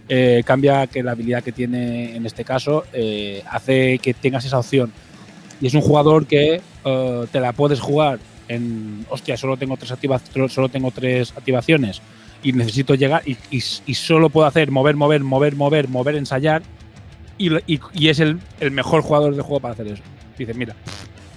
Eh, 0.09 0.41
cambia 0.45 0.87
que 0.87 1.03
la 1.03 1.11
habilidad 1.11 1.43
que 1.43 1.51
tiene 1.51 2.15
en 2.15 2.25
este 2.25 2.45
caso 2.45 2.85
eh, 2.93 3.43
hace 3.49 3.99
que 3.99 4.13
tengas 4.13 4.45
esa 4.45 4.59
opción. 4.59 4.91
Y 5.59 5.67
es 5.67 5.73
un 5.73 5.81
jugador 5.81 6.25
que 6.25 6.61
te 7.31 7.39
la 7.41 7.51
puedes 7.51 7.81
jugar 7.81 8.19
en, 8.47 9.05
hostia, 9.09 9.37
solo 9.37 9.57
tengo 9.57 9.77
tres, 9.77 9.93
solo 10.49 10.69
tengo 10.69 10.91
tres 10.91 11.33
activaciones 11.35 12.01
y 12.43 12.53
necesito 12.53 12.95
llegar 12.95 13.23
y, 13.25 13.61
solo 13.93 14.29
puedo 14.29 14.47
hacer 14.47 14.71
mover, 14.71 14.95
mover, 14.95 15.23
mover, 15.23 15.55
mover, 15.55 15.87
mover, 15.87 16.15
ensayar. 16.15 16.61
Y, 17.37 17.79
y 17.93 18.09
es 18.09 18.19
el, 18.19 18.39
el, 18.59 18.71
mejor 18.71 19.01
jugador 19.01 19.33
del 19.33 19.41
juego 19.41 19.59
para 19.59 19.73
hacer 19.73 19.87
eso. 19.87 20.03
Dices, 20.37 20.55
mira, 20.55 20.75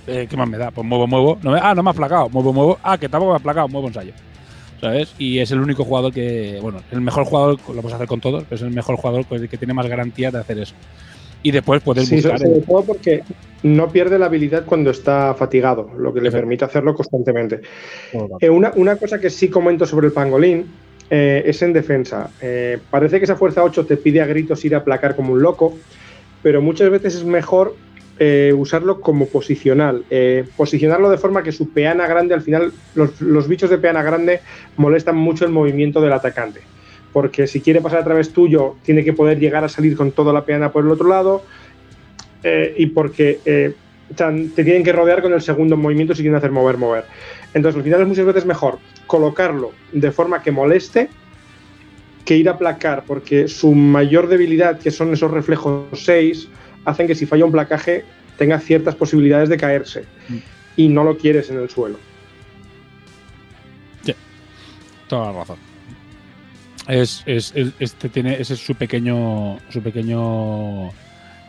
eh, 0.07 0.27
¿qué 0.29 0.37
más 0.37 0.49
me 0.49 0.59
da? 0.59 0.71
Pues 0.71 0.87
muevo, 0.87 1.07
muevo. 1.07 1.39
No 1.43 1.55
ah, 1.55 1.75
no 1.75 1.83
me 1.83 1.91
ha 1.91 1.95
placado. 1.95 2.29
Muevo, 2.31 2.53
muevo. 2.53 2.79
Ah, 2.83 2.99
que 2.99 3.09
tampoco 3.09 3.33
me 3.33 3.37
ha 3.37 3.43
placado. 3.43 3.69
Muevo 3.69 3.89
ensayo. 3.89 4.13
¿Sabes? 4.81 5.15
Y 5.19 5.39
es 5.41 5.51
el 5.51 5.61
único 5.61 5.85
jugador 5.85 6.13
que, 6.13 6.59
bueno, 6.63 6.81
el 6.91 7.03
mejor 7.03 7.25
jugador, 7.25 7.59
lo 7.69 7.83
puedes 7.83 7.93
hacer 7.93 8.07
con 8.07 8.21
todos, 8.21 8.45
pero 8.45 8.57
es 8.57 8.63
el 8.63 8.71
mejor 8.71 8.97
jugador 8.97 9.27
que 9.27 9.59
tiene 9.59 9.75
más 9.75 9.87
garantía 9.87 10.31
de 10.31 10.39
hacer 10.39 10.59
eso. 10.59 10.75
Y 11.43 11.51
después 11.51 11.83
puedes 11.83 12.09
sí, 12.09 12.17
buscar. 12.17 12.39
Sobre 12.39 12.61
todo 12.61 12.85
porque 12.85 13.23
no 13.63 13.91
pierde 13.91 14.19
la 14.19 14.27
habilidad 14.27 14.65
cuando 14.65 14.91
está 14.91 15.35
fatigado, 15.35 15.91
lo 15.99 16.15
que 16.15 16.21
le 16.21 16.31
permite 16.31 16.65
hacerlo 16.65 16.95
constantemente. 16.95 17.61
Eh, 18.41 18.49
una, 18.49 18.73
una, 18.77 18.97
cosa 18.97 19.19
que 19.19 19.31
sí 19.31 19.49
comento 19.49 19.87
sobre 19.87 20.07
el 20.07 20.13
pangolín 20.13 20.67
eh, 21.11 21.43
es 21.45 21.61
en 21.63 21.73
defensa. 21.73 22.31
parece 22.91 23.19
que 23.19 23.25
esa 23.25 23.37
fuerza 23.37 23.65
8 23.65 23.87
te 23.87 23.97
pide 23.97 24.21
a 24.21 24.27
gritos 24.27 24.65
ir 24.65 24.75
a 24.75 24.85
placar 24.85 25.17
como 25.17 25.33
un 25.33 25.43
loco, 25.43 25.77
pero 26.43 26.63
muchas 26.63 26.91
veces 26.91 27.17
es 27.17 27.25
mejor 27.25 27.75
eh, 28.23 28.53
usarlo 28.53 29.01
como 29.01 29.29
posicional. 29.29 30.05
Eh, 30.11 30.45
posicionarlo 30.55 31.09
de 31.09 31.17
forma 31.17 31.43
que 31.43 31.53
su 31.53 31.71
peana 31.71 32.07
grande, 32.07 32.35
al 32.35 32.43
final, 32.43 32.71
los, 32.95 33.49
bichos 33.49 33.71
de 33.71 33.79
peana 33.79 34.03
grande 34.03 34.41
molestan 34.77 35.17
mucho 35.17 35.47
el 35.47 35.53
movimiento 35.53 36.03
del 36.03 36.13
atacante. 36.13 36.61
Porque 37.15 37.47
si 37.47 37.63
quiere 37.63 37.81
pasar 37.81 38.01
a 38.01 38.05
través 38.05 38.35
tuyo, 38.35 38.77
tiene 38.85 39.05
que 39.05 39.15
poder 39.15 39.39
llegar 39.39 39.65
a 39.65 39.71
salir 39.71 39.97
con 39.97 40.13
toda 40.13 40.35
la 40.35 40.45
peana 40.45 40.71
por 40.71 40.85
el 40.85 40.91
otro 40.91 41.09
lado. 41.09 41.45
Eh, 42.43 42.75
y 42.77 42.89
porque 42.89 43.75
te 44.15 44.65
tienen 44.65 44.83
que 44.83 44.93
rodear 44.93 45.23
con 45.23 45.33
el 45.33 45.41
segundo 45.41 45.77
movimiento 45.77 46.15
si 46.15 46.23
quieren 46.23 46.37
hacer 46.37 46.51
mover, 46.51 46.77
mover. 46.77 47.05
Entonces, 47.55 47.79
al 47.79 47.85
final 47.85 48.03
es 48.03 48.09
muchas 48.09 48.27
veces 48.27 48.47
mejor 48.47 48.79
colocarlo 49.07 49.73
de 49.93 50.11
forma 50.11 50.43
que 50.43 50.51
moleste 50.51 51.09
que 52.25 52.37
ir 52.37 52.49
a 52.49 52.59
placar, 52.59 53.05
porque 53.07 53.49
su 53.49 53.73
mayor 53.75 54.29
debilidad, 54.29 54.79
que 54.79 54.91
son 54.91 55.13
esos 55.13 55.31
reflejos 55.31 55.87
6, 55.93 56.49
hacen 56.85 57.07
que 57.07 57.15
si 57.15 57.27
falla 57.27 57.45
un 57.45 57.53
placaje 57.53 58.05
tenga 58.39 58.59
ciertas 58.59 58.95
posibilidades 58.95 59.49
de 59.49 59.57
caerse 59.57 60.05
mm. 60.29 60.37
y 60.77 60.89
no 60.89 61.05
lo 61.05 61.17
quieres 61.17 61.51
en 61.51 61.59
el 61.59 61.69
suelo. 61.69 61.99
Sí, 64.05 64.15
toda 65.09 65.33
la 65.33 65.39
razón. 65.41 65.59
Es, 66.89 67.23
este 67.27 68.09
tiene, 68.09 68.41
ese 68.41 68.55
es 68.55 68.61
su 68.61 68.75
pequeño, 68.75 69.59
su 69.69 69.83
pequeño 69.83 70.91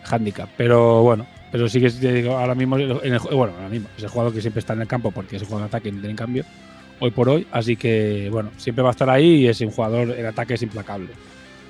handicap. 0.04 0.50
Pero 0.58 1.02
bueno, 1.02 1.26
pero 1.52 1.68
sí 1.68 1.82
que 1.82 1.90
digo, 1.90 2.38
ahora 2.38 2.56
mismo, 2.56 2.78
en 2.78 3.14
el, 3.14 3.20
bueno, 3.20 3.54
ahora 3.56 3.70
mismo 3.70 3.90
es 3.98 4.04
el 4.04 4.10
jugador 4.10 4.34
que 4.34 4.42
siempre 4.42 4.60
está 4.60 4.74
en 4.74 4.82
el 4.82 4.88
campo 4.88 5.12
porque 5.12 5.36
es 5.36 5.42
el 5.42 5.48
jugador 5.48 5.70
de 5.70 5.78
ataque 5.78 5.90
en 5.90 6.16
cambio, 6.16 6.46
hoy 7.00 7.12
por 7.12 7.28
hoy. 7.28 7.46
Así 7.52 7.76
que, 7.76 8.30
bueno, 8.32 8.52
siempre 8.58 8.84
va 8.84 8.90
a 8.90 8.92
estar 8.92 9.10
ahí 9.10 9.42
y 9.42 9.48
es 9.48 9.60
un 9.62 9.72
jugador, 9.72 10.12
el 10.12 10.26
ataque 10.26 10.54
es 10.54 10.62
implacable. 10.62 11.10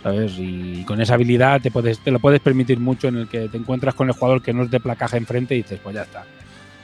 ¿sabes? 0.03 0.33
Y 0.37 0.83
con 0.85 0.99
esa 1.01 1.15
habilidad 1.15 1.61
te, 1.61 1.71
puedes, 1.71 1.99
te 1.99 2.11
lo 2.11 2.19
puedes 2.19 2.39
permitir 2.39 2.79
mucho 2.79 3.07
en 3.07 3.17
el 3.17 3.27
que 3.27 3.47
te 3.49 3.57
encuentras 3.57 3.95
con 3.95 4.07
el 4.07 4.13
jugador 4.13 4.41
que 4.41 4.53
no 4.53 4.63
es 4.63 4.71
de 4.71 4.79
placaje 4.79 5.17
enfrente 5.17 5.55
y 5.55 5.61
dices, 5.61 5.79
pues 5.81 5.95
ya 5.95 6.03
está, 6.03 6.23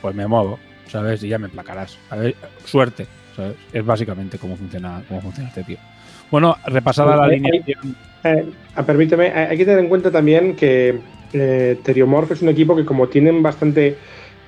pues 0.02 0.16
me 0.16 0.28
muevo, 0.28 0.60
¿sabes? 0.88 1.24
Y 1.24 1.30
ya 1.30 1.40
me 1.40 1.50
placarás. 1.50 1.98
A 2.10 2.16
ver, 2.16 2.36
suerte, 2.66 3.08
¿sabes? 3.36 3.56
Es 3.74 3.86
básicamente 3.86 4.38
cómo 4.38 4.56
funciona, 4.56 5.02
cómo 5.08 5.22
funciona 5.22 5.50
este 5.50 5.64
tío. 5.64 5.78
Bueno, 6.30 6.58
repasada 6.66 7.16
la 7.16 7.28
línea. 7.28 7.52
Eh, 8.24 8.46
ah, 8.76 8.84
permíteme, 8.84 9.32
hay 9.32 9.58
que 9.58 9.66
tener 9.66 9.80
en 9.80 9.90
cuenta 9.90 10.12
también 10.12 10.56
que 10.56 11.00
eh, 11.34 11.78
Teriomorph 11.84 12.32
es 12.32 12.42
un 12.42 12.50
equipo 12.50 12.76
que 12.76 12.86
como 12.86 13.08
tienen 13.08 13.44
bastante 13.44 13.96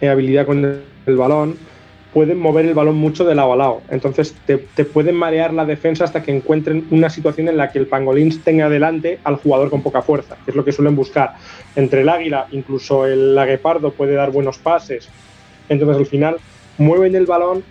eh, 0.02 0.10
habilidad 0.10 0.46
con 0.46 0.82
el, 1.06 1.18
balón, 1.18 1.58
pueden 2.14 2.40
mover 2.40 2.66
el 2.66 2.74
balón 2.74 2.96
mucho 2.96 3.26
de 3.26 3.36
lado 3.36 3.54
a 3.54 3.56
lado. 3.56 3.82
Entonces 3.90 4.36
te, 4.46 4.58
pueden 4.58 5.16
marear 5.16 5.54
la 5.54 5.66
defensa 5.66 6.04
hasta 6.04 6.24
que 6.24 6.36
encuentren 6.36 6.88
una 6.92 7.10
situación 7.10 7.48
en 7.48 7.58
la 7.58 7.72
que 7.72 7.80
el 7.80 7.88
pangolín 7.88 8.42
tenga 8.42 8.70
delante 8.70 9.20
al 9.24 9.36
jugador 9.36 9.70
con 9.70 9.82
poca 9.82 10.02
fuerza, 10.02 10.38
que 10.46 10.52
es 10.52 10.58
lo 10.58 10.64
que 10.64 10.72
suelen 10.72 10.96
buscar. 10.96 11.36
Entre 11.76 12.02
el 12.02 12.10
águila, 12.10 12.48
incluso 12.52 13.06
el 13.06 13.38
aguepardo 13.38 13.92
puede 13.92 14.14
dar 14.14 14.32
buenos 14.32 14.58
pases. 14.58 15.10
Entonces 15.68 15.98
al 15.98 16.06
final 16.06 16.38
mueven 16.78 17.16
el 17.16 17.26
balón 17.26 17.64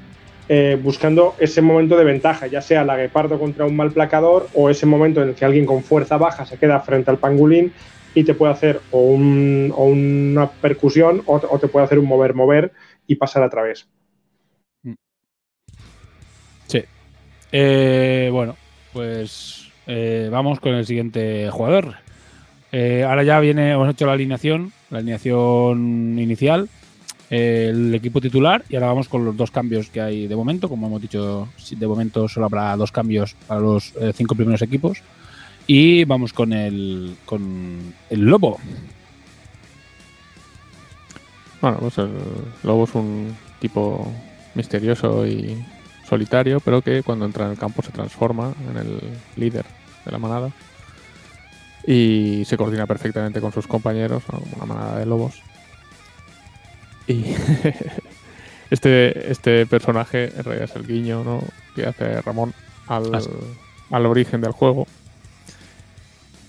eh, 0.50 0.78
buscando 0.82 1.34
ese 1.38 1.60
momento 1.60 1.96
de 1.96 2.04
ventaja, 2.04 2.46
ya 2.46 2.62
sea 2.62 2.82
el 2.82 2.90
aguepardo 2.90 3.38
contra 3.38 3.66
un 3.66 3.76
mal 3.76 3.90
placador 3.92 4.48
o 4.54 4.70
ese 4.70 4.86
momento 4.86 5.22
en 5.22 5.30
el 5.30 5.34
que 5.34 5.44
alguien 5.44 5.66
con 5.66 5.82
fuerza 5.82 6.16
baja 6.16 6.46
se 6.46 6.56
queda 6.56 6.80
frente 6.80 7.10
al 7.10 7.18
pangolín 7.18 7.72
y 8.14 8.24
te 8.24 8.34
puede 8.34 8.52
hacer 8.52 8.80
o, 8.90 9.00
un, 9.00 9.72
una 9.76 10.50
percusión 10.50 11.22
o, 11.26 11.58
te 11.58 11.68
puede 11.68 11.86
hacer 11.86 11.98
un 11.98 12.06
mover-mover 12.06 12.72
y 13.06 13.16
pasar 13.16 13.42
a 13.42 13.50
través. 13.50 13.88
Sí. 16.66 16.82
Eh, 17.52 18.28
bueno, 18.32 18.56
pues 18.92 19.68
eh, 19.86 20.28
vamos 20.30 20.60
con 20.60 20.74
el 20.74 20.86
siguiente 20.86 21.48
jugador. 21.50 21.94
Eh, 22.72 23.04
ahora 23.04 23.22
ya 23.22 23.40
viene, 23.40 23.72
hemos 23.72 23.88
hecho 23.88 24.04
la 24.04 24.12
alineación, 24.12 24.70
la 24.90 24.98
alineación 24.98 26.18
inicial, 26.18 26.68
eh, 27.30 27.68
el 27.70 27.94
equipo 27.94 28.20
titular 28.20 28.62
y 28.68 28.74
ahora 28.74 28.88
vamos 28.88 29.08
con 29.08 29.24
los 29.24 29.34
dos 29.34 29.50
cambios 29.50 29.88
que 29.88 30.02
hay 30.02 30.26
de 30.26 30.36
momento. 30.36 30.68
Como 30.68 30.86
hemos 30.86 31.00
dicho, 31.00 31.48
de 31.70 31.86
momento 31.86 32.28
solo 32.28 32.46
habrá 32.46 32.76
dos 32.76 32.92
cambios 32.92 33.34
para 33.46 33.60
los 33.60 33.94
cinco 34.14 34.34
primeros 34.34 34.60
equipos. 34.60 35.02
Y 35.70 36.04
vamos 36.04 36.32
con 36.32 36.54
el, 36.54 37.14
con 37.26 37.94
el 38.08 38.20
Lobo. 38.20 38.58
Bueno, 41.60 41.76
pues 41.80 41.98
el 41.98 42.10
Lobo 42.62 42.84
es 42.84 42.94
un 42.94 43.36
tipo 43.60 44.10
misterioso 44.54 45.26
y 45.26 45.62
solitario, 46.08 46.60
pero 46.60 46.80
que 46.80 47.02
cuando 47.02 47.26
entra 47.26 47.44
en 47.44 47.50
el 47.50 47.58
campo 47.58 47.82
se 47.82 47.92
transforma 47.92 48.54
en 48.70 48.78
el 48.78 49.00
líder 49.36 49.66
de 50.06 50.10
la 50.10 50.16
manada 50.16 50.50
y 51.86 52.44
se 52.46 52.56
coordina 52.56 52.86
perfectamente 52.86 53.42
con 53.42 53.52
sus 53.52 53.66
compañeros, 53.66 54.22
¿no? 54.32 54.40
como 54.40 54.56
una 54.56 54.74
manada 54.74 54.98
de 54.98 55.04
lobos. 55.04 55.42
Y 57.06 57.24
este, 58.70 59.30
este 59.30 59.66
personaje 59.66 60.32
en 60.34 60.44
realidad 60.44 60.70
es 60.70 60.76
el 60.76 60.86
guiño 60.86 61.24
¿no? 61.24 61.42
que 61.74 61.84
hace 61.84 62.22
Ramón 62.22 62.54
al, 62.86 63.10
al 63.90 64.06
origen 64.06 64.40
del 64.40 64.52
juego, 64.52 64.86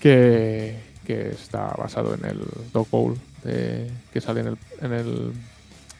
que, 0.00 0.76
está 1.06 1.74
basado 1.76 2.14
en 2.14 2.24
el 2.24 2.40
Dog 2.72 2.88
Bowl 2.90 3.18
de- 3.44 3.90
que 4.12 4.20
sale 4.20 4.40
en 4.40 4.46
el, 4.48 4.58
en 4.80 4.92
el, 4.92 5.32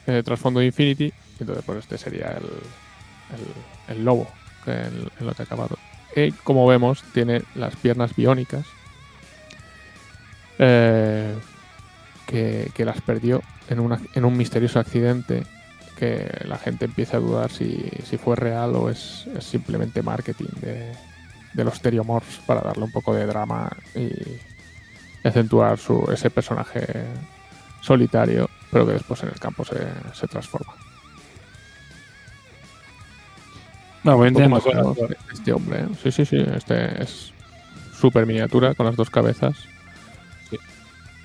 en 0.07 0.15
el 0.15 0.25
trasfondo 0.25 0.61
de 0.61 0.67
Infinity. 0.67 1.13
Entonces, 1.41 1.65
pues 1.65 1.79
este 1.81 1.99
sería 1.99 2.29
el, 2.29 3.97
el, 3.97 4.05
lobo 4.05 4.29
en 4.67 5.11
lo 5.27 5.33
que 5.35 5.43
ha 5.43 5.45
acabado. 5.45 5.77
Y 6.15 6.31
como 6.33 6.67
vemos, 6.67 7.03
tiene 7.13 7.43
las 7.55 7.75
piernas 7.77 8.15
biónicas. 8.15 8.67
eh, 10.59 11.35
que, 12.27 12.71
que 12.75 12.85
las 12.85 13.01
perdió 13.01 13.43
en, 13.69 13.81
una- 13.81 14.01
en 14.15 14.25
un 14.25 14.37
misterioso 14.37 14.79
accidente 14.79 15.45
que 15.99 16.31
la 16.47 16.59
gente 16.59 16.85
empieza 16.85 17.17
a 17.17 17.21
dudar 17.21 17.51
si, 17.51 17.91
si 18.05 18.17
fue 18.19 18.37
real 18.37 18.75
o 18.77 18.89
es, 18.89 19.27
es 19.37 19.45
simplemente 19.45 20.03
marketing 20.03 20.49
de, 20.61 20.93
de 21.53 21.65
los 21.65 21.81
Teriomorphs 21.81 22.41
para 22.47 22.61
darle 22.61 22.85
un 22.85 22.93
poco 22.93 23.15
de 23.15 23.27
drama 23.27 23.71
y, 23.95 24.11
acentuar 25.23 25.79
su, 25.79 26.09
ese 26.13 26.31
personaje 26.31 26.87
solitario, 27.83 28.49
pero 28.71 28.87
que 28.87 28.93
después 28.93 29.23
en 29.23 29.29
el 29.29 29.39
campo 29.39 29.65
se, 29.65 29.77
se 30.15 30.27
transforma. 30.27 30.75
No, 34.03 34.17
voy 34.17 34.31
más 34.31 34.65
menos 34.65 34.97
este 35.33 35.53
hombre. 35.53 35.81
¿eh? 35.81 35.89
Sí, 36.03 36.11
sí, 36.11 36.25
sí. 36.25 36.39
Este 36.57 37.03
es 37.03 37.33
súper 37.93 38.25
miniatura 38.27 38.75
con 38.75 38.87
las 38.87 38.97
dos 38.97 39.11
cabezas. 39.11 39.57
Sí. 40.49 40.57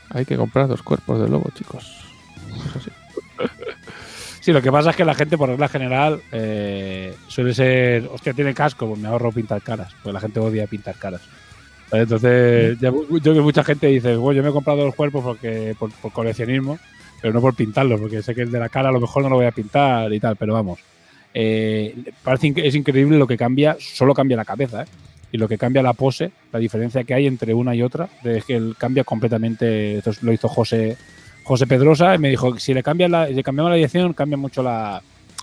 Hay 0.09 0.25
que 0.25 0.35
comprar 0.35 0.67
dos 0.67 0.83
cuerpos 0.83 1.21
de 1.21 1.29
lobo, 1.29 1.49
chicos. 1.55 2.05
Eso 2.69 2.79
sí. 2.81 2.91
Sí, 4.45 4.53
lo 4.53 4.61
que 4.61 4.71
pasa 4.71 4.91
es 4.91 4.95
que 4.95 5.03
la 5.03 5.15
gente, 5.15 5.39
por 5.39 5.49
regla 5.49 5.67
general, 5.67 6.21
eh, 6.31 7.15
suele 7.27 7.51
ser, 7.51 8.07
hostia, 8.13 8.31
tiene 8.31 8.53
casco, 8.53 8.87
pues 8.87 8.99
me 8.99 9.07
ahorro 9.07 9.31
pintar 9.31 9.59
caras, 9.63 9.91
porque 10.03 10.13
la 10.13 10.19
gente 10.19 10.39
odia 10.39 10.67
pintar 10.67 10.93
caras. 10.99 11.21
¿Vale? 11.89 12.03
Entonces, 12.03 12.77
ya, 12.79 12.91
yo 12.91 13.33
que 13.33 13.41
mucha 13.41 13.63
gente 13.63 13.87
dice, 13.87 14.15
bueno, 14.15 14.37
yo 14.37 14.43
me 14.43 14.49
he 14.49 14.53
comprado 14.53 14.85
los 14.85 14.93
cuerpos 14.93 15.23
porque 15.23 15.75
por, 15.79 15.91
por 15.93 16.11
coleccionismo, 16.11 16.77
pero 17.19 17.33
no 17.33 17.41
por 17.41 17.55
pintarlos, 17.55 17.99
porque 17.99 18.21
sé 18.21 18.35
que 18.35 18.43
el 18.43 18.51
de 18.51 18.59
la 18.59 18.69
cara 18.69 18.89
a 18.89 18.91
lo 18.91 18.99
mejor 18.99 19.23
no 19.23 19.29
lo 19.29 19.37
voy 19.37 19.47
a 19.47 19.51
pintar 19.51 20.13
y 20.13 20.19
tal, 20.19 20.35
pero 20.35 20.53
vamos. 20.53 20.77
Eh, 21.33 21.95
parece 22.23 22.53
que 22.53 22.67
es 22.67 22.75
increíble 22.75 23.17
lo 23.17 23.25
que 23.25 23.37
cambia, 23.37 23.77
solo 23.79 24.13
cambia 24.13 24.37
la 24.37 24.45
cabeza, 24.45 24.83
¿eh? 24.83 24.87
Y 25.31 25.39
lo 25.39 25.47
que 25.47 25.57
cambia 25.57 25.81
la 25.81 25.93
pose, 25.93 26.29
la 26.53 26.59
diferencia 26.59 27.03
que 27.03 27.15
hay 27.15 27.25
entre 27.25 27.55
una 27.55 27.73
y 27.73 27.81
otra, 27.81 28.09
es 28.23 28.45
que 28.45 28.57
él 28.57 28.75
cambia 28.77 29.03
completamente. 29.03 29.97
Esto 29.97 30.11
lo 30.21 30.31
hizo 30.31 30.47
José, 30.47 30.97
José 31.45 31.67
Pedrosa 31.67 32.17
me 32.17 32.29
dijo 32.29 32.53
que 32.53 32.59
si 32.59 32.73
le, 32.73 32.81
cambia 32.81 33.07
la, 33.07 33.27
si 33.27 33.43
cambiamos 33.43 33.69
la 33.69 33.75
dirección, 33.75 34.13
cambia 34.13 34.35
mucho 34.35 34.63
la, 34.63 35.01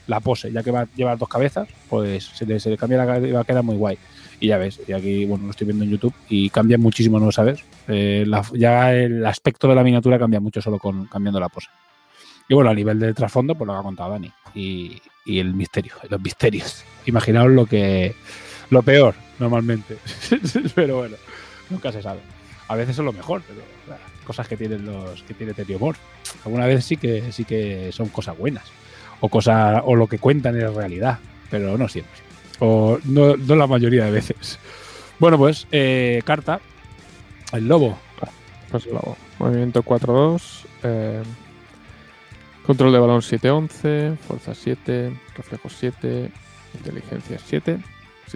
la 0.08 0.20
pose, 0.20 0.50
ya 0.50 0.62
que 0.62 0.72
va 0.72 0.80
a 0.80 0.88
llevar 0.96 1.16
dos 1.16 1.28
cabezas, 1.28 1.68
pues 1.88 2.24
se 2.24 2.44
le, 2.44 2.58
se 2.58 2.70
le 2.70 2.76
cambia 2.76 2.98
la 2.98 3.18
va 3.18 3.40
a 3.40 3.44
quedar 3.44 3.62
muy 3.62 3.76
guay. 3.76 3.96
Y 4.40 4.48
ya 4.48 4.58
ves, 4.58 4.80
y 4.88 4.92
aquí, 4.92 5.24
bueno, 5.24 5.44
lo 5.44 5.50
estoy 5.52 5.68
viendo 5.68 5.84
en 5.84 5.90
YouTube 5.90 6.14
y 6.28 6.50
cambia 6.50 6.76
muchísimo, 6.76 7.20
¿no 7.20 7.26
lo 7.26 7.32
sabes? 7.32 7.62
Eh, 7.86 8.26
ya 8.54 8.92
el 8.92 9.24
aspecto 9.24 9.68
de 9.68 9.76
la 9.76 9.84
miniatura 9.84 10.18
cambia 10.18 10.40
mucho 10.40 10.60
solo 10.60 10.80
con 10.80 11.06
cambiando 11.06 11.38
la 11.38 11.48
pose. 11.48 11.68
Y 12.48 12.54
bueno, 12.54 12.70
a 12.70 12.74
nivel 12.74 12.98
de 12.98 13.14
trasfondo, 13.14 13.54
pues 13.54 13.66
lo 13.66 13.76
ha 13.76 13.82
contado 13.84 14.10
Dani. 14.10 14.32
Y, 14.56 15.00
y 15.24 15.38
el 15.38 15.54
misterio, 15.54 15.92
los 16.10 16.20
misterios. 16.20 16.84
Imaginaos 17.06 17.52
lo 17.52 17.66
que. 17.66 18.16
Lo 18.70 18.82
peor, 18.82 19.14
normalmente. 19.38 19.98
pero 20.74 20.96
bueno, 20.96 21.16
nunca 21.70 21.92
se 21.92 22.02
sabe. 22.02 22.20
A 22.66 22.74
veces 22.74 22.98
es 22.98 23.04
lo 23.04 23.12
mejor, 23.12 23.42
pero 23.46 23.60
claro, 23.86 24.02
cosas 24.22 24.48
que 24.48 24.56
tienen 24.56 24.84
los 24.86 25.22
que 25.22 25.34
tiene 25.34 25.54
Teriomor. 25.54 25.96
Alguna 26.44 26.66
vez 26.66 26.84
sí 26.84 26.96
que 26.96 27.32
sí 27.32 27.44
que 27.44 27.90
son 27.92 28.08
cosas 28.08 28.36
buenas. 28.36 28.64
O 29.20 29.28
cosa, 29.28 29.82
o 29.84 29.94
lo 29.94 30.06
que 30.08 30.18
cuentan 30.18 30.56
es 30.56 30.74
realidad, 30.74 31.18
pero 31.50 31.78
no 31.78 31.88
siempre. 31.88 32.14
O 32.58 32.98
no, 33.04 33.36
no 33.36 33.54
la 33.56 33.66
mayoría 33.66 34.04
de 34.06 34.10
veces. 34.10 34.58
Bueno, 35.18 35.38
pues, 35.38 35.66
eh, 35.70 36.20
carta. 36.24 36.60
El 37.52 37.68
lobo. 37.68 37.96
Pues 38.70 38.86
el 38.86 38.92
lobo. 38.94 39.16
Movimiento 39.38 39.82
4-2. 39.82 40.64
eh, 40.82 41.22
control 42.66 42.92
de 42.92 42.98
balón 42.98 43.20
7-11. 43.20 44.16
Fuerza 44.18 44.54
7. 44.54 45.12
Reflejo 45.36 45.68
7. 45.68 46.32
Inteligencia 46.74 47.38
7. 47.44 47.78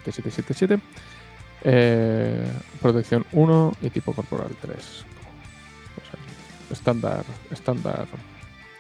7-7-7-7. 0.05 0.81
eh, 1.65 2.47
protección 2.81 3.25
1 3.33 3.73
y 3.83 3.91
tipo 3.91 4.13
corporal 4.13 4.51
3. 4.61 5.05
Estándar. 6.71 7.25
Estándar. 7.51 8.07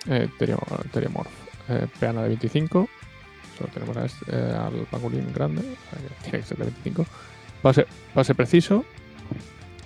Eh, 0.08 0.28
Terio- 0.38 0.58
Teriomorph. 0.92 1.30
Eh, 1.68 1.86
peana 1.98 2.22
de 2.22 2.28
25. 2.28 2.88
Solo 3.58 3.70
tenemos 3.72 3.96
este- 3.96 4.24
eh, 4.30 4.54
al 4.54 4.86
pangolín 4.90 5.32
grande. 5.32 5.62
tiene 6.22 6.38
que 6.40 6.44
ser 6.44 6.58
de 6.58 6.64
25. 6.64 7.06
Pase, 7.62 7.86
pase 8.14 8.34
preciso. 8.34 8.84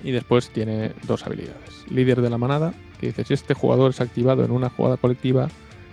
Y 0.02 0.12
después 0.12 0.48
tiene 0.50 0.92
dos 1.06 1.26
habilidades. 1.26 1.84
Líder 1.90 2.22
de 2.22 2.30
la 2.30 2.38
manada, 2.38 2.72
que 2.98 3.08
dice, 3.08 3.24
si 3.24 3.34
este 3.34 3.52
jugador 3.54 3.90
es 3.90 4.00
activado 4.00 4.44
en 4.44 4.50
una 4.50 4.70
jugada 4.70 4.96
colectiva, 4.96 5.48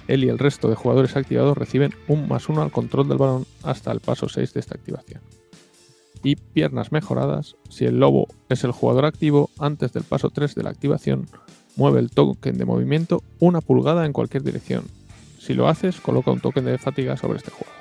él 0.08 0.24
y 0.24 0.30
el 0.30 0.40
resto 0.40 0.70
de 0.70 0.76
jugadores 0.76 1.18
activados 1.18 1.58
reciben 1.58 1.94
un 2.08 2.28
más 2.30 2.48
uno 2.48 2.62
al 2.62 2.72
control 2.72 3.10
del 3.10 3.18
balón 3.18 3.46
hasta 3.64 3.92
el 3.92 4.00
paso 4.00 4.30
6 4.30 4.54
de 4.54 4.62
esta 4.62 4.76
activación. 4.76 5.22
Y 6.24 6.38
piernas 6.38 6.94
mejoradas, 6.94 7.56
si 7.70 7.86
el 7.86 8.00
lobo 8.00 8.28
es 8.50 8.64
el 8.64 8.72
jugador 8.72 9.04
activo, 9.06 9.50
antes 9.60 9.92
del 9.92 10.04
paso 10.04 10.30
3 10.30 10.56
de 10.56 10.64
la 10.64 10.70
activación, 10.70 11.28
mueve 11.78 12.00
el 12.00 12.10
token 12.10 12.58
de 12.58 12.66
movimiento 12.66 13.24
una 13.40 13.62
pulgada 13.62 14.06
en 14.06 14.14
cualquier 14.14 14.44
dirección. 14.44 14.84
Si 15.40 15.54
lo 15.54 15.70
haces, 15.70 16.02
coloca 16.02 16.32
un 16.32 16.42
token 16.42 16.66
de 16.66 16.78
fatiga 16.78 17.16
sobre 17.16 17.38
este 17.38 17.52
jugador. 17.52 17.78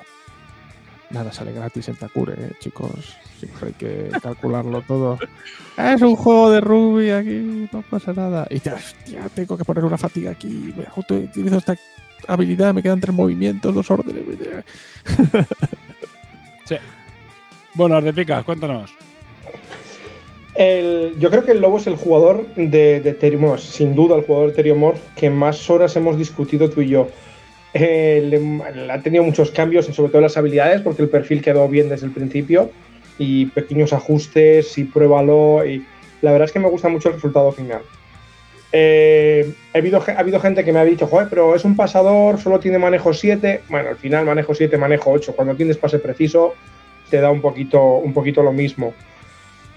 Nada 1.09 1.31
sale 1.31 1.53
gratis 1.53 1.87
en 1.87 1.95
Takure, 1.95 2.33
eh, 2.33 2.51
chicos. 2.59 3.17
Siempre 3.39 3.67
hay 3.67 3.73
que 3.73 4.09
calcularlo 4.21 4.81
todo. 4.81 5.17
Es 5.77 6.01
un 6.01 6.15
juego 6.15 6.49
de 6.49 6.59
rugby 6.59 7.11
aquí, 7.11 7.69
no 7.71 7.83
pasa 7.83 8.11
nada. 8.11 8.47
Y 8.49 8.59
te, 8.59 8.71
hostia, 8.71 9.29
tengo 9.35 9.55
que 9.55 9.63
poner 9.63 9.85
una 9.85 9.97
fatiga 9.97 10.31
aquí. 10.31 10.73
me 10.75 10.85
justo 10.85 11.13
utilizo 11.13 11.57
esta 11.57 11.75
habilidad, 12.27 12.73
me 12.73 12.81
quedan 12.81 12.99
tres 12.99 13.13
movimientos, 13.13 13.75
dos 13.75 13.91
órdenes. 13.91 14.23
Bueno, 17.77 17.95
Ardepicas, 17.95 18.43
cuéntanos. 18.43 18.91
Yo 20.57 21.29
creo 21.29 21.45
que 21.45 21.51
el 21.51 21.61
Lobo 21.61 21.77
es 21.77 21.85
el 21.85 21.95
jugador 21.95 22.47
de, 22.55 22.99
de 22.99 23.13
Teriomorph, 23.13 23.61
sin 23.61 23.93
duda 23.93 24.15
el 24.15 24.23
jugador 24.23 24.49
de 24.49 24.55
Teriomorph 24.55 24.99
que 25.15 25.29
más 25.29 25.69
horas 25.69 25.95
hemos 25.95 26.17
discutido 26.17 26.69
tú 26.69 26.81
y 26.81 26.89
yo. 26.89 27.09
Eh, 27.73 28.59
ha 28.89 28.99
tenido 28.99 29.23
muchos 29.23 29.51
cambios, 29.51 29.85
sobre 29.85 30.11
todo 30.11 30.21
las 30.21 30.35
habilidades, 30.35 30.81
porque 30.81 31.03
el 31.03 31.09
perfil 31.09 31.43
quedó 31.43 31.67
bien 31.67 31.89
desde 31.89 32.07
el 32.07 32.11
principio, 32.11 32.71
y 33.19 33.47
pequeños 33.47 33.93
ajustes, 33.93 34.77
y 34.79 34.85
pruébalo, 34.85 35.63
y 35.63 35.85
la 36.21 36.31
verdad 36.31 36.47
es 36.47 36.51
que 36.51 36.59
me 36.59 36.69
gusta 36.69 36.89
mucho 36.89 37.09
el 37.09 37.15
resultado 37.15 37.51
final. 37.51 37.81
eh, 38.71 39.53
ha, 39.73 39.77
habido, 39.77 40.03
ha 40.07 40.19
habido 40.19 40.39
gente 40.39 40.63
que 40.63 40.73
me 40.73 40.79
ha 40.79 40.85
dicho, 40.85 41.07
joder, 41.07 41.27
pero 41.29 41.55
es 41.55 41.65
un 41.65 41.75
pasador, 41.75 42.39
solo 42.39 42.59
tiene 42.59 42.79
manejo 42.79 43.13
7. 43.13 43.61
Bueno, 43.69 43.89
al 43.89 43.97
final 43.97 44.25
manejo 44.25 44.55
7, 44.55 44.77
manejo 44.77 45.11
8. 45.11 45.33
Cuando 45.35 45.55
tienes 45.55 45.77
pase 45.77 45.99
preciso, 45.99 46.55
te 47.09 47.21
da 47.21 47.29
un 47.29 47.41
poquito, 47.41 47.81
un 47.97 48.13
poquito 48.13 48.41
lo 48.41 48.51
mismo. 48.51 48.93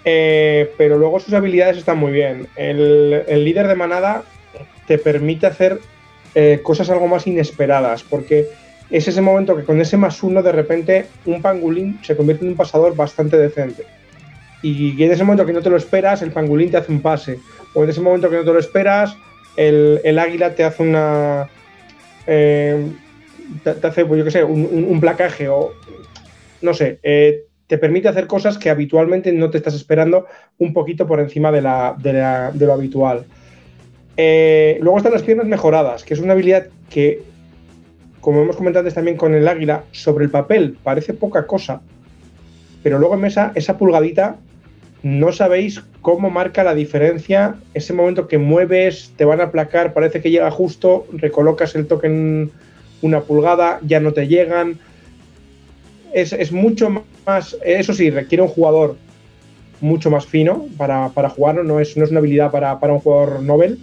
Eh, 0.05 0.73
pero 0.79 0.99
luego 0.99 1.21
sus 1.21 1.35
habilidades 1.35 1.77
están 1.77 1.99
muy 1.99 2.13
bien. 2.13 2.49
El, 2.57 3.45
líder 3.45 3.69
de 3.69 3.75
manada 3.75 4.25
te 4.87 4.99
permite 4.99 5.47
hacer 5.47 5.79
eh, 6.35 6.61
cosas 6.63 6.91
algo 6.91 7.07
más 7.07 7.27
inesperadas, 7.27 8.03
porque 8.03 8.47
es 8.91 9.07
ese 9.07 9.21
momento 9.21 9.57
que 9.57 9.65
con 9.65 9.81
ese 9.81 9.97
más 9.97 10.23
uno 10.23 10.43
de 10.43 10.53
repente 10.53 11.07
un 11.27 11.43
pangolín 11.43 11.99
se 12.03 12.17
convierte 12.17 12.45
en 12.45 12.53
un 12.53 12.57
pasador 12.57 12.97
bastante 12.97 13.37
decente. 13.37 13.85
Y 14.63 15.03
en 15.03 15.11
ese 15.11 15.25
momento 15.25 15.47
que 15.47 15.55
no 15.55 15.63
te 15.63 15.71
lo 15.71 15.77
esperas, 15.77 16.21
el 16.21 16.33
pangolín 16.33 16.71
te 16.71 16.77
hace 16.77 16.93
un 16.93 17.01
pase. 17.01 17.39
O 17.73 17.83
en 17.83 17.91
ese 17.91 18.01
momento 18.01 18.29
que 18.29 18.37
no 18.37 18.45
te 18.45 18.53
lo 18.53 18.59
esperas, 18.59 19.17
el, 19.57 20.19
águila 20.19 20.55
te 20.55 20.65
hace 20.65 20.83
una. 20.83 21.49
Eh, 22.27 22.87
te, 23.65 23.87
hace, 23.87 24.05
pues 24.05 24.19
yo 24.19 24.25
qué 24.25 24.31
sé, 24.31 24.45
un, 24.45 25.01
placaje 25.01 25.49
o. 25.49 25.73
No 26.61 26.75
sé. 26.75 26.99
Te 27.71 27.79
permite 27.79 28.09
hacer 28.09 28.27
cosas 28.27 28.59
que 28.59 28.69
habitualmente 28.69 29.31
no 29.31 29.49
te 29.49 29.59
estás 29.59 29.75
esperando 29.75 30.27
un 30.59 30.73
poquito 30.73 31.07
por 31.07 31.21
encima 31.21 31.53
de, 31.53 31.63
lo 31.63 32.73
habitual. 32.73 33.27
Eh, 34.17 34.79
luego 34.83 34.97
están 34.99 35.13
las 35.13 35.23
piernas 35.23 35.47
mejoradas, 35.47 36.03
que 36.03 36.15
es 36.15 36.21
una 36.21 36.33
habilidad 36.33 36.67
que, 36.91 37.23
como 38.21 38.43
hemos 38.43 38.57
comentado 38.57 38.81
antes 38.81 38.95
también 38.95 39.17
con 39.17 39.35
el 39.35 39.47
águila, 39.47 39.85
sobre 39.93 40.25
el 40.25 40.33
papel 40.33 40.79
parece 40.83 41.15
poca 41.15 41.47
cosa, 41.47 41.81
pero 42.83 42.99
luego 42.99 43.15
en 43.15 43.21
mesa 43.21 43.53
esa 43.55 43.79
pulgadita 43.79 44.35
no 45.05 45.31
sabéis 45.31 45.81
cómo 46.03 46.29
marca 46.29 46.65
la 46.65 46.75
diferencia. 46.75 47.55
Ese 47.73 47.93
momento 47.93 48.27
que 48.27 48.39
mueves, 48.39 49.13
te 49.17 49.25
van 49.25 49.41
a 49.41 49.45
aplacar, 49.45 49.95
parece 49.95 50.21
que 50.21 50.33
llega 50.33 50.51
justo, 50.51 51.07
recolocas 51.13 51.77
el 51.77 51.87
token 51.87 52.51
una 53.01 53.21
pulgada, 53.21 53.79
ya 53.87 54.01
no 54.01 54.13
te 54.13 54.27
llegan. 54.27 54.81
Es, 56.13 56.53
mucho 56.53 57.05
más, 57.27 57.57
eso 57.65 57.95
sí, 57.95 58.11
requiere 58.11 58.43
un 58.43 58.49
jugador 58.49 58.97
mucho 59.81 60.11
más 60.11 60.27
fino 60.27 60.67
para, 60.77 61.09
jugarlo, 61.31 61.65
no 61.65 61.81
es, 61.81 61.97
no 61.97 62.05
es 62.05 62.11
una 62.11 62.19
habilidad 62.19 62.51
para, 62.51 62.79
para, 62.81 62.93
un 62.93 63.01
jugador 63.01 63.43
novel, 63.43 63.79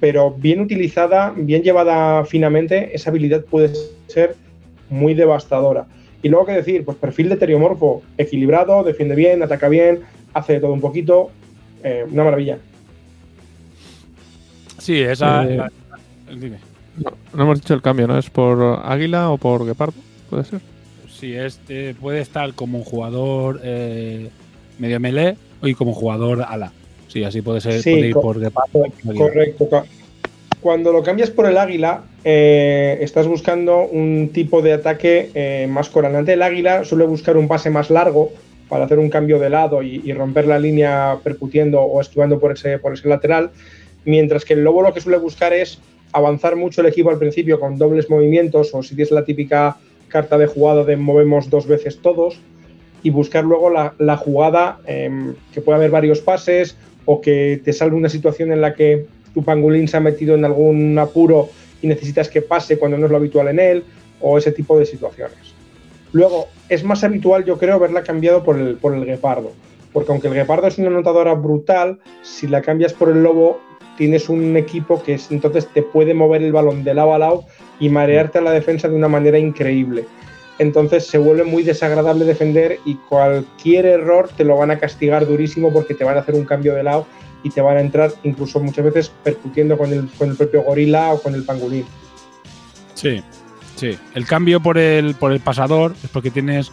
pero 0.00 0.30
bien 0.30 0.60
utilizada, 0.60 1.34
bien 1.36 1.62
llevada 1.62 2.24
finamente, 2.24 2.94
esa 2.94 3.10
habilidad 3.10 3.44
puede 3.44 3.72
ser 4.06 4.36
muy 4.88 5.14
devastadora. 5.14 5.86
Y 6.22 6.28
luego, 6.28 6.46
¿qué 6.46 6.52
decir? 6.52 6.84
Pues 6.84 6.96
perfil 6.96 7.28
de 7.28 7.36
teriomorfo 7.36 8.02
equilibrado, 8.16 8.82
defiende 8.82 9.14
bien, 9.14 9.42
ataca 9.42 9.68
bien, 9.68 10.00
hace 10.34 10.54
de 10.54 10.60
todo 10.60 10.72
un 10.72 10.80
poquito. 10.80 11.30
Eh, 11.84 12.04
una 12.10 12.24
maravilla. 12.24 12.58
Sí, 14.78 15.00
esa. 15.00 15.44
Eh, 15.44 15.60
no, 16.96 17.42
hemos 17.42 17.60
dicho 17.60 17.74
el 17.74 17.82
cambio, 17.82 18.08
¿no? 18.08 18.18
¿Es 18.18 18.30
por 18.30 18.80
Águila 18.84 19.30
o 19.30 19.38
por 19.38 19.64
Guepardo? 19.64 20.00
¿Puede 20.28 20.44
ser? 20.44 20.60
Sí, 21.18 21.34
este 21.34 21.94
puede 21.94 22.20
estar 22.20 22.52
como 22.54 22.78
un 22.78 22.84
jugador 22.84 23.60
eh, 23.64 24.28
medio 24.78 25.00
melee 25.00 25.36
y 25.62 25.74
como 25.74 25.92
jugador 25.92 26.44
ala. 26.48 26.72
Sí, 27.08 27.24
así 27.24 27.42
puede 27.42 27.60
ser 27.60 27.82
puede 27.82 28.08
ir 28.08 28.14
por. 28.14 28.38
Correcto. 29.16 29.84
Cuando 30.60 30.92
lo 30.92 31.02
cambias 31.02 31.30
por 31.30 31.46
el 31.46 31.56
águila, 31.56 32.04
estás 32.24 33.26
buscando 33.26 33.82
un 33.82 34.30
tipo 34.32 34.60
de 34.60 34.72
ataque 34.72 35.66
más 35.70 35.88
coronante. 35.88 36.32
El 36.32 36.42
águila 36.42 36.84
suele 36.84 37.06
buscar 37.06 37.36
un 37.36 37.46
pase 37.46 37.70
más 37.70 37.90
largo, 37.90 38.32
para 38.68 38.84
hacer 38.84 38.98
un 38.98 39.10
cambio 39.10 39.38
de 39.38 39.50
lado 39.50 39.82
y, 39.82 40.12
romper 40.12 40.46
la 40.46 40.58
línea 40.58 41.18
percutiendo 41.22 41.80
o 41.80 42.00
esquivando 42.00 42.38
por 42.38 42.52
ese, 42.52 42.78
por 42.78 42.92
ese 42.92 43.08
lateral, 43.08 43.50
mientras 44.04 44.44
que 44.44 44.54
el 44.54 44.64
lobo 44.64 44.82
lo 44.82 44.92
que 44.92 45.00
suele 45.00 45.18
buscar 45.18 45.52
es 45.52 45.78
avanzar 46.12 46.56
mucho 46.56 46.80
el 46.80 46.86
equipo 46.86 47.10
al 47.10 47.18
principio 47.18 47.60
con 47.60 47.78
dobles 47.78 48.08
movimientos 48.08 48.70
o 48.72 48.82
si 48.82 48.94
tienes 48.94 49.10
la 49.10 49.24
típica 49.24 49.76
carta 50.08 50.38
de 50.38 50.46
jugada 50.46 50.84
de 50.84 50.96
movemos 50.96 51.50
dos 51.50 51.66
veces 51.66 52.00
todos 52.00 52.40
y 53.02 53.10
buscar 53.10 53.44
luego 53.44 53.70
la, 53.70 54.16
jugada 54.16 54.80
em, 54.86 55.34
que 55.52 55.60
puede 55.60 55.76
haber 55.76 55.90
varios 55.90 56.20
pases 56.20 56.76
o 57.04 57.20
que 57.20 57.60
te 57.64 57.72
salga 57.72 57.96
una 57.96 58.08
situación 58.08 58.52
en 58.52 58.60
la 58.60 58.74
que 58.74 59.06
tu 59.34 59.42
pangolín 59.44 59.88
se 59.88 59.96
ha 59.96 60.00
metido 60.00 60.34
en 60.34 60.44
algún 60.44 60.98
apuro 60.98 61.48
y 61.80 61.86
necesitas 61.86 62.28
que 62.28 62.42
pase 62.42 62.78
cuando 62.78 62.98
no 62.98 63.06
es 63.06 63.10
lo 63.10 63.18
habitual 63.18 63.48
en 63.48 63.60
él 63.60 63.84
o 64.20 64.36
ese 64.36 64.52
tipo 64.52 64.78
de 64.78 64.84
situaciones. 64.84 65.54
Luego, 66.12 66.48
es 66.68 66.82
más 66.84 67.04
habitual, 67.04 67.44
yo 67.44 67.58
creo, 67.58 67.78
verla 67.78 68.02
cambiado 68.02 68.42
por 68.42 68.58
el, 68.58 68.76
por 68.76 68.94
el 68.94 69.04
guepardo. 69.04 69.52
Porque 69.92 70.10
aunque 70.10 70.28
el 70.28 70.34
guepardo 70.34 70.66
es 70.66 70.78
una 70.78 70.88
anotadora 70.88 71.34
brutal, 71.34 71.98
si 72.22 72.46
la 72.46 72.62
cambias 72.62 72.92
por 72.92 73.10
el 73.10 73.22
lobo, 73.22 73.60
tienes 73.96 74.28
un 74.28 74.56
equipo 74.56 75.02
que 75.02 75.18
entonces 75.30 75.66
te 75.72 75.82
puede 75.82 76.14
mover 76.14 76.42
el 76.42 76.52
balón 76.52 76.84
de 76.84 76.94
lado 76.94 77.14
a 77.14 77.18
lado 77.18 77.44
y 77.80 77.88
marearte 77.88 78.38
a 78.38 78.42
la 78.42 78.52
defensa 78.52 78.88
de 78.88 78.94
una 78.94 79.08
manera 79.08 79.38
increíble. 79.38 80.06
Entonces 80.58 81.06
se 81.06 81.18
vuelve 81.18 81.44
muy 81.44 81.62
desagradable 81.62 82.24
defender 82.24 82.80
y 82.84 82.96
cualquier 82.96 83.86
error 83.86 84.28
te 84.36 84.44
lo 84.44 84.56
van 84.56 84.70
a 84.70 84.78
castigar 84.78 85.26
durísimo 85.26 85.72
porque 85.72 85.94
te 85.94 86.04
van 86.04 86.16
a 86.16 86.20
hacer 86.20 86.34
un 86.34 86.44
cambio 86.44 86.74
de 86.74 86.82
lado 86.82 87.06
y 87.44 87.50
te 87.50 87.60
van 87.60 87.76
a 87.76 87.80
entrar 87.80 88.12
incluso 88.24 88.58
muchas 88.58 88.84
veces 88.84 89.12
percutiendo 89.22 89.78
con 89.78 89.92
el, 89.92 90.08
con 90.18 90.30
el 90.30 90.36
propio 90.36 90.62
gorila 90.62 91.12
o 91.12 91.22
con 91.22 91.34
el 91.34 91.44
pangolín. 91.44 91.84
Sí, 92.94 93.22
Sí, 93.78 93.96
el 94.14 94.26
cambio 94.26 94.58
por 94.58 94.76
el, 94.76 95.14
por 95.14 95.30
el 95.30 95.38
pasador 95.38 95.94
es 96.02 96.10
porque 96.10 96.32
tienes, 96.32 96.72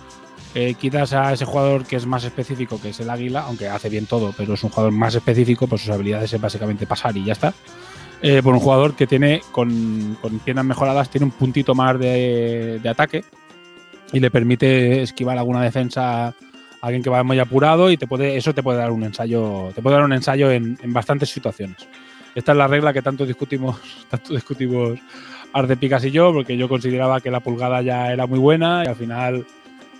eh, 0.55 0.73
quitas 0.73 1.13
a 1.13 1.33
ese 1.33 1.45
jugador 1.45 1.85
que 1.85 1.97
es 1.97 2.07
más 2.07 2.23
específico, 2.23 2.81
que 2.81 2.89
es 2.89 2.99
el 2.99 3.11
águila, 3.11 3.41
aunque 3.41 3.67
hace 3.67 3.89
bien 3.89 4.07
todo, 4.07 4.33
pero 4.35 4.55
es 4.55 4.63
un 4.63 4.71
jugador 4.71 4.91
más 4.91 5.13
específico, 5.13 5.67
pues 5.67 5.81
sus 5.81 5.91
habilidades 5.91 6.33
es 6.33 6.41
básicamente 6.41 6.87
pasar 6.87 7.15
y 7.15 7.23
ya 7.23 7.33
está. 7.33 7.53
Eh, 8.21 8.41
por 8.41 8.53
un 8.53 8.59
jugador 8.59 8.95
que 8.95 9.07
tiene, 9.07 9.41
con, 9.51 10.17
piernas 10.43 10.65
mejoradas, 10.65 11.09
tiene 11.09 11.25
un 11.25 11.31
puntito 11.31 11.75
más 11.75 11.99
de, 11.99 12.81
ataque 12.87 13.23
y 14.11 14.19
le 14.19 14.31
permite 14.31 15.01
esquivar 15.01 15.37
alguna 15.37 15.61
defensa 15.61 16.27
a 16.27 16.33
alguien 16.81 17.03
que 17.03 17.09
va 17.09 17.23
muy 17.23 17.39
apurado 17.39 17.91
y 17.91 17.97
te 17.97 18.07
puede, 18.07 18.37
eso 18.37 18.53
te 18.53 18.63
puede 18.63 18.79
dar 18.79 18.91
un 18.91 19.03
ensayo, 19.03 19.71
te 19.75 19.81
puede 19.81 19.97
dar 19.97 20.05
un 20.05 20.13
ensayo 20.13 20.49
en, 20.51 20.77
en 20.81 20.93
bastantes 20.93 21.29
situaciones. 21.29 21.87
Esta 22.35 22.51
es 22.51 22.57
la 22.57 22.67
regla 22.67 22.93
que 22.93 23.01
tanto 23.01 23.25
discutimos, 23.25 23.77
tanto 24.09 24.33
discutimos 24.33 24.99
Arde 25.53 25.77
Picas 25.77 26.03
y 26.03 26.11
yo, 26.11 26.33
porque 26.33 26.57
yo 26.57 26.67
consideraba 26.67 27.21
que 27.21 27.31
la 27.31 27.39
pulgada 27.39 27.81
ya 27.81 28.11
era 28.11 28.27
muy 28.27 28.39
buena 28.39 28.83
y 28.83 28.89
al 28.89 28.95
final, 28.95 29.45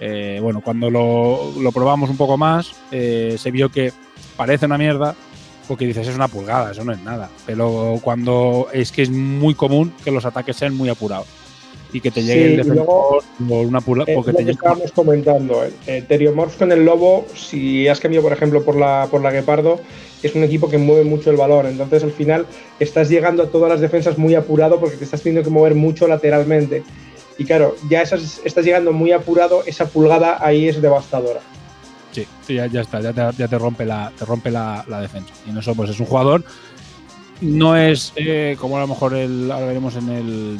eh, 0.01 0.39
bueno, 0.41 0.59
cuando 0.59 0.89
lo, 0.89 1.71
probamos 1.71 2.09
un 2.09 2.17
poco 2.17 2.37
más, 2.37 2.75
eh, 2.91 3.37
se 3.39 3.51
vio 3.51 3.69
que 3.69 3.93
parece 4.35 4.65
una 4.65 4.77
mierda, 4.77 5.15
porque 5.67 5.85
dices, 5.85 6.07
es 6.07 6.15
una 6.15 6.27
pulgada, 6.27 6.71
eso 6.71 6.83
no 6.83 6.93
es 6.93 6.99
nada. 7.01 7.29
Pero 7.45 7.99
cuando 8.01 8.67
es 8.73 8.91
que 8.91 9.03
es 9.03 9.09
muy 9.09 9.55
común 9.55 9.93
que 10.03 10.11
los 10.11 10.25
ataques 10.25 10.55
sean 10.55 10.75
muy 10.75 10.89
apurados 10.89 11.27
y 11.91 12.01
que 12.01 12.11
te 12.11 12.23
llegue 12.23 12.45
el 12.45 12.57
defensor 12.57 13.23
por 13.47 13.65
una 13.65 13.81
pulgada. 13.81 14.13
Porque 14.13 14.33
te 14.33 14.51
estábamos 14.51 14.91
comentando, 14.91 15.63
eh, 15.87 16.03
Teriomorph 16.07 16.57
con 16.57 16.71
el 16.71 16.83
lobo, 16.83 17.25
si 17.35 17.87
has 17.87 17.99
cambiado, 17.99 18.23
por 18.23 18.33
ejemplo, 18.33 18.63
por 18.63 18.75
la, 18.75 19.07
por 19.09 19.21
la 19.21 19.31
Guepardo, 19.31 19.79
es 20.21 20.35
un 20.35 20.43
equipo 20.43 20.69
que 20.69 20.77
mueve 20.77 21.03
mucho 21.03 21.29
el 21.29 21.37
valor. 21.37 21.65
Entonces, 21.67 22.03
al 22.03 22.11
final, 22.11 22.45
estás 22.79 23.09
llegando 23.09 23.43
a 23.43 23.47
todas 23.47 23.69
las 23.69 23.79
defensas 23.79 24.17
muy 24.17 24.35
apurado 24.35 24.79
porque 24.79 24.97
te 24.97 25.05
estás 25.05 25.21
teniendo 25.21 25.47
que 25.47 25.53
mover 25.53 25.75
mucho 25.75 26.07
lateralmente. 26.07 26.83
Y 27.37 27.45
claro, 27.45 27.75
ya 27.89 28.01
estás 28.01 28.65
llegando 28.65 28.91
muy 28.91 29.11
apurado, 29.11 29.63
esa 29.65 29.87
pulgada 29.87 30.37
ahí 30.45 30.67
es 30.67 30.81
devastadora. 30.81 31.41
Sí, 32.23 32.55
ya, 32.55 32.65
está, 32.65 33.01
ya 33.01 33.47
te, 33.47 33.57
rompe, 33.57 33.85
la, 33.85 34.11
te 34.17 34.25
rompe 34.25 34.51
la, 34.51 34.85
defensa. 35.01 35.33
Y 35.45 35.49
en 35.49 35.57
eso, 35.57 35.75
pues 35.75 35.89
es 35.89 35.99
un 35.99 36.05
jugador. 36.05 36.43
No 37.41 37.75
es 37.75 38.13
eh, 38.15 38.55
como 38.59 38.77
a 38.77 38.79
lo 38.79 38.87
mejor 38.87 39.13
el, 39.13 39.51
ahora 39.51 39.65
veremos 39.65 39.95
en 39.97 40.09
el 40.09 40.57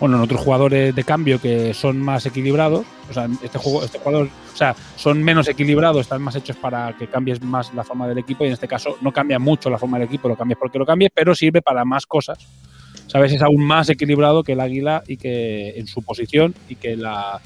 bueno, 0.00 0.16
en 0.16 0.22
otros 0.22 0.40
jugadores 0.40 0.92
de 0.96 1.04
cambio 1.04 1.40
que 1.40 1.72
son 1.74 2.00
más 2.00 2.26
equilibrados, 2.26 2.84
o 3.08 3.12
sea, 3.12 3.28
este 3.40 3.56
juego, 3.56 3.84
este 3.84 4.00
jugador, 4.00 4.26
o 4.52 4.56
sea, 4.56 4.74
son 4.96 5.22
menos 5.22 5.46
equilibrados, 5.46 6.00
están 6.00 6.20
más 6.20 6.34
hechos 6.34 6.56
para 6.56 6.96
que 6.96 7.06
cambies 7.06 7.40
más 7.40 7.72
la 7.72 7.84
forma 7.84 8.08
del 8.08 8.18
equipo 8.18 8.42
y 8.42 8.48
en 8.48 8.54
este 8.54 8.66
caso 8.66 8.96
no 9.00 9.12
cambia 9.12 9.38
mucho 9.38 9.70
la 9.70 9.78
forma 9.78 10.00
del 10.00 10.08
equipo, 10.08 10.26
lo 10.26 10.34
cambias 10.34 10.58
porque 10.58 10.80
lo 10.80 10.84
cambies, 10.84 11.12
pero 11.14 11.36
sirve 11.36 11.62
para 11.62 11.84
más 11.84 12.04
cosas. 12.04 12.38
Sabes, 13.06 13.32
es 13.32 13.42
aún 13.42 13.62
más 13.62 13.90
equilibrado 13.90 14.42
que 14.42 14.54
el 14.54 14.60
águila 14.60 15.04
y 15.06 15.18
que 15.18 15.78
en 15.78 15.86
su 15.86 16.02
posición 16.02 16.52
y 16.68 16.74
que 16.74 16.96
la 16.96 17.40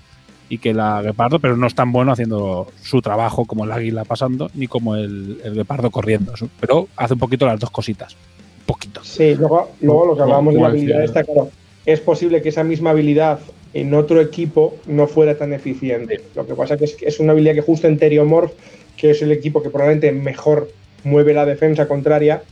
y 0.48 0.58
que 0.58 0.72
la 0.74 1.02
guepardo, 1.02 1.38
pero 1.38 1.56
no 1.56 1.66
es 1.66 1.74
tan 1.74 1.92
bueno 1.92 2.12
haciendo 2.12 2.68
su 2.82 3.02
trabajo 3.02 3.44
como 3.46 3.64
el 3.64 3.72
águila 3.72 4.04
pasando 4.04 4.50
ni 4.54 4.66
como 4.66 4.94
el, 4.94 5.40
el 5.44 5.54
guepardo 5.54 5.90
corriendo, 5.90 6.34
pero 6.60 6.88
hace 6.96 7.14
un 7.14 7.18
poquito 7.18 7.46
las 7.46 7.58
dos 7.58 7.70
cositas, 7.70 8.14
un 8.60 8.66
poquito. 8.66 9.02
Sí, 9.02 9.34
luego, 9.34 9.70
luego 9.80 10.06
lo 10.06 10.16
que 10.16 10.22
hablábamos 10.22 10.54
de 10.54 10.60
la 10.60 10.68
habilidad 10.68 11.04
está 11.04 11.24
claro 11.24 11.50
es 11.86 12.00
posible 12.00 12.42
que 12.42 12.50
esa 12.50 12.64
misma 12.64 12.90
habilidad 12.90 13.38
en 13.72 13.94
otro 13.94 14.20
equipo 14.20 14.76
no 14.86 15.06
fuera 15.06 15.38
tan 15.38 15.52
eficiente. 15.52 16.20
Lo 16.34 16.46
que 16.46 16.54
pasa 16.54 16.74
es 16.74 16.96
que 16.96 17.06
es 17.06 17.20
una 17.20 17.32
habilidad 17.32 17.54
que 17.54 17.60
justo 17.62 17.86
en 17.86 17.96
Teriomorph, 17.96 18.52
que 18.96 19.10
es 19.10 19.22
el 19.22 19.30
equipo 19.30 19.62
que 19.62 19.70
probablemente 19.70 20.10
mejor 20.12 20.68
mueve 21.04 21.32
la 21.32 21.46
defensa 21.46 21.86
contraria, 21.86 22.42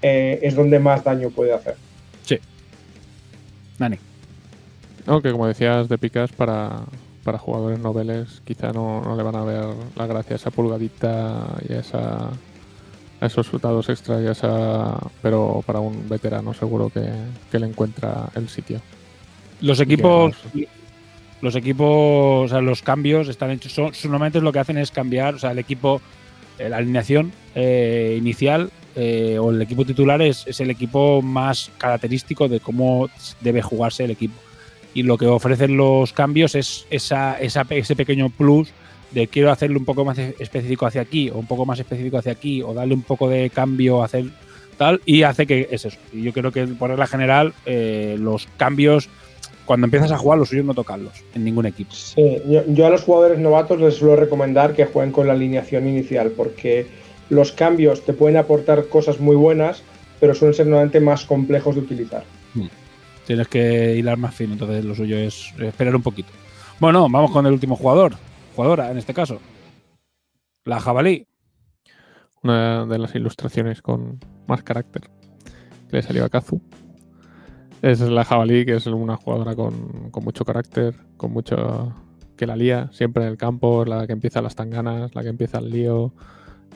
eh, 0.00 0.38
es 0.42 0.54
donde 0.54 0.78
más 0.78 1.04
daño 1.04 1.28
puede 1.30 1.52
hacer. 1.52 1.74
Sí. 2.24 2.38
Dani. 3.78 3.98
Aunque 5.06 5.30
como 5.30 5.46
decías 5.46 5.88
de 5.88 5.98
picas 5.98 6.32
para, 6.32 6.84
jugadores 7.38 7.78
noveles 7.78 8.42
quizá 8.44 8.72
no, 8.72 9.14
le 9.16 9.22
van 9.22 9.36
a 9.36 9.44
ver 9.44 9.66
la 9.96 10.06
gracia 10.06 10.34
a 10.34 10.36
esa 10.36 10.50
pulgadita 10.50 11.46
y 11.68 11.74
a 11.74 11.80
esa 11.80 12.30
a 13.20 13.26
esos 13.26 13.50
dados 13.60 13.88
extras, 13.90 14.24
ya 14.24 14.34
sea, 14.34 14.96
pero 15.20 15.62
para 15.66 15.78
un 15.80 16.08
veterano 16.08 16.54
seguro 16.54 16.88
que, 16.88 17.06
que 17.50 17.58
le 17.58 17.66
encuentra 17.66 18.30
el 18.34 18.48
sitio. 18.48 18.80
Los 19.60 19.78
equipos, 19.80 20.34
los 21.42 21.54
equipos, 21.54 22.46
o 22.46 22.48
sea, 22.48 22.62
los 22.62 22.80
cambios 22.80 23.28
están 23.28 23.50
hechos, 23.50 23.72
son, 23.72 23.92
normalmente 24.04 24.40
lo 24.40 24.52
que 24.52 24.58
hacen 24.58 24.78
es 24.78 24.90
cambiar, 24.90 25.34
o 25.34 25.38
sea, 25.38 25.50
el 25.50 25.58
equipo, 25.58 26.00
eh, 26.58 26.70
la 26.70 26.78
alineación 26.78 27.32
eh, 27.54 28.16
inicial 28.18 28.70
eh, 28.96 29.38
o 29.38 29.50
el 29.50 29.60
equipo 29.60 29.84
titular 29.84 30.22
es, 30.22 30.46
es 30.46 30.60
el 30.60 30.70
equipo 30.70 31.20
más 31.20 31.70
característico 31.76 32.48
de 32.48 32.60
cómo 32.60 33.10
debe 33.40 33.60
jugarse 33.60 34.04
el 34.04 34.12
equipo. 34.12 34.34
Y 34.94 35.02
lo 35.02 35.16
que 35.18 35.26
ofrecen 35.26 35.76
los 35.76 36.12
cambios 36.12 36.54
es 36.54 36.86
esa, 36.90 37.38
esa, 37.38 37.66
ese 37.70 37.94
pequeño 37.94 38.28
plus 38.30 38.72
de 39.12 39.26
quiero 39.28 39.50
hacerlo 39.50 39.78
un 39.78 39.84
poco 39.84 40.04
más 40.04 40.18
específico 40.18 40.86
hacia 40.86 41.02
aquí 41.02 41.30
o 41.30 41.38
un 41.38 41.46
poco 41.46 41.66
más 41.66 41.78
específico 41.78 42.18
hacia 42.18 42.32
aquí 42.32 42.62
o 42.62 42.74
darle 42.74 42.94
un 42.94 43.02
poco 43.02 43.28
de 43.28 43.50
cambio, 43.50 44.02
hacer 44.02 44.26
tal, 44.76 45.00
y 45.04 45.22
hace 45.22 45.46
que 45.46 45.68
es 45.70 45.84
eso. 45.84 45.98
Y 46.12 46.22
yo 46.22 46.32
creo 46.32 46.52
que 46.52 46.66
por 46.66 46.90
regla 46.90 47.06
general 47.06 47.52
eh, 47.66 48.16
los 48.18 48.48
cambios, 48.56 49.08
cuando 49.66 49.86
empiezas 49.86 50.10
a 50.12 50.18
jugar, 50.18 50.38
los 50.38 50.48
suyos 50.48 50.64
no 50.64 50.74
tocarlos 50.74 51.12
en 51.34 51.44
ningún 51.44 51.66
equipo. 51.66 51.92
Sí, 51.92 52.38
yo, 52.48 52.62
yo 52.66 52.86
a 52.86 52.90
los 52.90 53.02
jugadores 53.02 53.38
novatos 53.38 53.80
les 53.80 53.94
suelo 53.94 54.16
recomendar 54.16 54.74
que 54.74 54.86
jueguen 54.86 55.12
con 55.12 55.26
la 55.26 55.34
alineación 55.34 55.86
inicial 55.88 56.30
porque 56.30 56.86
los 57.28 57.52
cambios 57.52 58.04
te 58.04 58.12
pueden 58.12 58.36
aportar 58.36 58.86
cosas 58.88 59.20
muy 59.20 59.36
buenas, 59.36 59.82
pero 60.18 60.34
suelen 60.34 60.54
ser 60.54 60.66
normalmente 60.66 61.00
más 61.00 61.24
complejos 61.24 61.74
de 61.74 61.80
utilizar. 61.82 62.24
Tienes 63.30 63.46
que 63.46 63.94
hilar 63.96 64.18
más 64.18 64.34
fino, 64.34 64.54
entonces 64.54 64.84
lo 64.84 64.92
suyo 64.92 65.16
es 65.16 65.54
esperar 65.60 65.94
un 65.94 66.02
poquito. 66.02 66.30
Bueno, 66.80 67.08
vamos 67.08 67.30
con 67.30 67.46
el 67.46 67.52
último 67.52 67.76
jugador, 67.76 68.14
jugadora 68.56 68.90
en 68.90 68.98
este 68.98 69.14
caso. 69.14 69.38
La 70.64 70.80
jabalí. 70.80 71.28
Una 72.42 72.86
de 72.86 72.98
las 72.98 73.14
ilustraciones 73.14 73.82
con 73.82 74.18
más 74.48 74.64
carácter 74.64 75.02
que 75.88 75.96
le 75.98 76.02
salió 76.02 76.24
a 76.24 76.28
Kazu. 76.28 76.60
Es 77.82 78.00
la 78.00 78.24
jabalí, 78.24 78.66
que 78.66 78.74
es 78.74 78.86
una 78.88 79.16
jugadora 79.16 79.54
con, 79.54 80.10
con 80.10 80.24
mucho 80.24 80.44
carácter, 80.44 80.96
con 81.16 81.30
mucho 81.32 81.94
que 82.36 82.48
la 82.48 82.56
lía 82.56 82.90
siempre 82.92 83.22
en 83.22 83.28
el 83.28 83.36
campo, 83.36 83.84
la 83.84 84.08
que 84.08 84.12
empieza 84.12 84.42
las 84.42 84.56
tanganas, 84.56 85.14
la 85.14 85.22
que 85.22 85.28
empieza 85.28 85.58
el 85.58 85.70
lío, 85.70 86.12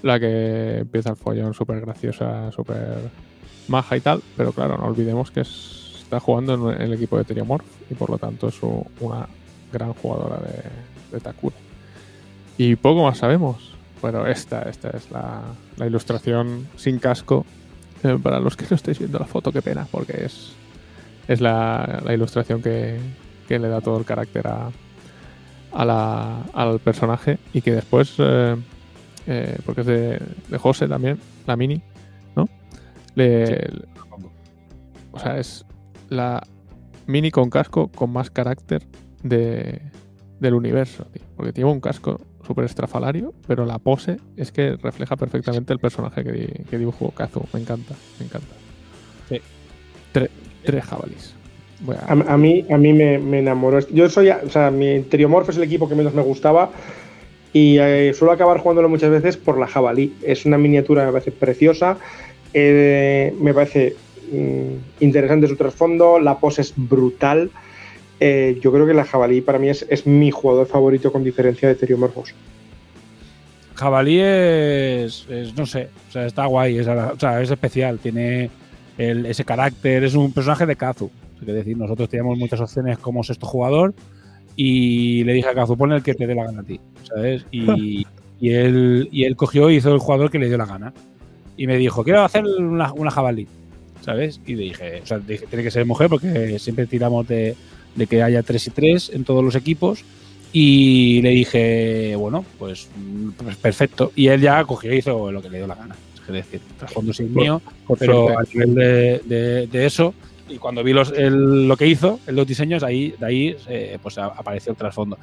la 0.03 0.21
que 0.21 0.79
empieza 0.83 1.11
el 1.11 1.17
follón 1.17 1.53
súper 1.53 1.81
graciosa, 1.81 2.53
súper 2.53 3.11
maja 3.67 3.97
y 3.97 4.01
tal, 4.03 4.23
pero 4.37 4.53
claro, 4.53 4.79
no 4.79 4.85
olvidemos 4.85 5.33
que 5.33 5.41
es- 5.41 5.81
está 6.15 6.25
jugando 6.25 6.73
en 6.73 6.81
el 6.81 6.93
equipo 6.93 7.19
de 7.19 7.25
Teriomorph 7.25 7.65
y 7.91 7.95
por 7.95 8.09
lo 8.09 8.19
tanto 8.19 8.49
es 8.49 8.55
una 8.63 9.27
gran 9.73 9.93
jugadora 9.95 10.37
de, 10.37 10.63
de 11.17 11.21
Takura. 11.21 11.57
Y 12.57 12.77
poco 12.77 13.03
más 13.03 13.19
sabemos, 13.19 13.75
pero 14.01 14.27
esta, 14.29 14.63
esta 14.63 14.91
es 14.91 15.11
la, 15.11 15.43
la 15.77 15.87
ilustración 15.87 16.69
sin 16.77 16.99
casco. 17.01 17.45
Eh, 18.05 18.17
para 18.23 18.39
los 18.39 18.55
que 18.57 18.65
no 18.71 18.77
estéis 18.77 18.99
viendo 19.01 19.19
la 19.19 19.25
foto, 19.25 19.51
qué 19.51 19.61
pena, 19.61 19.89
porque 19.91 20.25
es, 20.27 20.53
es 21.27 21.41
la, 21.41 22.01
la 22.05 22.15
ilustración 22.15 22.63
que, 22.63 22.99
que 23.49 23.59
le 23.59 23.67
da 23.69 23.81
todo 23.81 23.99
el 23.99 24.05
carácter 24.05 24.47
a, 24.47 24.71
a 25.73 25.85
la- 25.85 26.43
al 26.53 26.79
personaje 26.79 27.39
y 27.53 27.61
que 27.61 27.73
después, 27.73 28.15
eh, 28.19 28.57
eh, 29.27 29.59
porque 29.67 29.81
es 29.81 29.87
de, 29.89 30.21
de 30.49 30.59
José 30.59 30.87
también, 30.87 31.19
la 31.47 31.57
mini, 31.57 31.81
¿no? 32.37 32.47
Le, 33.17 33.69
o 35.11 35.19
sea, 35.19 35.39
es 35.39 35.65
la 36.09 36.43
mini 37.07 37.31
con 37.31 37.51
casco 37.51 37.89
con 37.89 38.11
más 38.13 38.31
carácter 38.31 38.83
de, 39.23 39.81
del 40.41 40.55
universo, 40.55 41.05
tío. 41.13 41.23
Porque 41.37 41.53
tiene 41.53 41.71
un 41.71 41.81
casco 41.81 42.21
súper 42.47 42.65
estrafalario, 42.67 43.33
pero 43.47 43.65
la 43.65 43.79
pose 43.79 44.19
es 44.37 44.53
que 44.53 44.77
refleja 44.77 45.17
perfectamente 45.17 45.73
el 45.73 45.79
personaje 45.79 46.23
que, 46.25 46.33
di- 46.33 46.65
que 46.69 46.79
dibujó 46.79 47.11
Kazu. 47.11 47.43
Me 47.53 47.61
encanta, 47.61 47.95
me 48.19 48.27
encanta. 48.27 48.55
Sí. 49.29 49.41
Tre- 50.13 50.31
tres 50.65 50.85
jabalís. 50.85 51.35
A- 52.07 52.13
A, 52.13 52.35
a 52.35 52.37
mí, 52.39 52.65
a 52.71 52.77
mí 52.79 52.93
me, 52.93 53.19
me 53.19 53.41
enamoró. 53.41 53.81
Yo 53.89 54.09
soy, 54.09 54.29
o 54.31 54.49
sea, 54.51 54.71
mi 54.71 55.01
Teriomorph 55.01 55.49
es 55.51 55.57
el 55.57 55.63
equipo 55.65 55.89
que 55.89 55.95
menos 55.95 56.15
me 56.15 56.23
gustaba 56.23 56.71
y 57.53 57.79
eh, 57.79 58.13
suelo 58.15 58.33
acabar 58.33 58.59
jugándolo 58.59 58.89
muchas 58.89 59.11
veces 59.11 59.37
por 59.37 59.59
la 59.59 59.67
jabalí. 59.67 60.15
Es 60.23 60.45
una 60.47 60.59
miniatura, 60.59 61.05
me 61.07 61.13
parece 61.13 61.33
preciosa, 61.33 61.99
eh, 62.53 63.35
me 63.41 63.53
parece 63.55 63.97
interesante 65.01 65.49
su 65.49 65.57
trasfondo, 65.57 66.19
la 66.19 66.39
pose 66.39 66.63
es 66.63 66.73
brutal. 66.77 67.51
Eh, 68.21 68.59
yo 68.63 68.73
creo 68.73 68.87
que 68.87 68.95
la 68.95 69.05
jabalí 69.05 69.41
para 69.41 69.59
mí 69.59 69.69
es, 69.69 69.85
es 69.91 70.07
mi 70.07 70.31
jugador 70.31 70.67
favorito 70.67 71.13
con 71.13 71.25
diferencia 71.25 71.69
de 71.69 71.75
Teriomorphos. 71.75 72.35
Jabalí 73.75 74.21
es, 74.21 75.27
es, 75.29 75.57
no 75.57 75.67
sé, 75.67 75.89
o 76.09 76.13
sea, 76.13 76.27
está 76.27 76.47
guay, 76.47 76.79
es, 76.79 76.87
o 76.87 77.19
sea, 77.19 77.43
es 77.43 77.51
especial, 77.51 77.99
tiene 77.99 78.49
el- 78.99 79.27
ese 79.27 79.45
carácter, 79.45 80.05
es 80.05 80.15
un 80.15 80.33
personaje 80.33 80.65
de 80.65 80.77
Kazu. 80.77 81.11
Es 81.41 81.47
decir, 81.47 81.77
nosotros 81.77 82.09
teníamos 82.09 82.39
muchas 82.39 82.61
opciones 82.61 82.99
como 82.99 83.25
sexto 83.25 83.47
jugador 83.47 83.93
y 84.55 85.25
le 85.25 85.33
dije 85.33 85.49
a 85.49 85.55
Kazu, 85.55 85.77
pon 85.77 85.93
el 85.93 86.03
que 86.05 86.15
te 86.15 86.27
dé 86.27 86.35
la 86.37 86.45
gana 86.45 86.61
a 86.61 86.65
ti, 86.65 86.79
¿sabes? 87.03 87.45
Y, 87.51 88.07
y 88.41 88.51
él, 88.51 89.09
y 89.11 89.25
él 89.25 89.35
cogió 89.35 89.69
y 89.71 89.77
hizo 89.77 89.93
el 89.93 89.99
jugador 89.99 90.31
que 90.31 90.39
le 90.39 90.47
dio 90.47 90.57
la 90.57 90.67
gana. 90.67 90.93
Y 91.57 91.67
me 91.67 91.77
dijo, 91.77 92.05
quiero 92.05 92.23
hacer 92.23 92.45
una, 92.47 92.93
una 92.93 93.11
jabalí, 93.11 93.49
¿sabes? 94.05 94.41
Y 94.47 94.55
le 94.55 94.65
dije, 94.65 95.01
o 95.03 95.07
sea, 95.07 95.19
dije, 95.19 95.47
tiene 95.47 95.65
que 95.65 95.71
ser 95.71 95.85
mujer 95.87 96.09
porque 96.09 96.59
siempre 96.59 96.87
tiramos 96.87 97.27
de, 97.27 97.57
de 97.95 98.07
que 98.07 98.23
haya 98.23 98.43
tres 98.43 98.67
y 98.67 98.71
tres 98.71 99.11
en 99.13 99.25
todos 99.25 99.43
los 99.45 99.55
equipos. 99.55 100.05
Y 100.53 101.21
le 101.23 101.31
dije, 101.31 102.15
bueno, 102.17 102.45
pues, 102.59 102.89
pues 103.37 103.57
perfecto. 103.57 104.13
Y 104.15 104.29
él 104.29 104.41
ya 104.41 104.63
cogió 104.65 104.93
y 104.95 104.99
hizo 104.99 105.33
lo 105.33 105.43
que 105.43 105.51
le 105.51 105.59
dio 105.59 105.67
la 105.67 105.75
gana. 105.75 105.97
Es 106.27 106.33
decir, 106.33 106.61
trasfondo 106.79 107.13
sí 107.13 107.25
es 107.25 107.31
mío, 107.31 107.61
por 107.87 107.99
pero 107.99 108.29
suerte. 108.29 108.41
a 108.41 108.53
nivel 108.55 108.75
de, 108.75 109.19
de- 109.25 109.67
de 109.67 109.87
eso, 109.87 110.15
y 110.49 110.57
cuando 110.57 110.83
vi 110.85 110.93
los, 110.93 111.11
el- 111.13 111.67
lo 111.69 111.77
que 111.77 111.87
hizo, 111.87 112.21
los 112.29 112.47
diseños, 112.47 112.83
ahí, 112.83 113.15
de 113.19 113.27
ahí 113.27 113.57
eh, 113.69 113.99
pues 114.03 114.17
a- 114.17 114.27
apareció 114.27 114.73
el 114.73 114.79
trasfondo. 114.79 115.19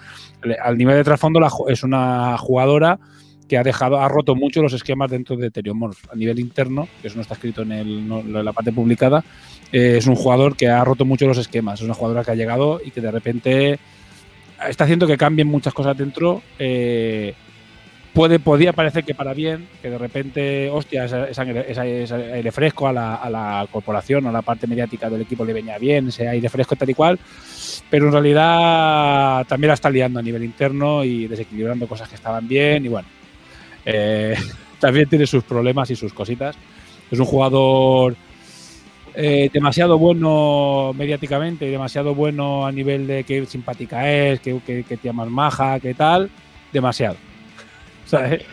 Al 0.63 0.77
nivel 0.77 0.97
de 0.97 1.03
trasfondo, 1.03 1.39
la 1.39 1.49
es 1.69 1.81
una 1.83 2.37
jugadora 2.37 2.99
que 3.51 3.57
ha 3.57 3.63
dejado, 3.63 3.99
ha 3.99 4.07
roto 4.07 4.33
mucho 4.33 4.61
los 4.61 4.71
esquemas 4.71 5.11
dentro 5.11 5.35
de 5.35 5.51
Teriomorph. 5.51 6.05
A 6.09 6.15
nivel 6.15 6.39
interno, 6.39 6.87
que 7.01 7.07
eso 7.09 7.17
no 7.17 7.21
está 7.21 7.33
escrito 7.33 7.63
en, 7.63 7.73
el- 7.73 8.07
no- 8.07 8.21
en 8.21 8.45
la 8.45 8.53
parte 8.53 8.71
publicada, 8.71 9.25
eh, 9.73 9.95
es 9.97 10.07
un 10.07 10.15
jugador 10.15 10.55
que 10.55 10.69
ha 10.69 10.81
roto 10.85 11.03
mucho 11.03 11.27
los 11.27 11.37
esquemas. 11.37 11.81
Es 11.81 11.85
una 11.85 11.93
jugadora 11.93 12.23
que 12.23 12.31
ha 12.31 12.35
llegado 12.35 12.79
y 12.81 12.91
que 12.91 13.01
de 13.01 13.11
repente 13.11 13.77
está 14.69 14.85
haciendo 14.85 15.05
que 15.05 15.17
cambien 15.17 15.49
muchas 15.49 15.73
cosas 15.73 15.97
dentro. 15.97 16.41
eh, 16.59 17.33
puede, 18.13 18.39
podía 18.39 18.71
parecer 18.71 19.03
que 19.03 19.13
para 19.15 19.33
bien, 19.33 19.67
que 19.81 19.89
de 19.89 19.97
repente, 19.97 20.69
hostia, 20.69 21.05
ese 21.05 21.41
aire 22.33 22.51
fresco 22.53 22.87
a 22.87 22.93
la, 22.93 23.15
a 23.15 23.29
la 23.29 23.67
corporación, 23.69 24.27
a 24.27 24.31
la 24.31 24.41
parte 24.41 24.65
mediática 24.67 25.09
del 25.09 25.21
equipo 25.21 25.43
le 25.45 25.51
venía 25.53 25.77
bien, 25.77 26.07
ese 26.07 26.25
aire 26.27 26.47
fresco 26.49 26.75
tal 26.77 26.89
y 26.89 26.93
cual, 26.93 27.17
pero 27.89 28.05
en 28.07 28.11
realidad 28.13 29.45
también 29.47 29.69
la 29.69 29.73
está 29.75 29.89
liando 29.89 30.19
a 30.19 30.23
nivel 30.23 30.43
interno 30.43 31.03
y 31.05 31.27
desequilibrando 31.27 31.85
cosas 31.87 32.07
que 32.09 32.15
estaban 32.15 32.47
bien 32.47 32.85
y 32.85 32.89
bueno, 32.89 33.07
eh, 33.85 34.35
también 34.79 35.07
tiene 35.09 35.27
sus 35.27 35.43
problemas 35.43 35.89
y 35.91 35.95
sus 35.95 36.13
cositas. 36.13 36.55
Es 37.09 37.19
un 37.19 37.25
jugador 37.25 38.15
eh, 39.13 39.49
demasiado 39.51 39.97
bueno 39.97 40.93
mediáticamente 40.95 41.67
y 41.67 41.69
demasiado 41.69 42.15
bueno 42.15 42.65
a 42.65 42.71
nivel 42.71 43.07
de 43.07 43.23
qué 43.25 43.45
simpática 43.45 44.09
es, 44.09 44.39
qué, 44.39 44.57
qué, 44.65 44.85
qué 44.87 44.97
tía 44.97 45.11
más 45.11 45.29
maja, 45.29 45.79
qué 45.79 45.93
tal, 45.93 46.29
demasiado. 46.71 47.17
¿Sabes? 48.05 48.43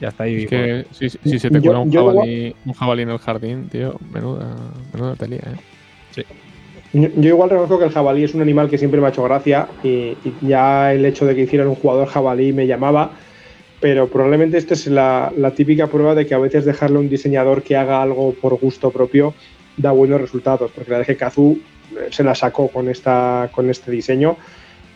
Ya 0.00 0.08
está 0.08 0.24
ahí. 0.24 0.44
Es 0.44 0.50
que 0.50 0.86
si, 0.90 1.08
si 1.08 1.38
se 1.38 1.50
te 1.50 1.60
cuela 1.60 1.80
un 1.80 1.90
yo 1.90 2.06
jabalí, 2.06 2.54
un 2.64 2.72
jabalí 2.72 3.02
en 3.02 3.10
el 3.10 3.18
jardín, 3.18 3.68
tío, 3.68 3.98
menuda, 4.12 4.56
menuda 4.92 5.16
telía, 5.16 5.38
¿eh? 5.38 6.24
Yo, 6.92 7.08
yo 7.16 7.28
igual 7.30 7.50
reconozco 7.50 7.78
que 7.78 7.86
el 7.86 7.90
jabalí 7.90 8.22
es 8.22 8.34
un 8.34 8.42
animal 8.42 8.70
que 8.70 8.78
siempre 8.78 9.00
me 9.00 9.06
ha 9.06 9.10
hecho 9.10 9.24
gracia 9.24 9.66
y, 9.82 10.16
y 10.24 10.34
ya 10.42 10.92
el 10.92 11.04
hecho 11.04 11.26
de 11.26 11.34
que 11.34 11.42
hicieran 11.42 11.66
un 11.68 11.74
jugador 11.74 12.06
jabalí 12.06 12.52
me 12.52 12.68
llamaba, 12.68 13.10
pero 13.84 14.08
probablemente 14.08 14.56
esta 14.56 14.72
es 14.72 14.86
la, 14.86 15.30
la 15.36 15.50
típica 15.50 15.88
prueba 15.88 16.14
de 16.14 16.24
que 16.24 16.32
a 16.32 16.38
veces 16.38 16.64
dejarle 16.64 16.96
a 16.96 17.00
un 17.00 17.10
diseñador 17.10 17.62
que 17.62 17.76
haga 17.76 18.00
algo 18.00 18.32
por 18.32 18.58
gusto 18.58 18.90
propio 18.90 19.34
da 19.76 19.90
buenos 19.90 20.22
resultados, 20.22 20.70
porque 20.74 20.90
la 20.90 20.96
verdad 20.98 21.10
es 21.10 21.14
que 21.18 21.22
Kazu 21.22 21.58
eh, 21.92 22.08
se 22.10 22.24
la 22.24 22.34
sacó 22.34 22.68
con, 22.68 22.88
esta, 22.88 23.50
con 23.52 23.68
este 23.68 23.90
diseño 23.90 24.38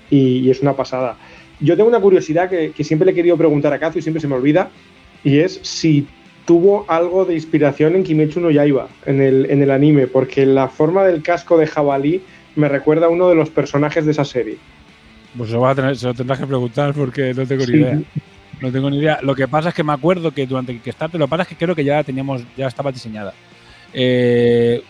y, 0.09 0.39
y 0.39 0.51
es 0.51 0.63
una 0.63 0.73
pasada. 0.75 1.19
Yo 1.61 1.77
tengo 1.77 1.91
una 1.91 2.01
curiosidad 2.01 2.49
que, 2.49 2.71
que 2.73 2.83
siempre 2.83 3.05
le 3.05 3.13
he 3.13 3.15
querido 3.15 3.37
preguntar 3.37 3.75
a 3.75 3.79
Kazu 3.79 3.99
y 3.99 4.03
siempre 4.03 4.23
se 4.23 4.29
me 4.29 4.37
olvida, 4.37 4.71
y 5.23 5.41
es 5.41 5.61
si 5.63 6.07
tuvo 6.47 6.87
algo 6.89 7.27
de 7.27 7.35
inspiración 7.35 7.95
en 7.95 8.05
Kimetsu 8.05 8.41
no 8.41 8.51
Yaiba, 8.51 8.89
en 9.05 9.21
el, 9.21 9.51
en 9.51 9.61
el 9.63 9.71
anime, 9.71 10.07
porque 10.07 10.47
la 10.47 10.69
forma 10.69 11.05
del 11.05 11.21
casco 11.23 11.59
de 11.59 11.67
jabalí 11.67 12.23
me 12.57 12.71
recuerda 12.71 13.05
a 13.05 13.11
uno 13.11 13.29
de 13.29 13.35
los 13.35 13.51
personajes 13.51 14.07
de 14.07 14.13
esa 14.13 14.25
serie. 14.25 14.57
Pues 15.37 15.51
se 15.51 15.57
lo, 15.57 15.61
vas 15.61 15.73
a 15.73 15.75
tener- 15.83 15.95
se 15.99 16.07
lo 16.07 16.15
tendrás 16.15 16.39
que 16.39 16.47
preguntar 16.47 16.95
porque 16.95 17.35
no 17.35 17.45
tengo 17.45 17.67
ni 17.67 17.73
Sí. 17.73 17.77
idea. 17.81 18.01
No 18.61 18.73
tengo 18.73 18.91
ni 18.91 18.99
idea. 18.99 19.19
Lo 19.23 19.35
que 19.35 19.47
pasa 19.47 19.69
es 19.69 19.75
que 19.75 19.85
me 19.85 19.93
acuerdo 19.93 20.33
que 20.33 20.47
durante 20.47 20.73
Kickstarter, 20.79 21.19
lo 21.19 21.27
que 21.27 21.31
pasa 21.31 21.43
es 21.43 21.49
que 21.49 21.57
creo 21.57 21.75
que 21.75 21.85
ya 21.85 22.03
teníamos, 22.03 22.43
ya 22.57 22.67
estaba 22.67 22.91
diseñada. 22.91 23.33
Eh, 23.93 24.83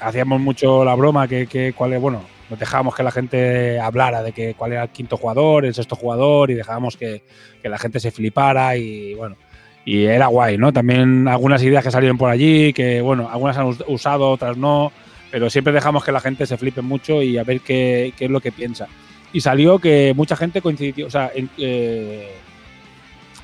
hacíamos 0.00 0.40
mucho 0.40 0.84
la 0.84 0.94
broma 0.94 1.26
que, 1.26 1.46
que 1.46 1.72
cuál 1.72 1.94
es, 1.94 2.00
bueno, 2.00 2.22
nos 2.50 2.58
dejábamos 2.58 2.94
que 2.94 3.02
la 3.02 3.10
gente 3.10 3.80
hablara 3.80 4.22
de 4.22 4.32
que 4.32 4.54
cuál 4.54 4.72
era 4.72 4.82
el 4.84 4.90
quinto 4.90 5.16
jugador, 5.16 5.64
el 5.64 5.74
sexto 5.74 5.96
jugador, 5.96 6.50
y 6.50 6.54
dejábamos 6.54 6.96
que, 6.96 7.22
que 7.62 7.68
la 7.68 7.78
gente 7.78 7.98
se 8.00 8.10
flipara 8.10 8.76
y 8.76 9.14
bueno. 9.14 9.36
y 9.84 10.04
era 10.04 10.26
guay, 10.26 10.58
¿no? 10.58 10.72
También 10.72 11.26
algunas 11.26 11.62
ideas 11.62 11.82
que 11.82 11.90
salieron 11.90 12.18
por 12.18 12.30
allí, 12.30 12.72
que 12.72 13.00
bueno, 13.00 13.28
algunas 13.32 13.56
han 13.56 13.66
us- 13.66 13.84
usado, 13.88 14.30
otras 14.30 14.56
no, 14.56 14.92
pero 15.30 15.48
siempre 15.48 15.72
dejamos 15.72 16.04
que 16.04 16.12
la 16.12 16.20
gente 16.20 16.46
se 16.46 16.56
flipe 16.56 16.82
mucho 16.82 17.22
y 17.22 17.38
a 17.38 17.44
ver 17.44 17.60
qué, 17.60 18.12
qué 18.16 18.26
es 18.26 18.30
lo 18.30 18.40
que 18.40 18.52
piensa. 18.52 18.86
Y 19.32 19.40
salió 19.40 19.78
que 19.78 20.12
mucha 20.14 20.36
gente 20.36 20.60
coincidió, 20.62 21.06
o 21.06 21.10
sea, 21.10 21.32
eh, 21.34 22.30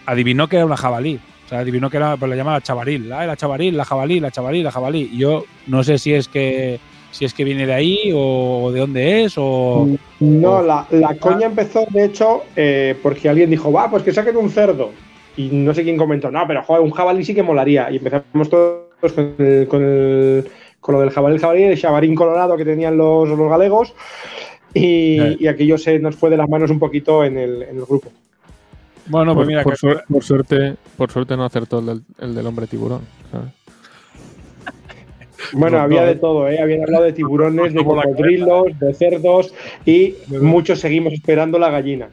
adivinó 0.07 0.49
que 0.49 0.57
era 0.57 0.67
una 0.67 0.77
jabalí. 0.77 1.19
O 1.47 1.49
sea, 1.49 1.59
adivinó 1.61 1.91
que 1.91 1.97
era, 1.99 2.17
pues 2.17 2.35
la 2.35 2.61
chavaril, 2.61 3.13
ah, 3.13 3.27
la 3.27 3.37
chavaril, 3.37 3.77
la 3.77 3.85
jabalí, 3.85 4.21
la 4.21 4.31
chavaril, 4.31 4.65
la 4.65 4.71
jabalí. 4.73 5.11
Y 5.13 5.19
yo 5.19 5.45
no 5.67 5.85
sé 5.85 5.99
si 5.99 6.15
es 6.15 6.29
que 6.29 6.79
si 7.11 7.27
es 7.27 7.35
que 7.35 7.45
viene 7.45 7.67
de 7.67 7.75
ahí 7.75 8.11
o 8.15 8.71
de 8.73 8.81
dónde 8.81 9.25
es 9.25 9.35
o 9.37 9.87
No, 10.21 10.51
o- 10.59 10.63
la, 10.63 10.87
la 10.93 11.15
coña 11.17 11.47
empezó, 11.47 11.85
de 11.91 12.07
hecho, 12.07 12.45
eh, 12.57 12.97
porque 13.03 13.29
alguien 13.29 13.51
dijo, 13.51 13.71
va, 13.71 13.91
pues 13.91 14.03
que 14.03 14.13
saquen 14.13 14.37
un 14.39 14.49
cerdo. 14.49 14.91
Y 15.37 15.49
no 15.49 15.75
sé 15.75 15.83
quién 15.83 15.97
comentó, 15.99 16.31
no, 16.31 16.47
pero 16.47 16.63
joder, 16.63 16.83
un 16.83 16.91
jabalí 16.91 17.23
sí 17.25 17.35
que 17.35 17.43
molaría. 17.43 17.91
Y 17.91 17.97
empezamos 17.97 18.49
todos 18.49 19.13
con, 19.15 19.35
el- 19.39 19.67
con, 19.69 19.83
el- 19.83 20.49
con 20.81 20.95
lo 20.95 21.01
del 21.03 21.11
jabalí, 21.11 21.35
el 21.35 21.41
jabalí, 21.41 21.63
el 21.65 21.79
chavarín 21.81 22.15
colorado 22.15 22.57
que 22.57 22.65
tenían 22.65 22.97
los, 22.97 23.29
los 23.29 23.51
galegos. 23.51 23.95
Y, 24.75 25.21
Eh. 25.21 25.37
y 25.39 25.47
aquello 25.49 25.77
se 25.77 25.99
nos 25.99 26.17
fue 26.17 26.31
de 26.31 26.39
las 26.39 26.49
manos 26.49 26.71
un 26.71 26.79
poquito 26.79 27.25
en 27.25 27.37
el, 27.37 27.63
en 27.63 27.77
el 27.77 27.85
grupo. 27.85 28.11
Bueno, 29.07 29.35
pues 29.35 29.45
por, 29.45 29.47
mira 29.47 29.63
por 29.63 29.73
que- 29.75 29.79
suer- 29.87 30.05
por 30.09 30.25
suerte, 30.25 30.77
por 30.97 31.11
suerte 31.11 31.37
no 31.37 31.45
acertó 31.45 31.79
el 31.81 31.87
del, 31.87 32.03
el 32.19 32.35
del 32.35 32.47
hombre 32.47 32.67
tiburón. 32.67 33.03
¿sabes? 33.31 33.49
Bueno, 35.55 35.79
No, 35.79 35.83
había 35.85 36.01
no, 36.03 36.07
de 36.07 36.13
eh. 36.13 36.17
todo, 36.17 36.49
¿eh? 36.49 36.61
Habían 36.63 36.83
hablado 36.83 37.05
de 37.05 37.13
tiburones, 37.13 37.75
de 37.75 37.85
cocodrilos, 37.85 38.79
de 38.79 38.95
cerdos 38.95 39.53
y 39.85 40.15
muchos 40.29 40.79
seguimos 40.81 41.13
esperando 41.13 41.59
la 41.59 41.69
gallina. 41.71 42.09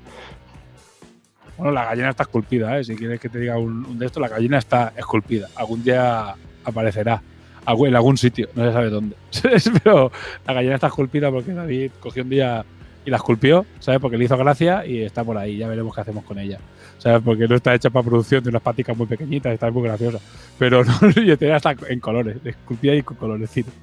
Bueno, 1.57 1.71
la 1.73 1.85
gallina 1.85 2.09
está 2.09 2.23
esculpida, 2.23 2.79
¿eh? 2.79 2.83
Si 2.83 2.95
quieres 2.95 3.19
que 3.19 3.29
te 3.29 3.37
diga 3.39 3.57
un, 3.57 3.85
un 3.85 3.99
de 3.99 4.05
esto, 4.07 4.19
la 4.19 4.29
gallina 4.29 4.57
está 4.57 4.93
esculpida. 4.97 5.47
Algún 5.55 5.83
día 5.83 6.33
aparecerá 6.63 7.21
en 7.67 7.95
algún 7.95 8.17
sitio, 8.17 8.47
no 8.55 8.65
se 8.65 8.73
sabe 8.73 8.89
dónde. 8.89 9.15
Pero 9.83 10.11
la 10.47 10.53
gallina 10.53 10.75
está 10.75 10.87
esculpida 10.87 11.29
porque 11.29 11.53
David 11.53 11.91
cogió 11.99 12.23
un 12.23 12.29
día 12.29 12.65
y 13.05 13.11
la 13.11 13.17
esculpió, 13.17 13.65
¿sabes? 13.79 13.99
Porque 14.01 14.17
le 14.17 14.25
hizo 14.25 14.37
gracia 14.37 14.85
y 14.85 15.03
está 15.03 15.23
por 15.23 15.37
ahí. 15.37 15.57
Ya 15.57 15.67
veremos 15.67 15.93
qué 15.93 16.01
hacemos 16.01 16.23
con 16.23 16.39
ella. 16.39 16.59
¿Sabes? 16.99 17.21
Porque 17.23 17.47
no 17.47 17.55
está 17.55 17.73
hecha 17.73 17.89
para 17.89 18.05
producción 18.05 18.43
de 18.43 18.49
unas 18.49 18.61
paticas 18.61 18.95
muy 18.95 19.07
pequeñitas, 19.07 19.53
está 19.53 19.71
muy 19.71 19.83
graciosa. 19.83 20.19
Pero 20.59 20.83
no, 21.01 21.09
y 21.15 21.35
tenía 21.37 21.55
hasta 21.55 21.73
en 21.87 21.99
colores, 22.01 22.37
esculpida 22.43 22.93
y 22.93 23.01
con 23.03 23.15
colorecitos. 23.17 23.73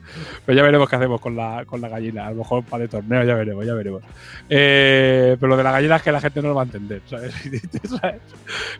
Pero 0.44 0.56
ya 0.56 0.62
veremos 0.62 0.88
qué 0.88 0.97
hacemos 0.97 1.18
con 1.20 1.34
la, 1.34 1.64
con 1.64 1.80
la 1.80 1.88
gallina. 1.88 2.26
A 2.26 2.30
lo 2.30 2.36
mejor 2.36 2.62
para 2.64 2.82
de 2.82 2.88
torneo, 2.88 3.24
ya 3.24 3.34
veremos, 3.34 3.64
ya 3.66 3.72
veremos. 3.74 4.02
Eh, 4.51 5.36
pero 5.40 5.48
lo 5.48 5.56
de 5.56 5.64
la 5.64 5.72
gallina 5.72 5.97
es 5.97 6.02
que 6.02 6.12
la 6.12 6.20
gente 6.20 6.43
no 6.43 6.48
lo 6.48 6.55
va 6.56 6.62
a 6.62 6.64
entender, 6.66 7.01
¿sabes? 7.06 7.34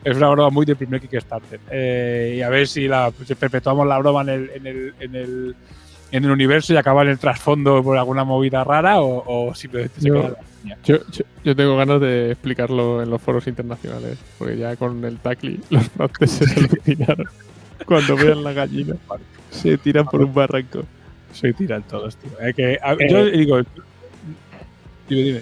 Es 0.03 0.15
una 0.17 0.29
broma 0.29 0.49
muy 0.49 0.65
de 0.65 0.75
primer 0.75 1.01
Kickstarter. 1.01 1.59
Eh, 1.69 2.35
y 2.37 2.41
a 2.41 2.49
ver 2.49 2.67
si, 2.67 2.87
la, 2.87 3.11
si 3.25 3.35
perpetuamos 3.35 3.87
la 3.87 3.97
broma 3.97 4.21
en 4.21 4.29
el, 4.29 4.49
en 4.55 4.67
el, 4.67 4.93
en 4.99 5.15
el, 5.15 5.55
en 6.11 6.25
el 6.25 6.31
universo 6.31 6.73
y 6.73 6.77
acaba 6.77 7.01
en 7.01 7.09
el 7.09 7.17
trasfondo 7.19 7.83
por 7.83 7.97
alguna 7.97 8.23
movida 8.23 8.63
rara 8.63 9.01
o, 9.01 9.49
o 9.49 9.55
simplemente 9.55 9.99
se 9.99 10.07
Yo- 10.09 10.13
queda 10.21 10.35
Yo, 10.83 10.97
yo, 11.11 11.23
yo 11.43 11.55
tengo 11.55 11.75
ganas 11.77 11.99
de 12.01 12.31
explicarlo 12.31 13.01
en 13.03 13.09
los 13.09 13.21
foros 13.21 13.47
internacionales, 13.47 14.17
porque 14.37 14.57
ya 14.57 14.75
con 14.75 15.03
el 15.05 15.17
Tacli 15.17 15.59
los 15.69 15.87
franceses 15.89 16.49
se 16.49 16.59
alucinaron. 16.59 17.25
Cuando 17.85 18.15
vean 18.15 18.43
la 18.43 18.53
gallina, 18.53 18.95
se 19.51 19.77
tiran 19.77 20.05
por 20.05 20.21
un 20.21 20.33
barranco. 20.33 20.83
Soy 21.33 21.53
tiran 21.53 21.83
todos, 21.83 22.15
tío. 22.17 22.31
Que, 22.55 22.79
a- 22.81 22.95
yo 23.07 23.19
Eh. 23.19 23.31
digo. 23.31 23.59
Dime, 25.09 25.21
dime. 25.23 25.41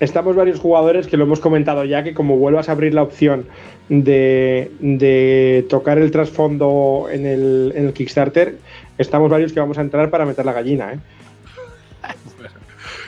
Estamos 0.00 0.34
varios 0.34 0.58
jugadores 0.58 1.06
que 1.06 1.16
lo 1.16 1.24
hemos 1.24 1.38
comentado 1.38 1.84
ya, 1.84 2.02
que 2.02 2.12
como 2.12 2.36
vuelvas 2.36 2.68
a 2.68 2.72
abrir 2.72 2.92
la 2.92 3.02
opción 3.04 3.46
de, 3.88 4.72
de 4.80 5.64
tocar 5.70 5.98
el 5.98 6.10
trasfondo 6.10 7.06
en 7.10 7.24
el, 7.24 7.72
en 7.76 7.86
el 7.86 7.92
Kickstarter, 7.92 8.56
estamos 8.98 9.30
varios 9.30 9.52
que 9.52 9.60
vamos 9.60 9.78
a 9.78 9.80
entrar 9.82 10.10
para 10.10 10.26
meter 10.26 10.44
la 10.44 10.52
gallina, 10.52 10.94
¿eh? 10.94 10.98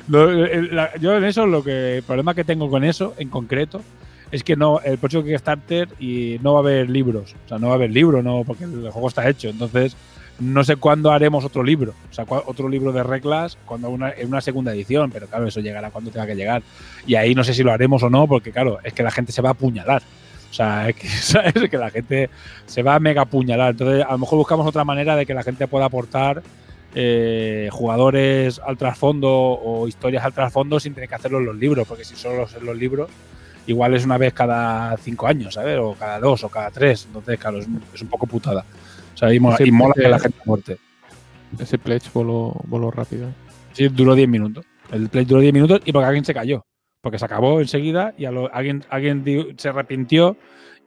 Lo- 0.09 0.31
la- 0.33 0.95
yo 1.01 1.17
en 1.17 1.25
eso, 1.25 1.47
lo 1.47 1.63
que 1.65 1.99
el 1.99 2.03
problema 2.03 2.35
que 2.35 2.45
tengo 2.45 2.69
con 2.71 2.85
eso 2.85 3.15
en 3.19 3.29
concreto 3.29 3.81
es 4.31 4.43
que 4.43 4.57
no 4.57 4.81
el 4.81 4.99
próximo 4.99 5.23
Kickstarter 5.25 5.89
y 6.01 6.39
no 6.43 6.53
va 6.55 6.59
a 6.59 6.63
haber 6.63 6.91
libros. 6.91 7.35
O 7.45 7.49
sea, 7.49 7.59
no 7.59 7.69
va 7.69 7.75
a 7.75 7.77
haber 7.77 7.91
libro, 7.91 8.23
no, 8.23 8.43
porque 8.45 8.65
el 8.65 8.91
juego 8.91 9.09
está 9.09 9.29
hecho. 9.29 9.49
Entonces, 9.49 9.97
no 10.41 10.65
sé 10.65 10.75
cuándo 10.77 11.13
haremos 11.13 11.45
otro 11.45 11.63
libro. 11.63 11.95
O 12.11 12.13
sea, 12.15 12.25
otro 12.29 12.69
libro 12.69 12.91
de 12.93 13.03
reglas 13.05 13.57
cuando 13.65 13.89
una, 13.91 14.11
en 14.11 14.27
una 14.29 14.41
segunda 14.41 14.73
edición. 14.75 15.11
Pero 15.13 15.29
claro, 15.29 15.47
eso 15.47 15.61
llegará 15.61 15.91
cuando 15.91 16.11
tenga 16.11 16.27
que 16.27 16.35
llegar. 16.35 16.63
Y 17.07 17.15
ahí 17.15 17.35
no 17.35 17.45
sé 17.45 17.55
si 17.55 17.63
lo 17.63 17.73
haremos 17.73 18.03
o 18.03 18.11
no, 18.11 18.27
porque 18.27 18.51
claro, 18.51 18.79
es 18.83 18.93
que 18.93 19.03
la 19.05 19.13
gente 19.13 19.31
se 19.31 19.41
va 19.41 19.51
a 19.51 19.53
apuñalar. 19.53 20.03
O 20.51 20.53
sea, 20.55 20.89
es 20.89 20.97
que, 20.97 21.07
¿sabes? 21.09 21.53
que 21.71 21.79
la 21.79 21.91
gente 21.91 22.29
se 22.67 22.83
va 22.83 22.97
a 22.97 23.01
mega 23.01 23.23
apuñalar. 23.23 23.71
Entonces, 23.71 24.05
a 24.07 24.11
lo 24.13 24.19
mejor 24.19 24.39
buscamos 24.39 24.67
otra 24.67 24.85
manera 24.85 25.15
de 25.15 25.25
que 25.27 25.35
la 25.35 25.45
gente 25.45 25.69
pueda 25.69 25.85
aportar 25.85 26.43
eh, 26.95 27.69
jugadores 27.73 28.61
al 28.65 28.77
trasfondo 28.77 29.31
o 29.31 29.89
historias 29.89 30.25
al 30.25 30.33
trasfondo 30.33 30.79
sin 30.81 30.95
tener 30.95 31.09
que 31.09 31.15
hacerlo 31.17 31.39
en 31.39 31.47
los 31.47 31.57
libros, 31.57 31.87
porque 31.89 32.05
si 32.05 32.15
solo 32.17 32.47
en 32.59 32.67
los 32.67 32.77
libros, 32.77 33.11
igual 33.67 33.95
es 33.95 34.05
una 34.05 34.19
vez 34.19 34.33
cada 34.33 34.97
cinco 34.99 35.27
años, 35.27 35.55
¿sabes? 35.55 35.79
O 35.81 35.95
cada 35.95 36.21
dos 36.21 36.45
o 36.45 36.49
cada 36.49 36.71
tres. 36.71 37.05
Entonces, 37.07 37.39
claro, 37.39 37.59
es 37.59 37.67
un, 37.67 37.83
es 37.93 38.03
un 38.03 38.09
poco 38.09 38.27
putada. 38.27 38.65
O 39.15 39.17
sea, 39.17 39.33
y 39.33 39.41
mola, 39.41 39.57
y 39.65 39.71
mola 39.71 39.95
que 39.95 40.09
la 40.09 40.19
gente 40.19 40.39
muerte. 40.45 40.77
Ese 41.59 41.79
pledge 41.79 42.09
voló, 42.13 42.55
voló 42.67 42.91
rápido. 42.91 43.29
Sí, 43.73 43.89
duró 43.89 44.15
10 44.15 44.29
minutos. 44.29 44.65
El 44.93 45.09
play 45.09 45.25
duró 45.25 45.41
10 45.41 45.53
minutos 45.53 45.81
y 45.85 45.93
porque 45.93 46.07
alguien 46.07 46.25
se 46.25 46.35
cayó. 46.35 46.65
Porque 47.01 47.19
se 47.19 47.25
acabó 47.25 47.61
enseguida 47.61 48.15
y 48.17 48.25
a 48.25 48.31
lo- 48.31 48.53
alguien, 48.55 48.85
alguien 48.91 49.25
se 49.57 49.69
arrepintió 49.69 50.37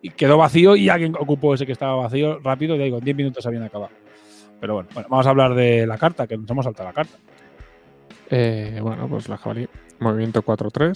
y 0.02 0.10
quedó 0.10 0.38
vacío 0.38 0.76
y 0.76 0.90
alguien 0.90 1.16
ocupó 1.18 1.54
ese 1.54 1.66
que 1.66 1.72
estaba 1.72 1.96
vacío 1.96 2.40
rápido 2.40 2.76
y 2.76 2.80
digo, 2.80 2.98
en 2.98 3.04
10 3.04 3.18
minutos 3.18 3.46
habían 3.46 3.64
acabado. 3.64 3.92
Pero 4.60 4.74
bueno, 4.76 4.90
bueno, 4.94 5.08
vamos 5.10 5.28
a 5.28 5.30
hablar 5.30 5.54
de 5.56 5.86
la 5.86 5.98
carta, 5.98 6.28
que 6.28 6.38
nos 6.38 6.50
hemos 6.50 6.66
saltado 6.66 6.90
la 6.90 6.94
carta. 6.94 7.18
Eh, 8.30 8.80
bueno, 8.82 9.08
pues 9.08 9.30
la 9.30 9.38
jabalí. 9.38 9.68
Movimiento 10.00 10.44
4-3. 10.44 10.92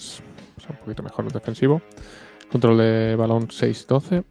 O 0.56 0.60
sea, 0.60 0.70
un 0.70 0.76
poquito 0.76 1.02
mejor 1.02 1.24
el 1.26 1.32
defensivo. 1.32 1.80
Control 2.50 2.78
de 2.78 3.16
balón 3.16 3.48
6-12. 3.48 4.24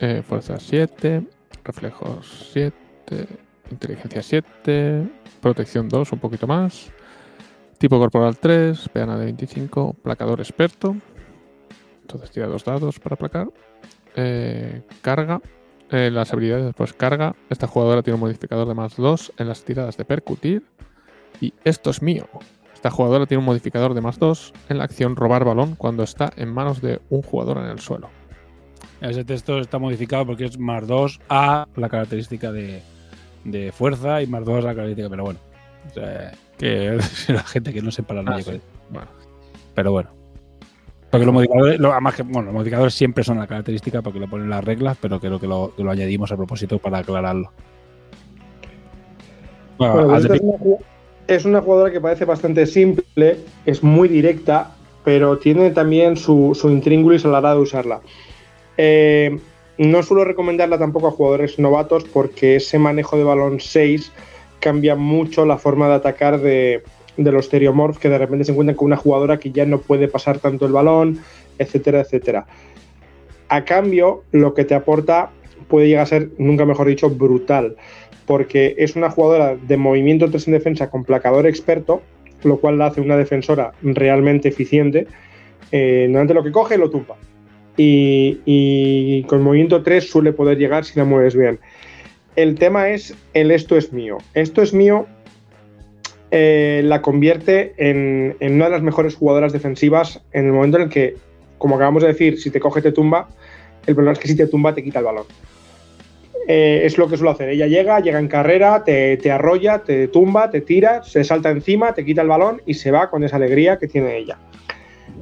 eh, 0.00 0.22
fuerza 0.26 0.58
7. 0.58 1.22
Reflejos 1.64 2.48
7. 2.52 2.74
Inteligencia 3.70 4.22
7. 4.22 5.08
Protección 5.40 5.88
2, 5.88 6.12
un 6.12 6.18
poquito 6.18 6.46
más. 6.46 6.90
Tipo 7.78 7.98
corporal 7.98 8.36
3. 8.38 8.88
Peana 8.90 9.18
de 9.18 9.26
25. 9.26 9.94
Placador 10.02 10.40
experto. 10.40 10.96
Entonces 12.02 12.30
tira 12.30 12.46
dos 12.46 12.64
dados 12.64 12.98
para 13.00 13.16
placar. 13.16 13.48
Eh, 14.14 14.82
carga. 15.02 15.40
Eh, 15.90 16.10
las 16.10 16.32
habilidades, 16.32 16.74
pues 16.76 16.92
carga. 16.92 17.36
Esta 17.48 17.66
jugadora 17.66 18.02
tiene 18.02 18.16
un 18.16 18.20
modificador 18.20 18.66
de 18.66 18.74
más 18.74 18.96
2 18.96 19.32
en 19.38 19.48
las 19.48 19.64
tiradas 19.64 19.96
de 19.96 20.04
percutir. 20.04 20.64
Y 21.40 21.54
esto 21.64 21.90
es 21.90 22.02
mío. 22.02 22.28
Esta 22.74 22.90
jugadora 22.90 23.26
tiene 23.26 23.38
un 23.38 23.44
modificador 23.44 23.94
de 23.94 24.00
más 24.00 24.18
2 24.18 24.52
en 24.68 24.78
la 24.78 24.84
acción 24.84 25.16
robar 25.16 25.44
balón 25.44 25.76
cuando 25.76 26.02
está 26.02 26.32
en 26.36 26.52
manos 26.52 26.80
de 26.80 27.00
un 27.10 27.22
jugador 27.22 27.58
en 27.58 27.66
el 27.66 27.78
suelo. 27.78 28.10
Ese 29.00 29.24
texto 29.24 29.58
está 29.58 29.78
modificado 29.78 30.26
porque 30.26 30.46
es 30.46 30.58
más 30.58 30.86
2 30.86 31.20
a 31.28 31.66
la 31.76 31.88
característica 31.88 32.50
de, 32.50 32.82
de 33.44 33.72
fuerza 33.72 34.22
y 34.22 34.26
más 34.26 34.44
2 34.44 34.58
a 34.64 34.68
la 34.68 34.74
característica, 34.74 35.08
pero 35.08 35.24
bueno. 35.24 35.38
O 35.90 35.94
sea, 35.94 36.32
que 36.58 36.98
la 37.28 37.42
gente 37.42 37.72
que 37.72 37.82
no 37.82 37.90
sepa 37.90 38.14
la 38.14 38.22
Ah, 38.26 38.42
sí. 38.42 38.60
Bueno, 38.90 39.08
Pero 39.74 39.92
bueno. 39.92 40.15
Porque 41.10 41.24
los 41.24 41.34
modificadores, 41.34 41.78
lo- 41.78 41.92
además 41.92 42.14
que, 42.16 42.22
bueno, 42.22 42.42
los 42.42 42.54
modificadores 42.54 42.94
siempre 42.94 43.22
son 43.24 43.38
la 43.38 43.46
característica 43.46 44.02
porque 44.02 44.18
lo 44.18 44.28
ponen 44.28 44.50
las 44.50 44.64
reglas, 44.64 44.96
pero 45.00 45.20
creo 45.20 45.38
que 45.38 45.46
lo, 45.46 45.72
que 45.76 45.84
lo 45.84 45.90
añadimos 45.90 46.32
a 46.32 46.36
propósito 46.36 46.78
para 46.78 46.98
aclararlo. 46.98 47.50
Bueno, 49.78 49.94
Bueno, 49.94 50.08
una, 50.08 50.76
es 51.28 51.44
una 51.44 51.60
jugadora 51.60 51.92
que 51.92 52.00
parece 52.00 52.24
bastante 52.24 52.66
simple, 52.66 53.38
es 53.66 53.82
muy 53.82 54.08
directa, 54.08 54.74
pero 55.04 55.38
tiene 55.38 55.70
también 55.70 56.16
su, 56.16 56.56
su 56.58 56.70
intríngulis 56.70 57.24
a 57.24 57.28
la 57.28 57.38
hora 57.38 57.54
de 57.54 57.60
usarla. 57.60 58.00
Eh, 58.76 59.38
no 59.78 60.02
suelo 60.02 60.24
recomendarla 60.24 60.78
tampoco 60.78 61.08
a 61.08 61.12
jugadores 61.12 61.58
novatos 61.58 62.04
porque 62.04 62.56
ese 62.56 62.78
manejo 62.78 63.16
de 63.16 63.24
balón 63.24 63.60
6 63.60 64.12
cambia 64.60 64.96
mucho 64.96 65.44
la 65.44 65.58
forma 65.58 65.88
de 65.88 65.94
atacar 65.94 66.40
de, 66.40 66.82
de 67.16 67.32
los 67.32 67.48
Theriomorphs 67.48 67.98
que 67.98 68.08
de 68.08 68.18
repente 68.18 68.44
se 68.44 68.52
encuentran 68.52 68.76
con 68.76 68.86
una 68.86 68.96
jugadora 68.96 69.38
que 69.38 69.50
ya 69.50 69.66
no 69.66 69.78
puede 69.78 70.08
pasar 70.08 70.38
tanto 70.38 70.66
el 70.66 70.72
balón, 70.72 71.20
etcétera, 71.58 72.00
etcétera. 72.00 72.46
A 73.48 73.64
cambio, 73.64 74.24
lo 74.32 74.54
que 74.54 74.64
te 74.64 74.74
aporta 74.74 75.30
puede 75.68 75.88
llegar 75.88 76.02
a 76.02 76.06
ser, 76.06 76.30
nunca 76.38 76.64
mejor 76.64 76.86
dicho, 76.88 77.10
brutal 77.10 77.76
porque 78.26 78.74
es 78.78 78.96
una 78.96 79.10
jugadora 79.10 79.56
de 79.56 79.76
movimiento 79.76 80.28
3 80.28 80.48
en 80.48 80.52
defensa 80.52 80.90
con 80.90 81.04
placador 81.04 81.46
experto, 81.46 82.02
lo 82.42 82.58
cual 82.58 82.78
la 82.78 82.86
hace 82.86 83.00
una 83.00 83.16
defensora 83.16 83.72
realmente 83.82 84.48
eficiente. 84.48 85.06
Eh, 85.72 86.06
normalmente 86.08 86.34
lo 86.34 86.44
que 86.44 86.52
coge 86.52 86.76
lo 86.76 86.90
tumba. 86.90 87.16
Y, 87.76 88.40
y 88.44 89.22
con 89.24 89.42
movimiento 89.42 89.82
3 89.82 90.08
suele 90.08 90.32
poder 90.32 90.58
llegar 90.58 90.84
si 90.84 90.98
la 90.98 91.04
mueves 91.04 91.36
bien. 91.36 91.60
El 92.34 92.56
tema 92.56 92.90
es 92.90 93.14
el 93.32 93.50
esto 93.50 93.76
es 93.76 93.92
mío. 93.92 94.18
Esto 94.34 94.60
es 94.60 94.74
mío 94.74 95.06
eh, 96.30 96.82
la 96.84 97.02
convierte 97.02 97.74
en, 97.76 98.36
una 98.40 98.66
de 98.66 98.70
las 98.70 98.82
mejores 98.82 99.14
jugadoras 99.14 99.52
defensivas 99.52 100.22
en 100.32 100.46
el 100.46 100.52
momento 100.52 100.76
en 100.78 100.84
el 100.84 100.88
que, 100.88 101.16
como 101.58 101.76
acabamos 101.76 102.02
de 102.02 102.08
decir, 102.08 102.40
si 102.40 102.50
te 102.50 102.60
coge 102.60 102.82
te 102.82 102.92
tumba. 102.92 103.28
El 103.86 103.94
problema 103.94 104.12
es 104.12 104.18
que 104.18 104.28
si 104.28 104.36
te 104.36 104.46
tumba 104.46 104.74
te 104.74 104.82
quita 104.82 104.98
el 104.98 105.04
balón. 105.04 105.24
eh, 106.48 106.82
es 106.84 106.98
lo 106.98 107.08
que 107.08 107.16
suele 107.16 107.32
hacer. 107.32 107.48
Ella 107.48 107.66
llega, 107.66 108.00
llega 108.00 108.18
en 108.18 108.28
carrera, 108.28 108.84
te, 108.84 109.16
te 109.16 109.30
arrolla, 109.30 109.82
te 109.82 110.08
tumba, 110.08 110.50
te 110.50 110.60
tira, 110.60 111.02
se 111.02 111.24
salta 111.24 111.50
encima, 111.50 111.94
te 111.94 112.04
quita 112.04 112.22
el 112.22 112.28
balón 112.28 112.62
y 112.66 112.74
se 112.74 112.90
va 112.90 113.10
con 113.10 113.24
esa 113.24 113.36
alegría 113.36 113.78
que 113.78 113.88
tiene 113.88 114.16
ella. 114.16 114.38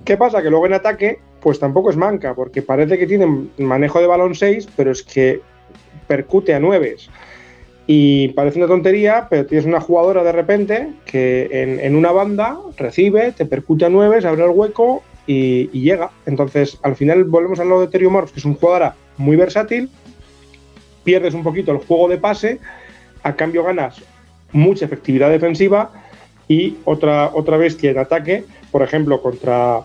¿Qué 0.04 0.16
pasa? 0.16 0.42
Que 0.42 0.50
luego 0.50 0.66
en 0.66 0.74
ataque, 0.74 1.18
pues 1.40 1.58
tampoco 1.58 1.90
es 1.90 1.96
manca, 1.96 2.34
porque 2.34 2.60
parece 2.60 2.98
que 2.98 3.06
tiene 3.06 3.48
manejo 3.58 4.00
de 4.00 4.06
balón 4.06 4.34
6, 4.34 4.68
pero 4.76 4.90
es 4.90 5.02
que 5.02 5.40
percute 6.06 6.54
a 6.54 6.60
9. 6.60 6.96
Y 7.86 8.28
parece 8.28 8.58
una 8.58 8.66
tontería, 8.66 9.26
pero 9.28 9.44
tienes 9.44 9.66
una 9.66 9.80
jugadora 9.80 10.22
de 10.22 10.32
repente 10.32 10.88
que 11.04 11.48
en, 11.52 11.80
en 11.80 11.96
una 11.96 12.12
banda 12.12 12.58
recibe, 12.78 13.32
te 13.32 13.44
percute 13.44 13.84
a 13.84 13.90
9, 13.90 14.26
abre 14.26 14.44
el 14.44 14.50
hueco 14.50 15.02
y, 15.26 15.68
llega. 15.68 16.10
Entonces, 16.26 16.78
al 16.82 16.96
final 16.96 17.24
volvemos 17.24 17.60
al 17.60 17.68
lado 17.68 17.80
de 17.82 17.88
Teriomorphs, 17.88 18.32
que 18.32 18.40
es 18.40 18.44
un 18.44 18.54
jugadora 18.54 18.94
muy 19.16 19.36
versátil, 19.36 19.90
pierdes 21.02 21.34
un 21.34 21.42
poquito 21.42 21.72
el 21.72 21.78
juego 21.78 22.08
de 22.08 22.18
pase, 22.18 22.60
a 23.22 23.34
cambio 23.34 23.64
ganas 23.64 24.02
mucha 24.52 24.84
efectividad 24.84 25.30
defensiva 25.30 25.90
y 26.46 26.76
otra, 26.84 27.30
otra 27.34 27.56
bestia 27.56 27.90
en 27.90 27.98
ataque, 27.98 28.44
por 28.70 28.82
ejemplo, 28.82 29.20
contra, 29.20 29.80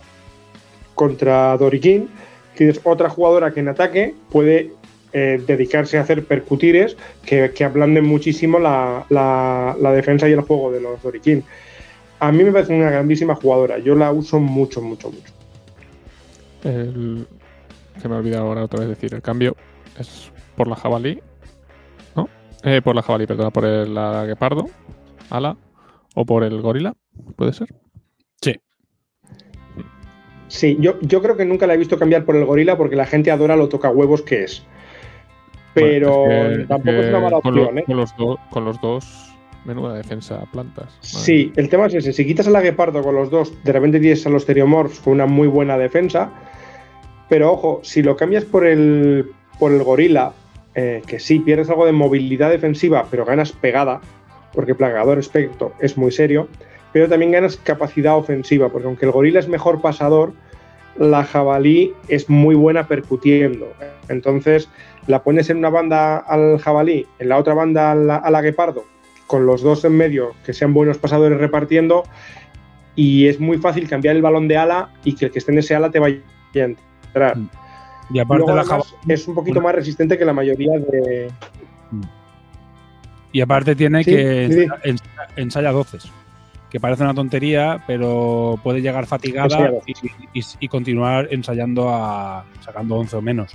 contra 0.93 1.57
Dorikin, 1.57 2.09
tienes 2.55 2.80
otra 2.84 3.09
jugadora 3.09 3.51
que 3.51 3.61
en 3.61 3.69
ataque 3.69 4.13
puede 4.31 4.71
eh, 5.14 5.41
dedicarse 5.45 5.98
a 5.98 6.02
hacer 6.02 6.26
percutires 6.26 6.98
que, 7.26 7.52
que 7.53 7.64
ablanden 7.64 8.06
muchísimo 8.06 8.60
la, 8.60 9.06
la- 9.10 9.76
la 9.80 9.91
defensa 9.91 10.27
y 10.30 10.34
el 10.34 10.41
juego 10.41 10.72
de 10.72 10.81
los 10.81 11.02
Dorikin. 11.02 11.44
A 12.19 12.31
mí 12.31 12.44
me 12.44 12.52
parece 12.52 12.73
una 12.76 12.90
grandísima 12.90 13.36
jugadora, 13.36 13.80
yo 13.80 13.95
la 13.95 14.11
uso 14.11 14.40
mucho, 14.40 14.81
mucho, 14.81 15.10
mucho. 15.11 15.34
El, 16.64 17.26
se 18.02 18.10
me 18.10 18.15
ha 18.15 18.18
olvidado 18.19 18.48
ahora 18.48 18.64
otra 18.65 18.80
vez 18.81 18.90
decir, 18.90 19.14
el 19.14 19.22
cambio 19.22 19.56
es 19.98 20.31
por 20.56 20.68
la 20.68 20.76
jabalí, 20.76 21.19
¿no? 22.15 22.27
Eh, 22.64 22.81
por 22.84 22.95
la 22.95 23.02
jabalí, 23.02 23.26
perdona, 23.26 23.52
por 23.52 23.65
el 23.65 23.94
la 23.95 24.26
guepardo, 24.26 24.69
ala, 25.30 25.56
o 26.15 26.26
por 26.26 26.44
el 26.44 26.61
gorila, 26.61 26.94
¿puede 27.36 27.53
ser? 27.53 27.69
Sí, 30.49 30.77
yo, 30.80 30.99
yo 31.02 31.22
creo 31.22 31.38
que 31.38 31.45
nunca 31.45 31.68
la 31.68 31.76
he 31.76 31.77
visto 31.77 31.99
cambiar 31.99 32.26
por 32.26 32.36
el 32.36 32.44
gorila 32.44 32.76
porque 32.76 32.95
la 32.95 33.06
gente 33.06 33.30
adora 33.30 33.56
lo 33.56 33.69
toca 33.69 33.91
huevos 33.91 34.23
que 34.23 34.44
es. 34.45 34.64
Pero 35.80 36.18
Bueno, 36.26 36.49
es 36.51 36.57
que- 36.60 36.65
tampoco 36.65 36.91
que 36.91 36.99
es 37.01 37.10
una 37.10 37.19
mala 37.19 37.41
con, 37.41 37.56
lo- 37.56 37.61
opción, 37.64 37.77
¿eh? 37.80 37.84
con 37.85 37.97
los 37.97 38.15
do- 38.18 38.39
con 38.49 38.65
los 38.65 38.81
dos, 38.81 39.34
menuda 39.65 39.93
defensa 39.95 40.43
plantas. 40.51 40.85
Madre 40.85 40.97
Sí, 41.01 41.53
el 41.56 41.69
tema 41.69 41.88
es 41.88 41.93
ese. 41.95 42.14
Si 42.14 42.26
quitas 42.26 42.47
a 42.47 42.51
la 42.51 42.61
Guepardo 42.61 43.01
con 43.03 43.15
los 43.15 43.30
dos, 43.30 43.53
de 43.64 43.72
repente 43.72 43.99
tienes 43.99 44.26
a 44.26 44.30
los 44.30 44.45
Teriomorphs 44.45 44.99
con 44.99 45.14
una 45.14 45.26
muy 45.26 45.47
buena 45.47 45.77
defensa. 45.77 46.30
Pero 47.27 47.51
ojo, 47.51 47.80
si 47.84 48.01
lo 48.01 48.15
cambias 48.15 48.45
por 48.45 48.65
el, 48.65 49.31
por 49.60 49.72
el 49.72 49.84
gorila, 49.84 50.34
eh, 50.76 51.01
que 51.06 51.19
sí, 51.19 51.39
pierdes 51.39 51.69
algo 51.69 51.85
de 51.85 51.91
movilidad 51.91 52.49
defensiva, 52.49 53.06
pero 53.11 53.26
ganas 53.26 53.51
pegada, 53.51 54.01
porque 54.53 54.73
Plagador 54.73 55.19
Espectro 55.19 55.73
es 55.80 55.95
muy 55.97 56.11
serio, 56.11 56.47
pero 56.91 57.07
también 57.07 57.31
ganas 57.31 57.57
capacidad 57.57 58.15
ofensiva, 58.18 58.69
porque 58.69 58.88
aunque 58.88 59.06
el 59.06 59.11
gorila 59.11 59.39
es 59.39 59.47
mejor 59.47 59.80
pasador, 59.81 60.34
la 60.97 61.23
jabalí 61.23 61.93
es 62.07 62.29
muy 62.29 62.55
buena 62.55 62.87
percutiendo. 62.87 63.71
Entonces, 64.09 64.69
la 65.07 65.23
pones 65.23 65.49
en 65.49 65.57
una 65.57 65.69
banda 65.69 66.17
al 66.17 66.59
jabalí, 66.59 67.05
en 67.19 67.29
la 67.29 67.37
otra 67.37 67.53
banda 67.53 67.91
a 67.91 67.95
la, 67.95 68.15
a 68.17 68.29
la 68.31 68.41
guepardo, 68.41 68.83
con 69.27 69.45
los 69.45 69.61
dos 69.61 69.85
en 69.85 69.95
medio 69.97 70.33
que 70.45 70.53
sean 70.53 70.73
buenos 70.73 70.97
pasadores 70.97 71.39
repartiendo, 71.39 72.03
y 72.95 73.27
es 73.27 73.39
muy 73.39 73.57
fácil 73.59 73.87
cambiar 73.87 74.15
el 74.15 74.21
balón 74.21 74.47
de 74.47 74.57
ala 74.57 74.89
y 75.03 75.15
que 75.15 75.25
el 75.25 75.31
que 75.31 75.39
esté 75.39 75.51
en 75.51 75.59
ese 75.59 75.73
ala 75.75 75.89
te 75.89 75.99
vaya 75.99 76.17
a 76.55 76.59
entrar. 76.59 77.37
Mm. 77.37 77.49
Y 78.11 78.19
aparte 78.19 78.43
Luego, 78.43 78.55
la 78.55 78.61
además, 78.61 78.93
jabalí- 78.93 79.13
es 79.13 79.27
un 79.27 79.35
poquito 79.35 79.61
más 79.61 79.75
resistente 79.75 80.17
que 80.17 80.25
la 80.25 80.33
mayoría 80.33 80.79
de. 80.79 81.31
Y 83.31 83.41
aparte 83.41 83.75
tiene 83.75 84.03
Sí, 84.03 84.09
que 84.11 84.67
sí. 84.83 84.95
ensaya 85.35 85.71
doces. 85.71 86.11
Que 86.69 86.79
parece 86.79 87.03
una 87.03 87.13
tontería, 87.15 87.83
pero 87.87 88.59
puede 88.63 88.81
llegar 88.81 89.05
fatigada 89.07 89.71
y, 89.87 90.39
y- 90.39 90.43
y 90.59 90.67
continuar 90.67 91.27
ensayando 91.31 91.89
a 91.89 92.43
sacando 92.63 92.95
11 92.97 93.15
o 93.15 93.21
menos. 93.21 93.51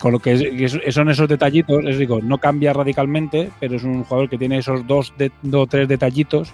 Con 0.00 0.12
lo 0.12 0.18
que 0.18 0.32
es- 0.32 0.40
que 0.42 0.64
es- 0.88 0.94
son 0.94 1.08
esos 1.10 1.28
detallitos, 1.28 1.84
es 1.84 1.98
digo, 1.98 2.20
no 2.22 2.38
cambia 2.38 2.72
radicalmente, 2.72 3.50
pero 3.60 3.76
es 3.76 3.84
un 3.84 4.02
jugador 4.04 4.28
que 4.28 4.38
tiene 4.38 4.58
esos 4.58 4.86
dos, 4.86 5.12
de, 5.18 5.30
dos 5.42 5.68
tres 5.68 5.86
detallitos 5.86 6.50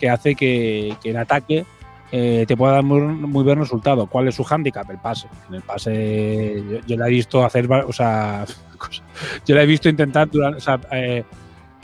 que 0.00 0.08
hace 0.10 0.34
que, 0.34 0.96
que 1.02 1.10
en 1.10 1.16
ataque 1.18 1.64
eh, 2.10 2.44
te 2.48 2.56
pueda 2.56 2.72
dar 2.72 2.82
muy, 2.84 3.00
muy 3.00 3.44
buen 3.44 3.58
resultado. 3.58 4.06
¿Cuál 4.06 4.28
es 4.28 4.34
su 4.34 4.42
hándicap? 4.42 4.88
El 4.90 4.96
pase. 4.98 5.28
En 5.48 5.56
el 5.56 5.62
pase 5.62 6.64
yo, 6.70 6.78
yo 6.86 6.96
la 6.96 7.06
he 7.06 7.10
visto 7.10 7.44
hacer, 7.44 7.70
o 7.70 7.92
sea, 7.92 8.46
yo 9.46 9.54
la 9.54 9.62
he 9.62 9.66
visto 9.66 9.88
intentar 9.90 10.28
o 10.34 10.58
sea, 10.60 10.80
eh, 10.90 11.22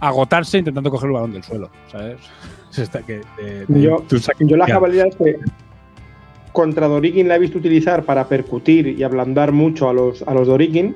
agotarse 0.00 0.58
intentando 0.58 0.90
coger 0.90 1.08
el 1.08 1.14
balón 1.14 1.32
del 1.32 1.42
suelo, 1.44 1.70
¿sabes? 1.92 2.16
Es 2.74 2.78
esta 2.80 3.02
que, 3.02 3.20
de- 3.38 3.66
de- 3.66 3.80
Yo- 3.82 4.04
la 4.56 4.66
ya. 4.66 4.74
jabalía 4.74 5.06
es 5.06 5.16
que 5.16 5.36
contra 6.52 6.86
Dorikin 6.88 7.28
la 7.28 7.36
he 7.36 7.38
visto 7.38 7.58
utilizar 7.58 8.04
para 8.04 8.28
percutir 8.28 8.86
y 8.88 9.02
ablandar 9.02 9.52
mucho 9.52 9.88
a 9.88 9.92
los, 9.92 10.22
a 10.22 10.34
los 10.34 10.46
Dorikin, 10.48 10.94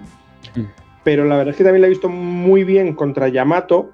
Mm. 0.57 0.61
pero 1.05 1.25
la 1.25 1.37
verdad 1.37 1.51
es 1.53 1.57
que 1.57 1.65
también 1.65 1.83
la 1.83 1.87
he 1.87 1.91
visto 1.91 2.09
muy 2.09 2.65
bien 2.65 2.95
contra 2.95 3.29
Yamato, 3.29 3.91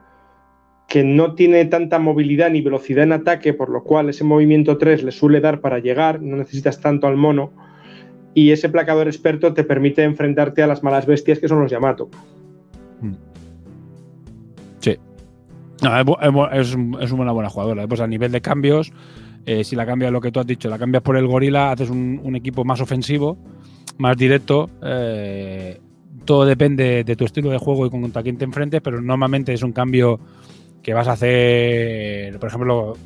que 0.89 1.05
no 1.05 1.35
tiene 1.35 1.65
tanta 1.67 1.99
movilidad 1.99 2.51
ni 2.51 2.61
velocidad 2.63 3.05
en 3.05 3.13
ataque, 3.13 3.53
por 3.55 3.69
lo 3.71 3.83
cual 3.83 4.09
ese 4.11 4.25
movimiento 4.25 4.77
3 4.79 5.03
le 5.03 5.11
suele 5.13 5.41
dar 5.41 5.61
para 5.61 5.79
llegar, 5.79 6.21
no 6.23 6.37
necesitas 6.37 6.81
tanto 6.81 7.07
al 7.07 7.17
mono, 7.17 7.53
y 8.35 8.51
ese 8.51 8.69
placador 8.69 9.07
experto 9.09 9.53
te 9.55 9.65
permite 9.65 10.03
enfrentarte 10.05 10.63
a 10.63 10.67
las 10.67 10.83
malas 10.83 11.07
bestias 11.07 11.39
que 11.39 11.49
son 11.49 11.61
los 11.61 11.71
Yamato. 11.71 12.09
No, 15.83 16.49
es, 16.53 16.77
es 17.01 17.13
una 17.13 17.33
buena 17.33 17.51
jugadora. 17.51 17.87
Pues 17.87 18.01
a 18.01 18.07
nivel 18.07 18.33
de 18.33 18.41
cambios, 18.41 18.93
eh, 19.47 19.65
si 19.65 19.77
la 19.77 19.87
cambias 19.87 20.13
lo 20.13 20.21
que 20.21 20.31
tú 20.31 20.41
has 20.41 20.47
dicho, 20.47 20.69
la 20.69 20.79
cambias 20.79 21.03
por 21.03 21.17
el 21.17 21.27
gorila, 21.27 21.73
haces 21.73 21.91
un, 21.91 22.21
un 22.23 22.37
equipo 22.37 22.65
más 22.65 22.81
ofensivo, 22.81 23.37
más 23.99 24.17
directo. 24.17 24.71
eh, 24.83 25.81
todo 26.25 26.47
depende 26.47 27.05
de 27.05 27.17
tu 27.17 27.25
estilo 27.27 27.51
de 27.51 27.59
juego 27.59 27.87
y 27.87 27.91
contra 27.91 28.23
quién 28.23 28.39
te 28.39 28.45
enfrentes, 28.47 28.81
pero 28.81 29.01
normalmente 29.01 29.53
es 29.53 29.63
un 29.63 29.73
cambio 29.73 30.19
que 30.83 30.95
vas 30.95 31.07
a 31.09 31.13
hacer, 31.13 32.39
por 32.39 32.49
ejemplo, 32.49 32.97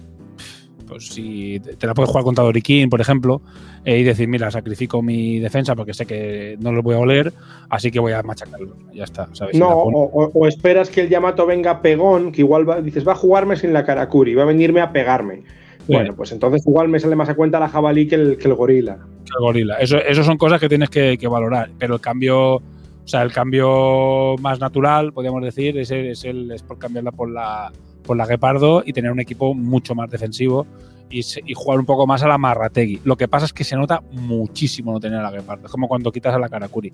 pues 0.88 1.06
si 1.08 1.60
te 1.60 1.86
la 1.86 1.94
puedes 1.94 2.08
jugar 2.10 2.24
contra 2.24 2.42
Dorikin, 2.44 2.88
por 2.90 3.00
ejemplo, 3.00 3.40
eh, 3.84 3.98
y 3.98 4.02
decir, 4.02 4.26
mira, 4.28 4.50
sacrifico 4.50 5.02
mi 5.02 5.38
defensa 5.38 5.76
porque 5.76 5.94
sé 5.94 6.06
que 6.06 6.56
no 6.60 6.72
los 6.72 6.82
voy 6.82 6.94
a 6.94 6.98
oler, 6.98 7.32
así 7.68 7.90
que 7.90 8.00
voy 8.00 8.12
a 8.12 8.22
machacarlo. 8.22 8.74
Ya 8.94 9.04
está, 9.04 9.28
¿sabes? 9.32 9.56
No, 9.56 9.68
o, 9.68 10.02
o- 10.04 10.30
o 10.34 10.46
esperas 10.48 10.90
que 10.90 11.02
el 11.02 11.08
Yamato 11.08 11.46
venga 11.46 11.82
pegón, 11.82 12.32
que 12.32 12.40
igual 12.40 12.68
va- 12.68 12.80
dices, 12.80 13.06
va 13.06 13.12
a 13.12 13.16
jugarme 13.16 13.56
sin 13.56 13.72
la 13.72 13.84
Karakuri, 13.84 14.34
va 14.34 14.42
a 14.44 14.46
venirme 14.46 14.80
a 14.80 14.92
pegarme. 14.92 15.42
Bueno, 15.86 16.14
pues 16.14 16.32
entonces 16.32 16.66
igual 16.66 16.88
me 16.88 17.00
sale 17.00 17.16
más 17.16 17.30
a 17.30 17.34
cuenta 17.34 17.58
la 17.58 17.68
jabalí 17.70 18.06
que 18.06 18.14
el, 18.16 18.36
que 18.36 18.46
el 18.48 18.54
gorila. 18.54 18.96
que 19.24 19.32
el 19.38 19.40
gorila. 19.40 19.76
Eso, 19.76 19.96
eso 19.96 20.22
son 20.22 20.36
cosas 20.36 20.60
que 20.60 20.68
tienes 20.68 20.90
que, 20.90 21.16
que 21.16 21.26
valorar. 21.28 21.70
Pero 21.78 21.94
el 21.94 22.00
cambio, 22.02 22.56
o 22.56 22.62
sea, 23.06 23.22
el 23.22 23.32
cambio 23.32 24.36
más 24.38 24.60
natural, 24.60 25.14
podríamos 25.14 25.42
decir, 25.42 25.78
es, 25.78 25.90
el, 25.90 26.08
es, 26.08 26.24
el- 26.24 26.50
es 26.50 26.62
por 26.62 26.78
cambiarla 26.78 27.10
por 27.10 27.30
la, 27.30 27.72
por 28.08 28.16
la 28.16 28.26
Guepardo 28.26 28.82
y 28.84 28.92
tener 28.94 29.12
un 29.12 29.20
equipo 29.20 29.54
mucho 29.54 29.94
más 29.94 30.10
defensivo 30.10 30.66
y, 31.10 31.22
jugar 31.54 31.78
un 31.78 31.86
poco 31.86 32.06
más 32.06 32.22
a 32.22 32.28
la 32.28 32.38
Marrategui. 32.38 33.02
Lo 33.04 33.16
que 33.16 33.28
pasa 33.28 33.44
es 33.46 33.52
que 33.52 33.64
se 33.64 33.76
nota 33.76 34.02
muchísimo 34.12 34.92
no 34.92 34.98
tener 34.98 35.20
a 35.20 35.22
la 35.22 35.30
Guepardo. 35.30 35.66
Es 35.66 35.70
como 35.72 35.86
cuando 35.88 36.10
quitas 36.10 36.34
a 36.34 36.38
la 36.38 36.48
Karakuri. 36.48 36.92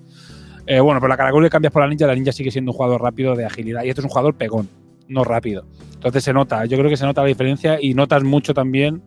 Eh, 0.67 0.81
bueno, 0.81 1.01
pero 1.01 1.09
la 1.09 1.17
Karakuri 1.17 1.49
cambias 1.49 1.73
por 1.73 1.83
la 1.83 1.89
ninja, 1.89 2.07
la 2.07 2.15
ninja 2.15 2.33
sigue 2.33 2.51
siendo 2.51 2.73
un 2.73 2.77
jugador 2.77 3.01
rápido 3.01 3.37
de 3.37 3.45
agilidad 3.45 3.85
y 3.85 3.91
este 3.91 4.01
es 4.01 4.05
un 4.05 4.11
jugador 4.11 4.35
pegón, 4.35 4.69
no 5.09 5.25
rápido. 5.25 5.65
Entonces 5.95 6.25
se 6.25 6.33
nota, 6.33 6.65
yo 6.67 6.77
creo 6.77 6.91
que 6.91 6.97
se 6.97 7.07
nota 7.07 7.23
la 7.23 7.29
diferencia 7.29 7.79
y 7.81 7.95
notas 7.95 8.25
mucho 8.25 8.55
también. 8.55 9.01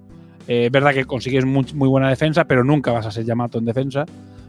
eh, 0.48 0.66
Es 0.68 0.72
verdad 0.72 0.94
que 0.94 1.06
consigues 1.06 1.46
muy, 1.46 1.66
muy 1.74 1.90
buena 1.90 2.10
defensa, 2.10 2.46
pero 2.46 2.64
nunca 2.64 2.92
vas 2.92 3.06
a 3.06 3.12
ser 3.12 3.26
Yamato 3.26 3.60
en 3.60 3.66
defensa 3.66 4.06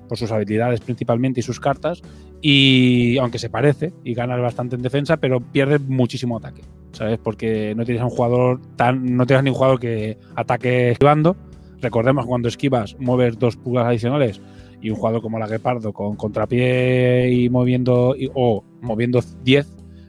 por 0.08 0.18
sus 0.18 0.32
habilidades 0.32 0.80
principalmente 0.80 1.40
y 1.40 1.42
sus 1.42 1.60
cartas. 1.60 2.02
Y 2.40 3.18
aunque 3.18 3.38
se 3.38 3.50
parece 3.50 3.92
y 4.04 4.14
ganas 4.14 4.40
bastante 4.40 4.76
en 4.76 4.82
defensa, 4.82 5.16
pero 5.18 5.40
pierdes 5.40 5.80
muchísimo 5.82 6.36
ataque, 6.38 6.62
¿sabes? 6.92 7.18
Porque 7.22 7.74
no 7.76 7.84
tienes 7.84 8.02
un 8.02 8.10
jugador 8.10 8.60
tan. 8.76 9.16
No 9.16 9.26
tienes 9.26 9.44
ni 9.44 9.50
un 9.50 9.56
jugador 9.56 9.78
que 9.78 10.18
ataque 10.34 10.90
esquivando. 10.92 11.36
Recordemos 11.80 12.26
cuando 12.26 12.48
esquivas, 12.48 12.96
mueves 12.98 13.38
dos 13.38 13.56
pulgadas 13.56 13.90
adicionales 13.90 14.40
y 14.80 14.90
un 14.90 14.96
jugador 14.96 15.22
como 15.22 15.38
la 15.38 15.46
Guepardo 15.46 15.92
con 15.92 16.16
contrapié 16.16 17.30
y 17.32 17.48
moviendo 17.48 18.14
o 18.34 18.64
moviendo 18.80 19.20
10 19.44 19.66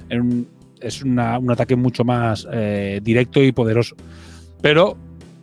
en 0.09 0.21
un- 0.21 0.47
es 0.81 1.03
un 1.03 1.19
ataque 1.19 1.75
mucho 1.75 2.03
más 2.05 2.47
eh, 2.51 3.01
directo 3.03 3.43
y 3.43 3.51
poderoso. 3.51 3.95
Pero 4.61 4.97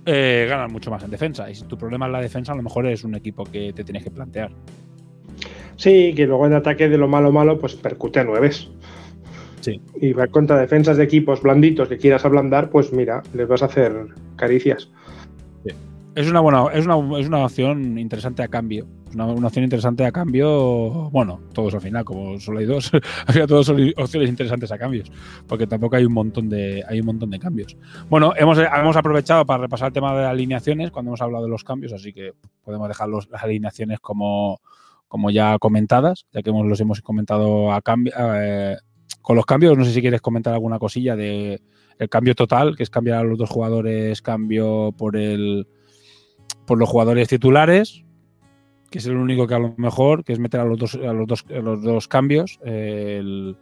eh, 0.07 0.47
ganas 0.49 0.73
mucho 0.73 0.91
más 0.91 1.03
en 1.03 1.11
defensa. 1.11 1.51
Y 1.51 1.55
si 1.55 1.65
tu 1.65 1.77
problema 1.77 2.07
es 2.07 2.13
la 2.13 2.21
defensa, 2.21 2.53
a 2.53 2.57
lo 2.57 2.63
mejor 2.63 2.87
es 2.87 3.05
un 3.05 3.15
equipo 3.15 3.45
que 3.45 3.73
te 3.73 3.85
tienes 3.85 4.05
que 4.05 4.11
plantear. 4.11 4.51
Sí, 5.77 6.15
que 6.15 6.27
luego 6.27 6.47
en 6.47 6.55
ataque 6.55 6.89
de 6.89 6.97
lo 6.97 7.09
malo 7.09 7.33
malo, 7.33 7.59
pues 7.59 7.75
percute 7.75 8.21
a 8.21 8.25
nueves. 8.25 8.71
Sí. 9.61 9.81
Y 10.01 10.13
va 10.13 10.29
contra 10.29 10.59
defensas 10.59 10.97
de 10.97 11.05
equipos 11.05 11.43
blanditos 11.43 11.89
que 11.89 11.99
quieras 11.99 12.25
ablandar, 12.25 12.71
pues 12.71 12.93
mira, 12.93 13.23
les 13.35 13.49
vas 13.49 13.63
a 13.63 13.67
hacer 13.67 14.07
caricias. 14.37 14.89
Es 16.15 16.31
una 16.31 16.41
buena, 16.41 16.65
es 16.73 16.87
una, 16.87 16.97
es 17.21 17.27
una 17.27 17.45
opción 17.45 17.99
interesante 17.99 18.43
a 18.43 18.49
cambio. 18.49 18.87
Una, 19.25 19.47
opción 19.47 19.65
interesante 19.65 20.05
a 20.05 20.13
cambio. 20.13 21.11
Bueno, 21.11 21.41
todos 21.55 21.75
al 21.75 21.81
final, 21.81 22.05
como 22.05 22.39
solo 22.39 22.59
hay 22.59 22.67
dos, 22.67 22.91
había 23.27 23.47
todos 23.47 23.69
opciones 23.97 24.29
interesantes 24.29 24.71
a 24.71 24.79
cambios. 24.79 25.11
Porque 25.49 25.67
tampoco 25.67 25.97
hay 25.97 26.05
un 26.05 26.13
montón 26.13 26.51
de, 26.51 26.85
hay 26.87 27.01
un 27.01 27.07
montón 27.07 27.31
de 27.31 27.39
cambios. 27.39 27.77
Bueno, 28.11 28.35
hemos, 28.37 28.59
hemos 28.59 28.97
aprovechado 28.97 29.47
para 29.47 29.63
repasar 29.63 29.89
el 29.89 29.95
tema 29.95 30.15
de 30.15 30.27
alineaciones 30.27 30.91
cuando 30.91 31.11
hemos 31.11 31.23
hablado 31.23 31.45
de 31.45 31.51
los 31.51 31.65
cambios, 31.65 31.95
así 31.95 32.13
que 32.13 32.33
podemos 32.63 32.89
dejar 32.89 33.09
los- 33.09 33.29
las 33.31 33.43
alineaciones 33.43 34.01
como, 34.01 34.61
como 35.09 35.31
ya 35.31 35.59
comentadas, 35.59 36.27
ya 36.33 36.43
que 36.43 36.51
hemos, 36.51 36.67
los 36.67 36.81
hemos 36.81 37.01
comentado 37.01 37.73
a 37.73 37.81
cambio. 37.81 38.13
eh, 38.19 38.77
con 39.23 39.35
los 39.35 39.47
cambios, 39.47 39.77
no 39.77 39.85
sé 39.85 39.93
si 39.93 40.01
quieres 40.03 40.21
comentar 40.21 40.53
alguna 40.53 40.79
cosilla 40.79 41.17
de 41.17 41.61
el 41.99 42.09
cambio 42.09 42.35
total, 42.35 42.77
que 42.77 42.83
es 42.83 42.91
cambiar 42.91 43.19
a 43.19 43.25
los 43.25 43.39
dos 43.39 43.49
jugadores, 43.51 44.21
cambio 44.23 44.93
por 44.97 45.17
el 45.17 45.67
por 46.67 46.79
los 46.79 46.89
jugadores 46.89 47.29
titulares, 47.29 48.05
que 48.91 48.99
es 48.99 49.07
el 49.07 49.17
único 49.17 49.47
que 49.47 49.55
a 49.55 49.59
lo 49.59 49.75
mejor, 49.77 50.25
que 50.25 50.33
es 50.33 50.39
meter 50.39 50.61
a 50.61 50.65
los 50.65 50.79
dos, 50.79 50.95
a 50.95 51.13
los 51.13 51.27
dos, 51.27 51.45
a 51.51 51.61
los 51.61 51.83
dos 51.83 52.09
cambios. 52.09 52.59
El, 52.65 53.57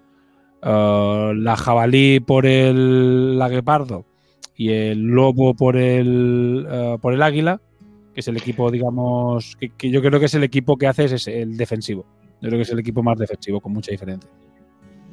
eh, 0.63 1.33
la 1.37 1.57
jabalí 1.57 2.21
por 2.21 2.47
el 2.47 3.39
la 3.39 3.51
y 4.57 4.71
el 4.71 5.03
lobo 5.03 5.55
por 5.55 5.77
el 5.77 6.67
eh, 6.71 6.99
por 7.01 7.13
el 7.13 7.23
águila, 7.23 7.61
que 8.15 8.21
es 8.21 8.29
el 8.29 8.37
equipo, 8.37 8.71
digamos, 8.71 9.57
que, 9.57 9.91
yo 9.91 10.01
creo 10.01 10.21
que 10.21 10.27
es 10.27 10.35
el 10.35 10.45
equipo 10.45 10.77
que 10.77 10.87
hace 10.87 11.05
es 11.05 11.27
el 11.27 11.57
defensivo. 11.57 12.07
Yo 12.41 12.49
creo 12.49 12.59
que 12.59 12.63
es 12.63 12.71
el 12.71 12.79
equipo 12.79 13.03
más 13.03 13.19
defensivo, 13.19 13.61
con 13.61 13.73
mucha 13.73 13.91
diferencia. 13.91 14.31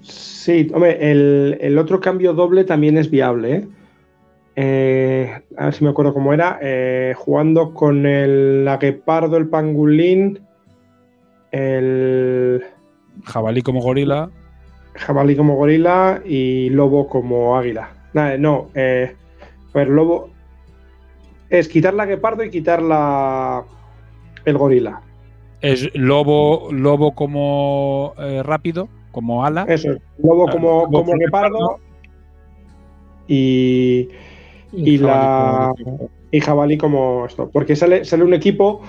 Sí, 0.02 0.68
hombre, 0.74 1.12
el, 1.12 1.58
el 1.62 1.78
otro 1.78 2.00
cambio 2.00 2.34
doble 2.34 2.64
también 2.64 2.98
es 2.98 3.10
viable. 3.10 3.56
¿eh? 3.56 3.68
Eh, 4.56 5.42
a 5.58 5.66
ver 5.66 5.74
si 5.74 5.84
me 5.84 5.90
acuerdo 5.92 6.14
cómo 6.14 6.34
era. 6.34 6.60
eh, 6.62 7.14
jugando 7.18 7.74
con 7.74 8.06
el 8.06 8.68
aguepardo, 8.68 9.38
el 9.38 9.48
pangolín, 9.48 10.40
el 11.52 12.64
Jabalí 13.26 13.62
como 13.62 13.82
gorila, 13.82 14.30
jabalí 14.96 15.36
como 15.36 15.56
gorila 15.56 16.22
y 16.26 16.70
lobo 16.70 17.08
como 17.08 17.58
águila. 17.58 17.90
Nada, 18.14 18.38
no, 18.38 18.70
eh, 18.74 19.16
a 19.74 19.78
ver, 19.78 19.90
lobo 19.90 20.30
es 21.50 21.68
quitar 21.68 21.94
la 21.94 22.06
guepardo 22.06 22.44
y 22.44 22.50
quitar 22.50 22.82
la 22.82 23.64
el 24.46 24.58
gorila. 24.58 25.02
es 25.62 25.90
lobo, 25.96 26.70
lobo 26.72 27.14
como 27.14 28.14
eh, 28.18 28.42
rápido, 28.44 28.90
como 29.12 29.46
ala. 29.46 29.66
Eso, 29.68 29.90
lobo 30.18 30.48
Ah, 30.48 30.52
como 30.52 30.90
como 30.90 31.14
guepardo 31.18 31.78
y, 33.28 34.10
Y 34.74 34.98
la- 34.98 35.74
y 36.32 36.40
jabalí 36.40 36.78
como 36.78 37.26
esto. 37.26 37.50
Porque 37.52 37.76
sale, 37.76 38.06
sale 38.06 38.24
un 38.24 38.34
equipo 38.34 38.82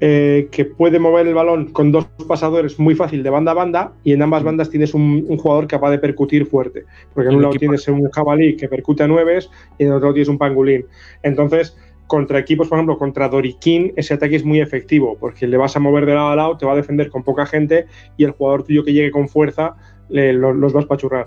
eh, 0.00 0.48
que 0.52 0.64
puede 0.64 0.98
mover 1.00 1.26
el 1.26 1.34
balón 1.34 1.72
con 1.72 1.90
dos 1.90 2.06
pasadores 2.28 2.78
muy 2.78 2.94
fácil 2.94 3.22
de 3.24 3.30
banda 3.30 3.50
a 3.50 3.54
banda 3.54 3.92
y 4.04 4.12
en 4.12 4.22
ambas 4.22 4.44
bandas 4.44 4.70
tienes 4.70 4.94
un, 4.94 5.26
un 5.28 5.36
jugador 5.38 5.66
capaz 5.66 5.90
de 5.90 5.98
percutir 5.98 6.46
fuerte. 6.46 6.84
Porque 7.12 7.28
en 7.30 7.34
un 7.36 7.42
lado 7.42 7.52
tienes 7.58 7.88
un 7.88 8.10
jabalí 8.10 8.56
que 8.56 8.68
percute 8.68 9.02
a 9.02 9.08
nueves 9.08 9.50
y 9.76 9.82
en 9.84 9.88
el 9.90 9.94
otro 9.96 10.12
tienes 10.12 10.28
un 10.28 10.38
pangolín. 10.38 10.86
Entonces, 11.24 11.76
contra 12.06 12.38
equipos, 12.38 12.68
por 12.68 12.78
ejemplo, 12.78 12.96
contra 12.96 13.28
Doriquín, 13.28 13.92
ese 13.96 14.14
ataque 14.14 14.36
es 14.36 14.44
muy 14.44 14.60
efectivo 14.60 15.16
porque 15.18 15.46
le 15.48 15.56
vas 15.56 15.76
a 15.76 15.80
mover 15.80 16.06
de 16.06 16.14
lado 16.14 16.28
a 16.28 16.36
lado, 16.36 16.56
te 16.56 16.64
va 16.64 16.72
a 16.72 16.76
defender 16.76 17.10
con 17.10 17.22
poca 17.24 17.44
gente 17.44 17.86
y 18.16 18.22
el 18.24 18.30
jugador 18.30 18.62
tuyo 18.62 18.84
que 18.84 18.92
llegue 18.92 19.10
con 19.10 19.28
fuerza 19.28 19.74
le- 20.08 20.32
lo- 20.32 20.54
los 20.54 20.72
vas 20.72 20.84
a 20.84 20.88
pachurrar. 20.88 21.26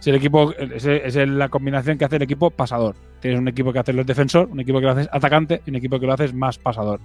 Es 0.00 0.06
el 0.06 0.14
equipo, 0.14 0.52
es, 0.56 1.16
la 1.16 1.48
combinación 1.48 1.98
que 1.98 2.04
hace 2.04 2.16
el 2.16 2.22
equipo 2.22 2.50
pasador. 2.50 2.94
Tienes 3.20 3.40
un 3.40 3.48
equipo 3.48 3.72
que 3.72 3.78
hace 3.78 3.92
los 3.92 4.06
defensor, 4.06 4.48
un 4.50 4.60
equipo 4.60 4.78
que 4.78 4.86
lo 4.86 4.92
haces 4.92 5.08
atacante 5.10 5.62
y 5.66 5.70
un 5.70 5.76
equipo 5.76 5.98
que 5.98 6.06
lo 6.06 6.12
haces 6.12 6.34
más 6.34 6.58
pasador. 6.58 7.00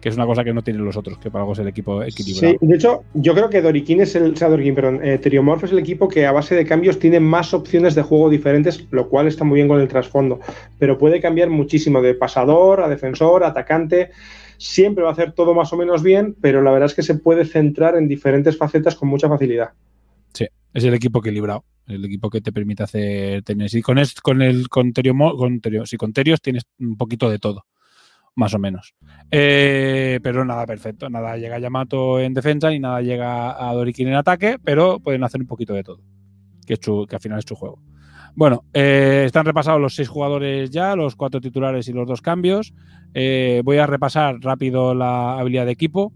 Que 0.00 0.10
es 0.10 0.14
una 0.14 0.26
cosa 0.26 0.44
que 0.44 0.54
no 0.54 0.62
tienen 0.62 0.84
los 0.84 0.96
otros, 0.96 1.18
que 1.18 1.28
para 1.28 1.42
algo 1.42 1.54
es 1.54 1.58
el 1.58 1.68
equipo 1.68 2.04
equilibrado. 2.04 2.56
Sí, 2.60 2.66
de 2.66 2.74
hecho, 2.76 3.02
yo 3.14 3.34
creo 3.34 3.50
que 3.50 3.60
Doriquín 3.60 4.00
es 4.00 4.14
el. 4.14 4.32
O 4.32 4.36
sea, 4.36 4.48
Doriquín, 4.48 4.76
perdón. 4.76 5.00
Eh, 5.02 5.18
Teriomorph 5.18 5.64
es 5.64 5.72
el 5.72 5.78
equipo 5.80 6.06
que 6.06 6.24
a 6.24 6.30
base 6.30 6.54
de 6.54 6.64
cambios 6.64 7.00
tiene 7.00 7.18
más 7.18 7.52
opciones 7.52 7.96
de 7.96 8.02
juego 8.02 8.30
diferentes, 8.30 8.86
lo 8.92 9.08
cual 9.08 9.26
está 9.26 9.42
muy 9.42 9.56
bien 9.56 9.66
con 9.66 9.80
el 9.80 9.88
trasfondo. 9.88 10.38
Pero 10.78 10.98
puede 10.98 11.20
cambiar 11.20 11.50
muchísimo 11.50 12.00
de 12.00 12.14
pasador 12.14 12.80
a 12.80 12.88
defensor, 12.88 13.42
a 13.42 13.48
atacante. 13.48 14.10
Siempre 14.56 15.02
va 15.02 15.10
a 15.10 15.12
hacer 15.14 15.32
todo 15.32 15.52
más 15.52 15.72
o 15.72 15.76
menos 15.76 16.04
bien, 16.04 16.36
pero 16.40 16.62
la 16.62 16.70
verdad 16.70 16.86
es 16.86 16.94
que 16.94 17.02
se 17.02 17.16
puede 17.16 17.44
centrar 17.44 17.96
en 17.96 18.06
diferentes 18.06 18.56
facetas 18.56 18.94
con 18.94 19.08
mucha 19.08 19.28
facilidad. 19.28 19.70
Es 20.78 20.84
el 20.84 20.94
equipo 20.94 21.18
equilibrado. 21.18 21.64
El 21.86 22.04
equipo 22.04 22.30
que 22.30 22.40
te 22.40 22.52
permite 22.52 22.84
hacer 22.84 23.42
tenis. 23.42 23.74
Y 23.74 23.82
con, 23.82 23.98
con 24.22 24.42
el 24.42 24.68
con 24.68 24.92
con 24.92 25.60
con 25.98 26.12
Terios 26.12 26.40
tienes 26.40 26.64
un 26.78 26.96
poquito 26.96 27.28
de 27.28 27.38
todo. 27.40 27.66
Más 28.36 28.54
o 28.54 28.60
menos. 28.60 28.94
Eh, 29.32 30.20
pero 30.22 30.44
nada 30.44 30.64
perfecto. 30.66 31.10
Nada 31.10 31.36
llega 31.36 31.58
Yamato 31.58 32.20
en 32.20 32.32
defensa 32.34 32.72
y 32.72 32.78
nada 32.78 33.02
llega 33.02 33.68
a 33.68 33.72
Dorikin 33.74 34.06
en 34.06 34.14
ataque, 34.14 34.58
pero 34.62 35.00
pueden 35.00 35.24
hacer 35.24 35.40
un 35.40 35.48
poquito 35.48 35.74
de 35.74 35.82
todo. 35.82 36.00
Que, 36.64 36.74
es 36.74 36.80
su- 36.80 37.06
que 37.08 37.16
al 37.16 37.20
final 37.22 37.40
es 37.40 37.44
su 37.48 37.56
juego. 37.56 37.82
Bueno, 38.36 38.62
eh, 38.72 39.24
están 39.26 39.44
repasados 39.46 39.80
los 39.80 39.96
seis 39.96 40.06
jugadores 40.06 40.70
ya, 40.70 40.94
los 40.94 41.16
cuatro 41.16 41.40
titulares 41.40 41.88
y 41.88 41.92
los 41.92 42.06
dos 42.06 42.22
cambios. 42.22 42.72
Eh, 43.14 43.62
voy 43.64 43.78
a 43.78 43.86
repasar 43.88 44.36
rápido 44.40 44.94
la 44.94 45.40
habilidad 45.40 45.66
de 45.66 45.72
equipo. 45.72 46.12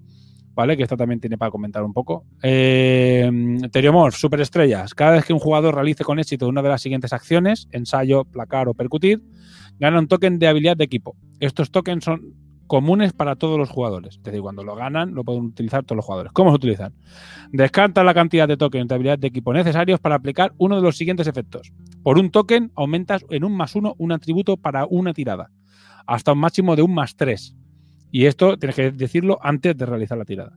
¿Vale? 0.54 0.76
Que 0.76 0.82
esta 0.82 0.96
también 0.96 1.20
tiene 1.20 1.38
para 1.38 1.50
comentar 1.50 1.82
un 1.82 1.92
poco. 1.92 2.24
Eh, 2.42 3.30
Teriomorph, 3.70 4.14
superestrellas. 4.14 4.94
Cada 4.94 5.12
vez 5.12 5.24
que 5.24 5.32
un 5.32 5.38
jugador 5.38 5.74
realice 5.74 6.04
con 6.04 6.18
éxito 6.18 6.48
una 6.48 6.62
de 6.62 6.68
las 6.68 6.82
siguientes 6.82 7.12
acciones, 7.12 7.68
ensayo, 7.72 8.24
placar 8.24 8.68
o 8.68 8.74
percutir, 8.74 9.22
gana 9.78 9.98
un 9.98 10.08
token 10.08 10.38
de 10.38 10.48
habilidad 10.48 10.76
de 10.76 10.84
equipo. 10.84 11.16
Estos 11.40 11.70
tokens 11.70 12.04
son 12.04 12.34
comunes 12.72 13.12
para 13.12 13.36
todos 13.36 13.58
los 13.58 13.68
jugadores. 13.68 14.16
Es 14.16 14.22
decir, 14.22 14.40
cuando 14.40 14.64
lo 14.64 14.74
ganan, 14.74 15.14
lo 15.14 15.24
pueden 15.24 15.42
utilizar 15.42 15.84
todos 15.84 15.96
los 15.96 16.06
jugadores. 16.06 16.32
¿Cómo 16.32 16.50
se 16.50 16.56
utilizan? 16.56 16.94
Descarta 17.50 18.02
la 18.02 18.14
cantidad 18.14 18.48
de 18.48 18.56
tokens 18.56 18.88
de 18.88 18.94
habilidad 18.94 19.18
de 19.18 19.26
equipo 19.26 19.52
necesarios 19.52 20.00
para 20.00 20.14
aplicar 20.14 20.54
uno 20.56 20.76
de 20.76 20.82
los 20.82 20.96
siguientes 20.96 21.26
efectos. 21.26 21.70
Por 22.02 22.18
un 22.18 22.30
token, 22.30 22.72
aumentas 22.74 23.26
en 23.28 23.44
un 23.44 23.54
más 23.54 23.74
uno 23.74 23.94
un 23.98 24.12
atributo 24.12 24.56
para 24.56 24.86
una 24.86 25.12
tirada, 25.12 25.50
hasta 26.06 26.32
un 26.32 26.38
máximo 26.38 26.74
de 26.74 26.80
un 26.80 26.94
más 26.94 27.14
tres. 27.14 27.54
Y 28.12 28.26
esto 28.26 28.58
tienes 28.58 28.76
que 28.76 28.92
decirlo 28.92 29.38
antes 29.42 29.76
de 29.76 29.86
realizar 29.86 30.18
la 30.18 30.26
tirada. 30.26 30.52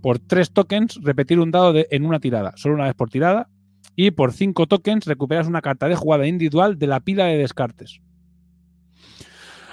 Por 0.00 0.18
tres 0.18 0.50
tokens, 0.52 0.98
repetir 1.02 1.38
un 1.38 1.50
dado 1.50 1.74
en 1.76 2.06
una 2.06 2.18
tirada, 2.18 2.54
solo 2.56 2.74
una 2.74 2.86
vez 2.86 2.94
por 2.94 3.10
tirada. 3.10 3.48
Y 3.94 4.10
por 4.10 4.32
cinco 4.32 4.66
tokens, 4.66 5.04
recuperas 5.04 5.46
una 5.46 5.60
carta 5.60 5.86
de 5.86 5.94
jugada 5.94 6.26
individual 6.26 6.78
de 6.78 6.86
la 6.86 7.00
pila 7.00 7.26
de 7.26 7.36
descartes. 7.36 8.00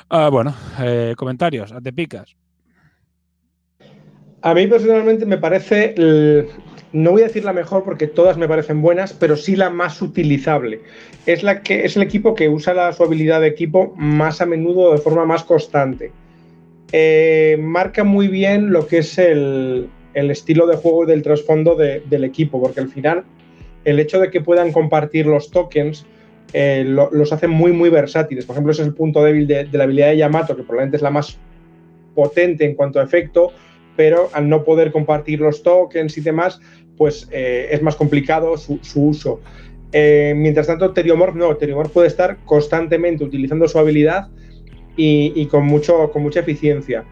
Ah, 0.09 0.29
bueno, 0.29 0.53
eh, 0.81 1.15
comentarios, 1.17 1.73
te 1.81 1.93
picas. 1.93 2.35
A 4.41 4.53
mí 4.53 4.67
personalmente 4.67 5.25
me 5.25 5.37
parece, 5.37 5.95
no 6.91 7.11
voy 7.11 7.21
a 7.21 7.27
decir 7.27 7.45
la 7.45 7.53
mejor 7.53 7.85
porque 7.85 8.07
todas 8.07 8.37
me 8.37 8.47
parecen 8.47 8.81
buenas, 8.81 9.13
pero 9.13 9.37
sí 9.37 9.55
la 9.55 9.69
más 9.69 10.01
utilizable. 10.01 10.81
Es, 11.25 11.43
la 11.43 11.61
que, 11.61 11.85
es 11.85 11.95
el 11.95 12.03
equipo 12.03 12.35
que 12.35 12.49
usa 12.49 12.91
su 12.91 13.03
habilidad 13.03 13.39
de 13.39 13.47
equipo 13.47 13.93
más 13.95 14.41
a 14.41 14.45
menudo 14.45 14.91
de 14.91 14.97
forma 14.97 15.25
más 15.25 15.45
constante. 15.45 16.11
Eh, 16.91 17.57
marca 17.59 18.03
muy 18.03 18.27
bien 18.27 18.71
lo 18.71 18.87
que 18.87 18.99
es 18.99 19.17
el, 19.17 19.89
estilo 20.13 20.67
de 20.67 20.75
juego 20.75 21.05
y 21.05 21.07
del 21.07 21.21
trasfondo 21.21 21.75
de- 21.75 22.01
del 22.09 22.25
equipo, 22.25 22.61
porque 22.61 22.81
al 22.81 22.89
final 22.89 23.23
el 23.85 23.99
hecho 23.99 24.19
de 24.19 24.29
que 24.29 24.41
puedan 24.41 24.71
compartir 24.73 25.25
los 25.25 25.51
tokens 25.51 26.05
eh, 26.53 26.83
lo- 26.85 27.09
los 27.11 27.31
hace 27.31 27.47
muy, 27.47 27.71
muy 27.71 27.89
versátiles. 27.89 28.45
Por 28.45 28.55
ejemplo, 28.55 28.73
ese 28.73 28.81
es 28.81 28.89
el 28.89 28.93
punto 28.93 29.23
débil 29.23 29.47
de, 29.47 29.69
la 29.71 29.85
habilidad 29.85 30.09
de 30.09 30.17
Yamato, 30.17 30.55
que 30.55 30.63
probablemente 30.63 30.97
es 30.97 31.01
la 31.01 31.09
más 31.09 31.37
potente 32.13 32.65
en 32.65 32.75
cuanto 32.75 32.99
a 32.99 33.03
efecto, 33.03 33.53
pero 33.95 34.29
al 34.33 34.49
no 34.49 34.65
poder 34.65 34.91
compartir 34.91 35.39
los 35.39 35.63
tokens 35.63 36.17
y 36.17 36.21
demás, 36.21 36.59
pues 36.97 37.29
eh, 37.31 37.69
es 37.71 37.81
más 37.81 37.95
complicado 37.95 38.57
su, 38.57 38.81
uso. 38.95 39.39
Mientras 39.93 40.67
tanto, 40.67 40.91
Teriomorph 40.91 41.35
no, 41.35 41.55
Teriomorph 41.55 41.91
puede 41.91 42.07
estar 42.07 42.37
constantemente 42.43 43.23
utilizando 43.23 43.67
su 43.69 43.79
habilidad 43.79 44.29
y, 44.95 45.45
con, 45.47 45.65
mucho, 45.65 46.11
con 46.11 46.23
mucha 46.23 46.41
eficiencia. 46.41 47.03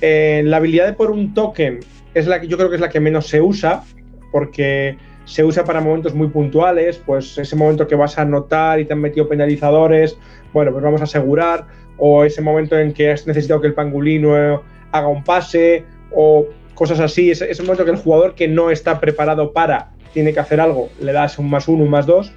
Eh, 0.00 0.42
la 0.44 0.56
habilidad 0.56 0.86
de 0.86 0.92
por 0.94 1.10
un 1.10 1.34
token 1.34 1.80
es 2.14 2.26
la 2.26 2.40
que 2.40 2.48
yo 2.48 2.56
creo 2.56 2.70
que 2.70 2.76
es 2.76 2.80
la 2.80 2.88
que 2.88 3.00
menos 3.00 3.26
se 3.26 3.40
usa, 3.40 3.84
porque 4.32 4.96
se 5.24 5.44
usa 5.44 5.64
para 5.64 5.80
momentos 5.80 6.14
muy 6.14 6.28
puntuales, 6.28 7.00
pues 7.04 7.38
ese 7.38 7.54
momento 7.56 7.86
que 7.86 7.94
vas 7.94 8.18
a 8.18 8.22
anotar 8.22 8.80
y 8.80 8.84
te 8.84 8.94
han 8.94 9.00
metido 9.00 9.28
penalizadores, 9.28 10.18
bueno, 10.52 10.72
pues 10.72 10.82
vamos 10.82 11.00
a 11.00 11.04
asegurar, 11.04 11.66
o 11.98 12.24
ese 12.24 12.40
momento 12.40 12.78
en 12.78 12.92
que 12.92 13.12
has 13.12 13.26
necesitado 13.26 13.60
que 13.60 13.68
el 13.68 13.74
pangolino 13.74 14.62
haga 14.90 15.08
un 15.08 15.22
pase, 15.22 15.84
o 16.10 16.46
cosas 16.74 16.98
así, 16.98 17.30
ese, 17.30 17.50
ese 17.50 17.62
momento 17.62 17.84
que 17.84 17.90
el 17.90 17.98
jugador 17.98 18.34
que 18.34 18.48
no 18.48 18.70
está 18.70 18.98
preparado 18.98 19.52
para 19.52 19.90
tiene 20.12 20.32
que 20.32 20.40
hacer 20.40 20.60
algo, 20.60 20.88
le 21.00 21.12
das 21.12 21.38
un 21.38 21.48
más 21.48 21.68
uno, 21.68 21.84
un 21.84 21.90
más 21.90 22.06
dos, 22.06 22.32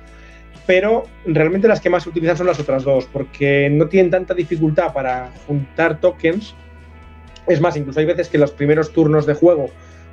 pero 0.65 1.03
realmente 1.25 1.67
las 1.67 1.81
que 1.81 1.89
más 1.89 2.03
se 2.03 2.09
utilizan 2.09 2.37
son 2.37 2.47
las 2.47 2.59
otras 2.59 2.83
dos, 2.83 3.05
porque 3.11 3.69
no 3.71 3.87
tienen 3.87 4.11
tanta 4.11 4.33
dificultad 4.33 4.93
para 4.93 5.29
juntar 5.47 5.99
tokens. 5.99 6.55
Es 7.47 7.59
más, 7.59 7.75
incluso 7.75 7.99
hay 7.99 8.05
veces 8.05 8.29
que 8.29 8.37
en 8.37 8.41
los 8.41 8.51
primeros 8.51 8.93
turnos 8.93 9.25
de 9.25 9.33
juego 9.33 9.69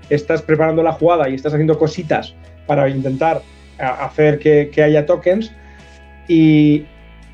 estás 0.09 0.43
preparando 0.43 0.83
la 0.83 0.93
jugada 0.93 1.29
y 1.29 1.35
estás 1.35 1.53
haciendo 1.55 1.79
cositas 1.79 2.35
para 2.67 2.89
intentar 2.89 3.43
hacer 3.79 4.39
que, 4.41 4.71
que 4.73 4.83
haya 4.83 5.07
tokens 5.07 5.53
y 6.29 6.85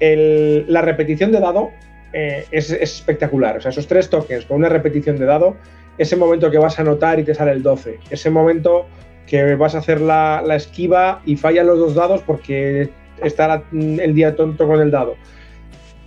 el- 0.00 0.64
la 0.68 0.82
repetición 0.82 1.32
de 1.32 1.40
dado 1.40 1.70
eh, 2.12 2.44
es, 2.50 2.70
es 2.70 2.92
espectacular. 2.98 3.56
O 3.56 3.60
sea, 3.60 3.70
esos 3.70 3.86
tres 3.86 4.08
tokens 4.10 4.44
con 4.46 4.58
una 4.58 4.68
repetición 4.68 5.16
de 5.18 5.24
dado, 5.26 5.56
ese 5.98 6.16
momento 6.16 6.50
que 6.50 6.58
vas 6.58 6.78
a 6.78 6.82
anotar 6.82 7.18
y 7.18 7.24
te 7.24 7.34
sale 7.34 7.52
el 7.52 7.62
12, 7.62 7.98
ese 8.10 8.30
momento 8.30 8.86
que 9.26 9.54
vas 9.56 9.74
a 9.74 9.78
hacer 9.78 10.00
la, 10.00 10.42
la 10.46 10.54
esquiva 10.56 11.20
y 11.26 11.36
fallan 11.36 11.66
los 11.66 11.78
dos 11.78 11.94
dados 11.94 12.22
porque 12.22 12.90
está 13.22 13.48
la- 13.48 13.62
el 13.72 14.14
día 14.14 14.36
tonto 14.36 14.66
con 14.66 14.80
el 14.80 14.90
dado. 14.90 15.16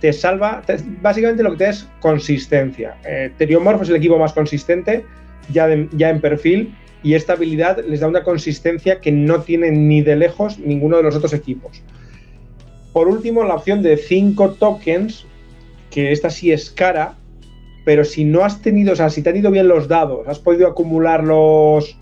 Te 0.00 0.12
salva, 0.12 0.62
te- 0.66 0.76
básicamente 1.02 1.42
lo 1.42 1.50
que 1.52 1.56
te 1.58 1.64
da 1.64 1.70
es 1.70 1.88
consistencia. 2.00 2.96
Eh, 3.04 3.30
Teriomorph 3.36 3.82
es 3.82 3.88
el 3.90 3.96
equipo 3.96 4.18
más 4.18 4.32
consistente, 4.32 5.04
ya, 5.52 5.68
ya 5.92 6.10
en 6.10 6.20
perfil, 6.20 6.74
y 7.02 7.14
esta 7.14 7.32
habilidad 7.34 7.84
les 7.86 8.00
da 8.00 8.08
una 8.08 8.22
consistencia 8.22 9.00
que 9.00 9.10
no 9.12 9.40
tienen 9.42 9.88
ni 9.88 10.02
de 10.02 10.16
lejos 10.16 10.58
ninguno 10.58 10.96
de 10.98 11.02
los 11.02 11.16
otros 11.16 11.32
equipos. 11.32 11.82
Por 12.92 13.08
último, 13.08 13.44
la 13.44 13.54
opción 13.54 13.82
de 13.82 13.96
5 13.96 14.52
tokens, 14.52 15.24
que 15.90 16.12
esta 16.12 16.30
sí 16.30 16.50
es 16.52 16.70
cara, 16.70 17.14
pero 17.84 18.04
si 18.04 18.24
no 18.24 18.44
has 18.44 18.60
tenido, 18.62 18.92
o 18.92 18.96
sea, 18.96 19.10
si 19.10 19.22
te 19.22 19.30
han 19.30 19.36
ido 19.36 19.50
bien 19.50 19.68
los 19.68 19.88
dados, 19.88 20.26
has 20.28 20.38
podido 20.38 20.68
acumular 20.68 21.24
los, 21.24 21.96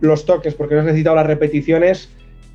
los 0.00 0.24
tokens 0.24 0.54
porque 0.54 0.74
no 0.74 0.80
has 0.80 0.86
necesitado 0.86 1.16
las 1.16 1.26
repeticiones, 1.26 2.10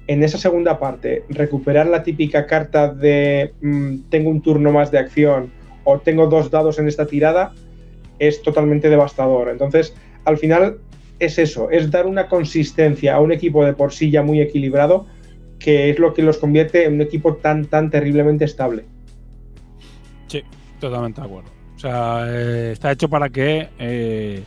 en 0.08 0.24
esa 0.24 0.38
segunda 0.38 0.80
parte, 0.80 1.24
recuperar 1.30 1.88
la 1.88 2.04
típica 2.04 2.46
carta 2.46 2.94
de 2.94 3.54
mm, 3.62 4.10
tengo 4.10 4.30
un 4.30 4.42
turno 4.42 4.72
más 4.72 4.90
de 4.90 5.00
acción 5.00 5.52
o 5.84 6.00
tengo 6.00 6.28
dos 6.28 6.50
dados 6.50 6.80
en 6.80 6.88
esta 6.88 7.06
tirada, 7.06 7.54
es 8.20 8.42
totalmente 8.42 8.90
devastador. 8.90 9.50
Entonces, 9.50 9.94
al 10.26 10.38
final 10.38 10.78
es 11.20 11.38
eso, 11.38 11.70
es 11.70 11.92
dar 11.92 12.06
una 12.06 12.28
consistencia 12.28 13.16
a 13.16 13.22
un 13.22 13.32
equipo 13.32 13.66
de 13.66 13.74
por 13.74 13.94
sí 13.94 14.10
ya 14.10 14.22
muy 14.24 14.42
equilibrado, 14.42 15.06
que 15.60 15.90
es 15.90 16.00
lo 16.00 16.14
que 16.14 16.22
los 16.22 16.38
convierte 16.38 16.86
en 16.86 16.96
un 16.96 17.02
equipo 17.02 17.36
tan, 17.36 17.66
tan 17.66 17.90
terriblemente 17.90 18.46
estable. 18.46 18.86
Sí, 20.28 20.44
totalmente 20.80 21.22
de 21.22 21.28
acuerdo. 21.28 21.50
O 21.76 21.80
sea, 21.80 22.26
eh, 22.28 22.72
está 22.74 22.92
hecho 22.92 23.10
para 23.10 23.30
que 23.30 23.70
eh, 23.78 24.44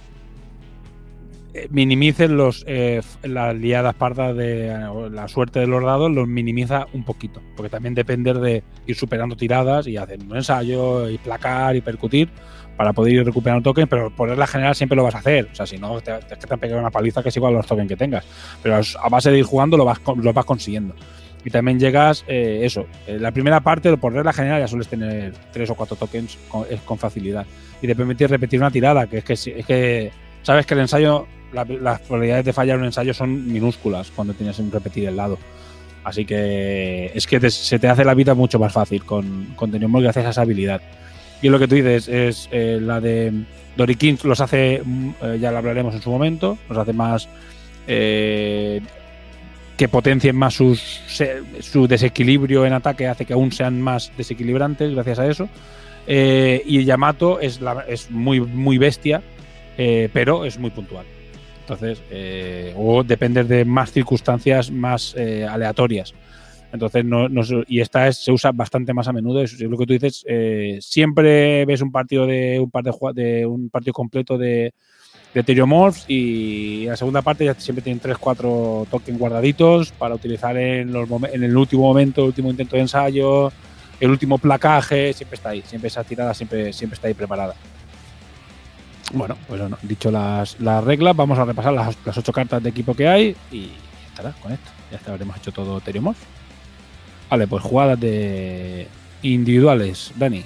minimicen 1.71 2.37
los, 2.37 2.65
eh, 2.67 3.01
las 3.23 3.57
liadas 3.57 3.95
pardas 3.95 4.37
de 4.37 4.69
eh, 4.69 5.11
la 5.11 5.29
suerte 5.29 5.61
de 5.61 5.67
los 5.67 5.83
dados, 5.83 6.11
los 6.11 6.29
minimiza 6.29 6.87
un 6.93 7.05
poquito. 7.05 7.43
Porque 7.57 7.71
también 7.71 7.95
depender 7.95 8.39
de 8.39 8.63
ir 8.87 8.97
superando 8.97 9.37
tiradas 9.37 9.87
y 9.87 9.97
hacer 9.97 10.21
un 10.21 10.37
ensayo 10.37 11.09
y 11.09 11.19
placar 11.19 11.77
y 11.77 11.81
percutir 11.81 12.29
para 12.77 12.93
poder 12.93 13.13
ir 13.13 13.25
recuperando 13.25 13.63
tokens, 13.63 13.89
pero 13.89 14.11
por 14.11 14.29
regla 14.29 14.47
general 14.47 14.75
siempre 14.75 14.97
lo 14.97 15.05
vas 15.05 15.15
a 15.15 15.19
hacer. 15.19 15.49
O 15.53 15.55
sea, 15.55 15.67
si 15.67 15.77
no, 15.77 16.01
te, 16.01 16.13
te, 16.21 16.37
te 16.37 16.55
han 16.55 16.61
pegado 16.61 16.81
una 16.81 16.91
paliza 16.91 17.23
que 17.23 17.29
es 17.29 17.37
igual 17.37 17.55
a 17.55 17.59
los 17.59 17.67
tokens 17.67 17.89
que 17.89 17.97
tengas. 17.97 18.25
Pero 18.63 18.77
a 18.77 19.09
base 19.09 19.31
de 19.31 19.39
ir 19.39 19.45
jugando 19.45 19.77
lo 19.77 19.85
vas, 19.85 20.01
lo 20.17 20.33
vas 20.33 20.45
consiguiendo. 20.45 20.95
Y 21.45 21.51
también 21.51 21.79
llegas, 21.79 22.25
eh, 22.29 22.61
eso, 22.65 22.87
eh, 23.07 23.19
la 23.19 23.33
primera 23.33 23.61
parte, 23.61 23.97
por 23.97 24.13
regla 24.13 24.33
general, 24.33 24.61
ya 24.61 24.69
sueles 24.69 24.89
tener 24.89 25.33
tres 25.53 25.71
o 25.71 25.75
cuatro 25.75 25.97
tokens 25.97 26.39
con, 26.49 26.67
es 26.69 26.81
con 26.83 26.99
facilidad. 26.99 27.47
Y 27.81 27.87
te 27.87 27.97
permite 27.97 28.27
repetir 28.27 28.61
una 28.61 28.71
tirada, 28.71 29.07
que 29.07 29.19
es 29.19 29.25
que, 29.25 29.33
es 29.33 29.67
que 29.67 30.11
sabes 30.43 30.67
que 30.67 30.75
el 30.75 30.81
ensayo, 30.81 31.27
la- 31.53 31.65
las 31.65 32.01
probabilidades 32.01 32.45
de 32.45 32.53
fallar 32.53 32.79
un 32.79 32.85
ensayo 32.85 33.13
son 33.15 33.53
minúsculas 33.53 34.11
cuando 34.15 34.35
tienes 34.35 34.59
un 34.59 34.71
repetir 34.71 35.09
el 35.09 35.17
lado. 35.17 35.39
Así 36.05 36.25
que 36.25 37.11
es 37.15 37.27
que 37.27 37.51
se 37.51 37.79
te 37.79 37.89
hace 37.89 38.05
la 38.05 38.15
vida 38.15 38.35
mucho 38.35 38.59
más 38.59 38.73
fácil 38.73 39.05
con, 39.05 39.53
con 39.57 39.71
Tenemos 39.71 40.03
gracias 40.03 40.25
a 40.27 40.31
esa 40.31 40.43
habilidad. 40.43 40.81
Y 41.43 41.49
lo 41.49 41.59
que 41.59 41.69
tú 41.69 41.75
dices 41.75 42.09
es 42.09 42.49
eh, 42.53 42.79
la 42.81 43.01
de 43.01 43.33
Dory 43.77 43.97
King 43.97 44.17
los 44.25 44.41
hace, 44.41 44.81
mm, 44.85 45.11
eh, 45.23 45.39
ya 45.41 45.51
lo 45.53 45.59
hablaremos 45.59 45.95
en 45.95 46.03
su 46.03 46.11
momento, 46.11 46.57
los 46.69 46.79
hace 46.79 46.93
más 46.93 47.29
eh, 47.87 48.81
que 49.77 49.89
potencien 49.89 50.37
más 50.37 50.55
sus, 50.55 50.81
su 51.61 51.87
desequilibrio 51.89 52.67
en 52.67 52.75
ataque, 52.75 53.07
hace 53.09 53.25
que 53.25 53.33
aún 53.33 53.51
sean 53.53 53.81
más 53.81 54.13
desequilibrantes 54.17 54.93
gracias 54.95 55.19
a 55.19 55.27
eso. 55.27 55.49
Eh, 56.07 56.63
y 56.67 56.85
Yamato 56.85 57.41
es, 57.41 57.61
la- 57.61 57.85
es 57.89 58.11
muy, 58.11 58.41
muy 58.41 58.79
bestia, 58.79 59.23
eh, 59.79 60.09
pero 60.13 60.45
es 60.45 60.59
muy 60.59 60.71
puntual. 60.71 61.05
Entonces, 61.71 62.03
eh, 62.11 62.75
o 62.77 63.05
depende 63.05 63.45
de 63.45 63.65
más 63.65 63.93
circunstancias 63.93 64.73
más 64.73 65.15
eh, 65.17 65.47
aleatorias. 65.47 66.13
Entonces, 66.73 67.05
no, 67.05 67.29
no 67.29 67.43
y 67.69 67.81
esta 67.81 68.09
es, 68.09 68.17
se 68.17 68.33
usa 68.33 68.51
bastante 68.51 68.93
más 68.93 69.07
a 69.07 69.13
menudo. 69.13 69.41
Es, 69.41 69.61
lo 69.61 69.79
que 69.79 69.87
tú 69.87 69.93
dices. 69.93 70.25
eh, 70.27 70.79
siempre 70.81 71.65
ves 71.67 71.81
un 71.81 71.93
partido 71.93 72.27
de 72.27 72.59
un 72.59 72.73
par 72.73 72.83
de, 72.83 72.93
de 73.15 73.47
un 73.47 73.71
partido 73.71 73.93
completo 73.93 74.37
de, 74.37 74.75
de 75.33 75.43
Teriomorphs 75.45 76.07
y 76.09 76.85
en 76.85 76.91
la 76.91 76.97
segunda 76.97 77.23
parte 77.23 77.45
ya 77.45 77.55
siempre 77.55 77.83
tienen 77.83 78.03
3-4 78.03 78.89
tokens 78.89 79.19
guardaditos 79.19 79.93
para 79.93 80.17
utilizar 80.17 80.57
en, 80.57 80.93
los 80.93 81.09
en 81.33 81.45
el 81.45 81.57
último 81.57 81.83
momento, 81.83 82.23
el 82.23 82.29
último 82.29 82.51
intento 82.51 82.75
de 82.75 82.83
ensayo, 82.83 83.53
el 84.01 84.11
último 84.11 84.39
placaje, 84.39 85.13
siempre 85.13 85.37
está 85.37 85.51
ahí, 85.51 85.63
siempre 85.65 85.87
esa 85.87 86.03
tirada 86.03 86.35
siempre, 86.35 86.73
siempre 86.73 86.97
está 86.97 87.07
ahí 87.07 87.15
preparada. 87.15 87.55
Bueno, 89.13 89.37
pues 89.49 89.61
bueno, 89.61 89.77
dicho 89.83 90.11
las, 90.11 90.61
las 90.61 90.85
reglas, 90.85 91.17
vamos 91.17 91.39
a 91.39 91.45
repasar 91.45 91.73
las, 91.73 91.97
las 92.05 92.17
ocho 92.17 92.33
cartas 92.33 92.63
de 92.63 92.71
equipo 92.71 92.95
que 92.95 93.09
hay 93.09 93.37
y 93.51 93.71
estará 94.09 94.33
con 94.41 94.53
esto. 94.53 94.71
Ya 94.91 94.99
está, 94.99 95.13
habremos 95.13 95.37
hecho 95.37 95.53
todo 95.53 95.81
Teriomorph. 95.81 96.19
Vale, 97.29 97.47
pues 97.47 97.63
jugadas 97.63 97.99
de 97.99 98.89
individuales, 99.23 100.13
Dani. 100.17 100.45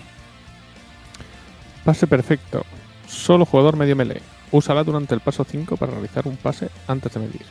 Pase 1.85 2.07
perfecto. 2.07 2.65
Solo 3.07 3.45
jugador 3.45 3.77
medio 3.77 3.97
melee. 3.97 4.23
Úsala 4.51 4.85
durante 4.85 5.15
el 5.15 5.21
paso 5.21 5.45
5 5.45 5.77
para 5.77 5.93
realizar 5.93 6.27
un 6.27 6.37
pase 6.37 6.69
antes 6.87 7.13
de 7.13 7.21
medir. 7.21 7.43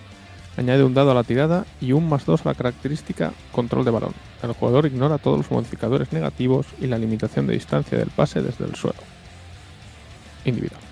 Añade 0.56 0.84
un 0.84 0.94
dado 0.94 1.12
a 1.12 1.16
la 1.16 1.24
tirada 1.24 1.66
y 1.82 1.94
un 1.94 2.08
más 2.08 2.26
2 2.26 2.46
a 2.46 2.50
la 2.50 2.56
característica 2.56 3.34
control 3.52 3.86
de 3.86 3.92
balón. 3.92 4.14
El 4.44 4.54
jugador 4.54 4.86
ignora 4.86 5.18
todos 5.18 5.38
los 5.38 5.52
modificadores 5.52 6.14
negativos 6.14 6.68
y 6.80 6.88
la 6.88 6.98
limitación 6.98 7.48
de 7.48 7.54
distancia 7.54 7.98
del 7.98 8.10
pase 8.10 8.42
desde 8.42 8.66
el 8.66 8.76
suelo. 8.76 9.00
Individual. 10.46 10.83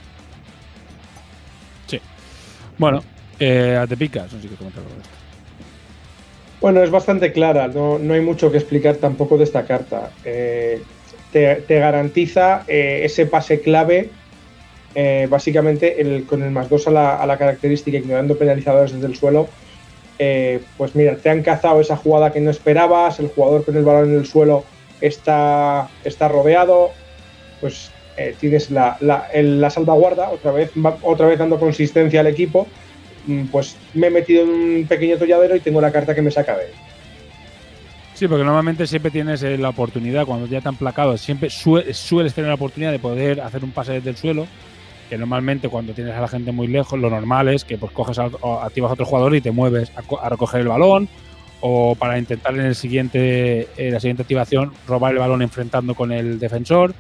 Bueno, 2.82 3.03
eh, 3.40 3.86
te 3.88 3.95
picas, 3.95 4.34
no 4.34 4.41
sé 4.41 4.48
qué 4.48 4.56
comentar 4.56 4.82
esto. 4.82 5.10
Bueno, 6.60 6.82
es 6.82 6.90
bastante 6.90 7.32
clara, 7.32 7.68
no, 7.68 7.99
no 7.99 8.16
hay 8.16 8.22
mucho 8.22 8.52
que 8.52 8.58
explicar 8.58 8.95
tampoco 8.95 9.38
de 9.38 9.44
esta 9.44 9.66
carta. 9.66 10.10
Eh, 10.26 10.82
te, 11.32 11.62
garantiza 11.68 12.64
eh, 12.68 13.02
ese 13.03 13.28
pase 13.28 13.62
clave, 13.62 14.10
eh, 14.95 15.28
básicamente 15.30 16.24
con 16.28 16.41
el 16.41 16.49
más 16.49 16.70
2 16.70 16.88
a 16.88 17.24
la, 17.28 17.38
característica, 17.38 17.99
ignorando 17.99 18.36
penalizadores 18.36 18.94
desde 18.94 19.06
el 19.06 19.16
suelo. 19.16 19.48
pues 20.78 20.95
mira, 20.95 21.18
te 21.18 21.30
han 21.30 21.44
cazado 21.44 21.82
esa 21.82 21.98
jugada 21.98 22.34
que 22.34 22.41
no 22.41 22.49
esperabas, 22.49 23.20
el 23.20 23.28
jugador 23.28 23.64
con 23.64 23.78
el 23.78 23.84
balón 23.84 24.10
en 24.10 24.16
el 24.22 24.26
suelo 24.26 24.64
está, 25.02 25.88
está 26.03 26.30
rodeado, 26.30 26.90
pues 27.60 27.91
eh, 28.18 28.36
tienes 28.40 28.70
la, 28.72 28.98
salvaguarda, 29.70 30.30
otra 30.30 30.52
vez, 30.52 30.72
otra 31.02 31.28
vez 31.28 31.40
dando 31.40 31.60
consistencia 31.60 32.20
al 32.20 32.28
equipo 32.28 32.68
mm, 33.28 33.46
pues 33.46 33.76
me 33.94 34.08
he 34.08 34.10
metido 34.10 34.44
en 34.44 34.50
un 34.50 34.86
pequeño 34.88 35.18
tolladero 35.18 35.56
y 35.56 35.60
tengo 35.60 35.80
la 35.82 35.92
carta 35.92 36.14
que 36.16 36.22
me 36.22 36.32
saca 36.32 36.58
de 36.58 36.66
él. 36.66 36.72
Sí, 38.14 38.28
porque 38.28 38.44
normalmente 38.44 38.86
siempre 38.86 39.10
tienes 39.10 39.42
eh, 39.42 39.58
la 39.58 39.70
oportunidad, 39.70 40.26
cuando 40.26 40.46
ya 40.46 40.62
te 40.62 40.70
han 40.70 40.76
placado, 40.76 41.18
siempre 41.18 41.50
sue- 41.50 41.94
sueles 41.94 42.34
tener 42.36 42.50
la 42.50 42.56
oportunidad 42.56 42.92
de 42.92 43.00
poder 43.00 43.42
hacer 43.42 43.64
un 43.64 43.72
pase 43.72 43.94
desde 43.94 44.12
el 44.12 44.18
suelo, 44.18 44.46
que 45.10 45.18
normalmente 45.18 45.70
cuando 45.70 45.94
tienes 45.94 46.14
a 46.14 46.22
la 46.22 46.28
gente 46.28 46.52
muy 46.52 46.68
lejos, 46.68 47.00
lo 47.00 47.10
normal 47.10 47.48
es 47.50 47.66
que 47.66 47.78
pues 47.78 47.92
coges 47.92 48.20
a, 48.20 48.30
activas 48.64 48.92
a 48.92 48.94
otro 48.94 49.06
jugador 49.06 49.36
y 49.36 49.42
te 49.42 49.52
mueves 49.52 49.92
a, 49.96 50.26
a 50.26 50.30
recoger 50.30 50.62
el 50.62 50.68
balón, 50.68 51.10
o 51.62 51.96
para 51.96 52.18
intentar 52.20 52.54
en 52.54 52.62
el 52.62 52.76
siguiente, 52.76 53.68
en 53.78 53.94
la 53.94 54.00
siguiente 54.00 54.22
activación 54.24 54.72
robar 54.88 55.14
el 55.14 55.20
balón 55.20 55.42
enfrentando 55.42 55.96
con 55.96 56.12
el 56.12 56.40
defensor. 56.40 56.94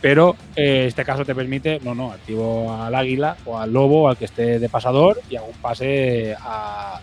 Pero 0.00 0.36
eh, 0.54 0.86
este 0.86 1.04
caso 1.04 1.24
te 1.24 1.34
permite, 1.34 1.78
no, 1.80 1.94
no, 1.94 2.12
activo 2.12 2.72
al 2.72 2.94
águila 2.94 3.36
o 3.44 3.58
al 3.58 3.70
lobo, 3.72 4.08
al 4.08 4.16
que 4.16 4.24
esté 4.26 4.58
de 4.58 4.68
pasador, 4.70 5.20
y 5.28 5.36
hago 5.36 5.48
un 5.48 5.60
pase 5.60 6.34
a, 6.40 6.98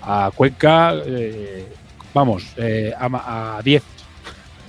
a 0.00 0.30
Cuenca, 0.34 0.94
eh, 1.06 1.76
vamos, 2.12 2.52
eh, 2.56 2.92
a, 2.96 3.08
ma- 3.08 3.56
a 3.58 3.62
10 3.62 3.84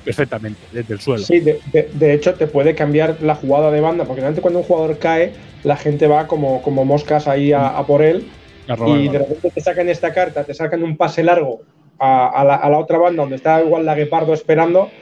perfectamente, 0.03 0.67
desde 0.71 0.93
el 0.93 0.99
suelo. 1.01 1.25
Sí, 1.25 1.39
de, 1.41 1.59
de- 1.65 1.89
de 1.93 2.13
hecho 2.13 2.35
te 2.35 2.47
puede 2.47 2.75
cambiar 2.75 3.21
la 3.21 3.35
jugada 3.35 3.71
de 3.71 3.81
banda, 3.81 4.05
porque 4.05 4.21
realmente 4.21 4.41
cuando 4.41 4.59
un 4.59 4.65
jugador 4.65 4.99
cae, 4.99 5.33
la 5.63 5.75
gente 5.75 6.07
va 6.07 6.27
como, 6.27 6.61
como 6.61 6.85
moscas 6.85 7.27
ahí 7.27 7.51
a, 7.51 7.67
a 7.77 7.85
por 7.85 8.03
él, 8.03 8.31
A 8.67 8.75
robar 8.75 8.99
el 8.99 9.05
y 9.05 9.09
de 9.09 9.17
repente 9.19 9.51
te 9.53 9.61
sacan 9.61 9.89
esta 9.89 10.13
carta, 10.13 10.45
te 10.45 10.53
sacan 10.53 10.83
un 10.83 10.95
pase 10.97 11.23
largo 11.23 11.61
a, 11.99 12.27
a 12.27 12.43
la, 12.45 12.55
a 12.55 12.69
la 12.69 12.77
otra 12.79 12.97
banda 12.97 13.23
donde 13.23 13.35
está 13.37 13.61
igual 13.61 13.85
la 13.85 13.95
Guepardo 13.95 14.33
esperando 14.33 14.93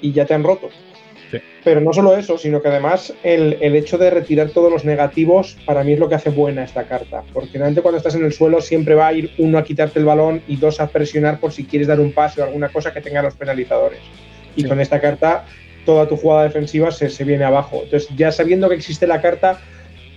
y 0.00 0.12
ya 0.12 0.26
te 0.26 0.34
han 0.34 0.44
roto. 0.44 0.74
Sí. 1.30 1.38
Pero 1.62 1.80
no 1.80 1.92
solo 1.92 2.16
eso, 2.16 2.38
sino 2.38 2.60
que 2.60 2.68
además 2.68 3.14
el, 3.22 3.58
el 3.60 3.76
hecho 3.76 3.98
de 3.98 4.10
retirar 4.10 4.50
todos 4.50 4.70
los 4.72 4.84
negativos 4.84 5.56
para 5.64 5.84
mí 5.84 5.92
es 5.92 5.98
lo 5.98 6.08
que 6.08 6.14
hace 6.16 6.30
buena 6.30 6.64
esta 6.64 6.84
carta. 6.84 7.22
Porque 7.32 7.58
realmente 7.58 7.82
cuando 7.82 7.98
estás 7.98 8.14
en 8.14 8.24
el 8.24 8.32
suelo 8.32 8.60
siempre 8.60 8.94
va 8.94 9.08
a 9.08 9.12
ir 9.12 9.30
uno 9.38 9.58
a 9.58 9.64
quitarte 9.64 9.98
el 9.98 10.04
balón 10.06 10.42
y 10.48 10.56
dos 10.56 10.80
a 10.80 10.88
presionar 10.88 11.38
por 11.38 11.52
si 11.52 11.64
quieres 11.64 11.88
dar 11.88 12.00
un 12.00 12.12
pase 12.12 12.40
o 12.40 12.44
alguna 12.44 12.68
cosa 12.70 12.92
que 12.92 13.00
tenga 13.00 13.22
los 13.22 13.34
penalizadores. 13.34 14.00
Y 14.56 14.62
Sí. 14.62 14.68
con 14.68 14.80
esta 14.80 15.00
carta 15.00 15.44
toda 15.86 16.08
tu 16.08 16.16
jugada 16.16 16.44
defensiva 16.44 16.90
se, 16.90 17.08
se 17.08 17.24
viene 17.24 17.44
abajo. 17.44 17.80
Entonces 17.84 18.08
ya 18.16 18.32
sabiendo 18.32 18.68
que 18.68 18.74
existe 18.74 19.06
la 19.06 19.20
carta 19.22 19.60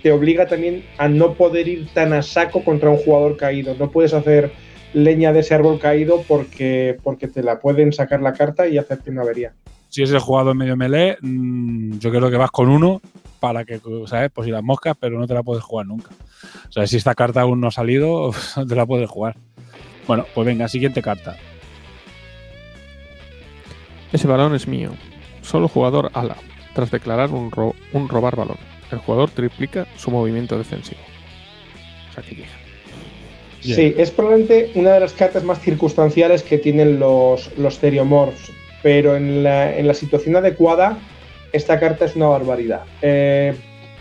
te 0.02 0.12
obliga 0.12 0.46
también 0.46 0.84
a 0.98 1.08
no 1.08 1.34
poder 1.34 1.66
ir 1.66 1.88
tan 1.94 2.12
a 2.12 2.20
saco 2.22 2.62
contra 2.62 2.90
un 2.90 2.98
jugador 2.98 3.36
caído. 3.38 3.74
No 3.78 3.90
puedes 3.90 4.12
hacer 4.12 4.50
leña 4.92 5.32
de 5.32 5.40
ese 5.40 5.54
árbol 5.54 5.78
caído 5.80 6.22
porque, 6.28 6.98
porque 7.02 7.26
te 7.28 7.42
la 7.42 7.58
pueden 7.60 7.92
sacar 7.92 8.20
la 8.20 8.32
carta 8.34 8.66
y 8.68 8.76
hacerte 8.78 9.10
una 9.10 9.22
avería. 9.22 9.52
Si 9.94 10.02
es 10.02 10.10
el 10.10 10.18
jugador 10.18 10.56
medio 10.56 10.76
melee, 10.76 11.16
mm, 11.20 11.98
yo 12.00 12.10
creo 12.10 12.28
que 12.28 12.36
vas 12.36 12.50
con 12.50 12.68
uno 12.68 13.00
para 13.38 13.64
que, 13.64 13.80
¿sabes? 14.06 14.28
Pues 14.34 14.46
si 14.46 14.50
las 14.50 14.62
moscas, 14.64 14.96
pero 14.98 15.20
no 15.20 15.28
te 15.28 15.34
la 15.34 15.44
puedes 15.44 15.62
jugar 15.62 15.86
nunca. 15.86 16.10
O 16.68 16.72
sea, 16.72 16.84
si 16.88 16.96
esta 16.96 17.14
carta 17.14 17.42
aún 17.42 17.60
no 17.60 17.68
ha 17.68 17.70
salido, 17.70 18.32
no 18.56 18.66
te 18.66 18.74
la 18.74 18.86
puedes 18.86 19.08
jugar. 19.08 19.36
Bueno, 20.08 20.26
pues 20.34 20.44
venga, 20.46 20.66
siguiente 20.66 21.00
carta. 21.00 21.36
Ese 24.12 24.26
balón 24.26 24.54
es 24.56 24.66
mío. 24.66 24.90
Solo 25.42 25.68
jugador 25.68 26.10
ala. 26.14 26.36
Tras 26.74 26.90
declarar 26.90 27.30
un, 27.30 27.52
ro- 27.52 27.76
un 27.92 28.08
robar 28.08 28.34
balón. 28.34 28.56
El 28.90 28.98
jugador 28.98 29.30
triplica 29.30 29.86
su 29.96 30.10
movimiento 30.10 30.58
defensivo. 30.58 31.00
O 32.10 32.14
sea, 32.14 32.22
que 32.24 32.34
llega. 32.34 32.48
Sí, 33.60 33.94
es 33.96 34.10
probablemente 34.10 34.72
una 34.74 34.90
de 34.90 35.00
las 35.00 35.12
cartas 35.12 35.44
más 35.44 35.60
circunstanciales 35.60 36.42
que 36.42 36.58
tienen 36.58 36.98
los, 36.98 37.56
los 37.56 37.78
Theriomorphs, 37.78 38.50
pero 38.84 39.16
en 39.16 39.42
la, 39.42 39.74
en 39.74 39.86
la 39.86 39.94
situación 39.94 40.36
adecuada, 40.36 40.98
esta 41.52 41.80
carta 41.80 42.04
es 42.04 42.16
una 42.16 42.26
barbaridad. 42.26 42.82
Eh, 43.00 43.54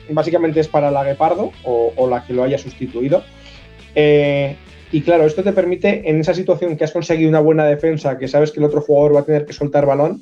básicamente 0.10 0.60
es 0.60 0.68
para 0.68 0.91
la 0.91 1.05
Guepardo 1.05 1.53
o, 1.64 2.07
la 2.10 2.26
que 2.26 2.34
lo 2.34 2.43
haya 2.43 2.57
sustituido. 2.57 3.23
Eh, 3.95 4.57
y 4.91 5.01
claro, 5.01 5.26
esto 5.26 5.41
te 5.41 5.53
permite, 5.53 6.10
en 6.10 6.19
esa 6.19 6.34
situación 6.34 6.76
que 6.76 6.84
has 6.84 6.91
conseguido 6.91 7.30
una 7.30 7.39
buena 7.39 7.64
defensa, 7.64 8.18
que 8.18 8.27
sabes 8.27 8.51
que 8.51 8.60
el 8.60 8.65
otro 8.65 8.81
jugador 8.81 9.15
va 9.15 9.22
a 9.22 9.23
tener 9.23 9.45
que 9.45 9.53
soltar 9.53 9.85
balón, 9.85 10.22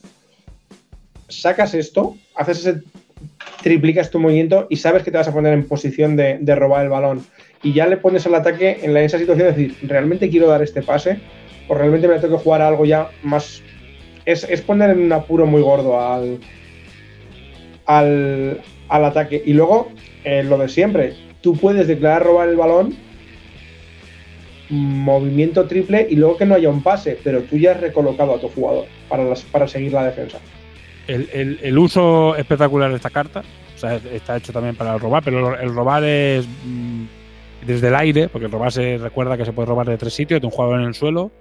sacas 1.28 1.74
esto, 1.74 2.16
haces 2.36 2.60
ese 2.60 2.82
triplicas 3.64 4.12
tu 4.12 4.20
movimiento 4.20 4.68
y 4.70 4.76
sabes 4.76 5.02
que 5.02 5.10
te 5.10 5.18
vas 5.18 5.28
a 5.28 5.34
poner 5.34 5.54
en 5.54 5.68
posición 5.68 6.16
de, 6.16 6.56
robar 6.56 6.84
el 6.84 6.90
balón. 6.90 7.26
Y 7.64 7.74
ya 7.74 7.88
le 7.88 7.98
pones 7.98 8.28
al 8.28 8.36
ataque 8.36 8.78
en, 8.84 8.96
esa 8.96 9.18
situación 9.18 9.48
de 9.48 9.54
decir, 9.54 9.78
¿realmente 9.90 10.30
quiero 10.30 10.48
dar 10.48 10.62
este 10.62 10.84
pase? 10.84 11.20
¿O 11.68 11.74
realmente 11.74 12.08
me 12.08 12.20
tengo 12.20 12.38
que 12.38 12.44
jugar 12.44 12.62
algo 12.62 12.86
ya 12.86 13.10
más... 13.24 13.64
Es, 14.26 14.44
es 14.44 14.62
poner 14.62 14.92
en 14.92 15.02
un 15.02 15.12
apuro 15.14 15.46
muy 15.46 15.62
gordo 15.62 16.00
al, 16.00 16.40
al, 17.86 18.62
al 18.90 19.06
ataque. 19.06 19.42
Y 19.46 19.54
luego, 19.54 19.90
eh, 20.24 20.44
lo 20.44 20.58
de 20.58 20.70
siempre, 20.70 21.14
tú 21.42 21.56
puedes 21.58 21.88
declarar 21.88 22.24
robar 22.24 22.50
el 22.50 22.56
balón, 22.56 22.96
movimiento 24.70 25.68
triple 25.68 26.08
y 26.10 26.16
luego 26.16 26.38
que 26.38 26.46
no 26.46 26.56
haya 26.56 26.70
un 26.70 26.82
pase, 26.82 27.18
pero 27.24 27.42
tú 27.42 27.58
ya 27.58 27.72
has 27.72 27.82
recolocado 27.82 28.36
a 28.36 28.40
tu 28.40 28.48
jugador 28.50 28.86
para, 29.10 29.24
las- 29.26 29.42
para 29.44 29.68
seguir 29.68 29.92
la 29.94 30.06
defensa. 30.06 30.38
El, 31.08 31.60
el- 31.62 31.78
uso 31.78 32.36
espectacular 32.38 32.90
de 32.90 32.96
esta 32.96 33.10
carta, 33.10 33.42
o 33.76 33.78
sea, 33.78 33.96
está 34.14 34.38
hecho 34.38 34.54
también 34.54 34.76
para 34.76 34.98
robar, 34.98 35.24
pero 35.24 35.60
el 35.60 35.74
robar 35.74 36.04
es 36.06 36.48
mm, 36.66 37.04
desde 37.66 37.88
el 37.90 37.96
aire, 37.96 38.30
porque 38.30 38.46
el 38.46 38.52
robar 38.52 38.72
se 38.72 38.98
recuerda 38.98 39.36
que 39.36 39.44
se 39.44 39.52
puede 39.52 39.66
robar 39.68 39.88
de 39.88 39.98
tres 39.98 40.14
sitios, 40.14 40.40
de 40.40 40.48
un 40.48 40.52
jugador 40.54 40.80
en 40.80 40.88
el 40.88 40.94
suelo, 40.94 41.32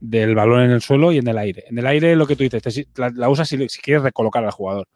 del 0.00 0.34
balón 0.34 0.62
en 0.62 0.70
el 0.70 0.82
suelo 0.82 1.12
y 1.12 1.18
en 1.18 1.28
el 1.28 1.38
aire. 1.38 1.64
En 1.68 1.78
el 1.78 1.86
aire 1.86 2.16
lo 2.16 2.26
que 2.26 2.36
tú 2.36 2.42
dices, 2.44 2.62
te 2.62 2.86
la, 3.00 3.10
la 3.14 3.28
usas 3.28 3.48
si, 3.48 3.68
si 3.68 3.80
quieres 3.80 4.02
recolocar 4.02 4.44
al 4.44 4.50
jugador. 4.50 4.86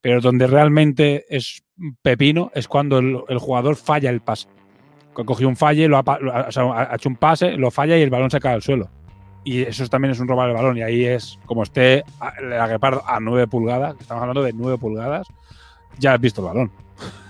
Pero 0.00 0.20
donde 0.20 0.46
realmente 0.46 1.24
es 1.28 1.64
pepino 2.02 2.50
es 2.54 2.68
cuando 2.68 2.98
el, 2.98 3.38
jugador 3.38 3.76
falla 3.76 4.10
el 4.10 4.20
pase. 4.20 4.48
Co- 5.12 5.24
Cogió 5.24 5.48
un 5.48 5.56
falle, 5.56 5.88
lo 5.88 5.96
ha, 5.98 6.18
lo 6.20 6.48
o 6.48 6.52
sea, 6.52 6.90
hecho 6.94 7.08
un 7.08 7.16
pase, 7.16 7.52
lo 7.56 7.70
falla 7.70 7.96
y 7.96 8.02
el 8.02 8.10
balón 8.10 8.30
se 8.30 8.40
cae 8.40 8.54
al 8.54 8.62
suelo. 8.62 8.90
Y 9.44 9.62
eso 9.62 9.86
también 9.88 10.12
es 10.12 10.20
un 10.20 10.28
robar 10.28 10.48
el 10.50 10.54
balón. 10.54 10.76
Y 10.78 10.82
ahí 10.82 11.04
es 11.04 11.38
como 11.46 11.62
esté 11.62 12.04
la 12.42 12.66
Guepardo 12.68 13.02
a 13.06 13.18
9 13.20 13.46
pulgadas, 13.46 13.96
estamos 14.00 14.22
hablando 14.22 14.42
de 14.42 14.52
9 14.52 14.78
pulgadas, 14.78 15.26
ya 15.98 16.14
has 16.14 16.20
visto 16.20 16.40
el 16.42 16.46
balón. 16.48 16.72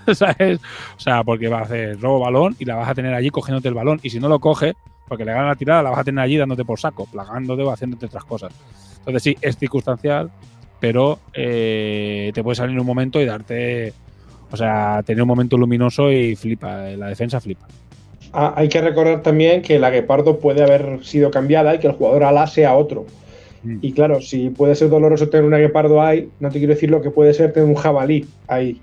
¿Sabes? 0.13 0.59
O 0.95 0.99
sea, 0.99 1.23
porque 1.23 1.47
va 1.47 1.59
a 1.59 1.63
hacer 1.63 1.99
robo 1.99 2.19
balón 2.19 2.55
y 2.59 2.65
la 2.65 2.75
vas 2.75 2.89
a 2.89 2.95
tener 2.95 3.13
allí 3.13 3.29
cogiéndote 3.29 3.67
el 3.69 3.73
balón. 3.73 3.99
Y 4.03 4.09
si 4.11 4.19
no 4.19 4.27
lo 4.29 4.39
coge, 4.39 4.75
porque 5.07 5.25
le 5.25 5.33
gana 5.33 5.47
la 5.47 5.55
tirada, 5.55 5.83
la 5.83 5.89
vas 5.91 5.99
a 5.99 6.03
tener 6.03 6.23
allí 6.23 6.37
dándote 6.37 6.65
por 6.65 6.79
saco, 6.79 7.05
plagándote 7.05 7.63
o 7.63 7.71
haciéndote 7.71 8.07
otras 8.07 8.25
cosas. 8.25 8.53
Entonces 8.99 9.23
sí, 9.23 9.37
es 9.41 9.57
circunstancial, 9.57 10.31
pero 10.79 11.19
eh, 11.33 12.31
te 12.33 12.43
puede 12.43 12.55
salir 12.55 12.73
en 12.73 12.79
un 12.79 12.87
momento 12.87 13.21
y 13.21 13.25
darte. 13.25 13.93
O 14.51 14.57
sea, 14.57 15.01
tener 15.03 15.21
un 15.21 15.27
momento 15.27 15.57
luminoso 15.57 16.11
y 16.11 16.35
flipa. 16.35 16.89
eh, 16.89 16.97
La 16.97 17.07
defensa 17.07 17.39
flipa. 17.41 17.67
Ah, 18.31 18.53
hay 18.55 18.69
que 18.69 18.81
recordar 18.81 19.21
también 19.21 19.61
que 19.61 19.79
la 19.79 19.89
Guepardo 19.89 20.39
puede 20.39 20.63
haber 20.63 21.03
sido 21.03 21.31
cambiada 21.31 21.75
y 21.75 21.79
que 21.79 21.87
el 21.87 21.93
jugador 21.93 22.23
ala 22.23 22.47
sea 22.47 22.75
otro. 22.75 23.05
Mm. 23.63 23.77
Y 23.81 23.93
claro, 23.93 24.21
si 24.21 24.49
puede 24.49 24.75
ser 24.75 24.89
doloroso 24.89 25.29
tener 25.29 25.45
una 25.45 25.57
Guepardo 25.57 26.01
ahí, 26.01 26.29
no 26.39 26.49
te 26.49 26.59
quiero 26.59 26.73
decir 26.73 26.91
lo 26.91 27.01
que 27.01 27.11
puede 27.11 27.33
ser 27.33 27.53
tener 27.53 27.67
un 27.67 27.75
jabalí 27.75 28.27
ahí. 28.47 28.81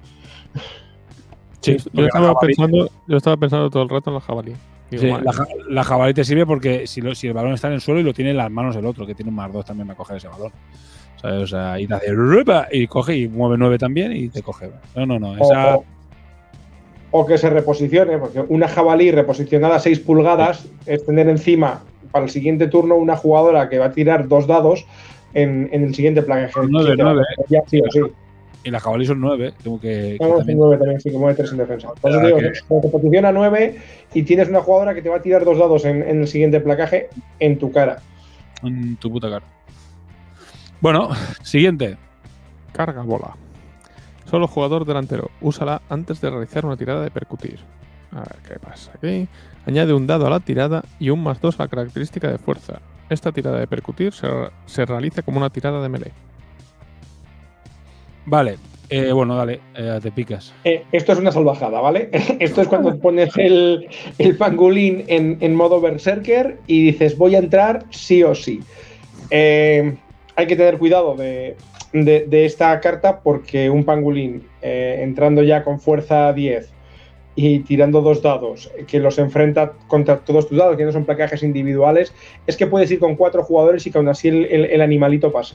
Sí, 1.61 1.77
yo, 1.93 2.07
estaba 2.07 2.35
pensando, 2.41 2.91
yo 3.07 3.17
estaba 3.17 3.37
pensando 3.37 3.71
todo 3.71 3.85
el 3.85 3.89
rato 3.89 4.11
en 4.11 4.15
la 4.15 4.21
jabalí. 4.21 4.53
Digo, 4.93 5.03
Sí, 5.05 5.11
"Madre 5.11 5.25
la, 5.25 5.33
ja- 5.33 5.47
la 5.71 5.85
jabalí 5.85 6.15
te 6.15 6.25
sirve 6.25 6.45
porque 6.47 6.87
si, 6.87 7.01
lo- 7.01 7.15
si 7.15 7.27
el 7.27 7.33
balón 7.33 7.55
está 7.55 7.69
en 7.69 7.75
el 7.75 7.81
suelo 7.81 8.01
y 8.01 8.03
lo 8.05 8.13
tiene 8.13 8.31
en 8.33 8.37
las 8.37 8.51
manos 8.51 8.77
el 8.77 8.85
otro, 8.87 9.07
que 9.07 9.15
tiene 9.15 9.31
un 9.31 9.35
más 9.37 9.53
dos 9.53 9.65
también 9.65 9.89
va 9.89 9.93
a 9.95 9.97
coger 9.97 10.17
ese 10.19 10.29
balón. 10.29 10.53
¿Sabes? 11.21 11.43
O 11.43 11.47
sea, 11.47 11.81
y 11.81 11.87
te 11.87 11.95
hace 11.95 12.13
rupa 12.13 12.69
y 12.71 12.87
coge 12.87 13.17
y 13.17 13.29
mueve 13.29 13.57
nueve 13.59 13.79
también 13.79 14.13
y 14.15 14.29
te 14.29 14.43
coge. 14.43 14.71
No, 14.95 15.07
no, 15.07 15.19
no. 15.19 15.33
O, 15.33 15.37
Esa, 15.53 15.77
o- 15.77 15.85
o 17.13 17.27
que 17.27 17.39
se 17.39 17.49
reposicione, 17.51 18.19
porque 18.19 18.41
una 18.49 18.69
jabalí 18.69 19.11
reposicionada 19.11 19.77
a 19.77 19.81
6 19.81 20.01
pulgadas 20.01 20.67
es 20.87 21.05
tener 21.07 21.29
encima 21.29 21.83
para 22.11 22.25
el 22.25 22.31
siguiente 22.31 22.69
turno 22.69 22.97
una 22.97 23.17
jugadora 23.17 23.69
que 23.69 23.79
va 23.79 23.87
a 23.87 23.93
tirar 23.93 24.29
dos 24.29 24.47
dados 24.47 24.87
en, 25.35 25.69
en 25.73 25.85
el 25.85 25.95
siguiente 25.95 26.23
placaje. 26.23 26.53
Nueve, 26.69 26.91
Sí, 26.91 26.97
te 26.97 27.03
va 27.03 27.11
a 27.11 27.15
nueve, 27.15 27.27
coger 27.37 27.51
ya, 27.51 27.69
sí 27.69 27.81
o 27.81 27.91
sí. 27.91 28.01
Y 28.65 28.71
la 28.71 28.81
jabalí 28.81 29.05
son 29.07 29.21
nueve. 29.21 29.53
Como 29.65 29.81
que, 29.81 30.17
que 30.21 30.27
No, 30.27 30.37
también- 30.39 30.59
9 30.59 30.77
también, 30.79 31.01
sí, 31.01 31.11
que 31.11 31.19
mueve 31.19 31.35
3 31.37 31.53
en 31.53 31.59
defensa. 31.59 31.89
Por 32.01 32.11
eso 32.11 32.21
Claro 32.21 32.37
digo, 32.37 32.39
que- 32.53 32.61
cuando 32.69 32.87
te 32.89 32.93
posiciona 32.93 33.33
9 33.33 33.79
y 34.15 34.23
tienes 34.23 34.49
una 34.49 34.61
jugadora 34.61 34.95
que 34.95 35.03
te 35.03 35.09
va 35.09 35.17
a 35.17 35.23
tirar 35.23 35.45
dos 35.45 35.59
dados 35.59 35.85
en, 35.85 36.03
en 36.03 36.21
el 36.21 36.29
siguiente 36.29 36.61
placaje 36.61 37.09
en 37.41 37.59
tu 37.59 37.71
cara. 37.73 37.99
en 38.63 38.97
tu 38.97 39.11
puta 39.11 39.29
cara. 39.29 39.45
Bueno, 40.81 41.11
siguiente. 41.43 41.97
Carga 42.73 43.03
bola. 43.03 43.37
Solo 44.31 44.49
jugador 44.49 44.85
delantero. 44.85 45.31
Úsala 45.41 45.83
antes 45.91 46.21
de 46.21 46.31
realizar 46.31 46.65
una 46.65 46.77
tirada 46.77 47.03
de 47.03 47.11
percutir. 47.11 47.59
A 48.13 48.21
ver 48.21 48.37
qué 48.49 48.59
pasa 48.59 48.93
aquí. 48.95 49.29
Añade 49.67 49.93
un 49.93 50.07
dado 50.07 50.27
a 50.27 50.31
la 50.31 50.41
tirada 50.41 50.83
y 50.99 51.11
un 51.11 51.23
más 51.23 51.41
dos 51.41 51.59
a 51.61 51.65
la 51.65 51.69
característica 51.69 52.29
de 52.31 52.39
fuerza. 52.39 52.81
Esta 53.11 53.31
tirada 53.33 53.59
de 53.59 53.67
percutir 53.67 54.13
se, 54.13 54.27
se 54.67 54.85
realiza 54.87 55.23
como 55.23 55.39
una 55.39 55.51
tirada 55.51 55.83
de 55.83 55.89
melee. 55.89 56.13
Vale. 58.27 58.57
Eh, 58.91 59.11
bueno, 59.11 59.35
dale, 59.37 59.61
eh, 59.75 59.99
te 60.03 60.13
picas. 60.13 60.53
Eh, 60.65 60.85
esto 60.93 61.13
es 61.13 61.19
una 61.19 61.33
salvajada, 61.33 61.81
¿vale? 61.81 62.11
esto 62.41 62.61
es 62.61 62.69
cuando 62.69 62.99
pones 62.99 63.35
el, 63.39 63.89
el 64.19 64.37
pangolín 64.37 65.05
en, 65.07 65.39
en 65.41 65.55
modo 65.55 65.81
berserker 65.81 66.59
y 66.67 66.85
dices 66.87 67.17
voy 67.17 67.35
a 67.35 67.39
entrar 67.39 67.85
sí 67.89 68.23
o 68.23 68.35
sí. 68.35 68.61
Eh, 69.31 69.95
hay 70.37 70.47
que 70.47 70.57
tener 70.57 70.77
cuidado 70.77 71.15
de, 71.17 71.57
de- 71.95 72.45
esta 72.45 72.79
carta 72.81 73.21
porque 73.21 73.71
un 73.71 73.85
pangolín 73.85 74.43
eh, 74.61 74.99
entrando 75.01 75.43
ya 75.43 75.65
con 75.65 75.81
fuerza 75.81 76.31
10 76.35 76.69
y 77.35 77.61
tirando 77.61 78.03
dos 78.03 78.21
dados 78.21 78.71
que 78.87 78.99
los 79.01 79.19
enfrenta 79.19 79.73
contra 79.87 80.19
todos 80.19 80.49
tus 80.51 80.59
dados, 80.59 80.77
que 80.77 80.85
no 80.85 80.93
son 80.93 81.07
placajes 81.07 81.43
individuales, 81.43 82.13
es 82.47 82.59
que 82.59 82.67
puedes 82.67 82.91
ir 82.91 82.99
con 82.99 83.17
cuatro 83.17 83.43
jugadores 83.43 83.87
y 83.87 83.91
que 83.91 83.97
aún 83.97 84.09
así 84.09 84.29
el, 84.29 84.45
el- 84.45 84.65
el 84.67 84.81
animalito 84.83 85.33
pase. 85.33 85.55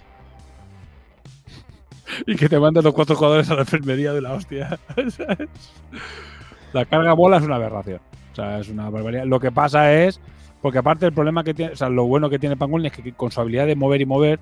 Y 2.26 2.36
que 2.36 2.50
te 2.50 2.60
mandan 2.60 2.84
los 2.84 2.94
cuatro 2.94 3.16
jugadores 3.16 3.50
a 3.50 3.56
la 3.56 3.62
enfermería 3.62 4.14
de 4.14 4.22
la 4.22 4.34
hostia. 4.34 4.80
la 6.74 6.86
carga 6.86 7.14
bola 7.14 7.38
es 7.38 7.44
una 7.44 7.56
aberración. 7.56 8.00
O 8.32 8.36
sea, 8.36 8.60
es 8.60 8.70
una 8.70 8.90
barbaridad. 8.90 9.26
Lo 9.26 9.40
que 9.40 9.52
pasa 9.52 9.94
es. 9.94 10.20
Porque 10.62 10.80
aparte 10.80 11.06
el 11.06 11.14
problema 11.14 11.44
que 11.44 11.54
tiene. 11.54 11.74
O 11.74 11.76
sea, 11.76 11.90
lo 11.90 12.06
bueno 12.06 12.30
que 12.30 12.40
tiene 12.40 12.58
Pangolin 12.58 12.88
es 12.88 12.92
que 12.94 13.12
con 13.14 13.32
su 13.32 13.40
habilidad 13.42 13.68
de 13.68 13.76
mover 13.76 14.02
y 14.02 14.06
mover. 14.06 14.40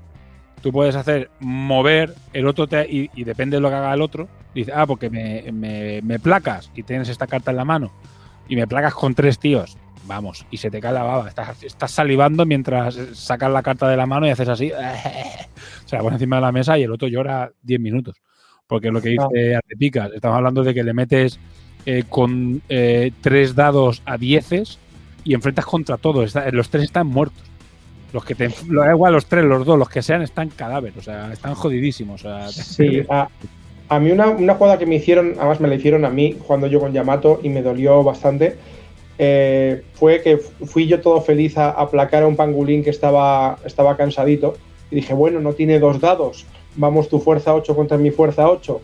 Tú 0.61 0.72
puedes 0.72 0.95
hacer 0.95 1.30
mover 1.41 2.15
el 2.34 2.47
otro 2.47 2.65
te- 2.68 2.89
y, 2.89 3.10
y 3.14 3.23
depende 3.23 3.57
de 3.57 3.61
lo 3.61 3.69
que 3.69 3.76
haga 3.76 3.93
el 3.93 4.02
otro. 4.02 4.27
Dice, 4.56 4.72
ah, 4.73 4.85
porque 4.88 5.10
me, 5.10 5.43
me- 5.52 6.02
me 6.02 6.18
placas 6.18 6.72
y 6.76 6.84
tienes 6.84 7.10
esta 7.10 7.27
carta 7.27 7.52
en 7.52 7.57
la 7.57 7.65
mano 7.65 7.91
y 8.47 8.56
me 8.56 8.65
placas 8.65 8.93
con 8.95 9.14
tres 9.14 9.38
tíos. 9.38 9.77
Vamos, 10.07 10.45
y 10.52 10.57
se 10.57 10.69
te 10.69 10.80
cae 10.80 10.94
la 10.94 11.03
baba. 11.03 11.27
Estás, 11.27 11.64
estás 11.64 11.91
salivando 11.91 12.45
mientras 12.45 12.95
sacas 13.14 13.52
la 13.52 13.64
carta 13.64 13.88
de 13.90 13.98
la 13.98 14.06
mano 14.06 14.27
y 14.27 14.30
haces 14.30 14.48
así. 14.49 14.72
Se 15.86 15.95
la 15.95 16.02
pones 16.02 16.15
encima 16.18 16.38
de 16.38 16.41
la 16.44 16.52
mesa 16.52 16.77
y 16.77 16.84
el 16.84 16.91
otro 16.91 17.07
llora 17.07 17.52
10 17.64 17.80
minutos. 17.80 18.15
Porque 18.68 18.88
es 18.88 18.94
lo 18.94 19.02
que 19.02 19.10
dice 19.10 19.56
Artepicas. 19.56 20.11
Estamos 20.14 20.38
hablando 20.38 20.64
de 20.64 20.73
que 20.73 20.84
le 20.84 20.94
metes 20.94 21.40
eh, 21.86 22.03
con 22.10 22.61
eh, 22.69 23.11
tres 23.22 23.53
dados 23.56 24.02
a 24.06 24.18
dieces 24.18 24.80
y 25.23 25.34
enfrentas 25.34 25.65
contra 25.65 25.98
todos. 25.98 26.26
Está- 26.26 26.49
los 26.52 26.69
tres 26.69 26.84
están 26.86 27.07
muertos. 27.07 27.44
Los 28.14 28.23
que 28.26 28.34
te. 28.36 28.49
Lo 28.68 28.82
da 28.82 28.91
igual, 28.91 29.14
los 29.14 29.26
tres, 29.26 29.44
los 29.44 29.65
dos, 29.65 29.77
los 29.77 29.90
que 29.90 30.02
sean, 30.02 30.22
están 30.22 30.49
cadáveres. 30.49 30.98
O 30.98 31.02
sea, 31.02 31.32
están 31.34 31.53
jodidísimos. 31.56 32.23
O 32.26 32.27
sea, 32.27 32.48
Sí, 32.52 33.03
a, 33.10 33.27
a 33.90 33.99
mí 33.99 34.11
una, 34.11 34.30
una 34.30 34.56
jugada 34.56 34.77
que 34.80 34.86
me 34.86 34.95
hicieron, 34.95 35.34
además 35.38 35.60
me 35.60 35.68
la 35.68 35.76
hicieron 35.76 36.06
a 36.06 36.10
mí 36.10 36.36
jugando 36.40 36.68
yo 36.68 36.80
con 36.80 36.94
Yamato 36.94 37.40
y 37.44 37.49
me 37.49 37.61
dolió 37.61 38.03
bastante, 38.03 38.56
eh, 39.17 39.83
fue 39.93 40.21
que 40.21 40.37
fu- 40.37 40.65
fui 40.65 40.87
yo 40.87 41.01
todo 41.01 41.21
feliz 41.21 41.57
a 41.57 41.71
aplacar 41.71 42.23
a 42.23 42.27
un 42.27 42.35
pangolín 42.35 42.83
que 42.83 42.89
estaba, 42.89 43.57
estaba 43.65 43.95
cansadito. 43.97 44.55
Y 44.91 44.95
dije, 44.95 45.13
bueno, 45.13 45.39
no 45.39 45.53
tiene 45.53 45.79
dos 45.79 45.99
dados, 45.99 46.45
vamos 46.75 47.09
tu 47.09 47.19
fuerza 47.19 47.53
8 47.55 47.75
contra 47.75 47.97
mi 47.97 48.11
fuerza 48.11 48.49
8. 48.49 48.81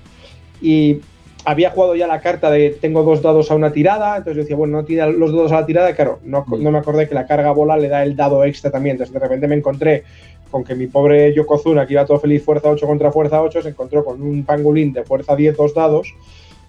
Y 0.61 0.99
había 1.45 1.71
jugado 1.71 1.95
ya 1.95 2.07
la 2.07 2.21
carta 2.21 2.49
de 2.51 2.69
tengo 2.69 3.03
dos 3.03 3.21
dados 3.21 3.49
a 3.51 3.55
una 3.55 3.71
tirada, 3.71 4.17
entonces 4.17 4.35
yo 4.37 4.41
decía, 4.43 4.55
bueno, 4.55 4.77
no 4.77 4.85
tiene 4.85 5.11
los 5.11 5.31
dados 5.31 5.51
a 5.51 5.61
la 5.61 5.65
tirada, 5.65 5.95
claro, 5.95 6.19
no, 6.23 6.45
no 6.47 6.71
me 6.71 6.77
acordé 6.77 7.07
que 7.09 7.15
la 7.15 7.25
carga 7.25 7.51
bola 7.51 7.77
le 7.77 7.87
da 7.87 8.03
el 8.03 8.15
dado 8.15 8.43
extra 8.43 8.69
también, 8.71 8.93
entonces 8.95 9.13
de 9.13 9.19
repente 9.19 9.47
me 9.47 9.55
encontré 9.55 10.03
con 10.51 10.63
que 10.63 10.75
mi 10.75 10.87
pobre 10.87 11.33
Yokozuna, 11.33 11.87
que 11.87 11.93
iba 11.93 12.05
todo 12.05 12.19
feliz 12.19 12.43
fuerza 12.43 12.69
8 12.69 12.85
contra 12.85 13.11
fuerza 13.11 13.41
8, 13.41 13.61
se 13.61 13.69
encontró 13.69 14.03
con 14.05 14.21
un 14.21 14.43
pangolín 14.43 14.93
de 14.93 15.03
fuerza 15.03 15.35
10, 15.35 15.55
dos 15.57 15.73
dados, 15.73 16.13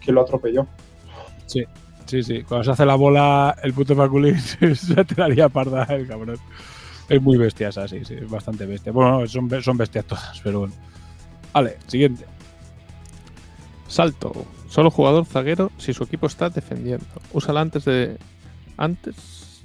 que 0.01 0.12
lo 0.12 0.20
atropelló. 0.22 0.66
Sí, 1.47 1.64
sí, 2.12 2.22
sí. 2.22 2.43
Cuando 2.43 2.64
se 2.64 2.70
hace 2.72 2.84
la 2.86 2.94
bola, 2.94 3.56
el 3.62 3.72
puto 3.72 3.97
pangolín 3.97 4.39
se 4.74 5.05
te 5.05 5.14
daría 5.14 5.48
parda 5.48 5.84
el 5.90 6.06
cabrón. 6.06 6.36
Es 7.09 7.20
muy 7.22 7.36
bestia 7.36 7.68
esa, 7.68 7.86
sí, 7.89 8.05
sí, 8.05 8.14
es 8.14 8.28
bastante 8.30 8.64
bestia. 8.66 8.93
Bueno, 8.93 9.26
son, 9.26 9.51
son 9.62 9.76
bestias 9.76 10.05
todas, 10.05 10.40
pero 10.43 10.60
bueno. 10.60 10.74
Vale, 11.52 11.78
siguiente. 11.86 12.24
Salto. 13.89 14.32
Solo 14.68 14.90
jugador 14.90 15.26
zaguero 15.26 15.70
si 15.76 15.93
su 15.93 16.05
equipo 16.05 16.26
está 16.26 16.48
defendiendo. 16.48 17.05
Úsala 17.32 17.60
antes 17.60 17.84
de. 17.84 18.16
Antes. 18.76 19.62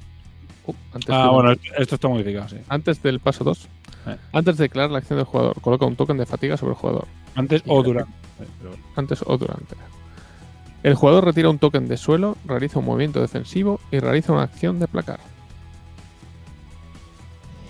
Uh, 0.65 0.73
antes, 0.93 1.09
Ah, 1.09 1.23
de- 1.23 1.29
bueno, 1.29 1.51
esto 1.77 1.95
está 1.95 2.07
modificado, 2.09 2.49
sí. 2.49 2.57
antes 2.67 3.01
del 3.01 3.21
paso 3.21 3.45
2. 3.45 3.67
Eh. 4.07 4.17
Antes 4.33 4.57
de 4.57 4.63
declarar 4.65 4.91
la 4.91 4.97
acción 4.97 5.17
del 5.17 5.25
jugador, 5.25 5.61
coloca 5.61 5.85
un 5.85 5.95
token 5.95 6.17
de 6.17 6.25
fatiga 6.25 6.57
sobre 6.57 6.71
el 6.73 6.77
jugador. 6.77 7.07
Antes 7.35 7.63
o 7.67 7.81
durante. 7.81 8.11
Eh. 8.41 8.75
Antes 8.97 9.23
o 9.25 9.37
durante. 9.37 9.75
El 10.83 10.95
jugador 10.95 11.25
retira 11.25 11.49
un 11.49 11.59
token 11.59 11.87
de 11.87 11.97
suelo, 11.97 12.37
realiza 12.45 12.79
un 12.79 12.85
movimiento 12.85 13.19
defensivo 13.19 13.79
y 13.91 13.99
realiza 13.99 14.33
una 14.33 14.43
acción 14.43 14.79
de 14.79 14.87
placar. 14.87 15.19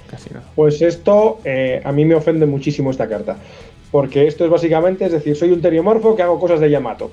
Casi 0.10 0.34
nada. 0.34 0.46
Pues 0.56 0.82
esto 0.82 1.40
eh, 1.44 1.82
a 1.84 1.92
mí 1.92 2.06
me 2.06 2.16
ofende 2.16 2.46
muchísimo 2.46 2.92
esta 2.92 3.08
carta. 3.08 3.38
Porque 3.92 4.28
esto 4.28 4.44
es 4.44 4.52
básicamente, 4.52 5.06
es 5.06 5.14
decir, 5.14 5.36
soy 5.36 5.52
un 5.52 5.62
teriomorfo 5.62 6.16
que 6.16 6.24
hago 6.24 6.40
cosas 6.40 6.60
de 6.60 6.70
Yamato. 6.70 7.12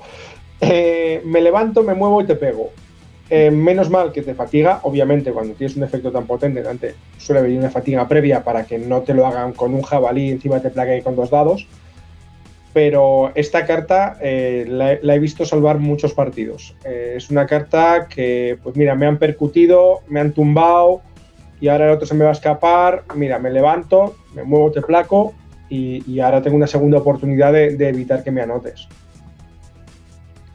Eh, 0.61 1.21
me 1.25 1.41
levanto, 1.41 1.83
me 1.83 1.93
muevo 1.93 2.21
y 2.21 2.25
te 2.25 2.35
pego. 2.35 2.71
Eh, 3.29 3.49
menos 3.49 3.89
mal 3.89 4.11
que 4.11 4.21
te 4.21 4.35
fatiga, 4.35 4.81
obviamente 4.83 5.31
cuando 5.31 5.55
tienes 5.55 5.75
un 5.75 5.83
efecto 5.83 6.11
tan 6.11 6.27
potente, 6.27 6.63
antes 6.67 6.95
suele 7.17 7.41
venir 7.41 7.59
una 7.59 7.71
fatiga 7.71 8.07
previa 8.07 8.43
para 8.43 8.65
que 8.65 8.77
no 8.77 9.01
te 9.01 9.15
lo 9.15 9.25
hagan 9.25 9.53
con 9.53 9.73
un 9.73 9.81
jabalí 9.81 10.29
encima 10.29 10.59
te 10.59 10.69
plague 10.69 11.01
con 11.01 11.15
dos 11.15 11.31
dados. 11.31 11.67
Pero 12.75 13.31
esta 13.35 13.65
carta 13.65 14.17
eh, 14.21 14.65
la, 14.67 15.15
he- 15.15 15.19
visto 15.19 15.45
salvar 15.45 15.79
muchos 15.79 16.13
partidos. 16.13 16.75
Eh, 16.83 17.13
es 17.15 17.29
una 17.29 17.45
carta 17.47 18.09
que, 18.09 18.59
pues 18.61 18.75
mira, 18.75 18.95
me 18.95 19.05
han 19.05 19.17
percutido, 19.17 20.01
me 20.09 20.19
han 20.19 20.33
tumbado, 20.33 21.01
y 21.61 21.69
ahora 21.69 21.85
el 21.85 21.91
otro 21.91 22.05
se 22.05 22.15
me 22.15 22.25
va 22.25 22.31
a 22.31 22.33
escapar, 22.33 23.05
mira, 23.15 23.39
me 23.39 23.49
levanto, 23.49 24.17
me 24.33 24.43
muevo, 24.43 24.73
te 24.73 24.81
placo 24.81 25.33
y, 25.69 26.19
ahora 26.19 26.41
tengo 26.41 26.57
una 26.57 26.67
segunda 26.67 26.97
oportunidad 26.97 27.53
de, 27.53 27.77
de 27.77 27.87
evitar 27.87 28.25
que 28.25 28.31
me 28.31 28.41
anotes. 28.41 28.89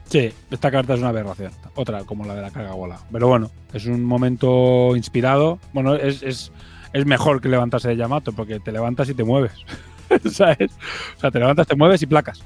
Sí, 0.05 0.31
esta 0.51 0.69
carta 0.69 0.93
es 0.93 0.99
una 0.99 1.09
aberración. 1.09 1.51
Otra 1.73 2.03
como 2.03 2.23
la 2.25 2.35
de 2.35 2.43
la 2.43 2.51
carga 2.51 2.73
bola. 2.73 2.99
Pero 3.11 3.29
bueno, 3.29 3.49
es 3.73 3.87
un 3.87 4.03
momento 4.03 4.95
inspirado. 4.95 5.57
Bueno, 5.73 5.95
es, 5.95 6.21
es, 6.21 6.51
es 6.93 7.05
mejor 7.07 7.41
que 7.41 7.49
levantarse 7.49 7.87
de 7.87 7.95
Yamato 7.95 8.31
porque 8.31 8.59
te 8.59 8.71
levantas 8.71 9.09
y 9.09 9.15
te 9.15 9.23
mueves. 9.23 9.53
¿Sabes? 10.31 10.71
O 11.17 11.19
sea, 11.19 11.31
te 11.31 11.39
levantas, 11.39 11.67
te 11.67 11.75
mueves 11.75 12.01
y 12.01 12.05
placas. 12.05 12.43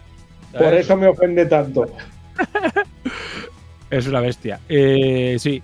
Por 0.57 0.73
eso 0.73 0.95
me 0.95 1.07
ofende 1.07 1.45
tanto. 1.45 1.85
Es 3.89 4.07
una 4.07 4.19
bestia. 4.19 4.59
Eh, 4.67 5.37
sí, 5.39 5.61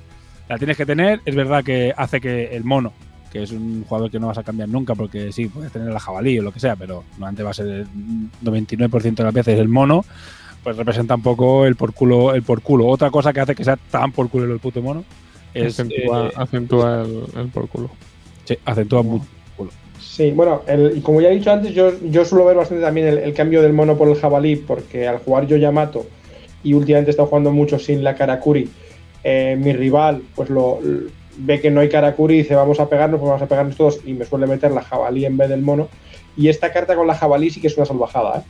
la 0.47 0.57
tienes 0.57 0.77
que 0.77 0.85
tener. 0.85 1.21
Es 1.25 1.35
verdad 1.35 1.63
que 1.63 1.93
hace 1.97 2.21
que 2.21 2.55
el 2.55 2.63
mono, 2.63 2.93
que 3.31 3.43
es 3.43 3.51
un 3.51 3.83
jugador 3.83 4.11
que 4.11 4.19
no 4.19 4.27
vas 4.27 4.37
a 4.37 4.43
cambiar 4.43 4.69
nunca, 4.69 4.95
porque 4.95 5.31
sí, 5.31 5.47
puedes 5.47 5.71
tener 5.71 5.91
la 5.91 5.99
jabalí 5.99 6.37
o 6.39 6.43
lo 6.43 6.51
que 6.51 6.59
sea, 6.59 6.75
pero 6.75 7.03
normalmente 7.13 7.43
va 7.43 7.49
a 7.49 7.53
ser 7.55 7.67
el 7.67 7.87
99% 8.43 9.15
de 9.15 9.23
las 9.23 9.33
veces 9.33 9.59
el 9.59 9.67
mono, 9.67 10.05
pues 10.63 10.77
representa 10.77 11.15
un 11.15 11.23
poco 11.23 11.65
el 11.65 11.75
por 11.75 11.93
culo, 11.93 12.33
el 12.35 12.43
por 12.43 12.61
culo. 12.61 12.87
Otra 12.87 13.09
cosa 13.09 13.33
que 13.33 13.39
hace 13.39 13.55
que 13.55 13.65
sea 13.65 13.75
tan 13.75 14.11
por 14.11 14.29
culo 14.29 14.53
el 14.53 14.59
puto 14.59 14.81
mono 14.81 15.03
es 15.53 15.79
acentúa 15.79 16.27
eh, 16.27 16.31
acentúa 16.35 17.01
el, 17.01 17.25
el 17.35 17.47
por 17.49 17.67
culo. 17.67 17.89
sí, 18.45 18.57
acentúa 18.63 19.01
mucho. 19.01 19.25
Sí, 20.11 20.31
bueno, 20.31 20.61
el- 20.67 20.97
y 20.97 21.01
como 21.01 21.21
ya 21.21 21.29
he 21.29 21.35
dicho 21.35 21.51
antes, 21.53 21.73
yo, 21.73 21.93
yo 22.03 22.25
suelo 22.25 22.43
ver 22.43 22.57
bastante 22.57 22.83
también 22.83 23.07
el, 23.07 23.17
el 23.19 23.33
cambio 23.33 23.61
del 23.61 23.71
mono 23.71 23.97
por 23.97 24.09
el 24.09 24.15
jabalí, 24.15 24.57
porque 24.57 25.07
al 25.07 25.19
jugar 25.19 25.47
yo 25.47 25.55
Yamato 25.55 26.05
y 26.63 26.73
últimamente 26.73 27.09
he 27.09 27.13
estado 27.13 27.29
jugando 27.29 27.51
mucho 27.51 27.79
sin 27.79 28.03
la 28.03 28.13
Karakuri, 28.15 28.69
eh, 29.23 29.55
mi 29.57 29.71
rival 29.71 30.21
pues 30.35 30.49
lo 30.49 30.79
ve 31.37 31.61
que 31.61 31.71
no 31.71 31.79
hay 31.79 31.87
Karakuri 31.87 32.33
y 32.35 32.37
dice 32.39 32.55
vamos 32.55 32.79
a 32.81 32.89
pegarnos, 32.89 33.21
pues 33.21 33.29
vamos 33.29 33.41
a 33.41 33.47
pegarnos 33.47 33.77
todos 33.77 33.99
y 34.05 34.11
me 34.13 34.25
suele 34.25 34.47
meter 34.47 34.71
la 34.71 34.81
jabalí 34.81 35.23
en 35.25 35.37
vez 35.37 35.47
del 35.47 35.61
mono. 35.61 35.87
Y 36.35 36.49
esta 36.49 36.73
carta 36.73 36.93
con 36.95 37.07
la 37.07 37.15
jabalí 37.15 37.49
sí 37.49 37.61
que 37.61 37.67
es 37.67 37.77
una 37.77 37.85
salvajada, 37.85 38.39
¿eh? 38.39 38.41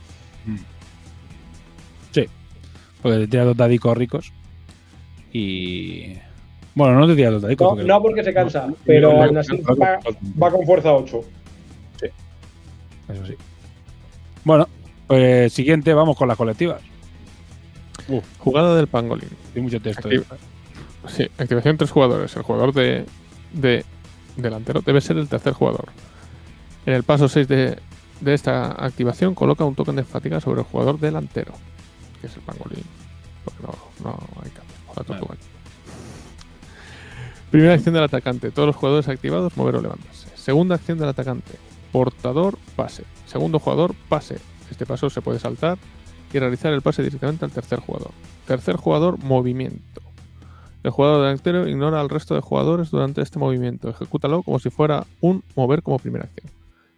Porque 3.02 3.18
te 3.18 3.26
tira 3.28 3.44
dos 3.44 3.56
dadicos 3.56 3.96
ricos. 3.96 4.32
Y. 5.32 6.14
Bueno, 6.74 6.98
no 6.98 7.06
te 7.06 7.16
tira 7.16 7.30
dos 7.30 7.42
dadicos. 7.42 7.76
No, 7.76 7.82
no 7.86 8.02
porque 8.02 8.22
se 8.24 8.32
cansa, 8.32 8.66
pero 8.86 9.10
aún 9.24 9.38
así 9.38 9.56
va, 9.80 9.98
va 10.42 10.50
con 10.50 10.64
fuerza 10.66 10.94
8. 10.94 11.24
Eso 13.08 13.26
sí. 13.26 13.34
Bueno, 14.44 14.68
pues 15.06 15.52
siguiente, 15.52 15.92
vamos 15.94 16.16
con 16.16 16.28
las 16.28 16.36
colectivas. 16.36 16.80
Jugada 18.38 18.74
del 18.76 18.86
pangolín. 18.86 19.28
Hay 19.54 19.62
mucho 19.62 19.80
texto. 19.80 20.08
Sí, 21.08 21.24
activación 21.38 21.76
tres 21.76 21.90
jugadores. 21.90 22.34
El 22.36 22.42
jugador 22.42 22.72
de, 22.72 23.06
de 23.52 23.84
delantero 24.36 24.80
debe 24.80 25.00
ser 25.00 25.16
el 25.18 25.28
tercer 25.28 25.52
jugador. 25.52 25.86
En 26.86 26.94
el 26.94 27.02
paso 27.02 27.28
6 27.28 27.46
de, 27.46 27.78
de 28.20 28.34
esta 28.34 28.72
activación 28.84 29.34
coloca 29.34 29.64
un 29.64 29.74
token 29.74 29.96
de 29.96 30.04
fatiga 30.04 30.40
sobre 30.40 30.60
el 30.60 30.66
jugador 30.66 30.98
delantero, 30.98 31.52
que 32.20 32.26
es 32.26 32.36
el 32.36 32.42
pangolín. 32.42 32.84
Porque 33.44 33.62
no, 33.62 33.74
no 34.04 34.18
hay 34.42 34.50
cambio. 34.50 34.74
la 34.96 35.04
tortuga. 35.04 35.34
Primera 37.50 37.74
acción 37.74 37.94
del 37.94 38.04
atacante. 38.04 38.50
Todos 38.50 38.68
los 38.68 38.76
jugadores 38.76 39.08
activados 39.08 39.56
mover 39.56 39.76
o 39.76 39.82
levantarse. 39.82 40.28
Segunda 40.36 40.76
acción 40.76 40.98
del 40.98 41.08
atacante. 41.08 41.52
Portador, 41.92 42.58
pase. 42.74 43.04
Segundo 43.26 43.58
jugador, 43.58 43.94
pase. 44.08 44.38
Este 44.70 44.86
paso 44.86 45.10
se 45.10 45.20
puede 45.20 45.38
saltar 45.38 45.78
y 46.32 46.38
realizar 46.38 46.72
el 46.72 46.82
pase 46.82 47.02
directamente 47.02 47.44
al 47.44 47.50
tercer 47.50 47.80
jugador. 47.80 48.10
Tercer 48.46 48.76
jugador, 48.76 49.18
movimiento. 49.18 50.00
El 50.82 50.90
jugador 50.90 51.22
delantero 51.22 51.68
ignora 51.68 52.00
al 52.00 52.08
resto 52.08 52.34
de 52.34 52.40
jugadores 52.40 52.90
durante 52.90 53.22
este 53.22 53.38
movimiento. 53.38 53.90
Ejecútalo 53.90 54.42
como 54.42 54.58
si 54.58 54.70
fuera 54.70 55.06
un 55.20 55.44
mover 55.54 55.82
como 55.82 55.98
primera 55.98 56.24
acción. 56.24 56.50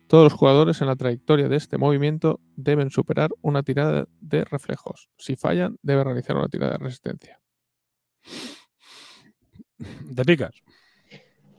Todos 0.07 0.25
los 0.25 0.33
jugadores 0.33 0.81
en 0.81 0.87
la 0.87 0.97
trayectoria 0.97 1.49
de 1.49 1.57
este 1.57 1.77
movimiento 1.77 2.41
deben 2.57 2.91
superar 2.91 3.31
una 3.43 3.63
tirada 3.63 4.07
de 4.21 4.45
reflejos. 4.45 5.09
Si 5.19 5.35
fallan, 5.37 5.79
debe 5.83 6.05
realizar 6.05 6.37
una 6.37 6.49
tirada 6.49 6.73
de 6.73 6.79
resistencia. 6.79 7.41
¿Te 10.15 10.25
picas? 10.25 10.63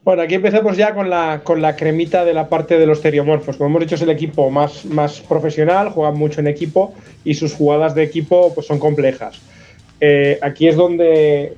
Bueno, 0.06 0.22
aquí 0.22 0.36
empezamos 0.36 0.76
ya 0.76 0.94
con 0.94 1.10
la, 1.10 1.40
con 1.42 1.60
la 1.60 1.74
cremita 1.74 2.24
de 2.24 2.32
la 2.32 2.48
parte 2.48 2.78
de 2.78 2.86
los 2.86 3.02
teriomorfos. 3.02 3.56
Como 3.56 3.70
hemos 3.70 3.80
dicho, 3.80 3.96
es 3.96 4.02
el 4.02 4.10
equipo 4.10 4.48
más, 4.52 4.84
más 4.84 5.18
profesional, 5.18 5.88
juegan 5.88 6.16
mucho 6.16 6.38
en 6.38 6.46
equipo 6.46 6.94
y 7.24 7.34
sus 7.34 7.52
jugadas 7.52 7.96
de 7.96 8.04
equipo 8.04 8.54
pues, 8.54 8.68
son 8.68 8.78
complejas. 8.78 9.40
Eh, 10.00 10.38
aquí 10.42 10.68
es 10.68 10.76
donde 10.76 11.56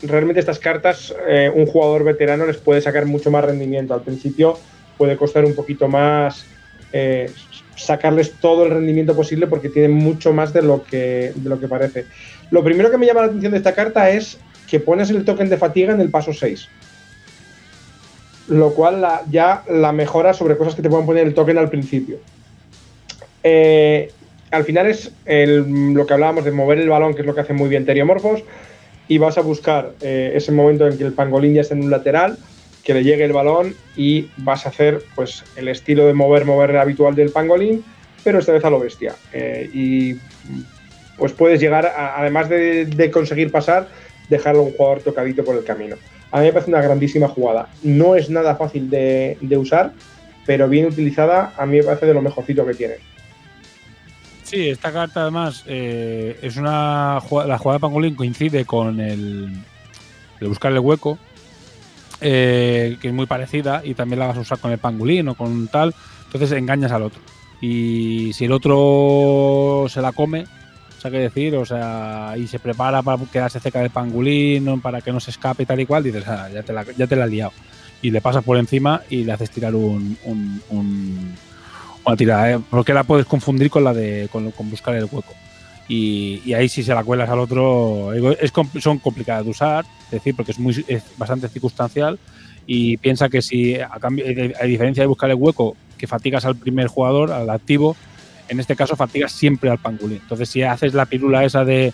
realmente 0.00 0.40
estas 0.40 0.58
cartas 0.58 1.14
eh, 1.28 1.52
un 1.54 1.66
jugador 1.66 2.04
veterano 2.04 2.46
les 2.46 2.56
puede 2.56 2.80
sacar 2.80 3.04
mucho 3.04 3.30
más 3.30 3.44
rendimiento. 3.44 3.92
Al 3.92 4.00
principio 4.00 4.58
puede 4.96 5.18
costar 5.18 5.44
un 5.44 5.54
poquito 5.54 5.86
más 5.86 6.46
eh, 6.94 7.30
sacarles 7.76 8.32
todo 8.40 8.64
el 8.64 8.70
rendimiento 8.70 9.14
posible 9.14 9.46
porque 9.46 9.68
tienen 9.68 9.92
mucho 9.92 10.32
más 10.32 10.54
de 10.54 10.62
lo, 10.62 10.84
que, 10.84 11.34
de 11.34 11.50
lo 11.50 11.60
que 11.60 11.68
parece. 11.68 12.06
Lo 12.50 12.64
primero 12.64 12.90
que 12.90 12.96
me 12.96 13.04
llama 13.04 13.20
la 13.20 13.26
atención 13.26 13.52
de 13.52 13.58
esta 13.58 13.74
carta 13.74 14.08
es 14.08 14.38
que 14.70 14.80
pones 14.80 15.10
el 15.10 15.22
token 15.22 15.50
de 15.50 15.58
fatiga 15.58 15.92
en 15.92 16.00
el 16.00 16.08
paso 16.08 16.32
6 16.32 16.66
lo 18.50 18.74
cual 18.74 19.06
ya 19.30 19.64
la 19.68 19.92
mejora 19.92 20.34
sobre 20.34 20.56
cosas 20.56 20.74
que 20.74 20.82
te 20.82 20.90
pueden 20.90 21.06
poner 21.06 21.26
el 21.26 21.34
token 21.34 21.56
al 21.56 21.70
principio. 21.70 22.18
Eh, 23.42 24.10
al 24.50 24.64
final 24.64 24.86
es 24.88 25.12
lo 25.24 26.06
que 26.06 26.12
hablábamos 26.14 26.44
de 26.44 26.50
mover 26.50 26.78
el 26.78 26.88
balón, 26.88 27.14
que 27.14 27.20
es 27.20 27.26
lo 27.26 27.34
que 27.34 27.42
hace 27.42 27.52
muy 27.52 27.68
bien 27.68 27.86
Teriomorphos, 27.86 28.42
y 29.08 29.18
vas 29.18 29.38
a 29.38 29.42
buscar 29.42 29.92
eh, 30.02 30.32
ese 30.34 30.52
momento 30.52 30.86
en 30.86 30.98
que 30.98 31.04
el 31.04 31.12
pangolín 31.12 31.54
ya 31.54 31.60
está 31.60 31.74
en 31.74 31.84
un 31.84 31.90
lateral, 31.90 32.38
que 32.82 32.94
le 32.94 33.04
llegue 33.04 33.24
el 33.24 33.32
balón 33.32 33.74
y 33.96 34.26
vas 34.38 34.66
a 34.66 34.70
hacer 34.70 35.02
pues 35.14 35.44
el 35.56 35.68
estilo 35.68 36.06
de 36.06 36.14
mover, 36.14 36.44
mover 36.44 36.76
habitual 36.76 37.14
del 37.14 37.30
pangolín, 37.30 37.84
pero 38.24 38.38
esta 38.38 38.52
vez 38.52 38.64
a 38.64 38.70
lo 38.70 38.80
bestia. 38.80 39.14
Eh, 39.32 39.70
y 39.72 40.14
pues 41.16 41.32
puedes 41.32 41.60
llegar, 41.60 41.86
a- 41.86 42.18
además 42.18 42.48
de, 42.48 42.86
de 42.86 43.10
conseguir 43.10 43.52
pasar, 43.52 43.88
dejarlo 44.28 44.62
a 44.62 44.64
un 44.64 44.72
jugador 44.72 45.00
tocadito 45.02 45.44
por 45.44 45.56
el 45.56 45.64
camino. 45.64 45.96
A 46.32 46.40
mí 46.40 46.46
me 46.46 46.52
parece 46.52 46.70
una 46.70 46.82
grandísima 46.82 47.28
jugada. 47.28 47.68
No 47.82 48.14
es 48.14 48.30
nada 48.30 48.56
fácil 48.56 48.88
de, 48.88 49.36
de 49.40 49.56
usar, 49.56 49.92
pero 50.46 50.68
bien 50.68 50.86
utilizada, 50.86 51.52
a 51.56 51.66
mí 51.66 51.78
me 51.78 51.84
parece 51.84 52.06
de 52.06 52.14
lo 52.14 52.22
mejorcito 52.22 52.64
que 52.66 52.74
tiene. 52.74 52.94
Sí, 54.50 54.68
esta 54.68 54.92
carta 54.92 55.22
además 55.22 55.62
eh, 55.68 56.36
es 56.42 56.56
una 56.56 57.20
la 57.46 57.58
jugada 57.58 57.74
de 57.74 57.78
Pangolín 57.78 58.16
coincide 58.16 58.64
con 58.64 58.98
el, 58.98 59.48
el 60.40 60.48
buscar 60.48 60.72
el 60.72 60.80
hueco, 60.80 61.18
eh, 62.20 62.96
que 63.00 63.08
es 63.08 63.14
muy 63.14 63.26
parecida 63.26 63.82
y 63.84 63.94
también 63.94 64.18
la 64.18 64.26
vas 64.26 64.38
a 64.38 64.40
usar 64.40 64.58
con 64.58 64.72
el 64.72 64.78
Pangolín 64.78 65.28
o 65.28 65.36
con 65.36 65.68
tal, 65.68 65.94
entonces 66.24 66.50
engañas 66.52 66.90
al 66.90 67.04
otro. 67.04 67.20
Y 67.60 68.32
si 68.32 68.46
el 68.46 68.52
otro 68.52 69.86
se 69.88 70.00
la 70.00 70.10
come, 70.10 70.46
o 71.00 71.02
sea, 71.02 71.10
qué 71.10 71.16
decir, 71.18 71.56
o 71.56 71.64
sea, 71.64 72.34
y 72.36 72.46
se 72.46 72.58
prepara 72.58 73.00
para 73.00 73.24
quedarse 73.24 73.58
cerca 73.58 73.80
del 73.80 73.88
pangolín, 73.88 74.82
para 74.82 75.00
que 75.00 75.10
no 75.12 75.18
se 75.18 75.30
escape 75.30 75.64
tal 75.64 75.80
y 75.80 75.86
cual, 75.86 76.02
dices, 76.04 76.24
ah, 76.28 76.50
ya 76.52 76.62
te 76.62 76.74
la, 76.74 76.84
ya 76.94 77.06
te 77.06 77.16
la 77.16 77.24
has 77.24 77.30
liado. 77.30 77.52
Y 78.02 78.10
le 78.10 78.20
pasas 78.20 78.44
por 78.44 78.58
encima 78.58 79.00
y 79.08 79.24
le 79.24 79.32
haces 79.32 79.50
tirar 79.50 79.74
un, 79.74 80.18
un, 80.24 80.60
un- 80.68 81.34
Una 82.04 82.16
tirada, 82.16 82.50
¿eh? 82.52 82.58
porque 82.68 82.92
la 82.92 83.04
puedes 83.04 83.24
confundir 83.24 83.70
con 83.70 83.82
la 83.82 83.94
de 83.94 84.28
con, 84.30 84.50
con 84.50 84.68
buscar 84.70 84.94
el 84.94 85.04
hueco. 85.04 85.32
Y, 85.88 86.42
y 86.44 86.52
ahí 86.52 86.68
si 86.68 86.82
se 86.82 86.94
la 86.94 87.02
cuelas 87.02 87.30
al 87.30 87.38
otro 87.38 88.12
es, 88.12 88.52
son 88.80 88.98
complicadas 88.98 89.44
de 89.44 89.50
usar, 89.50 89.84
es 90.04 90.10
decir, 90.10 90.36
porque 90.36 90.52
es, 90.52 90.58
muy, 90.58 90.84
es 90.86 91.02
bastante 91.16 91.48
circunstancial 91.48 92.18
y 92.66 92.98
piensa 92.98 93.28
que 93.30 93.40
si 93.42 93.74
a, 93.80 93.88
cambio, 94.00 94.24
a 94.60 94.64
diferencia 94.66 95.02
de 95.02 95.06
buscar 95.08 95.30
el 95.30 95.36
hueco 95.36 95.76
que 95.98 96.06
fatigas 96.06 96.44
al 96.44 96.56
primer 96.56 96.86
jugador, 96.88 97.32
al 97.32 97.48
activo, 97.50 97.96
en 98.50 98.60
este 98.60 98.76
caso 98.76 98.96
fatigas 98.96 99.32
siempre 99.32 99.70
al 99.70 99.78
pangolín. 99.78 100.18
Entonces 100.20 100.48
si 100.48 100.62
haces 100.62 100.92
la 100.92 101.06
pirula 101.06 101.44
esa 101.44 101.64
de 101.64 101.92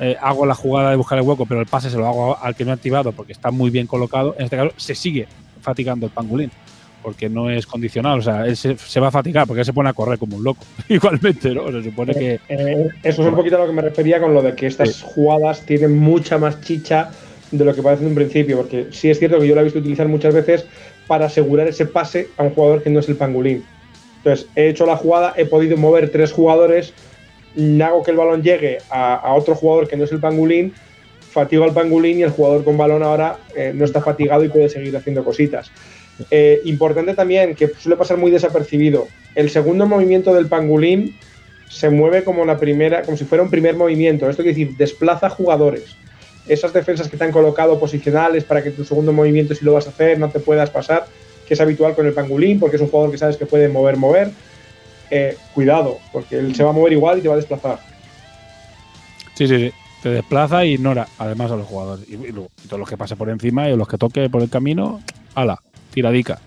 eh, 0.00 0.16
hago 0.20 0.46
la 0.46 0.54
jugada 0.54 0.90
de 0.90 0.96
buscar 0.96 1.18
el 1.18 1.24
hueco, 1.24 1.44
pero 1.44 1.60
el 1.60 1.66
pase 1.66 1.90
se 1.90 1.96
lo 1.96 2.06
hago 2.06 2.38
al 2.40 2.54
que 2.54 2.64
no 2.64 2.70
he 2.70 2.74
activado 2.74 3.12
porque 3.12 3.32
está 3.32 3.50
muy 3.50 3.70
bien 3.70 3.86
colocado, 3.86 4.34
en 4.38 4.44
este 4.44 4.56
caso 4.56 4.72
se 4.76 4.94
sigue 4.94 5.26
fatigando 5.60 6.06
el 6.06 6.12
pangolín. 6.12 6.50
Porque 7.02 7.28
no 7.28 7.48
es 7.48 7.64
condicional, 7.64 8.18
o 8.18 8.22
sea, 8.22 8.44
él 8.44 8.56
se, 8.56 8.76
se 8.76 8.98
va 8.98 9.06
a 9.08 9.10
fatigar 9.12 9.46
porque 9.46 9.60
él 9.60 9.64
se 9.64 9.72
pone 9.72 9.88
a 9.88 9.92
correr 9.92 10.18
como 10.18 10.36
un 10.36 10.42
loco. 10.42 10.64
Igualmente, 10.88 11.54
¿no? 11.54 11.70
Se 11.70 11.84
supone 11.84 12.12
que. 12.12 12.40
Eh, 12.48 12.88
eso 13.04 13.22
es 13.22 13.28
un 13.28 13.36
poquito 13.36 13.56
a 13.56 13.60
lo 13.60 13.66
que 13.66 13.72
me 13.72 13.82
refería 13.82 14.20
con 14.20 14.34
lo 14.34 14.42
de 14.42 14.54
que 14.56 14.66
estas 14.66 15.00
jugadas 15.02 15.64
tienen 15.64 15.96
mucha 15.96 16.38
más 16.38 16.60
chicha 16.60 17.10
de 17.52 17.64
lo 17.64 17.72
que 17.72 17.82
parece 17.82 18.02
en 18.02 18.08
un 18.08 18.14
principio, 18.16 18.56
porque 18.56 18.88
sí 18.90 19.08
es 19.08 19.18
cierto 19.18 19.38
que 19.38 19.46
yo 19.46 19.54
la 19.54 19.60
he 19.60 19.64
visto 19.64 19.78
utilizar 19.78 20.08
muchas 20.08 20.34
veces 20.34 20.66
para 21.06 21.26
asegurar 21.26 21.68
ese 21.68 21.86
pase 21.86 22.28
a 22.36 22.42
un 22.42 22.50
jugador 22.50 22.82
que 22.82 22.90
no 22.90 22.98
es 22.98 23.08
el 23.08 23.16
pangolín. 23.16 23.64
Entonces, 24.28 24.50
he 24.56 24.68
hecho 24.68 24.84
la 24.84 24.96
jugada, 24.96 25.32
he 25.36 25.46
podido 25.46 25.76
mover 25.78 26.10
tres 26.10 26.32
jugadores, 26.32 26.92
hago 27.82 28.02
que 28.02 28.10
el 28.10 28.16
balón 28.18 28.42
llegue 28.42 28.78
a, 28.90 29.14
a 29.14 29.32
otro 29.32 29.54
jugador 29.54 29.88
que 29.88 29.96
no 29.96 30.04
es 30.04 30.12
el 30.12 30.20
pangolín, 30.20 30.74
fatigo 31.30 31.64
al 31.64 31.72
pangolín 31.72 32.18
y 32.18 32.22
el 32.24 32.30
jugador 32.30 32.62
con 32.62 32.76
balón 32.76 33.02
ahora 33.02 33.38
eh, 33.56 33.72
no 33.74 33.86
está 33.86 34.02
fatigado 34.02 34.44
y 34.44 34.50
puede 34.50 34.68
seguir 34.68 34.94
haciendo 34.94 35.24
cositas. 35.24 35.70
Eh, 36.30 36.60
importante 36.64 37.14
también, 37.14 37.54
que 37.54 37.68
suele 37.68 37.96
pasar 37.96 38.18
muy 38.18 38.30
desapercibido, 38.30 39.08
el 39.34 39.48
segundo 39.48 39.86
movimiento 39.86 40.34
del 40.34 40.46
pangolín 40.46 41.16
se 41.70 41.88
mueve 41.88 42.22
como 42.22 42.44
la 42.44 42.58
primera, 42.58 43.02
como 43.02 43.16
si 43.16 43.24
fuera 43.24 43.42
un 43.42 43.50
primer 43.50 43.76
movimiento. 43.76 44.28
Esto 44.28 44.42
quiere 44.42 44.58
decir, 44.58 44.76
desplaza 44.76 45.30
jugadores. 45.30 45.96
Esas 46.46 46.72
defensas 46.74 47.08
que 47.08 47.16
te 47.16 47.24
han 47.24 47.32
colocado 47.32 47.78
posicionales 47.78 48.44
para 48.44 48.62
que 48.62 48.72
tu 48.72 48.84
segundo 48.84 49.12
movimiento, 49.12 49.54
si 49.54 49.64
lo 49.64 49.72
vas 49.72 49.86
a 49.86 49.90
hacer, 49.90 50.18
no 50.18 50.28
te 50.28 50.40
puedas 50.40 50.70
pasar, 50.70 51.06
que 51.48 51.54
es 51.54 51.60
habitual 51.60 51.94
con 51.94 52.06
el 52.06 52.12
pangolín, 52.12 52.60
porque 52.60 52.76
es 52.76 52.82
un 52.82 52.88
jugador 52.88 53.10
que 53.10 53.18
sabes 53.18 53.36
que 53.38 53.46
puede 53.46 53.68
mover, 53.68 53.96
mover. 53.96 54.30
Eh, 55.10 55.36
cuidado, 55.54 55.98
porque 56.12 56.38
él 56.38 56.54
se 56.54 56.62
va 56.62 56.70
a 56.70 56.74
mover 56.74 56.92
igual 56.92 57.18
y 57.18 57.22
te 57.22 57.28
va 57.28 57.34
a 57.34 57.38
desplazar. 57.38 57.78
Sí, 59.34 59.48
sí, 59.48 59.56
sí. 59.56 59.72
Te 60.02 60.10
desplaza 60.10 60.62
e 60.62 60.68
ignora 60.68 61.08
además 61.18 61.50
a 61.50 61.56
los 61.56 61.66
jugadores. 61.66 62.06
Y, 62.08 62.14
y 62.14 62.30
luego, 62.32 62.50
y 62.62 62.66
todos 62.68 62.78
los 62.78 62.88
que 62.88 62.96
pase 62.98 63.16
por 63.16 63.30
encima 63.30 63.68
y 63.68 63.76
los 63.76 63.88
que 63.88 63.96
toque 63.98 64.28
por 64.28 64.42
el 64.42 64.50
camino, 64.50 65.00
ala, 65.34 65.58
tiradica. 65.92 66.38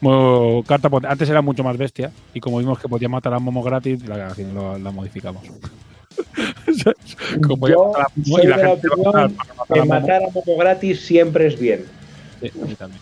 Mo- 0.00 0.64
carta 0.66 0.88
Antes 1.08 1.28
era 1.30 1.42
mucho 1.42 1.62
más 1.62 1.76
bestia 1.76 2.10
y 2.34 2.40
como 2.40 2.58
vimos 2.58 2.78
que 2.78 2.88
podía 2.88 3.08
matar 3.08 3.34
a 3.34 3.38
Momo 3.38 3.62
gratis, 3.62 4.04
la, 4.06 4.16
la, 4.16 4.78
la 4.78 4.90
modificamos. 4.90 5.42
como 7.46 7.68
Yo 7.68 7.92
matar 7.92 8.06
a 8.06 8.24
soy 8.24 8.42
y 8.42 8.46
la 8.46 8.56
de 8.56 8.66
gente 8.66 8.88
matar 8.96 9.30
Que 9.72 9.78
a 9.78 9.84
Momo. 9.84 10.00
matar 10.00 10.22
a 10.24 10.28
Momo 10.30 10.56
gratis 10.58 11.00
siempre 11.06 11.46
es 11.46 11.58
bien. 11.58 11.84
Sí, 12.40 12.50
a 12.62 12.66
mí 12.66 12.74
también. 12.74 13.00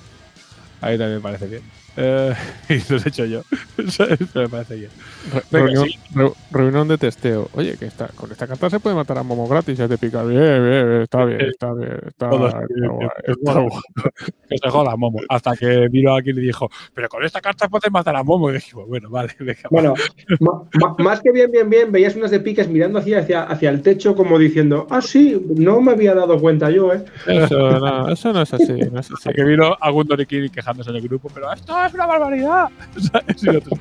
A 0.80 0.90
mí 0.90 0.98
también 0.98 1.22
parece 1.22 1.46
bien. 1.48 1.72
Eh, 2.00 2.32
y 2.68 2.92
lo 2.92 2.98
he 2.98 3.08
hecho 3.08 3.24
yo. 3.24 3.42
Eso 3.78 4.06
me 4.34 4.48
parece 4.48 4.76
bien. 4.76 4.90
Venga, 5.50 5.66
reunión, 5.66 5.88
sí. 5.88 5.98
re- 6.14 6.32
reunión 6.52 6.86
de 6.88 6.96
testeo. 6.96 7.48
Oye, 7.54 7.76
que 7.76 7.86
está, 7.86 8.06
con 8.14 8.30
esta 8.30 8.46
carta 8.46 8.70
se 8.70 8.78
puede 8.78 8.94
matar 8.94 9.18
a 9.18 9.24
Momo 9.24 9.48
gratis, 9.48 9.76
ya 9.76 9.88
te 9.88 9.98
pica. 9.98 10.22
Bien, 10.22 10.40
bien, 10.40 10.88
bien, 10.88 11.02
está 11.02 11.24
bien, 11.24 11.40
está 11.40 11.72
bien, 11.74 11.98
está, 12.06 12.30
Todo 12.30 12.46
está 12.46 12.60
está 12.62 12.74
bien, 12.74 12.98
bien, 12.98 13.10
está 13.26 13.58
bien. 13.60 13.70
Que 14.48 14.58
se 14.58 14.70
joda 14.70 14.96
Momo. 14.96 15.18
Hasta 15.28 15.56
que 15.56 15.88
vino 15.88 16.14
aquí 16.14 16.30
y 16.30 16.34
le 16.34 16.42
dijo, 16.42 16.70
pero 16.94 17.08
con 17.08 17.24
esta 17.24 17.40
carta 17.40 17.68
puedes 17.68 17.90
matar 17.90 18.14
a 18.14 18.22
Momo. 18.22 18.50
Y 18.50 18.54
dijimos, 18.54 18.86
bueno, 18.86 19.10
vale, 19.10 19.34
venga. 19.40 19.62
Bueno, 19.70 19.94
más 20.98 21.20
que 21.20 21.32
bien, 21.32 21.50
bien, 21.50 21.68
bien, 21.68 21.90
veías 21.90 22.14
unas 22.14 22.30
de 22.30 22.38
piques 22.38 22.68
mirando 22.68 23.00
hacia, 23.00 23.18
hacia, 23.18 23.42
hacia 23.42 23.70
el 23.70 23.82
techo 23.82 24.14
como 24.14 24.38
diciendo, 24.38 24.86
ah, 24.90 25.02
sí, 25.02 25.40
no 25.56 25.80
me 25.80 25.92
había 25.92 26.14
dado 26.14 26.38
cuenta 26.38 26.70
yo, 26.70 26.92
¿eh? 26.92 27.04
Eso 27.26 27.72
no, 27.80 28.08
eso 28.10 28.32
no 28.32 28.42
es 28.42 28.54
así, 28.54 28.72
no 28.72 29.00
es 29.00 29.06
así. 29.06 29.14
Hasta 29.14 29.32
que 29.32 29.44
vino 29.44 29.76
algún 29.80 30.06
Dorikiri 30.06 30.48
quejándose 30.50 30.90
en 30.90 30.96
el 30.96 31.02
grupo, 31.02 31.28
pero 31.34 31.52
esto 31.52 31.74
es 31.88 31.94
una 31.94 32.06
barbaridad. 32.06 32.68
¿Sabes? 32.96 33.42
Y 33.44 33.48
otros, 33.48 33.78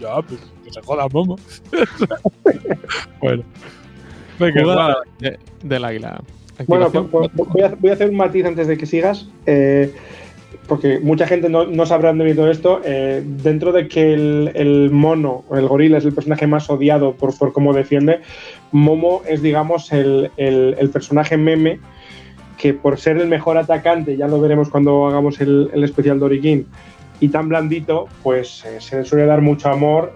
ya, 0.00 0.20
pues 0.22 0.40
que 0.64 0.72
se 0.72 0.80
joda 0.82 1.06
Momo. 1.12 1.36
bueno. 3.20 3.42
Venga, 4.38 4.62
Jugada 4.62 4.86
va. 4.88 4.96
de- 5.18 5.38
del 5.62 5.84
águila. 5.84 6.20
Bueno, 6.66 6.86
Activación 6.86 7.08
po- 7.10 7.28
po- 7.28 7.44
voy, 7.52 7.62
a, 7.62 7.68
voy 7.78 7.90
a 7.90 7.94
hacer 7.94 8.08
un 8.10 8.16
matiz 8.16 8.44
antes 8.44 8.66
de 8.66 8.76
que 8.76 8.86
sigas, 8.86 9.28
eh, 9.46 9.94
porque 10.66 10.98
mucha 11.00 11.26
gente 11.26 11.48
no, 11.48 11.64
no 11.66 11.84
sabrá 11.86 12.08
dónde 12.10 12.24
viene 12.24 12.38
todo 12.40 12.50
esto. 12.50 12.80
eh, 12.84 13.22
dentro 13.24 13.72
de 13.72 13.88
que 13.88 14.14
el, 14.14 14.52
el 14.54 14.90
mono, 14.90 15.44
o 15.48 15.56
el 15.56 15.66
gorila, 15.68 15.98
es 15.98 16.04
el 16.04 16.12
personaje 16.14 16.46
más 16.46 16.68
odiado 16.70 17.14
por, 17.14 17.36
por 17.36 17.52
cómo 17.52 17.72
defiende, 17.72 18.20
Momo 18.72 19.22
es, 19.28 19.42
digamos, 19.42 19.92
el, 19.92 20.30
el- 20.36 20.76
el 20.78 20.90
personaje 20.90 21.36
meme 21.36 21.80
que 22.56 22.74
por 22.74 22.98
ser 22.98 23.16
el 23.16 23.26
mejor 23.26 23.56
atacante, 23.56 24.16
ya 24.18 24.28
lo 24.28 24.38
veremos 24.40 24.68
cuando 24.68 25.06
hagamos 25.06 25.40
el, 25.40 25.70
el 25.72 25.82
especial 25.82 26.18
Dorikin, 26.20 26.66
y 27.20 27.28
tan 27.28 27.48
blandito, 27.48 28.08
pues 28.22 28.64
eh, 28.64 28.80
se 28.80 28.98
le 28.98 29.04
suele 29.04 29.26
dar 29.26 29.42
mucho 29.42 29.68
amor 29.68 30.14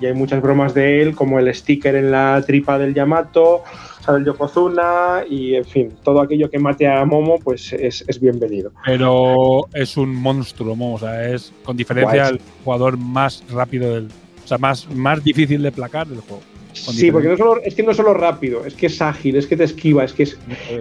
y, 0.00 0.04
y 0.04 0.06
hay 0.08 0.14
muchas 0.14 0.42
bromas 0.42 0.74
de 0.74 1.02
él, 1.02 1.14
como 1.14 1.38
el 1.38 1.54
sticker 1.54 1.94
en 1.94 2.10
la 2.10 2.42
tripa 2.44 2.78
del 2.78 2.94
Yamato, 2.94 3.62
sale 4.06 4.18
el 4.18 4.24
Yokozuna 4.24 5.24
y, 5.28 5.56
en 5.56 5.64
fin, 5.64 5.92
todo 6.02 6.20
aquello 6.20 6.48
que 6.48 6.58
mate 6.58 6.86
a 6.86 7.04
Momo, 7.04 7.38
pues 7.42 7.72
es, 7.72 8.04
es 8.06 8.20
bienvenido. 8.20 8.70
Pero 8.84 9.66
es 9.74 9.96
un 9.96 10.14
monstruo, 10.14 10.76
Momo. 10.76 10.94
O 10.94 10.98
sea, 10.98 11.28
es 11.28 11.52
con 11.64 11.76
diferencia 11.76 12.22
Guay. 12.22 12.34
el 12.34 12.40
jugador 12.64 12.96
más 12.96 13.42
rápido 13.50 13.94
del. 13.94 14.08
O 14.44 14.48
sea, 14.48 14.58
más, 14.58 14.88
más 14.94 15.24
difícil 15.24 15.60
de 15.62 15.72
placar 15.72 16.06
del 16.06 16.20
juego. 16.20 16.42
Sí, 16.76 17.10
porque 17.10 17.28
no 17.28 17.36
solo, 17.36 17.60
es 17.62 17.74
que 17.74 17.82
no 17.82 17.90
es 17.90 17.96
solo 17.96 18.14
rápido, 18.14 18.64
es 18.64 18.74
que 18.74 18.86
es 18.86 19.00
ágil, 19.02 19.36
es 19.36 19.46
que 19.46 19.56
te 19.56 19.64
esquiva, 19.64 20.04
es 20.04 20.12
que 20.12 20.24
es, 20.24 20.38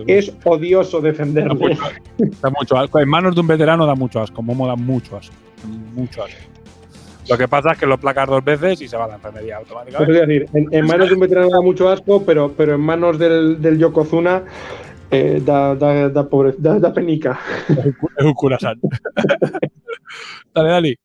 es 0.08 0.34
odioso 0.44 1.00
Da 1.02 1.08
defenderle. 1.10 1.54
mucho, 1.56 1.82
da 2.42 2.50
mucho 2.50 2.78
asco. 2.78 3.00
En 3.00 3.10
manos 3.10 3.34
de 3.36 3.42
un 3.42 3.48
veterano 3.48 3.86
da 3.86 3.96
mucho 3.96 4.20
asco. 4.20 4.42
Momo 4.42 4.68
da 4.68 4.76
mucho 4.76 5.18
asco. 5.18 5.34
Mucho 5.94 6.24
asco. 6.24 6.40
Lo 7.28 7.38
que 7.38 7.48
pasa 7.48 7.72
es 7.72 7.80
que 7.80 7.88
lo 7.88 7.98
placas 7.98 8.28
dos 8.30 8.44
veces 8.44 8.82
y 8.82 8.88
se 8.88 8.98
va 8.98 9.06
a 9.06 9.08
la 9.08 9.16
enfermería 9.16 9.58
automáticamente. 9.58 10.14
es 10.14 10.28
decir, 10.28 10.50
en, 10.54 10.68
en 10.72 10.86
manos 10.86 11.08
de 11.08 11.16
un 11.16 11.22
veterano 11.22 11.50
da 11.50 11.62
mucho 11.62 11.90
asco, 11.90 12.24
pero, 12.24 12.52
pero 12.56 12.76
en 12.76 12.82
manos 12.82 13.18
del, 13.18 13.60
del 13.62 13.80
Yokozuna 13.80 14.44
eh, 15.10 15.42
da, 15.44 15.74
da, 15.76 16.10
da, 16.10 16.30
pobre, 16.30 16.54
da, 16.58 16.78
da 16.80 16.94
penica. 16.94 17.40
Es 17.70 18.26
un 18.26 18.34
curasán. 18.34 18.80
dale, 20.54 20.70
dale. 20.70 21.00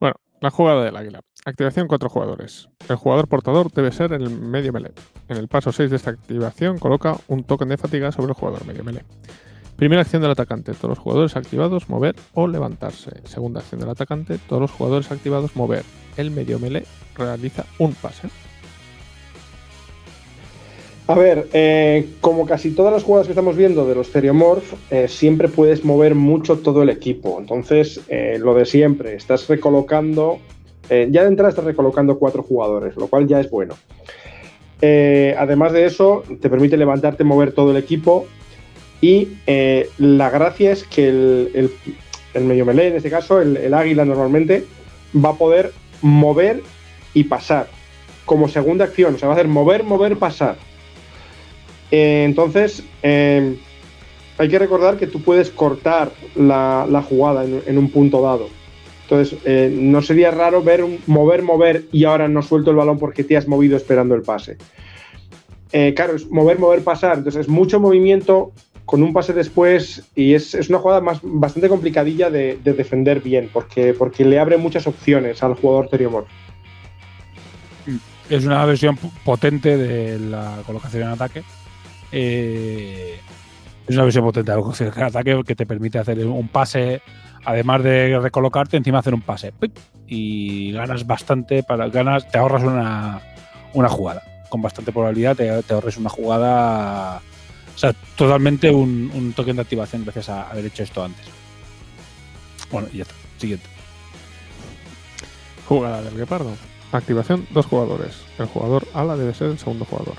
Bueno, 0.00 0.16
la 0.40 0.50
jugada 0.50 0.84
del 0.84 0.96
águila. 0.96 1.20
Activación 1.48 1.88
cuatro 1.88 2.10
jugadores. 2.10 2.68
El 2.90 2.96
jugador 2.96 3.26
portador 3.26 3.72
debe 3.72 3.90
ser 3.90 4.12
el 4.12 4.28
medio 4.28 4.70
melee. 4.70 4.92
En 5.30 5.38
el 5.38 5.48
paso 5.48 5.72
6 5.72 5.88
de 5.88 5.96
esta 5.96 6.10
activación 6.10 6.76
coloca 6.76 7.16
un 7.26 7.42
token 7.42 7.70
de 7.70 7.78
fatiga 7.78 8.12
sobre 8.12 8.32
el 8.32 8.34
jugador 8.34 8.66
medio 8.66 8.84
melee. 8.84 9.02
Primera 9.74 10.02
acción 10.02 10.20
del 10.20 10.32
atacante, 10.32 10.74
todos 10.74 10.90
los 10.90 10.98
jugadores 10.98 11.36
activados, 11.36 11.88
mover 11.88 12.16
o 12.34 12.46
levantarse. 12.46 13.12
Segunda 13.24 13.60
acción 13.60 13.80
del 13.80 13.88
atacante, 13.88 14.36
todos 14.46 14.60
los 14.60 14.70
jugadores 14.70 15.10
activados, 15.10 15.56
mover. 15.56 15.84
El 16.18 16.32
medio 16.32 16.58
melee 16.58 16.84
realiza 17.16 17.64
un 17.78 17.94
pase. 17.94 18.28
A 21.06 21.14
ver, 21.14 21.48
eh, 21.54 22.10
como 22.20 22.44
casi 22.44 22.72
todas 22.72 22.92
las 22.92 23.04
jugadas 23.04 23.26
que 23.26 23.32
estamos 23.32 23.56
viendo 23.56 23.86
de 23.86 23.94
los 23.94 24.12
Theriomorph, 24.12 24.74
eh, 24.90 25.08
siempre 25.08 25.48
puedes 25.48 25.82
mover 25.82 26.14
mucho 26.14 26.58
todo 26.58 26.82
el 26.82 26.90
equipo. 26.90 27.38
Entonces, 27.40 28.02
eh, 28.08 28.36
lo 28.38 28.52
de 28.52 28.66
siempre, 28.66 29.14
estás 29.14 29.48
recolocando, 29.48 30.40
eh, 30.90 31.08
ya 31.10 31.22
de 31.22 31.28
entrada 31.28 31.50
estás 31.50 31.64
recolocando 31.64 32.18
cuatro 32.18 32.42
jugadores, 32.42 32.96
lo 32.96 33.08
cual 33.08 33.26
ya 33.26 33.40
es 33.40 33.50
bueno. 33.50 33.74
Eh, 34.80 35.34
además 35.38 35.72
de 35.72 35.86
eso, 35.86 36.22
te 36.40 36.48
permite 36.48 36.76
levantarte, 36.76 37.24
mover 37.24 37.52
todo 37.52 37.72
el 37.72 37.76
equipo. 37.76 38.26
Y 39.00 39.28
eh, 39.46 39.90
la 39.98 40.30
gracia 40.30 40.72
es 40.72 40.84
que 40.84 41.08
el, 41.08 41.70
medio 42.34 42.64
melee, 42.64 42.88
en 42.88 42.96
este 42.96 43.10
caso, 43.10 43.40
el, 43.40 43.72
águila 43.74 44.04
normalmente, 44.04 44.64
va 45.14 45.30
a 45.30 45.34
poder 45.34 45.72
mover 46.02 46.62
y 47.14 47.24
pasar 47.24 47.68
como 48.24 48.48
segunda 48.48 48.84
acción. 48.84 49.14
O 49.14 49.18
sea, 49.18 49.28
va 49.28 49.34
a 49.34 49.36
hacer 49.36 49.48
mover, 49.48 49.84
mover, 49.84 50.16
pasar. 50.16 50.56
Entonces, 51.90 52.82
hay 53.02 54.48
que 54.48 54.58
recordar 54.58 54.96
que 54.96 55.06
tú 55.06 55.22
puedes 55.22 55.50
cortar 55.50 56.10
la, 56.34 57.04
jugada 57.08 57.44
en 57.44 57.78
un 57.78 57.90
punto 57.90 58.20
dado. 58.20 58.57
Entonces, 59.10 59.38
eh, 59.46 59.74
no 59.74 60.02
sería 60.02 60.30
raro 60.30 60.62
ver 60.62 60.84
mover, 61.06 61.42
mover 61.42 61.84
y 61.92 62.04
ahora 62.04 62.28
no 62.28 62.42
suelto 62.42 62.70
el 62.70 62.76
balón 62.76 62.98
porque 62.98 63.24
te 63.24 63.38
has 63.38 63.48
movido 63.48 63.74
esperando 63.74 64.14
el 64.14 64.20
pase. 64.20 64.58
Eh, 65.72 65.94
claro, 65.96 66.16
es 66.16 66.30
mover, 66.30 66.58
mover, 66.58 66.84
pasar. 66.84 67.16
Entonces, 67.16 67.42
es 67.42 67.48
mucho 67.48 67.80
movimiento 67.80 68.52
con 68.84 69.02
un 69.02 69.14
pase 69.14 69.32
después 69.32 70.10
y 70.14 70.34
es, 70.34 70.54
es 70.54 70.68
una 70.68 70.78
jugada 70.78 71.00
más, 71.00 71.20
bastante 71.22 71.70
complicadilla 71.70 72.28
de, 72.28 72.58
de 72.62 72.72
defender 72.74 73.20
bien 73.22 73.48
porque, 73.50 73.94
porque 73.94 74.26
le 74.26 74.38
abre 74.38 74.58
muchas 74.58 74.86
opciones 74.86 75.42
al 75.42 75.54
jugador 75.54 75.88
Teriomor. 75.88 76.26
Es 78.28 78.44
una 78.44 78.66
versión 78.66 78.98
potente 79.24 79.78
de 79.78 80.18
la 80.18 80.58
colocación 80.66 81.04
en 81.04 81.08
ataque. 81.08 81.42
Eh, 82.12 83.18
es 83.86 83.94
una 83.94 84.04
versión 84.04 84.24
potente 84.24 84.50
de 84.50 84.56
la 84.56 84.62
colocación 84.62 84.92
en 84.94 85.02
ataque 85.02 85.42
que 85.46 85.54
te 85.54 85.64
permite 85.64 85.98
hacer 85.98 86.26
un 86.26 86.48
pase 86.48 87.00
además 87.44 87.82
de 87.82 88.18
recolocarte, 88.20 88.76
encima 88.76 88.98
hacer 88.98 89.14
un 89.14 89.22
pase. 89.22 89.52
Y 90.06 90.72
ganas 90.72 91.06
bastante, 91.06 91.62
para 91.62 91.88
ganas, 91.88 92.28
te 92.30 92.38
ahorras 92.38 92.62
una, 92.62 93.20
una 93.74 93.88
jugada. 93.88 94.22
Con 94.48 94.62
bastante 94.62 94.92
probabilidad 94.92 95.36
te, 95.36 95.72
ahorres 95.72 95.96
una 95.96 96.10
jugada. 96.10 97.20
O 97.74 97.78
sea, 97.78 97.92
totalmente 98.16 98.70
un, 98.70 99.10
un 99.14 99.32
token 99.32 99.56
de 99.56 99.62
activación 99.62 100.02
gracias 100.04 100.28
a 100.30 100.50
haber 100.50 100.66
hecho 100.66 100.82
esto 100.82 101.04
antes. 101.04 101.26
Bueno, 102.70 102.88
ya 102.92 103.02
está. 103.02 103.14
Siguiente. 103.38 103.66
Jugada 105.66 106.02
del 106.02 106.16
guepardo. 106.16 106.52
Activación, 106.92 107.46
dos 107.50 107.66
jugadores. 107.66 108.16
El 108.38 108.46
jugador 108.46 108.86
ala 108.94 109.16
debe 109.16 109.34
ser 109.34 109.50
el 109.50 109.58
segundo 109.58 109.84
jugador. 109.84 110.14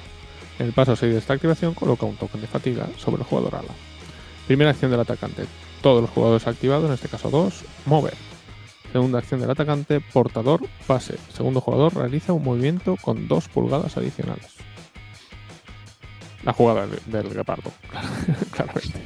En 0.60 0.68
el 0.68 0.74
paso 0.74 0.96
6 0.96 1.14
de 1.14 1.20
esta 1.20 1.34
activación 1.34 1.74
coloca 1.74 2.06
un 2.06 2.18
token 2.18 2.42
de 2.42 2.48
fatiga 2.48 2.88
sobre 2.98 3.22
el 3.22 3.28
jugador 3.28 3.56
ala. 3.56 3.74
Primera 4.46 4.72
acción 4.72 4.92
del 4.92 5.00
atacante. 5.00 5.46
Todos 5.82 6.02
los 6.02 6.10
jugadores 6.10 6.48
activados, 6.48 6.88
en 6.88 6.94
este 6.94 7.08
caso 7.08 7.30
dos, 7.30 7.64
mover. 7.86 8.14
Segunda 8.92 9.20
acción 9.20 9.40
del 9.40 9.52
atacante, 9.52 10.00
portador, 10.02 10.62
pase. 10.88 11.16
Segundo 11.34 11.62
jugador 11.62 11.96
realiza 11.96 12.34
un 12.34 12.44
movimiento 12.44 12.98
con 13.02 13.28
dos 13.28 13.48
pulgadas 13.48 13.96
adicionales. 13.98 14.56
La 16.44 16.54
jugada 16.54 16.88
del, 16.88 17.00
del 17.06 17.34
guepardo, 17.34 17.72
claramente. 18.52 19.00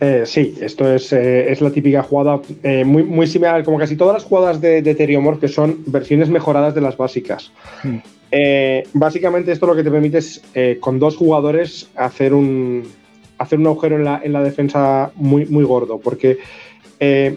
Eh, 0.00 0.24
sí, 0.26 0.54
esto 0.60 0.92
es, 0.92 1.12
eh, 1.12 1.50
es 1.50 1.60
la 1.60 1.70
típica 1.70 2.02
jugada 2.02 2.40
eh, 2.62 2.84
muy, 2.84 3.02
muy 3.02 3.26
similar, 3.26 3.64
como 3.64 3.78
casi 3.78 3.96
todas 3.96 4.14
las 4.14 4.24
jugadas 4.24 4.60
de, 4.60 4.82
de 4.82 4.94
Teriomorph, 4.94 5.40
que 5.40 5.48
son 5.48 5.78
versiones 5.86 6.28
mejoradas 6.28 6.74
de 6.74 6.80
las 6.80 6.96
básicas. 6.96 7.50
Hmm. 7.82 7.98
Eh, 8.36 8.82
básicamente 8.92 9.52
esto 9.52 9.64
lo 9.64 9.76
que 9.76 9.84
te 9.84 9.92
permite 9.92 10.18
es 10.18 10.42
eh, 10.54 10.78
con 10.80 10.98
dos 10.98 11.16
jugadores 11.16 11.88
hacer 11.94 12.34
un, 12.34 12.82
hacer 13.38 13.58
un 13.58 13.66
agujero 13.66 13.96
en 13.96 14.04
la, 14.04 14.20
en 14.22 14.32
la 14.32 14.42
defensa 14.42 15.12
muy, 15.16 15.46
muy 15.46 15.64
gordo, 15.64 15.98
porque 15.98 16.38
eh, 17.00 17.36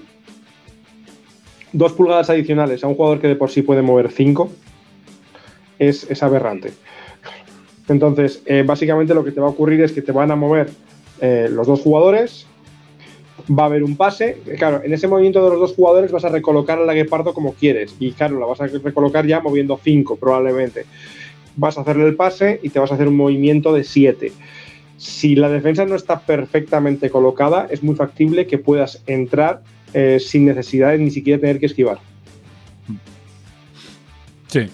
dos 1.72 1.94
pulgadas 1.94 2.30
adicionales 2.30 2.84
a 2.84 2.88
un 2.88 2.96
jugador 2.96 3.20
que 3.20 3.28
de 3.28 3.36
por 3.36 3.50
sí 3.50 3.62
puede 3.62 3.82
mover 3.82 4.12
cinco 4.12 4.50
es, 5.80 6.24
aberrante. 6.24 6.74
Entonces, 7.88 8.42
eh, 8.46 8.64
básicamente 8.66 9.14
lo 9.14 9.24
que 9.24 9.32
te 9.32 9.40
va 9.40 9.48
a 9.48 9.52
ocurrir 9.52 9.82
es 9.82 9.92
que 9.92 10.02
te 10.02 10.12
van 10.12 10.32
a 10.32 10.36
mover 10.36 10.70
eh, 11.22 11.48
los 11.52 11.68
dos 11.68 11.82
jugadores, 11.82 12.48
va 13.48 13.64
a 13.64 13.66
haber 13.68 13.84
un 13.84 13.96
pase. 13.96 14.42
Claro, 14.58 14.82
en 14.84 14.94
ese 14.94 15.08
movimiento 15.08 15.44
de 15.44 15.52
los 15.52 15.60
dos 15.60 15.76
jugadores 15.76 16.12
vas 16.12 16.26
a 16.26 16.30
recolocar 16.30 16.80
a 16.80 16.86
la 16.86 16.94
Guepardo 16.94 17.34
como 17.34 17.54
quieres. 17.54 17.96
Y 18.00 18.12
claro, 18.12 18.40
la 18.40 18.46
vas 18.46 18.60
a 18.62 18.68
recolocar 18.68 19.26
ya 19.26 19.40
moviendo 19.40 19.80
5 19.82 20.18
probablemente. 20.18 20.86
Vas 21.56 21.78
a 21.78 21.82
hacerle 21.82 22.06
el 22.06 22.16
pase 22.16 22.60
y 22.62 22.70
te 22.70 22.80
vas 22.80 22.92
a 22.92 22.96
hacer 22.96 23.08
un 23.08 23.16
movimiento 23.16 23.74
de 23.74 23.84
7. 23.84 24.32
Si 24.98 25.36
la 25.36 25.50
defensa 25.50 25.86
no 25.86 25.96
está 25.96 26.20
perfectamente 26.20 27.10
colocada, 27.10 27.68
es 27.70 27.84
muy 27.84 27.96
factible 27.96 28.48
que 28.48 28.58
puedas 28.58 29.04
entrar 29.06 29.62
eh, 29.94 30.20
sin 30.20 30.46
necesidad 30.46 30.92
de 30.92 30.98
ni 30.98 31.12
siquiera 31.12 31.40
tener 31.40 31.60
que 31.60 31.68
esquivar. 31.68 32.00
Sí. 34.48 34.68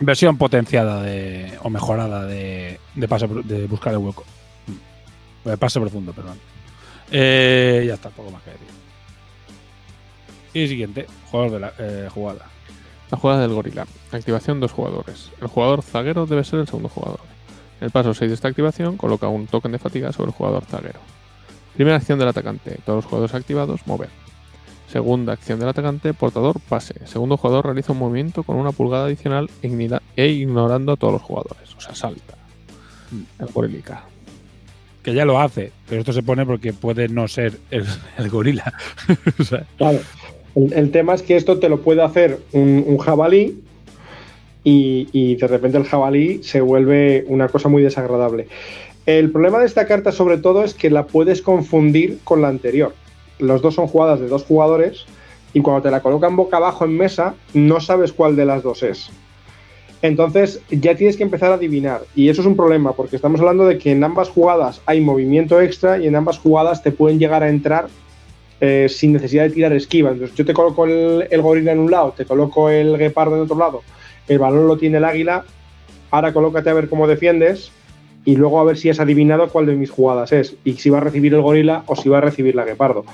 Versión 0.00 0.36
potenciada 0.36 1.02
de, 1.02 1.52
o 1.62 1.70
mejorada 1.70 2.24
de, 2.26 2.78
de, 2.94 3.08
pase, 3.08 3.26
de 3.26 3.66
buscar 3.66 3.92
el 3.92 3.98
hueco. 3.98 4.24
De 5.44 5.56
pase 5.56 5.80
profundo, 5.80 6.12
perdón. 6.12 6.38
Eh, 7.10 7.84
ya 7.86 7.94
está, 7.94 8.10
poco 8.10 8.30
más 8.30 8.42
que 8.42 8.50
decir. 8.50 8.68
Y 10.52 10.68
siguiente, 10.68 11.06
jugador 11.30 11.52
de 11.52 11.60
la 11.60 11.72
eh, 11.78 12.08
jugada. 12.12 12.46
La 13.10 13.18
jugada 13.18 13.40
del 13.42 13.52
gorila. 13.52 13.86
Activación 14.12 14.60
dos 14.60 14.72
jugadores. 14.72 15.30
El 15.40 15.46
jugador 15.46 15.82
zaguero 15.82 16.26
debe 16.26 16.44
ser 16.44 16.60
el 16.60 16.66
segundo 16.66 16.88
jugador. 16.88 17.20
En 17.80 17.84
el 17.86 17.90
paso 17.90 18.12
6 18.12 18.30
de 18.30 18.34
esta 18.34 18.48
activación 18.48 18.96
coloca 18.96 19.28
un 19.28 19.46
token 19.46 19.72
de 19.72 19.78
fatiga 19.78 20.12
sobre 20.12 20.30
el 20.30 20.34
jugador 20.34 20.64
zaguero. 20.64 20.98
Primera 21.74 21.96
acción 21.96 22.18
del 22.18 22.28
atacante. 22.28 22.78
Todos 22.84 22.98
los 22.98 23.04
jugadores 23.04 23.34
activados, 23.34 23.86
mover. 23.86 24.08
Segunda 24.90 25.34
acción 25.34 25.60
del 25.60 25.68
atacante, 25.68 26.14
portador, 26.14 26.58
pase. 26.68 26.94
Segundo 27.04 27.36
jugador 27.36 27.66
realiza 27.66 27.92
un 27.92 27.98
movimiento 27.98 28.42
con 28.42 28.56
una 28.56 28.72
pulgada 28.72 29.04
adicional 29.04 29.50
e 29.62 30.00
e 30.16 30.28
ignorando 30.28 30.92
a 30.92 30.96
todos 30.96 31.12
los 31.12 31.22
jugadores. 31.22 31.74
O 31.76 31.80
sea, 31.80 31.94
salta. 31.94 32.34
El 33.38 33.46
gorilica. 33.48 34.04
Que 35.02 35.14
ya 35.14 35.24
lo 35.24 35.40
hace, 35.40 35.72
pero 35.88 36.00
esto 36.00 36.12
se 36.12 36.22
pone 36.22 36.44
porque 36.44 36.72
puede 36.72 37.08
no 37.08 37.28
ser 37.28 37.60
el, 37.70 37.84
el 38.18 38.28
gorila. 38.28 38.72
O 39.38 39.44
sea, 39.44 39.64
Claro. 39.76 40.00
El, 40.54 40.72
el 40.72 40.90
tema 40.90 41.14
es 41.14 41.22
que 41.22 41.36
esto 41.36 41.58
te 41.58 41.68
lo 41.68 41.82
puede 41.82 42.02
hacer 42.02 42.40
un, 42.52 42.82
un 42.86 42.98
jabalí 42.98 43.62
y, 44.64 45.36
de 45.36 45.46
repente 45.46 45.78
el 45.78 45.84
jabalí 45.84 46.42
se 46.42 46.60
vuelve 46.60 47.24
una 47.28 47.48
cosa 47.48 47.68
muy 47.68 47.82
desagradable. 47.82 48.48
El 49.06 49.30
problema 49.30 49.58
de 49.58 49.66
esta 49.66 49.86
carta 49.86 50.12
sobre 50.12 50.36
todo 50.36 50.64
es 50.64 50.74
que 50.74 50.90
la 50.90 51.06
puedes 51.06 51.40
confundir 51.40 52.18
con 52.24 52.42
la 52.42 52.48
anterior. 52.48 52.94
Los 53.38 53.62
dos 53.62 53.74
son 53.74 53.86
jugadas 53.86 54.20
de 54.20 54.28
dos 54.28 54.44
jugadores 54.44 55.06
y 55.54 55.60
cuando 55.60 55.82
te 55.82 55.90
la 55.90 56.02
colocan 56.02 56.36
boca 56.36 56.58
abajo 56.58 56.84
en 56.84 56.96
mesa 56.96 57.34
no 57.54 57.80
sabes 57.80 58.12
cuál 58.12 58.36
de 58.36 58.44
las 58.44 58.62
dos 58.62 58.82
es. 58.82 59.10
Entonces 60.02 60.60
ya 60.70 60.94
tienes 60.94 61.16
que 61.16 61.22
empezar 61.22 61.50
a 61.50 61.54
adivinar 61.54 62.02
y 62.14 62.28
eso 62.28 62.42
es 62.42 62.46
un 62.46 62.56
problema 62.56 62.92
porque 62.92 63.16
estamos 63.16 63.40
hablando 63.40 63.66
de 63.66 63.78
que 63.78 63.92
en 63.92 64.04
ambas 64.04 64.28
jugadas 64.28 64.80
hay 64.86 65.00
movimiento 65.00 65.60
extra 65.60 65.98
y 65.98 66.06
en 66.06 66.14
ambas 66.14 66.38
jugadas 66.38 66.82
te 66.82 66.92
pueden 66.92 67.18
llegar 67.18 67.42
a 67.42 67.48
entrar 67.48 67.88
eh, 68.60 68.88
sin 68.88 69.12
necesidad 69.12 69.44
de 69.44 69.50
tirar 69.50 69.72
esquiva. 69.72 70.10
Entonces 70.10 70.36
yo 70.36 70.44
te 70.44 70.52
coloco 70.52 70.84
el, 70.84 71.26
el 71.30 71.42
gorila 71.42 71.72
en 71.72 71.78
un 71.78 71.90
lado, 71.90 72.12
te 72.16 72.24
coloco 72.24 72.68
el 72.68 72.96
guepardo 72.96 73.36
en 73.36 73.42
otro 73.42 73.56
lado, 73.56 73.82
el 74.28 74.38
balón 74.38 74.66
lo 74.66 74.76
tiene 74.76 74.98
el 74.98 75.04
águila, 75.04 75.44
ahora 76.10 76.32
colócate 76.32 76.70
a 76.70 76.74
ver 76.74 76.88
cómo 76.88 77.06
defiendes 77.06 77.72
y 78.24 78.36
luego 78.36 78.60
a 78.60 78.64
ver 78.64 78.76
si 78.76 78.90
has 78.90 79.00
adivinado 79.00 79.48
cuál 79.48 79.66
de 79.66 79.74
mis 79.74 79.90
jugadas 79.90 80.32
es 80.32 80.56
y 80.64 80.74
si 80.74 80.90
va 80.90 80.98
a 80.98 81.02
recibir 81.02 81.34
el 81.34 81.40
gorila 81.40 81.84
o 81.86 81.96
si 81.96 82.08
va 82.08 82.18
a 82.18 82.22
recibir 82.22 82.54
la 82.54 82.64
guepardo. 82.64 83.04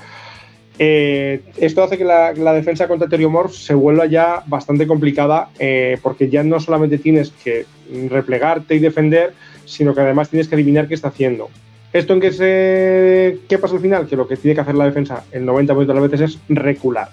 Eh, 0.77 1.41
esto 1.55 1.83
hace 1.83 1.97
que 1.97 2.03
la, 2.03 2.33
defensa 2.53 2.87
contra 2.87 3.07
Teriomorph 3.07 3.53
se 3.53 3.73
vuelva 3.73 4.07
ya 4.07 4.43
bastante 4.45 4.85
complicada 4.85 5.49
eh, 5.57 5.97
porque 6.03 6.29
ya 6.29 6.43
no 6.43 6.59
solamente 6.59 6.97
tienes 6.97 7.31
que 7.31 7.65
replegarte 8.09 8.75
y 8.75 8.79
defender, 8.79 9.33
sino 9.63 9.95
que 9.95 10.01
además 10.01 10.29
tienes 10.29 10.49
que 10.49 10.55
adivinar 10.55 10.87
qué 10.87 10.95
está 10.95 11.07
haciendo. 11.09 11.49
¿Esto 11.93 12.11
en 12.11 12.19
qué, 12.19 12.31
se, 12.33 13.39
qué 13.47 13.57
pasa 13.57 13.75
al 13.75 13.81
final? 13.81 14.05
Que 14.05 14.17
lo 14.17 14.27
que 14.27 14.35
tiene 14.35 14.53
que 14.53 14.61
hacer 14.61 14.75
la 14.75 14.83
defensa 14.83 15.23
el 15.31 15.45
90% 15.45 15.85
de 15.85 15.93
las 15.93 16.11
veces 16.11 16.21
es 16.21 16.39
recular. 16.49 17.07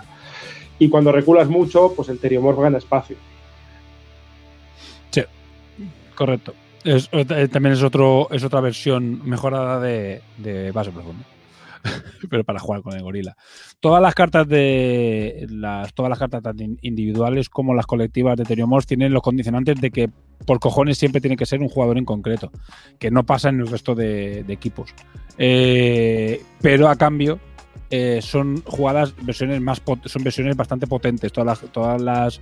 Y 0.80 0.88
cuando 0.88 1.12
reculas 1.12 1.48
mucho, 1.48 1.92
pues 1.94 2.08
el 2.08 2.18
Teriomorph 2.18 2.58
gana 2.58 2.78
espacio. 2.78 3.16
Correcto. 6.14 6.54
Es- 6.84 7.08
eh, 7.12 7.48
también 7.48 7.74
es 7.74 7.82
otro 7.82 8.28
es 8.32 8.42
otra 8.44 8.60
versión 8.60 9.26
mejorada 9.28 9.80
de, 9.80 10.22
de 10.38 10.70
base 10.72 10.90
profundo. 10.90 11.24
Pero 12.30 12.44
para 12.44 12.60
jugar 12.60 12.82
con 12.82 12.94
el 12.94 13.02
gorila. 13.02 13.36
Todas 13.80 14.00
las 14.00 14.14
cartas 14.14 14.46
de 14.48 15.46
las 15.50 15.92
todas 15.94 16.10
las 16.10 16.18
cartas 16.18 16.42
tanto 16.42 16.62
in- 16.62 16.78
individuales 16.82 17.48
como 17.48 17.74
las 17.74 17.86
colectivas 17.86 18.36
de 18.36 18.44
Teriomorph 18.44 18.86
tienen 18.86 19.12
los 19.12 19.22
condicionantes 19.22 19.80
de 19.80 19.90
que 19.90 20.08
por 20.46 20.58
cojones 20.60 20.98
siempre 20.98 21.20
tiene 21.20 21.36
que 21.36 21.46
ser 21.46 21.60
un 21.60 21.68
jugador 21.68 21.98
en 21.98 22.04
concreto, 22.04 22.50
que 22.98 23.10
no 23.10 23.24
pasa 23.24 23.48
en 23.48 23.60
el 23.60 23.66
resto 23.68 23.94
de, 23.94 24.44
equipos. 24.48 24.90
Eh, 25.38 26.40
pero 26.60 26.88
a 26.88 26.96
cambio 26.96 27.38
eh, 27.90 28.20
son 28.22 28.62
jugadas 28.62 29.14
versiones 29.22 29.60
más 29.60 29.82
son 30.06 30.22
versiones 30.24 30.56
bastante 30.56 30.86
potentes. 30.86 31.32
Todas 31.32 31.60
todas 31.72 32.00
las 32.00 32.40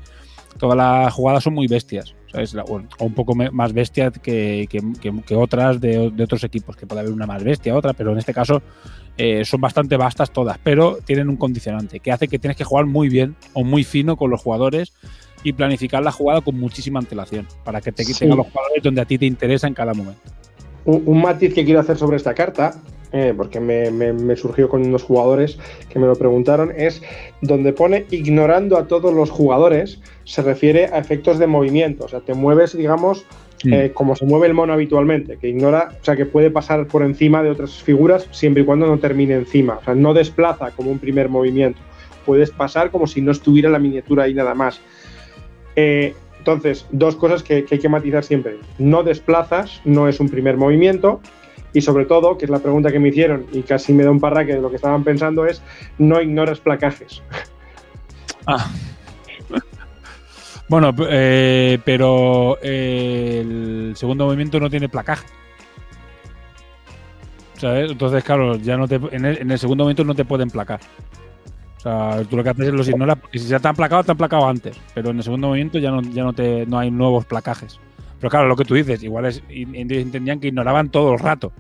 todas 0.58 0.76
las 0.76 1.12
jugadas 1.12 1.44
son 1.44 1.54
muy 1.54 1.66
bestias. 1.66 2.14
¿sabes? 2.32 2.54
O 2.54 2.80
un 3.00 3.14
poco 3.14 3.34
más 3.34 3.72
bestias 3.72 4.12
que, 4.22 4.68
que- 4.70 4.80
que- 5.26 5.34
otras 5.34 5.80
de, 5.80 6.10
de 6.10 6.22
otros 6.24 6.44
equipos, 6.44 6.76
que 6.76 6.86
puede 6.86 7.00
haber 7.00 7.12
una 7.12 7.26
más 7.26 7.42
bestia, 7.42 7.74
otra, 7.76 7.92
pero 7.92 8.12
en 8.12 8.18
este 8.18 8.32
caso 8.32 8.62
eh, 9.18 9.44
son 9.44 9.60
bastante 9.60 9.96
vastas 9.96 10.30
todas, 10.30 10.56
pero 10.62 10.98
tienen 11.04 11.28
un 11.28 11.36
condicionante 11.36 11.98
que 11.98 12.12
hace 12.12 12.28
que 12.28 12.38
tienes 12.38 12.56
que 12.56 12.62
jugar 12.62 12.86
muy 12.86 13.08
bien 13.08 13.34
o 13.52 13.64
muy 13.64 13.82
fino 13.82 14.16
con 14.16 14.30
los 14.30 14.40
jugadores 14.40 14.92
y 15.42 15.54
planificar 15.54 16.04
la 16.04 16.12
jugada 16.12 16.40
con 16.40 16.56
muchísima 16.60 17.00
antelación 17.00 17.48
para 17.64 17.80
que 17.80 17.90
te 17.90 18.04
Sí. 18.04 18.24
a 18.24 18.28
los 18.28 18.46
jugadores 18.46 18.80
donde 18.82 19.00
a 19.00 19.04
ti 19.06 19.18
te 19.18 19.26
interesa 19.26 19.66
en 19.66 19.74
cada 19.74 19.92
momento. 19.92 20.20
Un, 20.84 21.02
un 21.06 21.20
matiz 21.22 21.52
que 21.52 21.64
quiero 21.64 21.80
hacer 21.80 21.96
sobre 21.96 22.16
esta 22.16 22.32
carta, 22.32 22.74
eh, 23.12 23.34
porque 23.36 23.60
me, 23.60 23.90
me- 23.90 24.12
me 24.12 24.36
surgió 24.36 24.68
con 24.68 24.86
unos 24.86 25.02
jugadores 25.02 25.58
que 25.88 25.98
me 25.98 26.06
lo 26.06 26.14
preguntaron, 26.16 26.72
es 26.76 27.02
donde 27.40 27.72
pone 27.72 28.06
ignorando 28.10 28.76
a 28.78 28.86
todos 28.86 29.12
los 29.12 29.30
jugadores, 29.30 30.00
se 30.24 30.42
refiere 30.42 30.86
a 30.86 30.98
efectos 30.98 31.38
de 31.38 31.46
movimiento. 31.46 32.04
O 32.04 32.08
sea, 32.08 32.20
te 32.20 32.34
mueves, 32.34 32.76
digamos, 32.76 33.24
Mm. 33.62 33.72
eh, 33.74 33.90
como 33.92 34.16
se 34.16 34.24
mueve 34.24 34.46
el 34.46 34.54
mono 34.54 34.72
habitualmente, 34.72 35.36
que 35.36 35.48
ignora, 35.48 35.90
o 36.00 36.02
sea, 36.04 36.16
que 36.16 36.24
puede 36.24 36.50
pasar 36.50 36.86
por 36.86 37.02
encima 37.02 37.42
de 37.42 37.50
otras 37.50 37.82
figuras 37.82 38.26
siempre 38.30 38.62
y 38.62 38.64
cuando 38.66 38.86
no 38.86 38.98
termine 38.98 39.34
encima. 39.34 39.78
O 39.82 39.84
sea, 39.84 39.94
no 39.94 40.14
desplaza 40.14 40.70
como 40.70 40.90
un 40.90 40.98
primer 40.98 41.28
movimiento. 41.28 41.78
Puedes 42.24 42.50
pasar 42.50 42.90
como 42.90 43.06
si 43.06 43.20
no 43.20 43.32
estuviera 43.32 43.68
la 43.68 43.78
miniatura 43.78 44.24
ahí 44.24 44.32
nada 44.32 44.54
más. 44.54 44.80
Eh, 45.76 46.14
entonces, 46.38 46.86
dos 46.90 47.16
cosas 47.16 47.42
que, 47.42 47.64
que 47.64 47.74
hay 47.74 47.80
que 47.80 47.88
matizar 47.90 48.24
siempre. 48.24 48.56
No 48.78 49.02
desplazas, 49.02 49.82
no 49.84 50.08
es 50.08 50.20
un 50.20 50.30
primer 50.30 50.56
movimiento. 50.56 51.20
Y 51.72 51.80
sobre 51.80 52.04
todo, 52.04 52.36
que 52.36 52.46
es 52.46 52.50
la 52.50 52.58
pregunta 52.58 52.90
que 52.90 52.98
me 52.98 53.08
hicieron 53.10 53.46
y 53.52 53.62
casi 53.62 53.92
me 53.92 54.04
da 54.04 54.10
un 54.10 54.20
parraque 54.20 54.54
de 54.54 54.60
lo 54.60 54.70
que 54.70 54.76
estaban 54.76 55.04
pensando, 55.04 55.46
es 55.46 55.62
no 55.98 56.20
ignoras 56.20 56.60
placajes. 56.60 57.22
Ah. 58.46 58.70
Bueno, 60.70 60.94
eh, 61.00 61.80
pero 61.84 62.56
eh, 62.62 63.40
el 63.40 63.92
segundo 63.96 64.26
movimiento 64.26 64.60
no 64.60 64.70
tiene 64.70 64.88
placaje. 64.88 65.26
¿Sabes? 67.56 67.90
Entonces, 67.90 68.22
claro, 68.22 68.54
ya 68.54 68.76
no 68.76 68.86
te, 68.86 69.00
en, 69.10 69.24
el, 69.24 69.58
segundo 69.58 69.82
momento 69.82 70.04
no 70.04 70.14
te 70.14 70.24
pueden 70.24 70.48
placar. 70.48 70.78
O 71.76 71.80
sea, 71.80 72.22
tú 72.22 72.36
lo 72.36 72.44
que 72.44 72.50
haces 72.50 72.68
es 72.68 72.72
los 72.72 72.88
ignoras. 72.88 73.18
porque 73.18 73.40
Si 73.40 73.48
ya 73.48 73.58
te 73.58 73.66
han 73.66 73.74
placado, 73.74 74.04
te 74.04 74.12
han 74.12 74.16
placado 74.16 74.48
antes. 74.48 74.78
Pero 74.94 75.10
en 75.10 75.16
el 75.16 75.24
segundo 75.24 75.48
momento 75.48 75.80
ya 75.80 75.90
no, 75.90 76.02
ya 76.02 76.22
no, 76.22 76.32
te, 76.32 76.64
no 76.66 76.78
hay 76.78 76.92
nuevos 76.92 77.24
placajes. 77.24 77.80
Pero 78.20 78.30
claro, 78.30 78.48
lo 78.48 78.56
que 78.56 78.64
tú 78.64 78.74
dices, 78.74 79.02
igual 79.02 79.24
es, 79.26 79.42
entendían 79.48 80.38
que 80.40 80.48
ignoraban 80.48 80.90
todo 80.90 81.14
el 81.14 81.18
rato. 81.18 81.52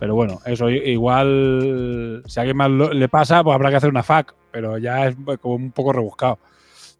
Pero 0.00 0.14
bueno, 0.16 0.40
eso 0.44 0.68
igual, 0.68 2.22
si 2.26 2.38
a 2.38 2.42
alguien 2.42 2.56
más 2.56 2.70
lo- 2.70 2.92
le 2.92 3.08
pasa, 3.08 3.42
pues 3.44 3.54
habrá 3.54 3.70
que 3.70 3.76
hacer 3.76 3.90
una 3.90 4.02
FAC. 4.02 4.34
Pero 4.50 4.76
ya 4.78 5.06
es 5.06 5.16
como 5.40 5.54
un 5.54 5.70
poco 5.72 5.92
rebuscado. 5.92 6.38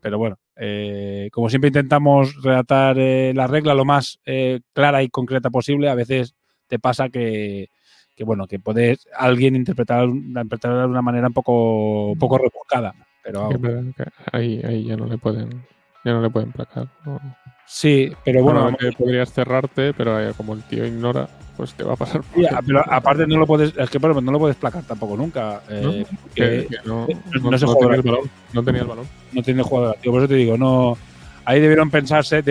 Pero 0.01 0.19
bueno, 0.19 0.37
eh, 0.57 1.29
como 1.33 1.49
siempre 1.51 1.69
intentamos 1.69 2.41
redactar 2.43 2.97
eh, 2.99 3.33
la 3.35 3.47
regla 3.47 3.75
lo 3.75 3.85
más 3.85 4.21
eh, 4.27 4.61
clara 4.73 5.03
y 5.03 5.09
concreta 5.09 5.51
posible, 5.51 5.89
a 5.89 5.95
veces 5.95 6.35
te 6.69 6.79
pasa 6.79 7.09
que, 7.09 7.69
que, 8.15 8.25
bueno, 8.25 8.47
que 8.47 8.59
puedes 8.61 9.09
alguien 9.17 9.57
interpretar, 9.57 10.05
interpretar 10.09 10.73
de 10.79 10.87
una 10.87 11.03
manera 11.03 11.27
un 11.29 11.33
poco, 11.35 12.13
un 12.13 12.19
poco 12.19 12.39
rebuscada. 12.39 12.95
Pero 13.25 13.49
ahí, 14.33 14.61
ahí 14.65 14.85
ya 14.85 14.97
no 14.97 15.07
le 15.07 15.19
pueden 15.19 15.65
ya 16.05 16.13
no 16.13 16.21
le 16.21 16.31
pueden 16.31 16.53
placar. 16.53 16.89
¿no? 17.07 17.19
Sí, 17.67 18.13
pero 18.25 18.43
Bueno, 18.43 18.63
bueno, 18.63 18.77
que 18.79 18.93
podrías 18.93 19.33
cerrarte, 19.33 19.93
pero 19.95 20.21
eh, 20.21 20.33
como 20.37 20.55
el 20.55 20.63
tío 20.63 20.85
ignora, 20.87 21.29
pues 21.57 21.73
te 21.75 21.85
va 21.85 21.95
a 21.95 21.97
pasar. 21.97 22.23
por 22.23 22.43
Sí, 22.43 22.49
que- 22.49 22.57
pero 22.67 22.83
aparte 22.93 23.27
no 23.27 23.39
lo 23.39 23.47
puedes, 23.47 23.73
es 23.77 23.91
que 23.91 23.99
no 23.99 24.33
lo 24.33 24.39
puedes 24.39 24.57
placar 24.57 24.83
tampoco 24.85 25.17
nunca. 25.17 25.63
eh, 25.69 26.05
que, 26.35 26.67
porque 26.67 26.67
que 26.71 26.77
no, 26.89 27.07
no 27.43 27.51
no- 27.51 27.59
se 27.59 27.67
no 27.67 27.73
juega. 27.73 27.95
tenía 27.97 27.97
el 27.97 28.03
balón. 28.03 28.31
No 28.53 28.63
tenía 28.63 28.83
el 28.83 28.89
balón. 28.89 29.07
no 29.33 29.43
tiene 29.43 29.63
jugador 29.63 29.95
activo. 29.97 30.15
Por 30.15 30.23
eso 30.23 30.29
te 30.29 30.35
digo, 30.37 30.57
no. 30.59 30.97
Ahí 31.47 31.61
debieron 31.61 31.91
pensarse, 31.91 32.43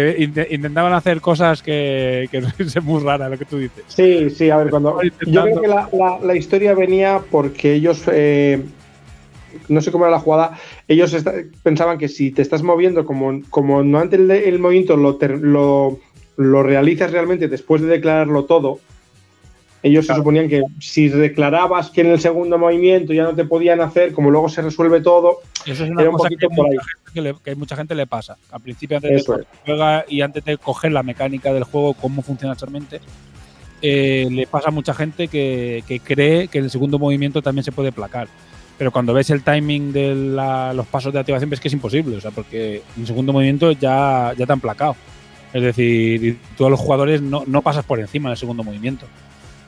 intentaban 0.51 0.93
hacer 0.93 1.19
cosas 1.19 1.63
que, 1.63 2.27
que 2.29 2.37
es 2.59 2.83
muy 2.83 3.01
rara 3.03 3.27
lo 3.27 3.37
que 3.39 3.45
tú 3.45 3.57
dices. 3.57 3.83
Sí, 3.87 4.29
sí, 4.29 4.49
a 4.51 4.57
ver, 4.57 4.69
cuando. 4.69 5.01
Yo 5.25 5.43
creo 5.43 5.61
que 5.61 5.67
la, 5.67 5.89
la- 5.91 6.19
la 6.21 6.35
historia 6.35 6.73
venía 6.75 7.19
porque 7.31 7.73
ellos. 7.73 8.03
eh, 8.11 8.63
no 9.67 9.81
sé 9.81 9.91
cómo 9.91 10.05
era 10.05 10.11
la 10.11 10.19
jugada. 10.19 10.57
Ellos 10.87 11.15
pensaban 11.63 11.97
que 11.97 12.07
si 12.07 12.31
te 12.31 12.41
estás 12.41 12.63
moviendo, 12.63 13.05
como, 13.05 13.41
como 13.49 13.83
no 13.83 13.99
antes 13.99 14.19
el, 14.19 14.29
el 14.31 14.59
movimiento 14.59 14.97
lo, 14.97 15.15
ter- 15.15 15.39
lo, 15.39 15.99
lo 16.37 16.63
realizas 16.63 17.11
realmente 17.11 17.47
después 17.47 17.81
de 17.81 17.87
declararlo 17.87 18.45
todo. 18.45 18.79
Ellos 19.81 20.07
se 20.07 20.15
suponían 20.15 20.47
que 20.47 20.63
si 20.79 21.09
declarabas 21.09 21.89
que 21.89 21.99
en 22.01 22.07
el 22.07 22.19
segundo 22.21 22.57
movimiento 22.57 23.11
ya 23.11 23.23
no 23.23 23.35
te 23.35 23.43
podían 23.43 23.81
hacer, 23.81 24.13
como 24.13 24.31
luego 24.31 24.47
se 24.47 24.61
resuelve 24.61 25.01
todo, 25.01 25.39
Eso 25.65 25.83
es 25.83 25.89
una 25.89 26.03
Era 26.03 26.11
cosa 26.11 26.29
que, 26.29 26.35
poquito 26.35 26.49
hay 26.49 26.55
por 26.55 26.67
mucha 26.67 26.83
gente 26.85 27.11
que, 27.13 27.21
le, 27.21 27.33
que 27.43 27.49
hay 27.49 27.55
mucha 27.57 27.75
gente 27.75 27.93
le 27.95 28.07
pasa. 28.07 28.37
Al 28.49 28.61
principio, 28.61 28.95
antes 28.95 29.11
Eso 29.11 29.37
de 29.39 29.45
juega 29.65 30.05
y 30.07 30.21
antes 30.21 30.45
de 30.45 30.57
coger 30.57 30.93
la 30.93 31.03
mecánica 31.03 31.53
del 31.53 31.65
juego, 31.65 31.95
cómo 31.95 32.21
funciona 32.21 32.53
exactamente, 32.53 33.01
eh, 33.81 34.29
le 34.31 34.47
pasa 34.47 34.69
a 34.69 34.71
mucha 34.71 34.93
gente 34.93 35.27
que, 35.27 35.83
que 35.85 35.99
cree 35.99 36.47
que 36.47 36.59
en 36.59 36.63
el 36.63 36.69
segundo 36.71 36.97
movimiento 36.97 37.41
también 37.41 37.65
se 37.65 37.73
puede 37.73 37.91
placar. 37.91 38.29
Pero 38.77 38.91
cuando 38.91 39.13
ves 39.13 39.29
el 39.29 39.43
timing 39.43 39.93
de 39.93 40.15
la- 40.15 40.73
los 40.73 40.87
pasos 40.87 41.13
de 41.13 41.19
activación, 41.19 41.49
ves 41.49 41.59
que 41.59 41.67
es 41.67 41.73
imposible. 41.73 42.17
O 42.17 42.21
sea, 42.21 42.31
porque 42.31 42.81
en 42.95 43.01
el 43.01 43.07
segundo 43.07 43.31
movimiento 43.33 43.71
ya, 43.71 44.33
ya 44.37 44.45
te 44.45 44.53
han 44.53 44.59
placado. 44.59 44.95
Es 45.53 45.61
decir, 45.61 46.39
todos 46.57 46.71
los 46.71 46.79
jugadores 46.79 47.21
no, 47.21 47.43
no 47.45 47.61
pasas 47.61 47.85
por 47.85 47.99
encima 47.99 48.29
del 48.29 48.37
segundo 48.37 48.63
movimiento. 48.63 49.05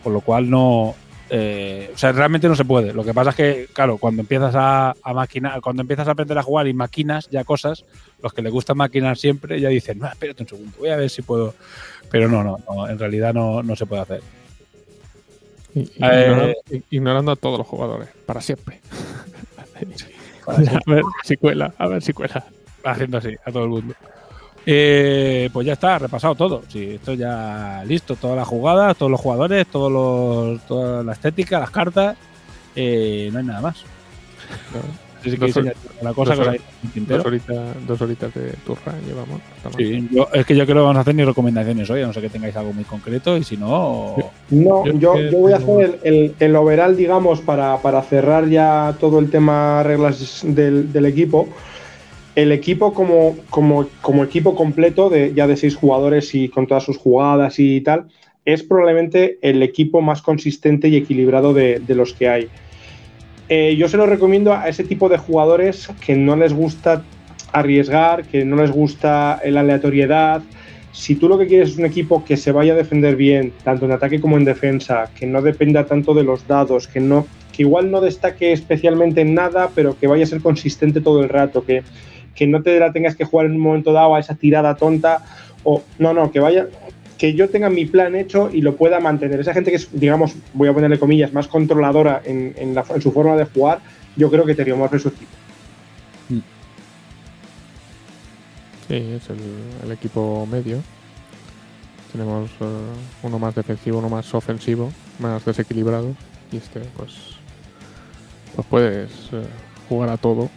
Con 0.03 0.14
lo 0.14 0.22
cual 0.22 0.49
no. 0.49 0.95
eh, 1.30 1.91
o 1.94 1.98
sea, 1.98 2.11
realmente 2.11 2.48
no 2.48 2.56
se 2.56 2.65
puede. 2.65 2.94
Lo 2.94 3.03
que 3.03 3.14
pasa 3.14 3.30
es 3.32 3.36
que, 3.36 3.68
claro, 3.73 3.98
cuando 3.98 4.22
empiezas 4.22 4.53
a, 4.56 4.95
a 5.02 5.14
maquinar, 5.14 5.61
cuando 5.61 5.82
empiezas 5.82 6.07
a 6.07 6.11
aprender 6.11 6.38
a 6.38 6.44
jugar 6.44 6.68
y 6.68 6.73
maquinas 6.73 7.27
ya 7.32 7.44
cosas, 7.44 7.84
los 8.22 8.32
que 8.34 8.41
les 8.44 8.52
gusta 8.52 8.73
maquinar 8.76 9.18
siempre 9.18 9.60
ya 9.60 9.69
dicen, 9.69 9.98
no, 9.99 10.07
espérate 10.07 10.44
un 10.44 10.49
segundo, 10.49 10.72
voy 10.80 10.90
a 10.90 10.95
ver 10.98 11.10
si 11.10 11.22
puedo. 11.23 11.53
Pero 12.11 12.27
no, 12.30 12.44
no, 12.44 12.60
no 12.68 12.88
en 12.88 12.99
realidad 12.99 13.34
no, 13.34 13.64
no 13.64 13.76
se 13.76 13.86
puede 13.88 14.02
hacer. 14.03 14.22
Eh, 15.76 16.53
ignorando 16.89 17.31
a 17.31 17.35
todos 17.35 17.57
los 17.57 17.68
jugadores, 17.68 18.10
para 18.26 18.41
siempre. 18.41 18.80
a 20.47 20.91
ver 20.91 21.03
si 21.23 21.38
cuela, 21.38 21.73
a 21.77 21.88
ver 21.88 22.02
si 22.02 22.14
cuela. 22.14 22.45
Haciendo 22.84 23.18
así 23.18 23.35
a 23.43 23.52
todo 23.52 23.64
el 23.64 23.69
mundo. 23.69 23.95
Eh, 24.68 25.49
pues 25.53 25.68
ya 25.68 25.73
está, 25.73 25.99
repasado 25.99 26.35
todo. 26.35 26.64
Sí, 26.69 26.95
esto 26.95 27.14
ya 27.14 27.84
listo, 27.85 28.15
todas 28.15 28.38
las 28.38 28.47
jugadas, 28.47 28.95
todos 28.97 29.11
los 29.11 29.19
jugadores, 29.19 29.68
todos 29.68 29.91
los, 29.91 30.65
toda 30.65 31.03
la 31.03 31.14
estética, 31.14 31.60
las 31.60 31.72
cartas. 31.72 32.15
eh, 32.76 33.30
no 33.31 33.39
hay 33.39 33.45
nada 33.45 33.61
más. 33.61 33.84
Sí, 35.26 35.31
sí 35.31 35.38
que 35.38 35.45
Dos 35.47 35.56
diseña 35.56 35.73
la 36.02 36.14
cosa 36.14 36.35
dos 36.35 37.26
horitas, 37.26 37.88
dos 37.88 38.02
horitas 38.02 38.34
de 38.35 38.52
turra 38.64 38.93
llevamos. 39.06 39.41
Sí, 39.76 40.07
yo- 40.11 40.27
es 40.31 40.45
que 40.45 40.56
yo 40.56 40.65
creo 40.65 40.77
que 40.77 40.81
vamos 40.81 40.97
a 40.97 41.02
hacer 41.02 41.15
ni 41.15 41.23
recomendaciones 41.23 41.89
hoy, 41.89 42.03
a 42.03 42.07
no 42.07 42.14
ser 42.14 42.22
que 42.22 42.30
tengáis 42.30 42.56
algo 42.56 42.73
muy 42.73 42.84
concreto 42.84 43.35
y 43.35 43.43
si 43.43 43.57
no, 43.57 44.15
No, 44.52 44.85
Yo 44.85 45.19
yo, 45.19 45.39
voy 45.39 45.53
a 45.53 45.56
hacer 45.57 45.97
el, 46.03 46.14
el, 46.14 46.35
el 46.39 46.56
overall, 46.56 46.95
digamos, 46.95 47.41
para, 47.41 47.81
para 47.81 48.03
cerrar 48.03 48.47
ya 48.47 48.95
todo 48.99 49.18
el 49.18 49.31
tema 49.31 49.81
reglas 49.81 50.41
del, 50.43 50.93
del 50.93 51.06
equipo. 51.07 51.47
El 52.35 52.52
equipo 52.52 52.93
como, 52.93 53.35
como, 53.49 53.88
como 54.02 54.23
equipo 54.23 54.56
completo, 54.56 55.10
de, 55.10 55.34
ya 55.34 55.47
de 55.47 55.57
seis 55.57 55.76
jugadores 55.76 56.35
y 56.35 56.49
con 56.49 56.68
todas 56.68 56.84
sus 56.84 56.97
jugadas 56.97 57.57
y 57.57 57.81
tal, 57.81 58.06
es 58.45 58.61
probablemente 58.61 59.39
el 59.41 59.64
equipo 59.64 60.02
más 60.02 60.22
consistente 60.22 60.88
y 60.89 60.97
equilibrado 60.97 61.53
de, 61.53 61.80
de 61.80 61.95
los 61.95 62.14
que 62.14 62.27
hay. 62.30 62.49
Eh, 63.50 63.76
yo 63.78 63.88
se 63.88 63.98
lo 63.98 64.06
recomiendo 64.06 64.54
a 64.54 64.68
ese 64.68 64.84
tipo 64.84 65.10
de 65.10 65.18
jugadores 65.18 65.88
que 66.06 66.16
no 66.16 66.36
les 66.36 66.54
gusta 66.54 67.04
arriesgar, 67.52 68.26
que 68.26 68.44
no 68.44 68.56
les 68.56 68.72
gusta 68.72 69.40
la 69.46 69.60
aleatoriedad, 69.60 70.42
si 70.96 71.16
tú 71.16 71.28
lo 71.28 71.38
que 71.38 71.46
quieres 71.46 71.72
es 71.72 71.78
un 71.78 71.86
equipo 71.86 72.24
que 72.24 72.38
se 72.38 72.54
vaya 72.54 72.74
a 72.74 72.78
defender 72.78 73.18
bien, 73.18 73.52
tanto 73.64 73.86
en 73.86 73.92
ataque 73.92 74.22
como 74.22 74.38
en 74.38 74.46
defensa, 74.46 75.10
que 75.14 75.28
no 75.28 75.42
dependa 75.42 75.86
tanto 75.86 76.14
de 76.14 76.24
los 76.24 76.48
dados, 76.48 76.88
que 76.88 77.02
no 77.02 77.28
que 77.52 77.64
igual 77.64 77.90
no 77.90 78.02
destaque 78.02 78.52
especialmente 78.52 79.22
en 79.22 79.34
nada, 79.34 79.70
pero 79.74 79.98
que 79.98 80.08
vaya 80.08 80.24
a 80.24 80.28
ser 80.28 80.42
consistente 80.42 81.00
todo 81.00 81.22
el 81.22 81.30
rato, 81.30 81.66
que, 81.66 81.84
que 82.34 82.48
no 82.48 82.62
te 82.62 82.80
la 82.80 82.92
tengas 82.92 83.16
que 83.16 83.24
jugar 83.24 83.46
en 83.46 83.54
un 83.54 83.60
momento 83.60 83.94
dado 83.94 84.16
a 84.16 84.20
esa 84.20 84.36
tirada 84.36 84.76
tonta, 84.76 85.24
o 85.64 85.82
no, 85.98 86.14
no, 86.14 86.32
que 86.32 86.40
vaya, 86.40 86.68
que 87.18 87.34
yo 87.34 87.50
tenga 87.50 87.70
mi 87.70 87.86
plan 87.86 88.16
hecho 88.16 88.50
y 88.52 88.62
lo 88.62 88.76
pueda 88.76 89.00
mantener. 89.00 89.40
Esa 89.40 89.54
gente 89.54 89.72
que 89.72 89.78
es, 89.78 89.88
digamos, 89.92 90.34
voy 90.54 90.68
a 90.68 90.74
ponerle 90.74 91.00
comillas, 91.00 91.32
más 91.34 91.48
controladora 91.48 92.22
en, 92.26 92.54
en 92.58 92.76
la- 92.76 92.86
en 92.94 93.02
su 93.02 93.12
forma 93.12 93.36
de 93.38 93.46
jugar, 93.46 93.80
yo 94.16 94.30
creo 94.30 94.46
que 94.46 94.54
Teriomorph 94.56 94.94
es 94.96 95.02
su 95.04 95.08
equipo. 95.10 95.32
Sí, 98.88 98.96
es 98.96 99.30
el, 99.30 99.38
el 99.84 99.92
equipo 99.92 100.46
medio. 100.46 100.78
Tenemos 102.12 102.50
eh, 102.62 102.66
uno 103.24 103.40
más 103.40 103.56
defensivo, 103.56 103.98
uno 104.00 104.10
más 104.10 104.34
ofensivo, 104.34 104.92
más 105.20 105.44
desequilibrado. 105.44 106.16
Y 106.52 106.58
este, 106.58 106.82
pues, 106.96 107.12
pues 108.56 108.68
puedes 108.68 109.10
eh, 109.32 109.42
jugar 109.90 110.10
a 110.10 110.18
todo. 110.18 110.50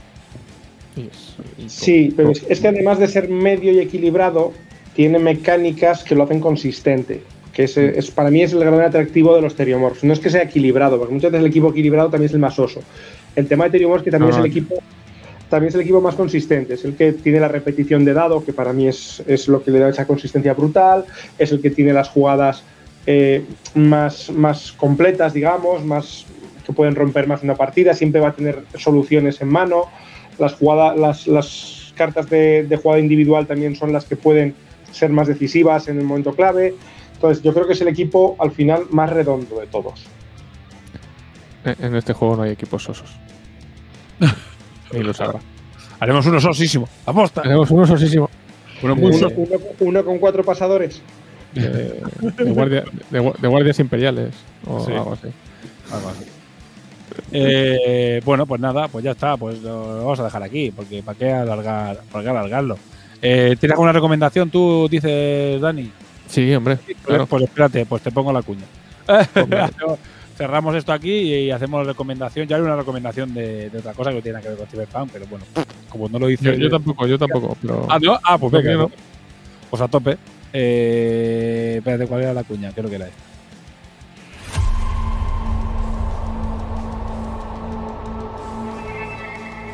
Y 0.96 1.02
es- 1.02 1.34
y 1.56 1.62
todo- 1.62 1.68
Sí, 1.70 2.12
pero 2.16 2.30
es 2.48 2.60
que 2.60 2.68
además 2.68 2.98
de 2.98 3.08
ser 3.08 3.28
medio 3.28 3.72
y 3.72 3.78
equilibrado, 3.78 4.52
tiene 4.98 5.20
mecánicas 5.20 6.02
que 6.02 6.16
lo 6.16 6.24
hacen 6.24 6.40
consistente. 6.40 7.22
Que 7.52 7.62
es, 7.64 7.76
es- 7.76 8.10
para 8.10 8.32
mí 8.32 8.42
es 8.42 8.52
el 8.52 8.58
gran 8.58 8.80
atractivo 8.80 9.36
de 9.36 9.42
los 9.42 9.54
Teriomorphs. 9.54 10.02
No 10.02 10.12
es 10.12 10.18
que 10.18 10.28
sea 10.28 10.42
equilibrado, 10.42 10.98
porque 10.98 11.14
muchas 11.14 11.30
veces 11.30 11.44
el 11.44 11.50
equipo 11.52 11.70
equilibrado 11.70 12.10
también 12.10 12.26
es 12.26 12.32
el 12.34 12.40
más 12.40 12.58
oso. 12.58 12.80
El 13.36 13.46
tema 13.46 13.66
de 13.66 13.70
Teriomorphs 13.70 14.02
que 14.02 14.10
también 14.10 14.30
es 14.32 14.36
el 14.38 14.50
equipo 14.50 14.74
también 15.48 15.68
es 15.68 15.76
el 15.76 15.82
equipo 15.82 16.00
más 16.00 16.16
consistente, 16.16 16.74
es 16.74 16.84
el 16.84 16.94
que 16.96 17.12
tiene 17.12 17.38
la 17.38 17.46
repetición 17.46 18.04
de 18.04 18.12
dado, 18.12 18.44
que 18.44 18.52
para 18.52 18.72
mí 18.72 18.88
es, 18.88 19.22
es 19.28 19.46
lo 19.46 19.62
que 19.62 19.70
le 19.70 19.78
da 19.78 19.88
esa 19.88 20.04
consistencia 20.04 20.52
brutal, 20.52 21.04
es 21.38 21.52
el 21.52 21.60
que 21.62 21.70
tiene 21.70 21.92
las 21.92 22.08
jugadas 22.08 22.64
eh, 23.06 23.44
más, 23.74 24.30
más 24.32 24.72
completas, 24.72 25.32
digamos, 25.32 25.84
más 25.84 26.26
que 26.66 26.72
pueden 26.72 26.96
romper 26.96 27.28
más 27.28 27.44
una 27.44 27.54
partida, 27.54 27.94
siempre 27.94 28.20
va 28.20 28.28
a 28.30 28.32
tener 28.32 28.64
soluciones 28.76 29.40
en 29.40 29.48
mano, 29.48 29.84
las, 30.40 30.54
jugadas, 30.54 30.98
las, 30.98 31.26
las 31.28 31.92
cartas 31.96 32.28
de, 32.28 32.64
de 32.64 32.76
jugada 32.76 33.00
individual 33.00 33.46
también 33.46 33.74
son 33.76 33.92
las 33.92 34.04
que 34.04 34.16
pueden 34.16 34.54
ser 34.92 35.10
más 35.10 35.28
decisivas 35.28 35.88
en 35.88 35.98
el 35.98 36.04
momento 36.04 36.34
clave, 36.34 36.74
entonces 37.14 37.42
yo 37.42 37.52
creo 37.52 37.66
que 37.66 37.72
es 37.72 37.80
el 37.80 37.88
equipo 37.88 38.36
al 38.38 38.50
final 38.52 38.84
más 38.90 39.10
redondo 39.10 39.60
de 39.60 39.66
todos. 39.66 40.04
En 41.64 41.84
en 41.84 41.94
este 41.96 42.12
juego 42.12 42.36
no 42.36 42.42
hay 42.42 42.52
equipos 42.52 42.82
sosos. 42.84 43.10
y 44.92 44.98
lo 45.02 45.12
sabrá. 45.12 45.40
haremos 46.00 46.24
uno 46.26 46.40
sosísimo. 46.40 46.88
¡Aposta! 47.06 47.42
Tenemos 47.42 47.70
uno 47.70 47.86
sosísimo. 47.86 48.30
Uno 48.82 48.92
Eh, 48.94 48.96
muy 48.96 49.06
Uno, 49.16 49.18
so- 49.28 49.34
uno- 49.36 49.58
uno 49.80 50.04
con 50.04 50.18
cuatro 50.18 50.44
pasadores. 50.44 51.02
De, 51.54 51.68
de 51.68 52.02
guardia- 52.52 52.84
de 53.10 53.20
gua- 53.20 53.36
de 53.36 53.48
guardias 53.48 53.78
imperiales 53.80 54.34
o 54.66 54.84
Sí. 54.84 54.92
algo 54.92 55.14
así. 55.14 55.28
algo 55.92 56.08
así. 56.10 56.24
Eh, 57.32 58.20
bueno, 58.24 58.46
pues 58.46 58.60
nada, 58.60 58.86
pues 58.88 59.04
ya 59.04 59.12
está, 59.12 59.36
pues 59.36 59.60
lo 59.62 59.96
vamos 60.04 60.20
a 60.20 60.24
dejar 60.24 60.42
aquí, 60.42 60.70
porque 60.70 61.02
¿para 61.02 61.18
qué 61.18 61.32
alargar, 61.32 62.00
para 62.12 62.22
qué 62.24 62.30
alargarlo? 62.30 62.78
Eh, 63.20 63.56
¿Tienes 63.58 63.74
alguna 63.74 63.92
recomendación 63.92 64.50
tú, 64.50 64.88
dices, 64.88 65.60
Dani? 65.60 65.90
Sí, 66.28 66.54
hombre. 66.54 66.78
Pues, 67.04 67.26
pues 67.28 67.42
espérate, 67.44 67.86
pues 67.86 68.02
te 68.02 68.12
pongo 68.12 68.32
la 68.32 68.42
cuña. 68.42 68.64
Cerramos 70.36 70.76
esto 70.76 70.92
aquí 70.92 71.10
y 71.10 71.50
hacemos 71.50 71.84
la 71.84 71.92
recomendación. 71.92 72.46
Ya 72.46 72.56
hay 72.56 72.62
una 72.62 72.76
recomendación 72.76 73.34
de, 73.34 73.72
otra 73.76 73.92
cosa 73.92 74.10
que 74.10 74.16
no 74.16 74.22
tiene 74.22 74.40
que 74.40 74.48
ver 74.50 74.58
con 74.58 74.66
Cyberpunk, 74.68 75.10
pero 75.12 75.26
bueno, 75.26 75.44
como 75.88 76.08
no 76.08 76.18
lo 76.20 76.30
hice. 76.30 76.56
Yo, 76.56 76.70
tampoco, 76.70 77.06
yo 77.08 77.18
tampoco. 77.18 77.56
Ah, 77.88 77.98
¿no? 78.00 78.18
ah, 78.22 78.38
pues 78.38 78.52
venga. 78.52 78.74
No. 78.74 78.88
Pues, 78.88 79.00
pues 79.70 79.82
a 79.82 79.88
tope. 79.88 80.16
Eh, 80.52 81.74
espérate, 81.78 82.06
¿cuál 82.06 82.22
era 82.22 82.34
la 82.34 82.44
cuña? 82.44 82.70
Creo 82.72 82.88
que 82.88 82.96
era 82.96 83.08
esta. 83.08 83.28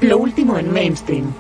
Lo 0.01 0.19
último 0.19 0.59
en 0.59 0.73
mainstream. 0.73 1.33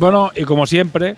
Bueno, 0.00 0.30
y 0.34 0.44
como 0.44 0.66
siempre, 0.66 1.14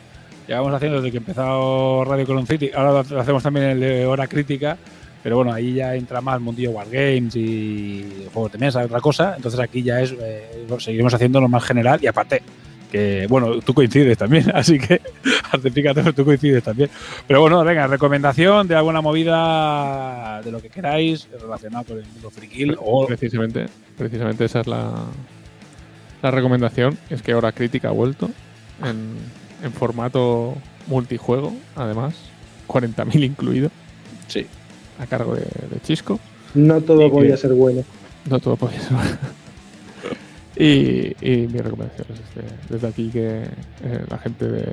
llevamos 0.48 0.74
haciendo 0.74 0.96
desde 0.96 1.12
que 1.12 1.18
empezó 1.18 2.04
Radio 2.04 2.26
Colon 2.26 2.48
City, 2.48 2.72
ahora 2.74 3.04
lo 3.08 3.20
hacemos 3.20 3.40
también 3.40 3.66
el 3.66 3.80
de 3.80 4.06
Hora 4.06 4.26
Crítica, 4.26 4.76
pero 5.22 5.36
bueno, 5.36 5.52
ahí 5.52 5.74
ya 5.74 5.94
entra 5.94 6.20
más 6.20 6.40
mundillo 6.40 6.72
Wargames 6.72 7.36
y 7.36 8.26
juegos 8.34 8.50
de 8.50 8.58
mesa, 8.58 8.84
otra 8.84 9.00
cosa, 9.00 9.34
entonces 9.36 9.60
aquí 9.60 9.84
ya 9.84 10.00
es, 10.00 10.12
eh, 10.20 10.66
seguiremos 10.80 11.14
haciendo 11.14 11.40
lo 11.40 11.48
más 11.48 11.62
general 11.62 12.00
y 12.02 12.08
aparte, 12.08 12.42
que 12.90 13.28
bueno, 13.28 13.60
tú 13.60 13.72
coincides 13.72 14.18
también, 14.18 14.50
así 14.56 14.80
que 14.80 15.00
fíjate, 15.72 16.12
tú 16.12 16.24
coincides 16.24 16.64
también. 16.64 16.90
Pero 17.28 17.40
bueno, 17.40 17.62
venga, 17.62 17.86
recomendación 17.86 18.66
de 18.66 18.74
alguna 18.74 19.00
movida 19.00 20.42
de 20.42 20.50
lo 20.50 20.60
que 20.60 20.70
queráis 20.70 21.28
relacionado 21.40 21.84
con 21.84 21.98
el 21.98 22.06
mundo 22.06 22.30
frikil 22.30 22.76
o 22.80 23.06
Precisamente, 23.06 23.66
precisamente 23.96 24.44
esa 24.44 24.62
es 24.62 24.66
la, 24.66 24.90
la 26.20 26.30
recomendación. 26.32 26.98
Es 27.10 27.22
que 27.22 27.32
Hora 27.32 27.52
Crítica 27.52 27.86
ha 27.86 27.92
vuelto 27.92 28.28
en, 28.84 29.16
en 29.62 29.72
formato 29.72 30.54
multijuego, 30.86 31.52
además, 31.76 32.14
40.000 32.68 33.24
incluido, 33.24 33.70
sí. 34.28 34.46
a 34.98 35.06
cargo 35.06 35.34
de, 35.34 35.42
de 35.42 35.80
Chisco. 35.82 36.18
No 36.54 36.80
todo 36.80 37.06
Y 37.06 37.10
podía 37.10 37.30
que- 37.32 37.36
ser 37.36 37.52
bueno. 37.54 37.82
No 38.28 38.38
todo 38.38 38.56
podía 38.56 38.80
ser. 38.80 38.96
y, 40.56 41.14
y 41.20 41.46
mi 41.48 41.58
recomendación 41.58 42.06
es 42.12 42.20
este, 42.20 42.42
desde 42.74 42.86
aquí 42.88 43.08
que 43.10 43.42
eh, 43.82 44.04
la 44.08 44.18
gente 44.18 44.46
de. 44.48 44.64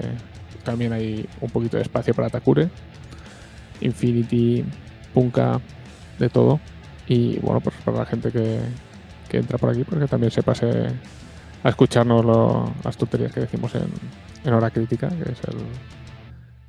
También 0.63 0.91
hay 0.93 1.25
un 1.41 1.49
poquito 1.49 1.77
de 1.77 1.83
espacio 1.83 2.13
para 2.13 2.29
Takure, 2.29 2.69
Infinity, 3.81 4.63
Punka, 5.13 5.59
de 6.19 6.29
todo. 6.29 6.59
Y 7.07 7.39
bueno, 7.39 7.59
pues 7.61 7.75
para 7.83 7.99
la 7.99 8.05
gente 8.05 8.31
que, 8.31 8.59
que 9.29 9.37
entra 9.37 9.57
por 9.57 9.69
aquí, 9.69 9.83
pues 9.83 9.99
que 10.01 10.07
también 10.07 10.31
se 10.31 10.43
pase 10.43 10.67
a 11.63 11.69
escucharnos 11.69 12.23
lo- 12.25 12.71
las 12.83 12.95
tonterías 12.97 13.31
que 13.33 13.41
decimos 13.41 13.73
en, 13.75 13.83
en 14.45 14.53
Hora 14.53 14.69
Crítica, 14.69 15.09
que 15.09 15.31
es 15.31 15.39
el, 15.47 15.57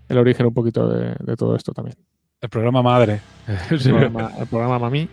el 0.09 0.19
origen 0.19 0.47
un 0.47 0.55
poquito 0.55 0.89
de, 0.89 1.15
de 1.19 1.37
todo 1.37 1.55
esto 1.57 1.73
también. 1.73 1.97
El 2.41 2.49
programa 2.49 2.83
madre. 2.83 3.21
El 3.71 3.79
programa, 3.81 4.33
el 4.39 4.47
programa 4.47 4.79
Mami, 4.79 5.09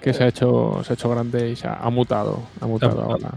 que 0.00 0.12
se 0.12 0.24
ha 0.24 0.28
hecho, 0.28 0.80
se 0.84 0.92
ha 0.92 0.94
hecho 0.94 1.08
grande 1.10 1.50
y 1.50 1.56
se 1.56 1.66
ha, 1.66 1.74
ha 1.74 1.90
mutado. 1.90 2.42
Ha 2.60 2.66
mutado 2.66 2.92
mutado. 2.96 3.12
ahora. 3.12 3.30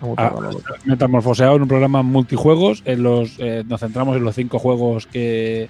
Ha 0.00 0.06
mutado 0.06 0.40
Ah, 0.50 0.74
metamorfoseado 0.84 1.56
en 1.56 1.62
un 1.62 1.68
programa 1.68 2.02
multijuegos. 2.02 2.82
En 2.84 3.02
los, 3.02 3.34
eh, 3.38 3.64
nos 3.66 3.80
centramos 3.80 4.16
en 4.16 4.24
los 4.24 4.34
cinco 4.34 4.58
juegos 4.58 5.06
que, 5.06 5.68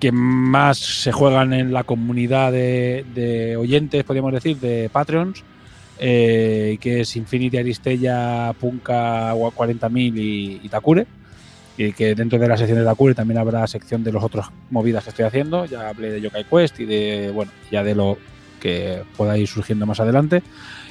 que 0.00 0.10
más 0.12 0.78
se 0.78 1.12
juegan 1.12 1.52
en 1.52 1.72
la 1.72 1.82
comunidad 1.84 2.50
de, 2.52 3.04
de 3.14 3.56
oyentes, 3.56 4.04
podríamos 4.04 4.32
decir, 4.32 4.58
de 4.58 4.88
Patreons, 4.92 5.42
eh, 5.98 6.78
que 6.80 7.00
es 7.00 7.16
Infinity 7.16 7.58
Aristella, 7.58 8.52
Punka 8.58 9.34
40.000 9.34 10.16
y, 10.18 10.60
y 10.62 10.68
Takure. 10.68 11.06
Y 11.76 11.92
que 11.92 12.14
dentro 12.16 12.38
de 12.38 12.48
la 12.48 12.56
sección 12.56 12.78
de 12.78 12.84
Takure 12.84 13.14
también 13.14 13.38
habrá 13.38 13.66
sección 13.66 14.02
de 14.02 14.10
los 14.12 14.24
otros 14.24 14.46
movidas 14.70 15.04
que 15.04 15.10
estoy 15.10 15.24
haciendo. 15.26 15.64
Ya 15.66 15.88
hablé 15.88 16.10
de 16.10 16.20
Yokai 16.20 16.44
Quest 16.44 16.80
y 16.80 16.86
de, 16.86 17.30
bueno, 17.32 17.52
ya 17.70 17.84
de 17.84 17.94
lo 17.94 18.18
que 18.60 19.02
pueda 19.16 19.38
ir 19.38 19.46
surgiendo 19.46 19.86
más 19.86 20.00
adelante. 20.00 20.42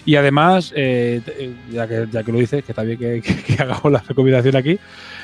Y 0.06 0.16
además, 0.16 0.72
eh, 0.74 1.20
t- 1.26 1.52
ya, 1.70 1.86
que, 1.86 2.08
ya 2.10 2.24
que 2.24 2.32
lo 2.32 2.40
dices, 2.40 2.64
que 2.64 2.72
está 2.72 2.84
bien 2.84 2.98
que, 2.98 3.22
que, 3.26 3.36
que 3.44 3.62
hagamos 3.62 3.92
la 3.92 4.00
recomendación 4.00 4.56
aquí, 4.56 4.80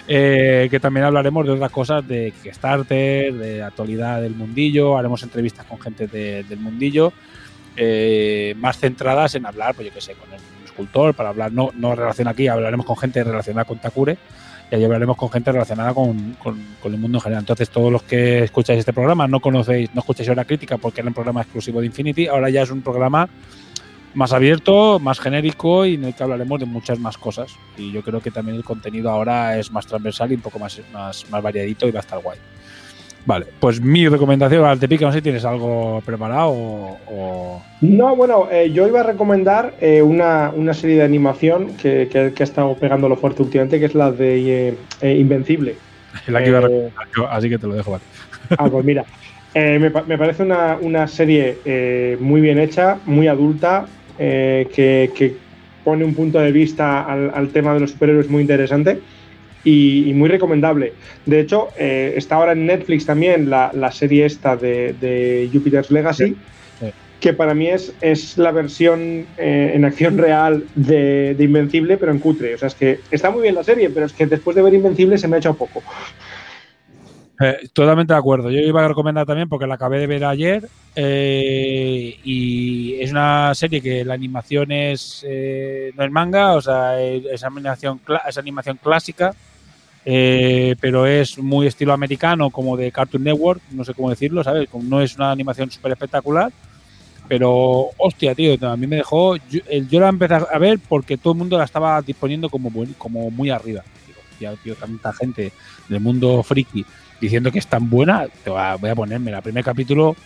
eh, 0.10 0.68
que 0.70 0.80
también 0.82 1.06
hablaremos 1.06 1.46
de 1.46 1.54
otras 1.54 1.72
cosas 1.72 2.06
de 2.06 2.34
Kickstarter, 2.44 3.34
de 3.34 3.64
actualidad 3.64 4.22
del 4.22 4.36
mundillo, 4.36 4.98
haremos 4.98 5.24
entrevistas 5.24 5.66
con 5.66 5.80
gente 5.80 6.08
de- 6.08 6.44
del 6.44 6.60
mundillo, 6.60 7.14
eh, 7.78 8.54
más 8.58 8.78
centradas 8.80 9.36
en 9.36 9.46
hablar, 9.46 9.76
pues 9.76 9.88
yo 9.88 9.94
qué 9.94 10.02
sé, 10.02 10.14
con 10.14 10.32
el 10.34 10.40
escultor, 10.66 11.14
para 11.14 11.30
hablar, 11.30 11.52
no, 11.52 11.72
no 11.76 11.96
relación 11.96 12.28
aquí, 12.28 12.48
hablaremos 12.48 12.86
con 12.86 12.98
gente 12.98 13.24
relacionada 13.24 13.66
con 13.66 13.78
Takure, 13.80 14.18
y 14.72 14.76
ahí 14.76 14.84
hablaremos 14.84 15.18
con 15.18 15.30
gente 15.30 15.52
relacionada 15.52 15.94
con, 15.94 16.34
con- 16.42 16.64
con 16.82 16.94
el 16.94 17.00
mundo 17.00 17.18
en 17.18 17.22
general. 17.22 17.42
Entonces, 17.44 17.70
todos 17.70 17.92
los 17.92 18.02
que 18.04 18.44
escucháis 18.46 18.80
este 18.80 18.94
programa 18.94 19.28
no 19.28 19.40
conocéis, 19.40 19.94
no 19.94 20.00
escucháis 20.00 20.30
Hora 20.30 20.46
Crítica 20.46 20.78
porque 20.78 21.02
era 21.02 21.10
un 21.10 21.14
programa 21.14 21.42
exclusivo 21.42 21.80
de 21.80 21.86
Infinity, 21.88 22.28
ahora 22.28 22.50
ya 22.50 22.64
es 22.64 22.72
un 22.72 22.82
programa 22.82 23.30
más 24.16 24.32
abierto, 24.32 25.00
más 25.00 25.20
genérico 25.20 25.86
y 25.86 25.96
en 25.96 26.06
el 26.06 26.16
que 26.16 26.24
hablaremos 26.24 26.60
de 26.60 26.66
muchas 26.68 27.00
más 27.00 27.18
cosas. 27.18 27.52
Y 27.78 27.92
yo 27.92 28.02
creo 28.04 28.22
que 28.22 28.32
también 28.32 28.58
el 28.58 28.64
contenido 28.64 29.10
ahora 29.10 29.58
es 29.58 29.72
más 29.72 29.86
transversal 29.88 30.32
y 30.32 30.36
un 30.36 30.42
poco 30.42 30.60
más, 30.60 30.80
más, 30.92 31.30
más 31.30 31.42
variadito 31.42 31.88
y 31.88 31.92
va 31.92 32.00
a 32.00 32.02
estar 32.02 32.20
guay. 32.20 32.38
Vale, 33.26 33.46
pues 33.60 33.80
mi 33.80 34.08
recomendación 34.08 34.66
al 34.66 34.80
Tepica, 34.80 35.06
no 35.06 35.12
sé 35.14 35.20
si 35.20 35.24
tienes 35.24 35.46
algo 35.46 36.02
preparado 36.06 36.50
o. 36.50 36.98
o- 37.08 37.62
No, 37.82 38.16
bueno, 38.16 38.50
eh, 38.52 38.72
yo 38.74 38.86
iba 38.88 39.00
a 39.00 39.04
recomendar 39.04 39.74
eh, 39.80 40.02
una, 40.02 40.52
una 40.56 40.74
serie 40.74 40.98
de 40.98 41.04
animación 41.04 41.68
que, 41.82 42.10
que- 42.12 42.34
que 42.36 42.44
ha 42.44 42.46
estado 42.46 42.76
pegándolo 42.76 43.16
fuerte 43.16 43.42
últimamente, 43.44 43.80
que 43.80 43.86
es 43.86 43.96
la 43.96 44.12
de 44.12 44.68
eh, 44.70 44.74
eh, 45.02 45.16
Invencible. 45.18 45.76
la 46.28 46.44
que 46.44 46.50
iba 46.50 46.58
a 46.58 46.62
recomendar 46.62 47.08
yo, 47.16 47.30
así 47.30 47.50
que 47.50 47.58
te 47.58 47.68
lo 47.68 47.76
dejo, 47.76 47.92
vale. 47.92 48.04
Ah, 48.58 48.68
pues 48.70 48.84
mira, 48.86 49.06
eh, 49.54 49.80
me, 49.80 49.90
me 50.06 50.18
parece 50.18 50.44
una, 50.44 50.78
una 50.82 51.08
serie 51.08 51.56
eh, 51.66 52.18
muy 52.20 52.42
bien 52.42 52.60
hecha, 52.60 52.98
muy 53.06 53.28
adulta, 53.28 53.86
que, 54.18 55.10
que 55.16 55.34
pone 55.84 56.06
un 56.06 56.14
punto 56.14 56.40
de 56.40 56.52
vista 56.52 57.02
al, 57.02 57.32
al 57.34 57.50
tema 57.50 57.74
de 57.74 57.80
los 57.80 57.92
superhéroes 57.92 58.30
muy 58.30 58.42
interesante 58.42 59.00
y, 59.64 60.10
y 60.10 60.14
muy 60.14 60.30
recomendable. 60.30 60.94
De 61.26 61.40
hecho, 61.40 61.70
eh, 61.78 62.14
está 62.16 62.36
ahora 62.36 62.52
en 62.52 62.66
Netflix 62.66 63.06
también 63.06 63.50
la, 63.50 63.72
la 63.74 63.92
serie 63.92 64.26
esta 64.26 64.56
de, 64.56 64.94
de 64.94 65.50
Jupiter's 65.52 65.92
Legacy. 65.92 66.28
Sí, 66.28 66.36
sí. 66.80 66.86
Que 67.20 67.34
para 67.34 67.54
mí 67.54 67.68
es, 67.68 67.94
es 68.02 68.38
la 68.38 68.52
versión 68.52 69.26
eh, 69.38 69.72
en 69.74 69.86
acción 69.86 70.18
real 70.18 70.66
de, 70.76 71.36
de 71.36 71.44
Invencible, 71.44 71.98
pero 71.98 72.12
en 72.12 72.20
cutre. 72.20 72.56
O 72.56 72.58
sea, 72.58 72.68
es 72.68 72.76
que 72.76 73.00
está 73.12 73.32
muy 73.32 73.44
bien 73.44 73.56
la 73.56 73.64
serie, 73.64 73.90
pero 73.90 74.06
es 74.06 74.14
que 74.14 74.26
después 74.26 74.56
de 74.56 74.62
ver 74.62 74.74
Invencible 74.74 75.18
se 75.18 75.28
me 75.30 75.38
ha 75.38 75.40
hecho 75.40 75.54
poco. 75.56 75.82
Eh, 77.40 77.68
totalmente 77.74 78.14
de 78.14 78.20
acuerdo. 78.20 78.52
Yo 78.52 78.60
iba 78.60 78.84
a 78.84 78.88
recomendar 78.88 79.26
también 79.26 79.50
porque 79.50 79.66
la 79.66 79.74
acabé 79.76 80.00
de 80.00 80.08
ver 80.08 80.24
ayer 80.24 80.68
eh, 80.96 82.16
y 82.24 83.02
es 83.02 83.12
una 83.12 83.56
serie 83.56 83.82
que 83.82 84.06
la 84.06 84.14
animación 84.14 84.72
es 84.72 85.26
eh, 85.28 85.92
no 85.98 86.06
es 86.06 86.12
manga, 86.12 86.54
o 86.54 86.62
sea, 86.62 87.02
es, 87.02 87.26
es 87.26 87.44
animación, 87.44 88.00
cla- 88.06 88.22
es 88.30 88.38
animación 88.38 88.78
clásica, 88.82 89.34
eh, 90.06 90.76
pero 90.80 91.06
es 91.06 91.38
muy 91.38 91.68
estilo 91.68 91.94
americano, 91.94 92.50
como 92.50 92.76
de 92.76 92.92
Cartoon 92.92 93.24
Network, 93.24 93.62
no 93.72 93.84
sé 93.84 93.94
cómo 93.94 94.10
decirlo, 94.10 94.44
¿sabes? 94.44 94.68
No 94.74 95.02
es 95.02 95.16
una 95.16 95.32
animación 95.32 95.72
súper 95.72 95.94
espectacular, 95.94 96.52
pero 97.28 97.90
hostia, 97.98 98.36
tío, 98.36 98.58
a 98.68 98.76
mí 98.76 98.86
me 98.86 98.98
dejó. 98.98 99.38
Yo, 99.38 99.62
yo 99.90 100.00
la 100.00 100.10
empecé 100.10 100.34
a 100.34 100.58
ver 100.60 100.80
porque 100.88 101.18
todo 101.18 101.34
el 101.34 101.40
mundo 101.40 101.58
la 101.58 101.64
estaba 101.64 102.02
disponiendo 102.02 102.50
como, 102.50 102.70
como 102.98 103.32
muy 103.32 103.50
arriba. 103.50 103.84
Tío, 104.62 104.76
tanta 104.76 105.14
gente 105.14 105.54
del 105.88 106.02
mundo 106.02 106.44
friki 106.44 106.86
diciendo 107.22 107.50
que 107.50 107.60
es 107.60 107.68
tan 107.68 107.90
buena, 107.90 108.28
te 108.44 108.50
voy 108.50 108.60
a 108.60 108.96
ponerme 108.96 109.32
el 109.32 109.42
primer 109.42 109.64
capítulo, 109.64 110.18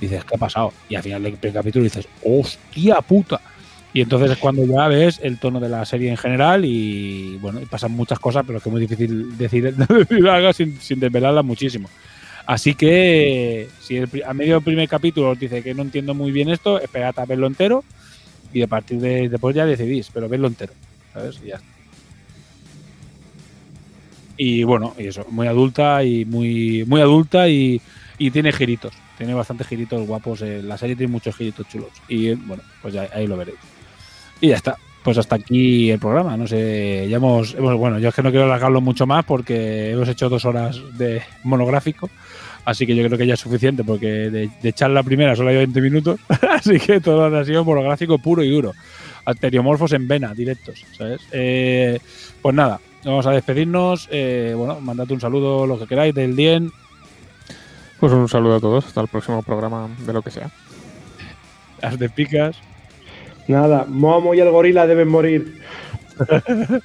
dices, 0.00 0.24
¿qué 0.24 0.36
ha 0.36 0.38
pasado? 0.38 0.72
Y 0.88 0.94
al 0.94 1.02
final 1.02 1.24
del 1.24 1.34
primer 1.34 1.54
capítulo 1.54 1.82
dices, 1.82 2.06
¡hostia 2.24 3.00
puta! 3.00 3.40
Y 3.92 4.00
entonces 4.02 4.30
es 4.30 4.38
cuando 4.38 4.64
ya 4.64 4.86
ves 4.88 5.18
el 5.22 5.38
tono 5.38 5.58
de 5.58 5.68
la 5.68 5.84
serie 5.84 6.10
en 6.10 6.16
general 6.16 6.64
y 6.64 7.36
bueno, 7.38 7.60
pasan 7.68 7.92
muchas 7.92 8.20
cosas, 8.20 8.44
pero 8.46 8.58
es 8.58 8.62
que 8.62 8.68
es 8.68 8.72
muy 8.72 8.80
difícil 8.80 9.36
decir, 9.36 9.74
algo 10.30 10.52
sin, 10.52 10.80
sin 10.80 11.00
desvelarla 11.00 11.42
muchísimo. 11.42 11.88
Así 12.46 12.74
que 12.74 13.68
si 13.80 13.96
el 13.96 14.08
a 14.26 14.34
medio 14.34 14.54
del 14.54 14.64
primer 14.64 14.88
capítulo 14.88 15.30
os 15.30 15.38
dice 15.38 15.62
que 15.62 15.74
no 15.74 15.82
entiendo 15.82 16.14
muy 16.14 16.32
bien 16.32 16.48
esto, 16.48 16.80
esperad 16.80 17.18
a 17.18 17.24
verlo 17.24 17.46
entero 17.46 17.84
y 18.52 18.62
a 18.62 18.66
partir 18.66 19.00
de 19.00 19.28
después 19.28 19.54
ya 19.54 19.66
decidís, 19.66 20.10
pero 20.12 20.28
verlo 20.28 20.48
entero, 20.48 20.72
¿sabes? 21.12 21.40
Y 21.44 21.48
ya 21.48 21.56
está. 21.56 21.66
Y 24.36 24.64
bueno, 24.64 24.94
y 24.98 25.06
eso, 25.06 25.26
muy 25.28 25.46
adulta 25.46 26.02
y 26.02 26.24
muy, 26.24 26.84
muy 26.86 27.00
adulta 27.02 27.48
y, 27.48 27.80
y 28.18 28.30
tiene 28.30 28.52
giritos. 28.52 28.94
Tiene 29.18 29.34
bastantes 29.34 29.66
giritos 29.66 30.06
guapos. 30.06 30.40
eh, 30.40 30.62
la 30.62 30.78
serie 30.78 30.96
tiene 30.96 31.12
muchos 31.12 31.36
giritos 31.36 31.68
chulos. 31.68 31.90
Y 32.08 32.32
bueno, 32.34 32.62
pues 32.80 32.94
ya, 32.94 33.06
ahí 33.12 33.26
lo 33.26 33.36
veréis. 33.36 33.58
Y 34.40 34.48
ya 34.48 34.56
está. 34.56 34.76
Pues 35.02 35.16
hasta 35.16 35.36
aquí 35.36 35.90
el 35.90 35.98
programa. 35.98 36.36
No 36.36 36.46
sé, 36.46 37.06
ya 37.08 37.16
hemos, 37.16 37.54
hemos- 37.54 37.76
Bueno, 37.76 37.98
yo 37.98 38.08
es 38.10 38.14
que 38.14 38.22
no 38.22 38.30
quiero 38.30 38.44
alargarlo 38.46 38.80
mucho 38.80 39.06
más 39.06 39.24
porque 39.24 39.90
hemos 39.92 40.08
hecho 40.08 40.28
dos 40.28 40.44
horas 40.44 40.78
de 40.98 41.22
monográfico. 41.44 42.10
Así 42.64 42.86
que 42.86 42.94
yo 42.94 43.04
creo 43.06 43.16
que 43.16 43.26
ya 43.26 43.34
es 43.34 43.40
suficiente 43.40 43.82
porque 43.82 44.06
de, 44.06 44.50
de 44.62 44.68
echar 44.68 44.90
la 44.90 45.02
primera 45.02 45.34
solo 45.34 45.48
hay 45.50 45.56
20 45.56 45.80
minutos. 45.80 46.20
Así 46.50 46.78
que 46.78 47.00
todo 47.00 47.24
ha 47.34 47.44
sido 47.44 47.64
monográfico 47.64 48.18
puro 48.18 48.42
y 48.42 48.50
duro. 48.50 48.72
Anteriomorfos 49.24 49.92
en 49.92 50.06
vena, 50.06 50.34
directos, 50.34 50.84
¿sabes? 50.96 51.20
Eh, 51.32 51.98
pues 52.42 52.54
nada, 52.54 52.80
vamos 53.04 53.26
a 53.26 53.30
despedirnos. 53.32 54.08
Eh, 54.10 54.52
bueno, 54.56 54.80
mandad 54.80 55.10
un 55.10 55.20
saludo, 55.20 55.66
lo 55.66 55.78
que 55.78 55.86
queráis, 55.86 56.14
del 56.14 56.36
Dien. 56.36 56.70
Pues 57.98 58.12
un 58.12 58.28
saludo 58.28 58.56
a 58.56 58.60
todos. 58.60 58.86
Hasta 58.86 59.00
el 59.00 59.08
próximo 59.08 59.42
programa 59.42 59.88
de 60.06 60.12
lo 60.12 60.20
que 60.22 60.30
sea. 60.30 60.50
Las 61.82 61.98
de 61.98 62.08
picas. 62.10 62.56
Nada, 63.50 63.84
Momo 63.88 64.32
y 64.32 64.40
el 64.40 64.48
gorila 64.50 64.86
deben 64.86 65.08
morir. 65.08 65.60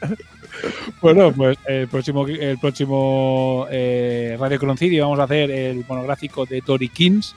Bueno, 1.01 1.33
pues 1.33 1.57
el 1.67 1.89
próximo, 1.89 2.25
el 2.25 2.57
próximo 2.57 3.67
eh, 3.69 4.37
Radio 4.39 4.57
Croncidio 4.57 5.03
vamos 5.03 5.19
a 5.19 5.23
hacer 5.23 5.51
el 5.51 5.83
monográfico 5.87 6.45
de 6.45 6.61
Tori 6.61 6.87
Kings, 6.87 7.35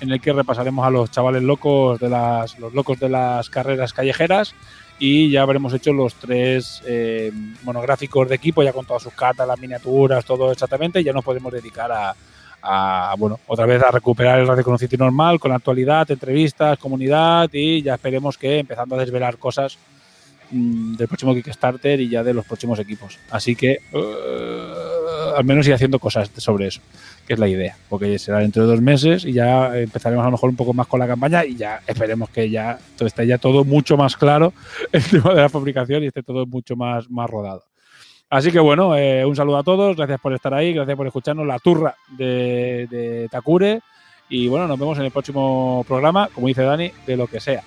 en 0.00 0.10
el 0.10 0.20
que 0.20 0.32
repasaremos 0.32 0.84
a 0.84 0.90
los 0.90 1.10
chavales 1.10 1.44
locos 1.44 2.00
de 2.00 2.10
las, 2.10 2.58
los 2.58 2.74
locos 2.74 2.98
de 2.98 3.08
las 3.08 3.48
carreras 3.48 3.92
callejeras 3.92 4.54
y 4.98 5.30
ya 5.30 5.42
habremos 5.42 5.72
hecho 5.74 5.92
los 5.92 6.14
tres 6.14 6.82
eh, 6.86 7.30
monográficos 7.62 8.28
de 8.28 8.34
equipo, 8.34 8.64
ya 8.64 8.72
con 8.72 8.84
todas 8.84 9.04
sus 9.04 9.14
cartas, 9.14 9.46
las 9.46 9.60
miniaturas, 9.60 10.24
todo 10.24 10.50
exactamente, 10.50 11.00
y 11.00 11.04
ya 11.04 11.12
nos 11.12 11.24
podemos 11.24 11.52
dedicar 11.52 11.92
a, 11.92 12.16
a, 12.62 13.14
bueno, 13.18 13.38
otra 13.46 13.66
vez 13.66 13.82
a 13.82 13.90
recuperar 13.90 14.38
el 14.40 14.46
Radio 14.46 14.78
City 14.78 14.96
normal, 14.96 15.38
con 15.38 15.50
la 15.50 15.56
actualidad, 15.56 16.10
entrevistas, 16.10 16.78
comunidad, 16.78 17.48
y 17.52 17.82
ya 17.82 17.94
esperemos 17.94 18.36
que 18.36 18.58
empezando 18.58 18.96
a 18.96 18.98
desvelar 18.98 19.38
cosas 19.38 19.78
mm, 20.50 20.96
del 20.96 21.08
próximo 21.08 21.34
Kickstarter 21.34 22.00
y 22.00 22.08
ya 22.08 22.22
de 22.22 22.34
los 22.34 22.44
próximos 22.44 22.78
equipos. 22.78 23.18
Así 23.30 23.54
que, 23.54 23.78
uh, 23.92 25.36
al 25.36 25.44
menos 25.44 25.66
ir 25.66 25.74
haciendo 25.74 25.98
cosas 25.98 26.30
sobre 26.36 26.68
eso 26.68 26.80
que 27.26 27.34
es 27.34 27.38
la 27.38 27.48
idea, 27.48 27.76
porque 27.88 28.18
será 28.18 28.38
dentro 28.38 28.62
de 28.62 28.68
dos 28.68 28.80
meses 28.80 29.24
y 29.24 29.32
ya 29.32 29.76
empezaremos 29.76 30.22
a 30.22 30.26
lo 30.26 30.32
mejor 30.32 30.50
un 30.50 30.56
poco 30.56 30.72
más 30.72 30.86
con 30.86 31.00
la 31.00 31.08
campaña 31.08 31.44
y 31.44 31.56
ya 31.56 31.82
esperemos 31.86 32.30
que 32.30 32.48
ya 32.48 32.78
esté 33.00 33.26
ya 33.26 33.38
todo 33.38 33.64
mucho 33.64 33.96
más 33.96 34.16
claro 34.16 34.52
el 34.92 35.02
tema 35.02 35.34
de 35.34 35.40
la 35.42 35.48
fabricación 35.48 36.04
y 36.04 36.06
esté 36.06 36.22
todo 36.22 36.46
mucho 36.46 36.76
más, 36.76 37.10
más 37.10 37.28
rodado. 37.28 37.64
Así 38.28 38.50
que 38.50 38.58
bueno, 38.58 38.96
eh, 38.96 39.24
un 39.24 39.36
saludo 39.36 39.58
a 39.58 39.62
todos, 39.62 39.96
gracias 39.96 40.20
por 40.20 40.32
estar 40.32 40.52
ahí, 40.52 40.72
gracias 40.72 40.96
por 40.96 41.06
escucharnos 41.06 41.46
la 41.46 41.60
turra 41.60 41.94
de, 42.08 42.88
de 42.90 43.28
Takure 43.30 43.80
y 44.28 44.48
bueno, 44.48 44.66
nos 44.66 44.78
vemos 44.78 44.98
en 44.98 45.04
el 45.04 45.12
próximo 45.12 45.84
programa, 45.86 46.28
como 46.34 46.48
dice 46.48 46.62
Dani, 46.62 46.90
de 47.06 47.16
lo 47.16 47.28
que 47.28 47.38
sea. 47.38 47.62